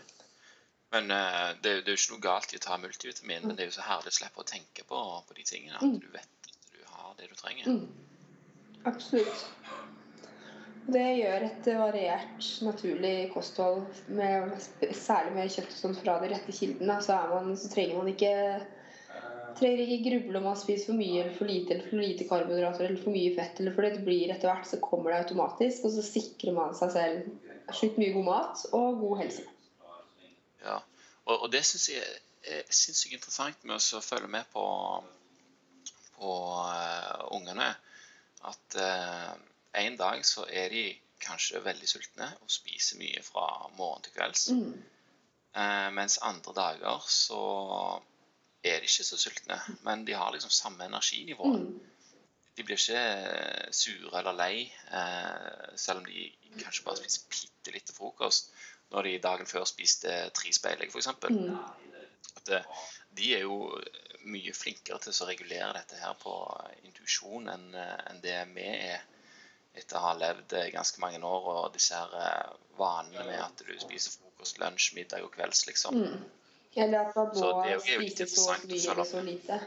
Men 0.94 1.12
uh, 1.12 1.54
det, 1.62 1.72
er 1.72 1.82
det 1.84 1.92
er 1.92 1.96
jo 1.96 2.00
ikke 2.00 2.14
noe 2.14 2.26
galt 2.28 2.54
i 2.54 2.60
å 2.60 2.64
ta 2.64 2.78
multivitamin, 2.80 3.48
men 3.48 3.58
det 3.58 3.66
er 3.66 3.72
jo 3.72 3.78
så 3.80 3.88
herlig 3.88 4.14
å 4.14 4.18
slippe 4.20 4.44
å 4.44 4.48
tenke 4.48 4.86
på, 4.88 5.02
på 5.28 5.40
de 5.40 5.48
tingene. 5.48 5.80
At 5.80 5.88
Mm. 5.88 5.98
du 6.04 6.08
vet 6.14 6.52
at 6.52 6.70
du 6.72 6.84
har 6.92 7.16
det 7.18 7.32
du 7.32 7.36
trenger. 7.40 7.66
Mm. 7.68 8.86
Absolutt. 8.88 9.48
Det 10.88 11.04
gjør 11.18 11.44
et 11.44 11.68
variert, 11.76 12.46
naturlig 12.64 13.16
kosthold, 13.34 13.82
med, 14.08 14.54
særlig 14.96 15.34
med 15.36 15.52
kjøtt 15.52 15.74
og 15.74 15.80
sånt 15.82 16.00
fra 16.00 16.16
de 16.22 16.30
rette 16.32 16.56
kildene. 16.56 16.96
Så, 17.04 17.18
man, 17.34 17.52
så 17.60 17.72
trenger 17.74 18.00
man 18.00 18.12
ikke 18.14 18.34
trenger 19.58 19.82
ikke 19.84 20.10
gruble 20.10 20.40
om 20.40 20.48
man 20.52 20.60
spiser 20.60 20.92
for 20.92 21.00
mye 21.00 21.24
eller 21.24 21.36
for 21.36 21.50
lite, 21.50 21.74
eller 21.74 21.90
for 21.90 22.02
lite 22.04 22.28
karbohydrater 22.30 22.86
eller 22.86 23.02
for 23.02 23.16
mye 23.16 23.34
fett. 23.36 23.60
eller 23.60 23.76
for 23.76 23.88
det 23.88 24.06
blir 24.06 24.32
Etter 24.34 24.52
hvert 24.52 24.70
så 24.70 24.80
kommer 24.84 25.12
det 25.12 25.24
automatisk, 25.24 25.88
og 25.88 25.96
så 25.96 26.06
sikrer 26.06 26.56
man 26.56 26.78
seg 26.78 26.94
selv 26.94 27.74
sjukt 27.76 28.00
mye 28.00 28.14
god 28.16 28.28
mat 28.28 28.64
og 28.78 29.02
god 29.02 29.22
helse. 29.24 29.44
Ja. 30.64 30.80
Og, 31.26 31.36
og 31.36 31.52
det 31.52 31.66
syns 31.68 31.90
jeg 31.92 32.06
er 32.48 32.64
sinnssykt 32.72 33.18
interessant 33.18 33.68
med 33.68 33.76
å 33.76 34.04
følge 34.04 34.32
med 34.32 34.48
på, 34.54 34.64
på 36.16 36.38
uh, 36.62 37.28
ungene. 37.36 37.74
At 38.48 38.78
eh, 38.80 39.34
en 39.78 39.98
dag 40.00 40.26
så 40.26 40.46
er 40.50 40.70
de 40.74 40.86
kanskje 41.22 41.64
veldig 41.66 41.90
sultne 41.90 42.28
og 42.44 42.52
spiser 42.52 43.00
mye 43.02 43.24
fra 43.26 43.48
morgen 43.78 44.06
til 44.06 44.14
kvelds. 44.18 44.50
Mm. 44.54 44.72
Eh, 45.58 45.90
mens 45.98 46.20
andre 46.22 46.54
dager 46.54 47.06
så 47.10 47.42
er 48.64 48.82
de 48.82 48.90
ikke 48.90 49.08
så 49.08 49.18
sultne, 49.18 49.60
men 49.86 50.06
de 50.06 50.18
har 50.18 50.32
liksom 50.34 50.54
samme 50.54 50.86
energinivå. 50.86 51.54
Mm. 51.54 51.80
De 52.58 52.66
blir 52.66 52.78
ikke 52.78 53.02
eh, 53.02 53.72
sure 53.72 54.20
eller 54.20 54.38
lei, 54.38 54.68
eh, 54.92 55.76
selv 55.78 56.04
om 56.04 56.06
de 56.10 56.30
kanskje 56.62 56.86
bare 56.86 57.02
spiser 57.02 57.28
bitte 57.30 57.74
litt 57.74 57.90
til 57.90 57.98
frokost, 57.98 58.54
når 58.92 59.04
de 59.04 59.20
dagen 59.24 59.50
før 59.50 59.66
spiste 59.68 60.14
tre 60.34 60.54
speilegg, 60.54 60.94
f.eks. 60.94 61.10
Mm. 61.30 61.58
At 62.40 62.54
eh, 62.56 62.86
de 63.18 63.34
er 63.36 63.46
jo 63.46 63.74
mye 64.28 64.54
flinkere 64.56 65.00
til 65.02 65.14
å 65.14 65.28
regulere 65.30 65.74
dette 65.78 66.00
her 66.02 66.16
på 66.20 66.34
intuisjon 66.88 67.48
enn 67.52 67.70
eh, 67.78 68.00
enn 68.12 68.24
det 68.24 68.40
vi 68.56 68.66
er 68.68 69.06
etter 69.78 70.00
å 70.00 70.06
ha 70.08 70.16
levd 70.18 70.58
eh, 70.58 70.72
ganske 70.74 71.02
mange 71.04 71.22
år 71.22 71.52
og 71.54 71.70
disse 71.76 71.98
her 71.98 72.18
eh, 72.22 72.58
vanene 72.80 73.28
med 73.30 73.40
at 73.42 73.64
du 73.64 73.74
spiser 73.82 74.18
frokost, 74.18 74.60
lunsj, 74.62 74.94
middag 74.98 75.26
og 75.26 75.32
kvelds, 75.36 75.66
liksom. 75.70 76.02
Mm. 76.02 76.26
Eller 76.78 77.08
at 77.08 77.16
man 77.18 77.32
må 77.34 77.54
spise 77.82 78.28
så 78.30 78.54
mye 78.54 78.92
eller 78.92 79.08
så 79.10 79.24
lite. 79.26 79.62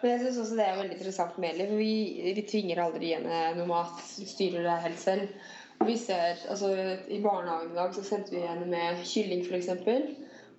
Men 0.00 0.10
jeg 0.10 0.20
syns 0.22 0.38
også 0.42 0.56
det 0.58 0.64
er 0.64 0.78
veldig 0.78 0.96
interessant 0.96 1.36
med 1.40 1.54
Eli. 1.54 1.66
For 1.68 1.80
vi, 1.80 2.32
vi 2.36 2.44
tvinger 2.48 2.80
aldri 2.84 3.12
henne 3.16 3.40
noe 3.58 3.68
mat. 3.68 4.00
Vi 4.16 4.28
styrer 4.28 4.64
det 4.64 4.78
helt 4.86 5.00
selv. 5.02 5.50
Vi 5.84 5.96
ser, 6.00 6.38
altså 6.48 6.70
I 6.72 7.18
barnehagen 7.24 7.72
i 7.74 7.76
dag 7.76 7.92
så 7.96 8.04
sendte 8.06 8.32
vi 8.36 8.44
henne 8.46 8.68
med 8.70 9.02
kylling 9.08 9.44
f.eks. 9.44 9.72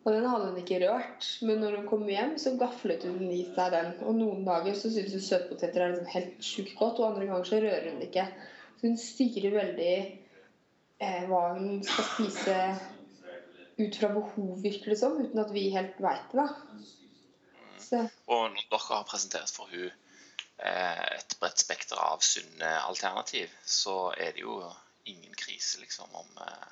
Og 0.06 0.14
den 0.14 0.28
hadde 0.30 0.50
hun 0.52 0.60
ikke 0.62 0.82
rørt. 0.84 1.30
Men 1.46 1.64
når 1.64 1.80
hun 1.80 1.88
kom 1.90 2.04
hjem, 2.10 2.36
så 2.42 2.54
gaflet 2.60 3.08
hun 3.10 3.24
i 3.34 3.42
seg 3.56 3.74
den. 3.74 3.96
Og 4.06 4.20
noen 4.20 4.44
dager 4.46 4.78
så 4.78 4.92
syns 4.94 5.16
hun 5.18 5.26
søtpoteter 5.26 5.82
er 5.82 5.96
liksom 5.96 6.12
helt 6.14 6.46
sjukt 6.46 6.76
godt, 6.78 7.02
og 7.02 7.08
andre 7.12 7.30
ganger 7.32 7.50
så 7.50 7.62
rører 7.64 7.90
hun 7.90 7.98
det 8.04 8.12
ikke. 8.12 8.28
Hun 8.86 8.98
styrer 9.02 9.56
veldig 9.56 9.94
eh, 11.02 11.24
hva 11.30 11.42
hun 11.56 11.82
skal 11.86 12.06
spise 12.12 12.58
ut 13.76 13.98
fra 14.00 14.12
behov, 14.14 14.62
virker 14.64 14.94
det 14.94 15.00
som, 15.00 15.18
uten 15.20 15.42
at 15.42 15.52
vi 15.52 15.68
helt 15.74 15.98
veit 16.04 16.32
det. 16.32 16.46
da. 16.46 18.06
Og 18.32 18.48
når 18.54 18.70
dere 18.72 18.86
har 18.88 19.08
presentert 19.10 19.52
for 19.52 19.70
hun 19.74 19.90
eh, 19.90 21.04
et 21.18 21.36
bredt 21.42 21.62
spekter 21.62 22.00
av 22.00 22.24
sunne 22.24 22.72
alternativ, 22.86 23.52
så 23.66 24.14
er 24.14 24.38
det 24.38 24.46
jo 24.46 24.62
ingen 25.06 25.36
krise 25.38 25.82
liksom 25.82 26.14
om 26.16 26.42
eh, 26.46 26.72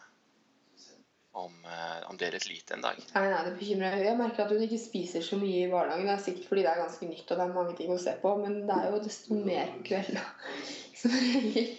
om, 1.34 1.54
eh, 1.66 2.10
om 2.10 2.18
det 2.18 2.28
er 2.28 2.36
litt 2.38 2.50
lite 2.50 2.76
en 2.76 2.84
dag. 2.86 3.00
nei, 3.16 3.24
nei, 3.32 3.40
det 3.48 3.56
bekymrer 3.58 3.96
meg. 3.96 4.04
Jeg 4.06 4.18
merker 4.20 4.44
at 4.44 4.52
hun 4.54 4.66
ikke 4.68 4.82
spiser 4.82 5.24
så 5.26 5.40
mye 5.42 5.64
i 5.64 5.70
hverdagen. 5.72 6.06
Det 6.06 6.14
er 6.14 6.26
sikkert 6.28 6.50
fordi 6.52 6.66
det 6.66 6.70
er 6.72 6.82
ganske 6.84 7.10
nytt 7.10 7.32
og 7.32 7.40
det 7.40 7.46
er 7.46 7.56
mange 7.56 7.78
ting 7.80 7.94
å 7.94 8.02
se 8.04 8.14
på, 8.22 8.34
men 8.44 8.60
det 8.70 8.76
er 8.78 8.92
jo 8.94 9.00
desto 9.02 9.40
mer 9.40 9.72
på 9.74 9.88
kvelden. 9.90 10.20
Som 11.02 11.18
regel. 11.18 11.72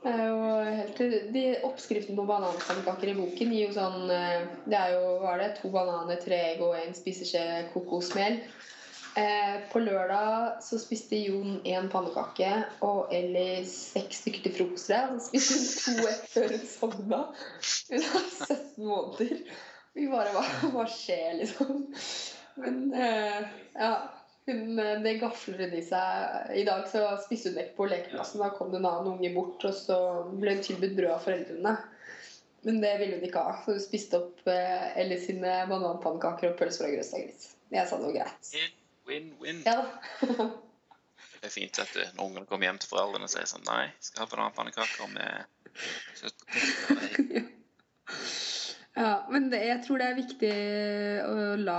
Jo 0.00 0.44
helt, 0.64 0.98
de 1.34 1.44
Oppskriften 1.68 2.16
på 2.16 2.24
bananpannekaker 2.24 3.10
i 3.12 3.14
boken 3.18 3.50
gir 3.52 3.66
jo 3.66 3.72
sånn 3.76 4.08
eh, 4.14 4.46
Det 4.64 4.78
er 4.78 4.94
jo 4.94 5.18
hva 5.20 5.34
er 5.34 5.42
det, 5.42 5.48
to 5.58 5.68
bananer, 5.74 6.20
tre 6.22 6.38
egg 6.54 6.62
og 6.64 6.76
en 6.78 6.96
spiseskje 6.96 7.42
kokosmel. 7.74 8.38
Eh, 9.18 9.56
på 9.72 9.82
lørdag 9.82 10.62
så 10.64 10.78
spiste 10.80 11.18
Jon 11.18 11.58
én 11.66 11.90
pannekake 11.92 12.50
og 12.86 13.10
Ellie 13.12 13.64
seks 13.68 14.22
stykker 14.22 14.46
til 14.46 14.54
frokost. 14.56 14.92
Så 14.92 15.26
spiste 15.26 15.58
hun 15.58 15.98
to 15.98 16.08
ett 16.12 16.28
før 16.32 16.54
hun 16.54 16.64
sovna. 16.70 17.20
Hun 17.90 18.06
er 18.06 18.30
17 18.46 18.86
måneder. 18.86 19.34
Vi 19.98 20.06
bare 20.08 20.44
Hva, 20.70 20.86
skjer, 20.88 21.40
liksom? 21.42 21.84
Men 22.60 22.80
eh, 22.94 23.42
ja. 23.74 23.92
Hun, 24.50 24.78
eh, 24.78 24.98
det 25.04 25.14
gafler 25.22 25.64
hun 25.64 25.76
i 25.78 25.82
seg. 25.84 26.50
I 26.58 26.64
dag 26.66 26.88
så 26.90 27.04
spiste 27.22 27.52
hun 27.52 27.58
vekk 27.60 27.76
på 27.76 27.86
lekeplassen. 27.90 28.42
Da 28.42 28.50
kom 28.56 28.72
det 28.72 28.80
en 28.80 28.88
annen 28.90 29.14
unge 29.14 29.32
bort, 29.34 29.64
og 29.68 29.76
så 29.76 29.98
ble 30.32 30.56
hun 30.56 30.64
tilbudt 30.66 30.96
brød 30.98 31.14
av 31.14 31.24
foreldrene. 31.26 31.76
Men 32.66 32.80
det 32.82 32.96
ville 33.00 33.16
hun 33.16 33.28
ikke 33.28 33.44
ha, 33.46 33.54
så 33.64 33.76
hun 33.76 33.82
spiste 33.82 34.18
opp 34.20 34.50
eh, 34.50 34.88
Ellie 35.00 35.20
sine 35.22 35.62
bananpannekaker 35.70 36.52
og 36.52 36.58
pølser 36.58 36.84
fra 36.84 36.90
og 36.90 36.98
gris. 36.98 37.46
Jeg 37.70 37.88
sa 37.88 38.00
det 38.00 38.10
var 38.10 38.18
greit. 38.18 38.50
Win, 38.56 38.74
win. 39.08 39.30
win. 39.44 39.62
Ja. 39.68 39.78
Det 41.40 41.48
er 41.48 41.52
fint 41.54 41.78
at 41.80 41.88
du, 41.96 42.02
når 42.18 42.26
ungene 42.26 42.48
kommer 42.50 42.68
hjem 42.68 42.78
til 42.82 42.90
foreldrene 42.90 43.24
og 43.24 43.32
sier 43.32 43.46
sånn 43.48 43.64
Nei, 43.64 43.86
skal 44.04 44.26
ha 44.26 44.28
bananpannekaker 44.28 45.08
med 45.14 45.32
søtpoteter. 46.20 47.48
Ja, 48.98 49.26
men 49.30 49.46
det, 49.52 49.60
jeg 49.62 49.82
tror 49.84 50.00
det 50.00 50.06
er 50.10 50.16
viktig 50.18 50.48
å 51.22 51.34
la 51.62 51.76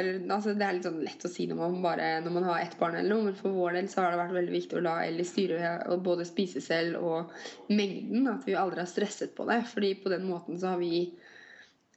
altså 0.00 0.54
Det 0.56 0.64
er 0.64 0.78
litt 0.78 0.86
sånn 0.86 1.02
lett 1.04 1.26
å 1.28 1.30
si 1.30 1.44
når 1.46 1.58
man, 1.60 1.74
bare, 1.84 2.06
når 2.24 2.34
man 2.38 2.46
har 2.48 2.62
ett 2.62 2.78
barn, 2.80 2.96
eller 2.96 3.12
noe, 3.12 3.26
men 3.28 3.36
for 3.36 3.52
vår 3.52 3.76
del 3.76 3.90
så 3.92 4.00
har 4.00 4.14
det 4.14 4.22
vært 4.22 4.36
veldig 4.38 4.54
viktig 4.54 4.78
å 4.78 4.84
la 4.86 4.94
Ellie 5.04 5.28
styre 5.28 5.74
både 6.06 6.24
spise 6.28 6.62
selv 6.64 7.04
og 7.04 7.34
mengden. 7.68 8.30
At 8.32 8.48
vi 8.48 8.56
aldri 8.56 8.80
har 8.80 8.88
stresset 8.88 9.36
på 9.36 9.44
det. 9.50 9.60
fordi 9.68 9.92
på 10.00 10.14
den 10.14 10.24
måten 10.30 10.56
så 10.58 10.72
har 10.72 10.80
vi 10.80 11.04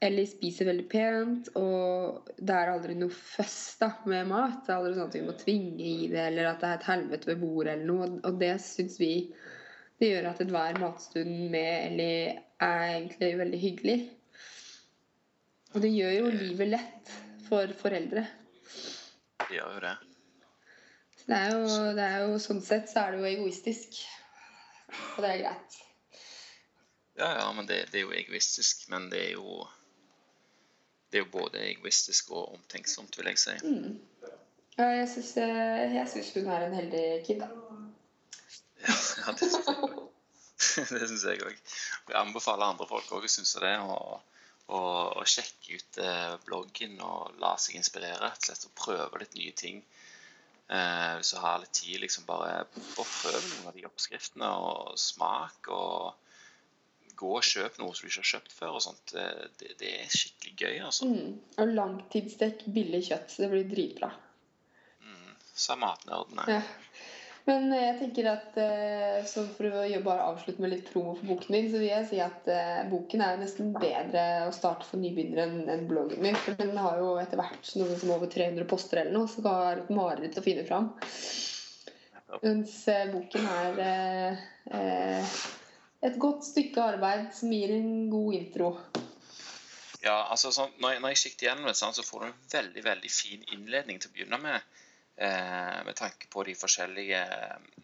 Ellie 0.02 0.28
spiser 0.28 0.66
veldig 0.68 0.88
pent, 0.90 1.50
og 1.62 2.30
det 2.42 2.56
er 2.58 2.74
aldri 2.74 2.96
noe 2.98 3.14
føss 3.14 3.58
da, 3.80 3.92
med 4.10 4.32
mat. 4.34 4.64
Det 4.66 4.74
er 4.74 4.80
aldri 4.80 4.96
sånn 4.98 5.12
at 5.12 5.18
vi 5.20 5.26
må 5.28 5.36
tvinge 5.38 5.84
i 5.86 6.08
det, 6.12 6.24
eller 6.28 6.50
at 6.50 6.64
det 6.64 6.72
er 6.72 6.80
et 6.80 6.88
helvete 6.90 7.30
ved 7.30 7.44
bordet, 7.44 7.76
eller 7.76 7.88
noe. 7.88 8.08
Og 8.28 8.40
det 8.42 8.56
syns 8.66 8.98
vi 9.00 9.14
det 10.02 10.10
gjør 10.10 10.32
at 10.32 10.42
enhver 10.42 10.80
matstund 10.82 11.36
med 11.54 11.70
Ellie 11.92 12.34
er 12.66 12.88
egentlig 12.96 13.38
veldig 13.38 13.60
hyggelig. 13.62 14.00
Og 15.72 15.84
det 15.84 15.92
gjør 15.94 16.16
jo 16.18 16.32
livet 16.36 16.74
lett 16.74 17.12
for 17.48 17.72
foreldre. 17.80 18.26
Det 19.42 19.56
gjør 19.56 19.78
jo 19.78 19.84
det. 19.86 19.94
Det 21.22 21.38
er 21.38 21.54
jo, 21.54 21.68
det 21.96 22.08
er 22.08 22.26
jo 22.26 22.40
sånn 22.44 22.60
sett 22.66 22.90
så 22.92 23.06
er 23.06 23.14
det 23.14 23.22
jo 23.22 23.30
egoistisk. 23.30 24.02
Og 25.16 25.24
det 25.24 25.30
er 25.32 25.44
greit. 25.46 25.78
Ja, 27.20 27.30
ja, 27.38 27.46
men 27.56 27.68
det, 27.70 27.86
det 27.92 28.02
er 28.02 28.08
jo 28.08 28.16
egoistisk. 28.16 28.88
Men 28.92 29.10
det 29.12 29.22
er 29.30 29.32
jo 29.38 29.68
Det 31.12 31.20
er 31.20 31.26
jo 31.26 31.32
både 31.32 31.60
egoistisk 31.68 32.30
og 32.32 32.54
omtenksomt, 32.56 33.18
vil 33.20 33.28
jeg 33.28 33.40
si. 33.40 33.56
Mm. 33.68 33.98
Ja, 34.78 34.86
jeg 34.96 35.10
syns, 35.12 35.34
jeg 35.36 36.08
syns 36.08 36.30
hun 36.38 36.48
er 36.48 36.64
en 36.66 36.76
heldig 36.78 37.02
kid, 37.28 37.42
da. 37.44 37.50
Ja, 38.80 38.94
ja. 39.28 39.34
Det 39.36 41.08
syns 41.10 41.26
jeg 41.28 41.44
òg. 41.44 41.58
Jeg 42.12 42.18
anbefaler 42.18 42.72
andre 42.72 42.88
folk 42.88 43.12
òg 43.12 43.28
å 43.28 43.32
synes 43.32 43.52
det. 43.60 43.74
Og, 43.84 44.24
og, 44.72 45.18
og 45.20 45.28
sjekke 45.28 45.78
ut 45.78 46.00
eh, 46.02 46.36
bloggen 46.48 46.98
og 47.04 47.38
la 47.42 47.56
seg 47.60 47.78
inspirere. 47.80 48.20
rett 48.24 48.40
og 48.40 48.50
slett, 48.50 48.68
Og 48.70 48.78
prøve 48.80 49.22
litt 49.22 49.38
nye 49.40 49.54
ting. 49.58 49.84
Eh, 50.72 51.12
hvis 51.20 51.34
du 51.34 51.42
har 51.44 51.60
litt 51.60 51.76
tid, 51.76 52.00
liksom 52.00 52.28
bare, 52.30 52.66
prøv 52.96 53.40
noen 53.40 53.72
av 53.72 53.76
de 53.76 53.88
oppskriftene 53.90 54.52
og 54.64 54.98
smak. 55.00 55.68
og 55.68 56.14
gå 57.22 57.36
og 57.38 57.46
kjøp 57.46 57.78
noe 57.78 57.94
som 57.94 58.08
du 58.08 58.10
ikke 58.10 58.24
har 58.24 58.32
kjøpt 58.32 58.54
før. 58.56 58.76
og 58.80 58.84
sånt. 58.88 59.14
Det, 59.14 59.76
det 59.80 59.94
er 60.00 60.14
skikkelig 60.16 60.56
gøy. 60.58 60.76
altså. 60.88 61.10
Mm. 61.12 61.40
Og 61.62 61.74
langtidsstek 61.76 62.66
billig 62.74 63.04
kjøtt. 63.12 63.30
Så 63.30 63.46
Det 63.46 63.52
blir 63.54 63.70
dritbra. 63.70 64.12
Mm. 65.06 65.36
Sa 65.54 65.78
matnerdene. 65.80 66.48
Ja. 66.50 66.62
Men 67.48 67.72
jeg 67.74 67.96
tenker 67.98 68.28
at 68.30 68.58
eh, 68.62 69.22
så 69.26 69.44
for 69.56 69.66
å 69.66 70.02
bare 70.06 70.28
avslutte 70.30 70.62
med 70.62 70.76
litt 70.76 70.90
promo 70.92 71.16
for 71.18 71.32
boken 71.32 71.56
min, 71.56 71.70
så 71.72 71.80
vil 71.82 71.90
jeg 71.90 72.10
si 72.12 72.20
at 72.22 72.50
eh, 72.54 72.82
boken 72.92 73.24
er 73.26 73.40
nesten 73.42 73.72
bedre 73.74 74.26
å 74.46 74.54
starte 74.54 74.86
for 74.86 75.02
nybegynnere 75.02 75.74
enn 75.74 75.88
bloggen 75.90 76.22
min. 76.22 76.38
For 76.38 76.60
den 76.60 76.78
har 76.78 77.02
jo 77.02 77.16
etter 77.22 77.42
hvert 77.42 77.72
noe 77.82 77.98
som 77.98 78.14
over 78.14 78.30
300 78.30 78.68
poster 78.70 79.02
eller 79.02 79.18
noe, 79.18 79.32
så 79.32 79.42
det 79.46 79.56
er 79.64 79.82
et 79.82 79.96
mareritt 79.98 80.38
å 80.38 80.46
finne 80.46 80.68
fram. 80.70 80.92
Mens 82.40 82.76
eh, 82.88 83.08
boken 83.12 83.48
er 83.52 83.82
eh, 83.86 84.44
eh, 84.78 85.40
et 86.08 86.20
godt 86.22 86.46
stykke 86.48 86.86
arbeid 86.94 87.32
som 87.36 87.52
gir 87.52 87.74
en 87.76 88.10
god 88.12 88.38
intro. 88.38 88.76
Ja, 90.02 90.28
altså 90.34 90.50
sånn, 90.54 90.72
når, 90.82 90.96
jeg, 90.96 91.02
når 91.04 91.14
jeg 91.14 91.22
sikter 91.26 91.50
gjennom 91.50 91.68
det, 91.70 91.76
så 91.78 92.06
får 92.06 92.24
du 92.24 92.30
en 92.30 92.40
veldig 92.54 92.86
veldig 92.86 93.12
fin 93.14 93.44
innledning 93.54 94.02
til 94.02 94.10
å 94.10 94.16
begynne 94.16 94.40
med. 94.42 94.72
Eh, 95.22 95.84
med 95.86 95.96
tanke 95.96 96.28
på 96.34 96.42
de 96.44 96.56
forskjellige 96.58 97.20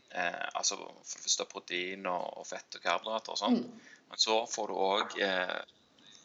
eh, 0.09 0.45
altså 0.57 0.77
For 0.80 1.19
det 1.19 1.26
første 1.27 1.45
protein 1.45 2.07
og, 2.09 2.39
fett 2.49 2.80
og 2.80 2.81
karbohydrater 2.81 3.35
og 3.35 3.38
sånn. 3.38 3.57
Mm. 3.61 3.97
Men 4.09 4.22
så 4.23 4.38
får 4.49 4.72
du 4.72 4.77
òg 4.81 5.18
eh, 5.22 5.59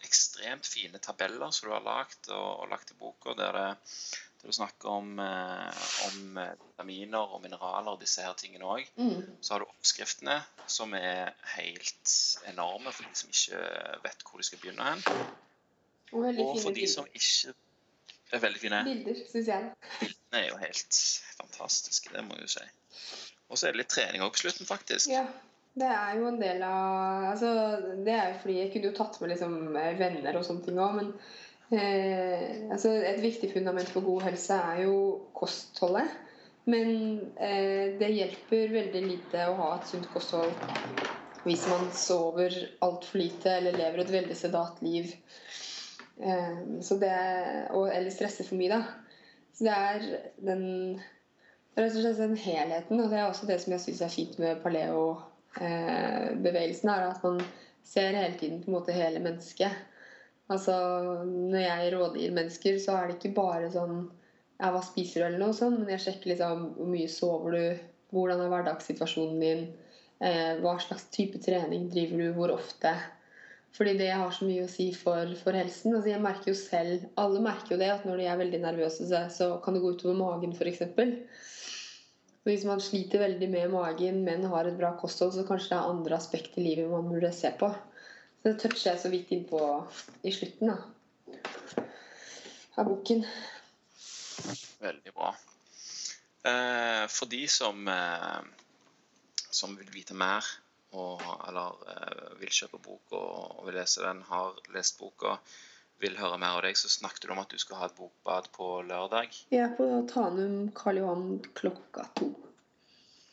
ekstremt 0.09 0.65
fine 0.65 1.03
tabeller 1.05 1.53
som 1.53 1.69
du 1.69 1.75
har 1.75 1.85
lagd 1.85 2.31
og, 2.33 2.63
og 2.63 2.71
lagt 2.73 2.95
i 2.95 2.97
boka, 2.97 3.35
der, 3.37 3.59
det, 3.59 3.91
der 4.41 4.49
du 4.49 4.57
snakker 4.57 4.95
om, 5.03 5.11
eh, 5.21 5.83
om 6.07 6.41
vitaminer 6.63 7.37
og 7.37 7.45
mineraler 7.45 7.93
og 7.93 8.01
disse 8.01 8.25
her 8.25 8.39
tingene 8.41 8.73
òg. 8.73 8.89
Mm. 8.97 9.37
Så 9.45 9.53
har 9.53 9.61
du 9.61 9.69
oppskriftene, 9.69 10.39
som 10.65 10.97
er 10.97 11.35
helt 11.59 12.15
enorme 12.55 12.95
for 12.95 13.05
de 13.05 13.21
som 13.21 13.37
ikke 13.37 13.61
vet 14.07 14.25
hvor 14.25 14.41
de 14.41 14.49
skal 14.49 14.65
begynne 14.65 14.89
hen. 14.95 15.05
Og 16.13 16.25
Og 16.41 16.57
for 16.65 16.73
de 16.73 16.89
som 16.89 17.05
bilder. 17.05 17.61
Ikke 18.33 18.41
er 18.41 18.47
veldig 18.47 18.61
fine. 18.63 18.83
Bilder, 18.87 19.23
syns 19.29 19.49
jeg. 19.51 19.71
Bildene 20.01 20.39
er 20.39 20.47
jo 20.49 20.61
helt 20.63 20.99
fantastiske, 21.37 22.13
det 22.15 22.23
må 22.25 22.39
jeg 22.39 22.47
jo 22.47 22.53
si. 22.55 22.69
Og 23.53 23.59
så 23.61 23.69
er 23.69 23.75
det 23.75 23.83
litt 23.83 23.93
trening 23.93 24.25
òg 24.25 24.33
på 24.33 24.47
slutten, 24.47 24.69
faktisk. 24.69 25.13
Ja. 25.13 25.27
Det 25.73 25.89
er 25.89 26.19
jo 26.19 26.27
en 26.29 26.37
del 26.37 26.59
av 26.67 27.31
altså, 27.31 27.51
Det 28.05 28.13
er 28.13 28.27
jo 28.29 28.41
fordi 28.43 28.57
jeg 28.59 28.73
kunne 28.75 28.91
jo 28.91 28.97
tatt 28.99 29.15
med 29.23 29.31
liksom, 29.33 29.55
venner 29.73 30.37
og 30.37 30.45
sånne 30.45 30.67
ting 30.67 30.81
òg, 30.85 30.99
men 30.99 31.09
eh, 31.73 32.69
altså, 32.73 32.93
et 32.93 33.23
viktig 33.25 33.49
fundament 33.55 33.89
for 33.89 34.05
god 34.05 34.27
helse 34.29 34.59
er 34.73 34.83
jo 34.85 34.97
kostholdet. 35.37 36.13
Men 36.69 36.93
eh, 37.41 37.97
det 38.01 38.13
hjelper 38.13 38.77
veldig 38.77 39.05
lite 39.07 39.49
å 39.49 39.57
ha 39.61 39.71
et 39.79 39.89
sunt 39.91 40.09
kosthold 40.13 40.53
hvis 41.43 41.65
man 41.67 41.89
sover 41.97 42.55
altfor 42.87 43.19
lite 43.19 43.57
eller 43.59 43.75
lever 43.75 44.05
et 44.05 44.13
veldig 44.15 44.37
sedat 44.39 44.79
liv. 44.85 45.09
Eh, 46.21 46.59
så 46.85 46.95
det, 47.01 47.17
og, 47.71 47.95
eller 47.95 48.11
stresser 48.15 48.45
for 48.49 48.57
mye, 48.61 48.73
da. 48.73 48.83
Så 49.53 49.61
det 49.67 49.73
er 49.73 49.99
den 50.45 50.65
rett 51.77 51.97
og 51.97 52.03
slett 52.03 52.19
den 52.21 52.37
helheten, 52.37 53.01
og 53.01 53.11
det 53.13 53.19
er 53.19 53.27
også 53.29 53.47
det 53.49 53.61
som 53.63 53.73
jeg 53.75 53.83
syns 53.87 54.03
er 54.05 54.11
fint 54.13 54.35
med 54.43 54.63
paleo-bevegelsen, 54.65 56.89
er 56.93 57.03
at 57.09 57.21
man 57.25 57.37
ser 57.85 58.17
hele 58.17 58.37
tiden 58.41 58.59
på 58.63 58.67
en 58.71 58.77
måte 58.79 58.97
hele 58.97 59.21
mennesket. 59.25 59.73
Altså, 60.53 60.75
Når 61.25 61.59
jeg 61.59 61.93
rådgir 61.95 62.37
mennesker, 62.37 62.73
så 62.79 62.91
er 62.97 63.03
det 63.07 63.15
ikke 63.19 63.41
bare 63.41 63.69
sånn 63.73 63.97
ja, 64.63 64.69
hva 64.71 64.83
spiser 64.85 65.21
du, 65.21 65.27
eller 65.27 65.39
noe 65.43 65.55
sånt, 65.57 65.79
men 65.81 65.91
jeg 65.95 66.05
sjekker 66.05 66.29
liksom 66.33 66.57
hvor 66.77 66.89
mye 66.93 67.09
sover 67.11 67.51
du, 67.57 67.65
hvordan 68.13 68.41
er 68.45 68.51
hverdagssituasjonen 68.53 69.39
din, 69.43 69.63
eh, 70.23 70.53
hva 70.63 70.73
slags 70.83 71.05
type 71.15 71.39
trening 71.43 71.83
driver 71.91 72.17
du, 72.21 72.27
hvor 72.37 72.51
ofte. 72.55 72.91
Fordi 73.73 73.95
det 73.97 74.11
har 74.13 74.33
så 74.37 74.45
mye 74.45 74.67
å 74.67 74.71
si 74.71 74.91
for, 74.97 75.31
for 75.41 75.57
helsen. 75.57 75.95
Altså 75.97 76.13
jeg 76.13 76.23
merker 76.25 76.53
jo 76.53 76.59
selv, 76.59 77.07
Alle 77.21 77.41
merker 77.45 77.75
jo 77.75 77.81
det, 77.81 77.89
at 77.95 78.05
når 78.09 78.21
de 78.21 78.27
er 78.29 78.41
veldig 78.43 78.61
nervøse, 78.67 79.07
så, 79.09 79.23
så 79.33 79.49
kan 79.65 79.77
det 79.77 79.81
gå 79.85 79.95
utover 79.95 80.19
magen 80.19 80.53
f.eks. 80.53 80.83
Hvis 82.43 82.67
man 82.67 82.83
sliter 82.83 83.23
veldig 83.23 83.49
med 83.49 83.71
magen, 83.73 84.25
men 84.27 84.45
har 84.51 84.69
et 84.69 84.77
bra 84.79 84.93
kosthold, 84.99 85.33
så 85.37 85.47
kanskje 85.49 85.71
det 85.73 85.79
er 85.79 85.93
andre 85.95 86.19
aspekter 86.19 86.61
i 86.61 86.67
livet 86.67 86.91
man 86.91 87.09
burde 87.09 87.31
se 87.37 87.53
på. 87.59 87.71
Så 88.43 88.51
det 88.51 88.59
toucher 88.59 88.89
jeg 88.91 89.01
så 89.01 89.13
vidt 89.13 89.31
innpå 89.33 89.61
i 90.27 90.33
slutten 90.35 90.73
da, 90.73 91.85
av 92.75 92.91
boken. 92.91 93.23
Veldig 94.83 95.15
bra. 95.15 95.31
Eh, 96.51 97.05
for 97.07 97.31
de 97.31 97.45
som, 97.47 97.87
eh, 97.89 98.41
som 99.55 99.77
vil 99.79 99.95
vite 99.95 100.19
mer, 100.19 100.43
og, 100.93 101.23
eller 101.49 101.77
eh, 101.93 102.33
vil 102.41 102.53
kjøpe 102.53 102.81
bok 102.85 103.15
og, 103.17 103.63
vil 103.67 103.79
lese 103.81 104.05
den, 104.05 104.23
har 104.29 104.59
lest 104.75 104.99
boka, 105.01 105.39
vil 106.03 106.19
høre 106.19 106.39
mer 106.43 106.59
av 106.59 106.65
deg, 106.67 106.77
så 106.79 106.91
snakket 106.91 107.29
du 107.29 107.35
om 107.35 107.43
at 107.43 107.53
du 107.53 107.61
skal 107.63 107.79
ha 107.81 107.89
et 107.89 107.97
bokbad 107.99 108.49
på 108.57 108.69
lørdag 108.89 109.37
er 109.55 109.75
på 109.77 109.87
Tanum 110.11 110.73
Karl 110.77 110.99
Johan 110.99 111.27
klokka 111.59 112.09
to. 112.19 112.33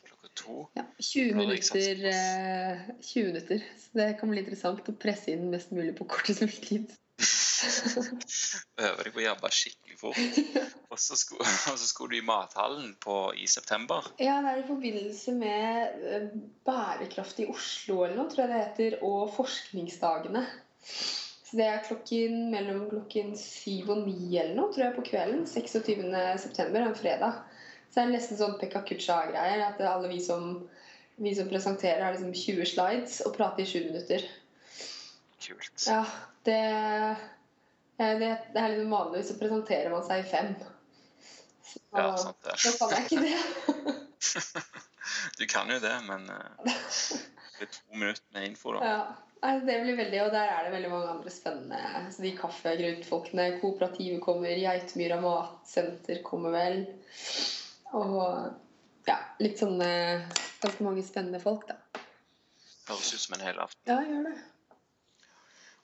klokka 0.06 0.32
to. 0.38 0.56
Ja, 0.78 0.86
20 1.02 1.34
Bra, 1.34 1.48
ikke 1.56 1.66
sant? 1.66 1.80
minutter, 1.80 2.08
eh, 2.14 2.90
20 3.02 3.26
minutter. 3.32 3.68
Så 3.82 4.00
det 4.00 4.08
kan 4.20 4.30
bli 4.30 4.44
interessant 4.44 4.88
å 4.92 4.98
presse 5.02 5.34
inn 5.34 5.50
mest 5.50 5.74
mulig 5.74 5.96
på 5.98 6.06
kortest 6.14 6.46
mulig 6.46 6.62
tid. 6.68 6.99
Øve 8.80 9.04
deg 9.04 9.12
på 9.12 9.20
å 9.20 9.24
jobbe 9.24 9.50
skikkelig 9.52 9.98
fort. 10.00 10.38
Og 10.90 11.00
så 11.00 11.16
skulle, 11.22 11.76
skulle 11.82 12.16
du 12.16 12.18
i 12.20 12.26
mathallen 12.26 12.94
på, 13.02 13.16
i 13.36 13.48
september. 13.50 14.06
Ja, 14.22 14.38
det 14.44 14.54
er 14.54 14.62
i 14.62 14.68
forbindelse 14.68 15.34
med 15.36 16.04
eh, 16.10 16.28
Bærekraft 16.66 17.42
i 17.44 17.48
Oslo 17.52 18.04
eller 18.04 18.16
noe, 18.20 18.30
tror 18.32 18.46
jeg 18.46 18.52
det 18.52 18.62
heter, 18.64 18.98
og 19.06 19.32
Forskningsdagene. 19.36 20.46
Så 21.50 21.58
det 21.58 21.66
er 21.66 21.82
klokken 21.82 22.50
mellom 22.52 22.84
klokken 22.92 23.32
syv 23.38 23.90
og 23.96 24.04
ni 24.06 24.36
eller 24.38 24.54
noe, 24.54 24.70
tror 24.72 24.86
jeg, 24.86 24.96
på 24.96 25.06
kvelden. 25.10 25.46
26.9., 25.50 26.84
en 26.84 26.94
fredag. 26.98 27.40
Så 27.90 27.98
er 27.98 28.06
det 28.06 28.14
nesten 28.14 28.38
sånn 28.38 28.58
Pekka 28.60 28.84
Kucha-greier. 28.86 29.64
At 29.66 29.82
alle 29.82 30.12
vi 30.12 30.20
som, 30.22 30.52
vi 31.18 31.34
som 31.34 31.50
presenterer, 31.50 32.04
har 32.06 32.14
liksom 32.14 32.30
20 32.30 32.70
slides 32.70 33.18
og 33.26 33.34
prater 33.34 33.64
i 33.64 33.66
sju 33.66 33.80
minutter. 33.88 34.22
Kult. 35.40 35.86
Ja, 35.86 36.04
det, 36.44 36.58
det, 37.96 38.30
det 38.52 38.60
er 38.60 38.74
liksom 38.74 38.92
vanligvis 38.92 39.30
så 39.32 39.38
presenterer 39.40 39.92
man 39.94 40.04
seg 40.04 40.24
i 40.24 40.28
fem. 40.28 40.52
Så 41.64 41.80
Ja, 41.94 42.10
sant 42.20 42.44
det. 42.44 42.56
nå 42.66 42.72
kan 42.80 42.94
jeg 42.96 43.08
ikke 43.08 43.24
det. 43.24 43.96
Du 45.38 45.46
kan 45.50 45.70
jo 45.72 45.78
det, 45.82 45.96
men 46.06 46.28
eh, 46.30 46.74
det 47.58 47.66
er 47.66 47.70
to 47.72 47.96
minutter 47.96 48.24
med 48.36 48.50
info, 48.50 48.76
da. 48.76 48.86
Ja. 48.86 49.00
Det 49.40 49.76
blir 49.80 49.96
veldig, 49.96 50.18
og 50.26 50.34
der 50.34 50.50
er 50.52 50.66
det 50.66 50.72
veldig 50.74 50.88
mange 50.92 51.12
andre 51.14 51.30
spennende 51.32 52.02
så 52.12 52.20
De 52.22 52.34
kaffegrutfolkene, 52.36 53.46
kooperativet 53.62 54.20
kommer, 54.20 54.52
Geitmyra 54.52 55.16
matsenter 55.22 56.20
kommer 56.26 56.52
vel. 56.52 56.82
Og 57.96 58.18
ja, 59.08 59.16
litt 59.40 59.56
sånne 59.62 59.88
Ganske 60.60 60.84
mange 60.84 61.00
spennende 61.06 61.40
folk, 61.40 61.64
da. 61.70 61.78
Høres 62.90 63.14
ut 63.14 63.22
som 63.22 63.38
en 63.38 63.46
hel 63.46 63.62
aften. 63.64 63.80
Ja, 63.88 63.96
gjør 64.04 64.26
det. 64.28 64.34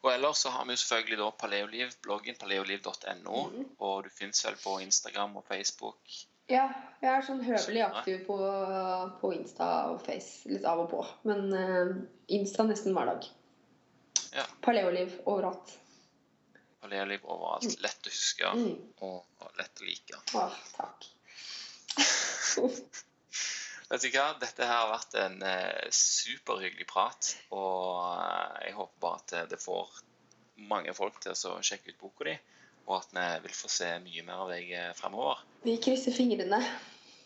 Og 0.07 0.13
ellers 0.13 0.39
så 0.45 0.53
har 0.55 0.65
vi 0.69 0.77
jo 0.77 0.79
selvfølgelig 0.79 1.19
da 1.19 1.29
Paleoliv, 1.41 1.95
bloggen 2.05 2.37
paleoliv.no. 2.39 3.41
Mm. 3.51 3.65
Og 3.83 4.05
du 4.07 4.11
finnes 4.15 4.45
vel 4.47 4.55
på 4.63 4.77
Instagram 4.85 5.35
og 5.41 5.45
Facebook. 5.49 5.99
Ja, 6.47 6.69
jeg 7.03 7.11
er 7.11 7.25
sånn 7.27 7.41
høvelig 7.43 7.83
aktiv 7.83 8.21
på, 8.29 8.37
på 9.19 9.33
Insta 9.35 9.71
og 9.91 9.99
Face. 10.07 10.47
Litt 10.47 10.69
av 10.69 10.85
og 10.85 10.93
på. 10.93 11.01
Men 11.27 11.51
uh, 11.51 11.91
Insta 12.39 12.63
nesten 12.69 12.95
hver 12.95 13.11
dag. 13.11 13.27
Ja. 14.37 14.45
Paleoliv 14.63 15.17
overalt. 15.25 15.75
Paleoliv 16.85 17.27
overalt. 17.27 17.67
Lett 17.83 18.07
å 18.07 18.15
huske 18.15 18.55
Mm. 18.55 18.79
og, 19.03 19.25
og 19.43 19.59
lett 19.59 19.83
å 19.83 19.91
like. 19.91 20.23
Åh, 20.39 20.63
takk. 20.77 21.11
Vet 23.91 24.03
du 24.03 24.09
hva? 24.11 24.27
Dette 24.41 24.67
her 24.67 24.81
har 24.81 24.91
vært 24.91 25.15
en 25.23 25.37
eh, 25.47 25.87
superhyggelig 25.95 26.87
prat. 26.91 27.29
Og 27.55 28.03
eh, 28.11 28.67
jeg 28.67 28.75
håper 28.81 29.01
bare 29.05 29.21
at 29.23 29.35
det- 29.35 29.49
det 29.55 29.61
får 29.63 30.01
mange 30.57 30.95
folk 30.97 31.21
til 31.23 31.33
å 31.33 31.61
sjekke 31.63 31.93
ut 31.95 31.99
boka 32.01 32.25
di. 32.27 32.35
Og 32.87 32.97
at 33.01 33.09
vi 33.15 33.27
vil 33.47 33.55
få 33.55 33.69
se 33.71 33.89
mye 34.03 34.23
mer 34.27 34.43
av 34.45 34.51
deg 34.51 34.71
eh, 34.73 34.93
fremover. 34.99 35.43
Vi 35.65 35.77
krysser 35.83 36.15
fingrene. 36.15 36.61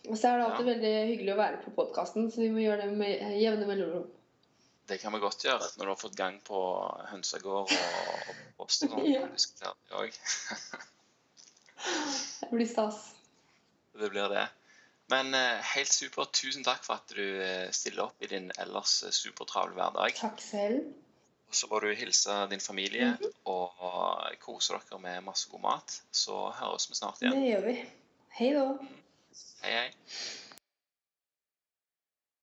Og 0.09 0.17
så 0.17 0.31
er 0.31 0.39
det 0.41 0.47
alltid 0.47 0.67
Ja. 0.67 0.73
veldig 0.75 0.93
hyggelig 1.11 1.33
å 1.35 1.41
være 1.41 1.59
på 1.65 1.75
podkasten, 1.77 2.31
så 2.33 2.41
vi 2.41 2.49
må 2.53 2.63
gjøre 2.65 2.87
det 2.89 2.97
med 2.97 3.41
jevne 3.41 3.67
mellomrom. 3.69 4.07
Det 4.89 4.97
kan 5.01 5.13
vi 5.13 5.21
godt 5.21 5.45
gjøre 5.45 5.69
når 5.77 5.85
du 5.85 5.91
har 5.93 5.97
fått 6.01 6.17
gang 6.17 6.41
på 6.41 6.61
hønsegård 7.13 7.69
og, 7.73 8.31
og 8.33 8.39
post 8.57 8.83
og 8.89 8.91
sånn. 8.97 9.05
Ja. 9.13 9.27
det 9.31 9.97
også. 10.01 10.81
Det 12.41 12.49
blir 12.51 12.67
stas. 12.67 12.97
Det 13.97 14.11
blir 14.11 14.29
det. 14.33 14.47
Men 15.11 15.35
eh, 15.35 15.61
helt 15.75 15.93
supert. 15.93 16.33
Tusen 16.39 16.65
takk 16.67 16.85
for 16.87 17.01
at 17.01 17.15
du 17.15 17.23
eh, 17.43 17.69
stiller 17.75 18.07
opp 18.09 18.23
i 18.23 18.31
din 18.31 18.51
ellers 18.63 19.01
eh, 19.07 19.15
supertravle 19.15 19.75
hverdag. 19.79 20.15
Takk 20.19 20.43
selv. 20.45 20.93
Og 21.51 21.57
så 21.59 21.67
må 21.67 21.81
du 21.83 21.89
hilse 21.99 22.35
din 22.53 22.63
familie 22.63 23.09
og 23.51 23.81
kose 24.39 24.77
dere 24.77 25.01
med 25.03 25.25
masse 25.27 25.51
god 25.51 25.65
mat. 25.65 25.97
Så 26.15 26.37
høres 26.61 26.87
vi 26.87 26.95
snart 26.95 27.19
igjen. 27.25 27.35
Det 27.35 27.49
gjør 27.49 27.65
vi. 27.67 27.75
Hei 28.39 28.53
da. 28.55 28.67
Hei, 29.65 29.73
hei. 29.75 29.89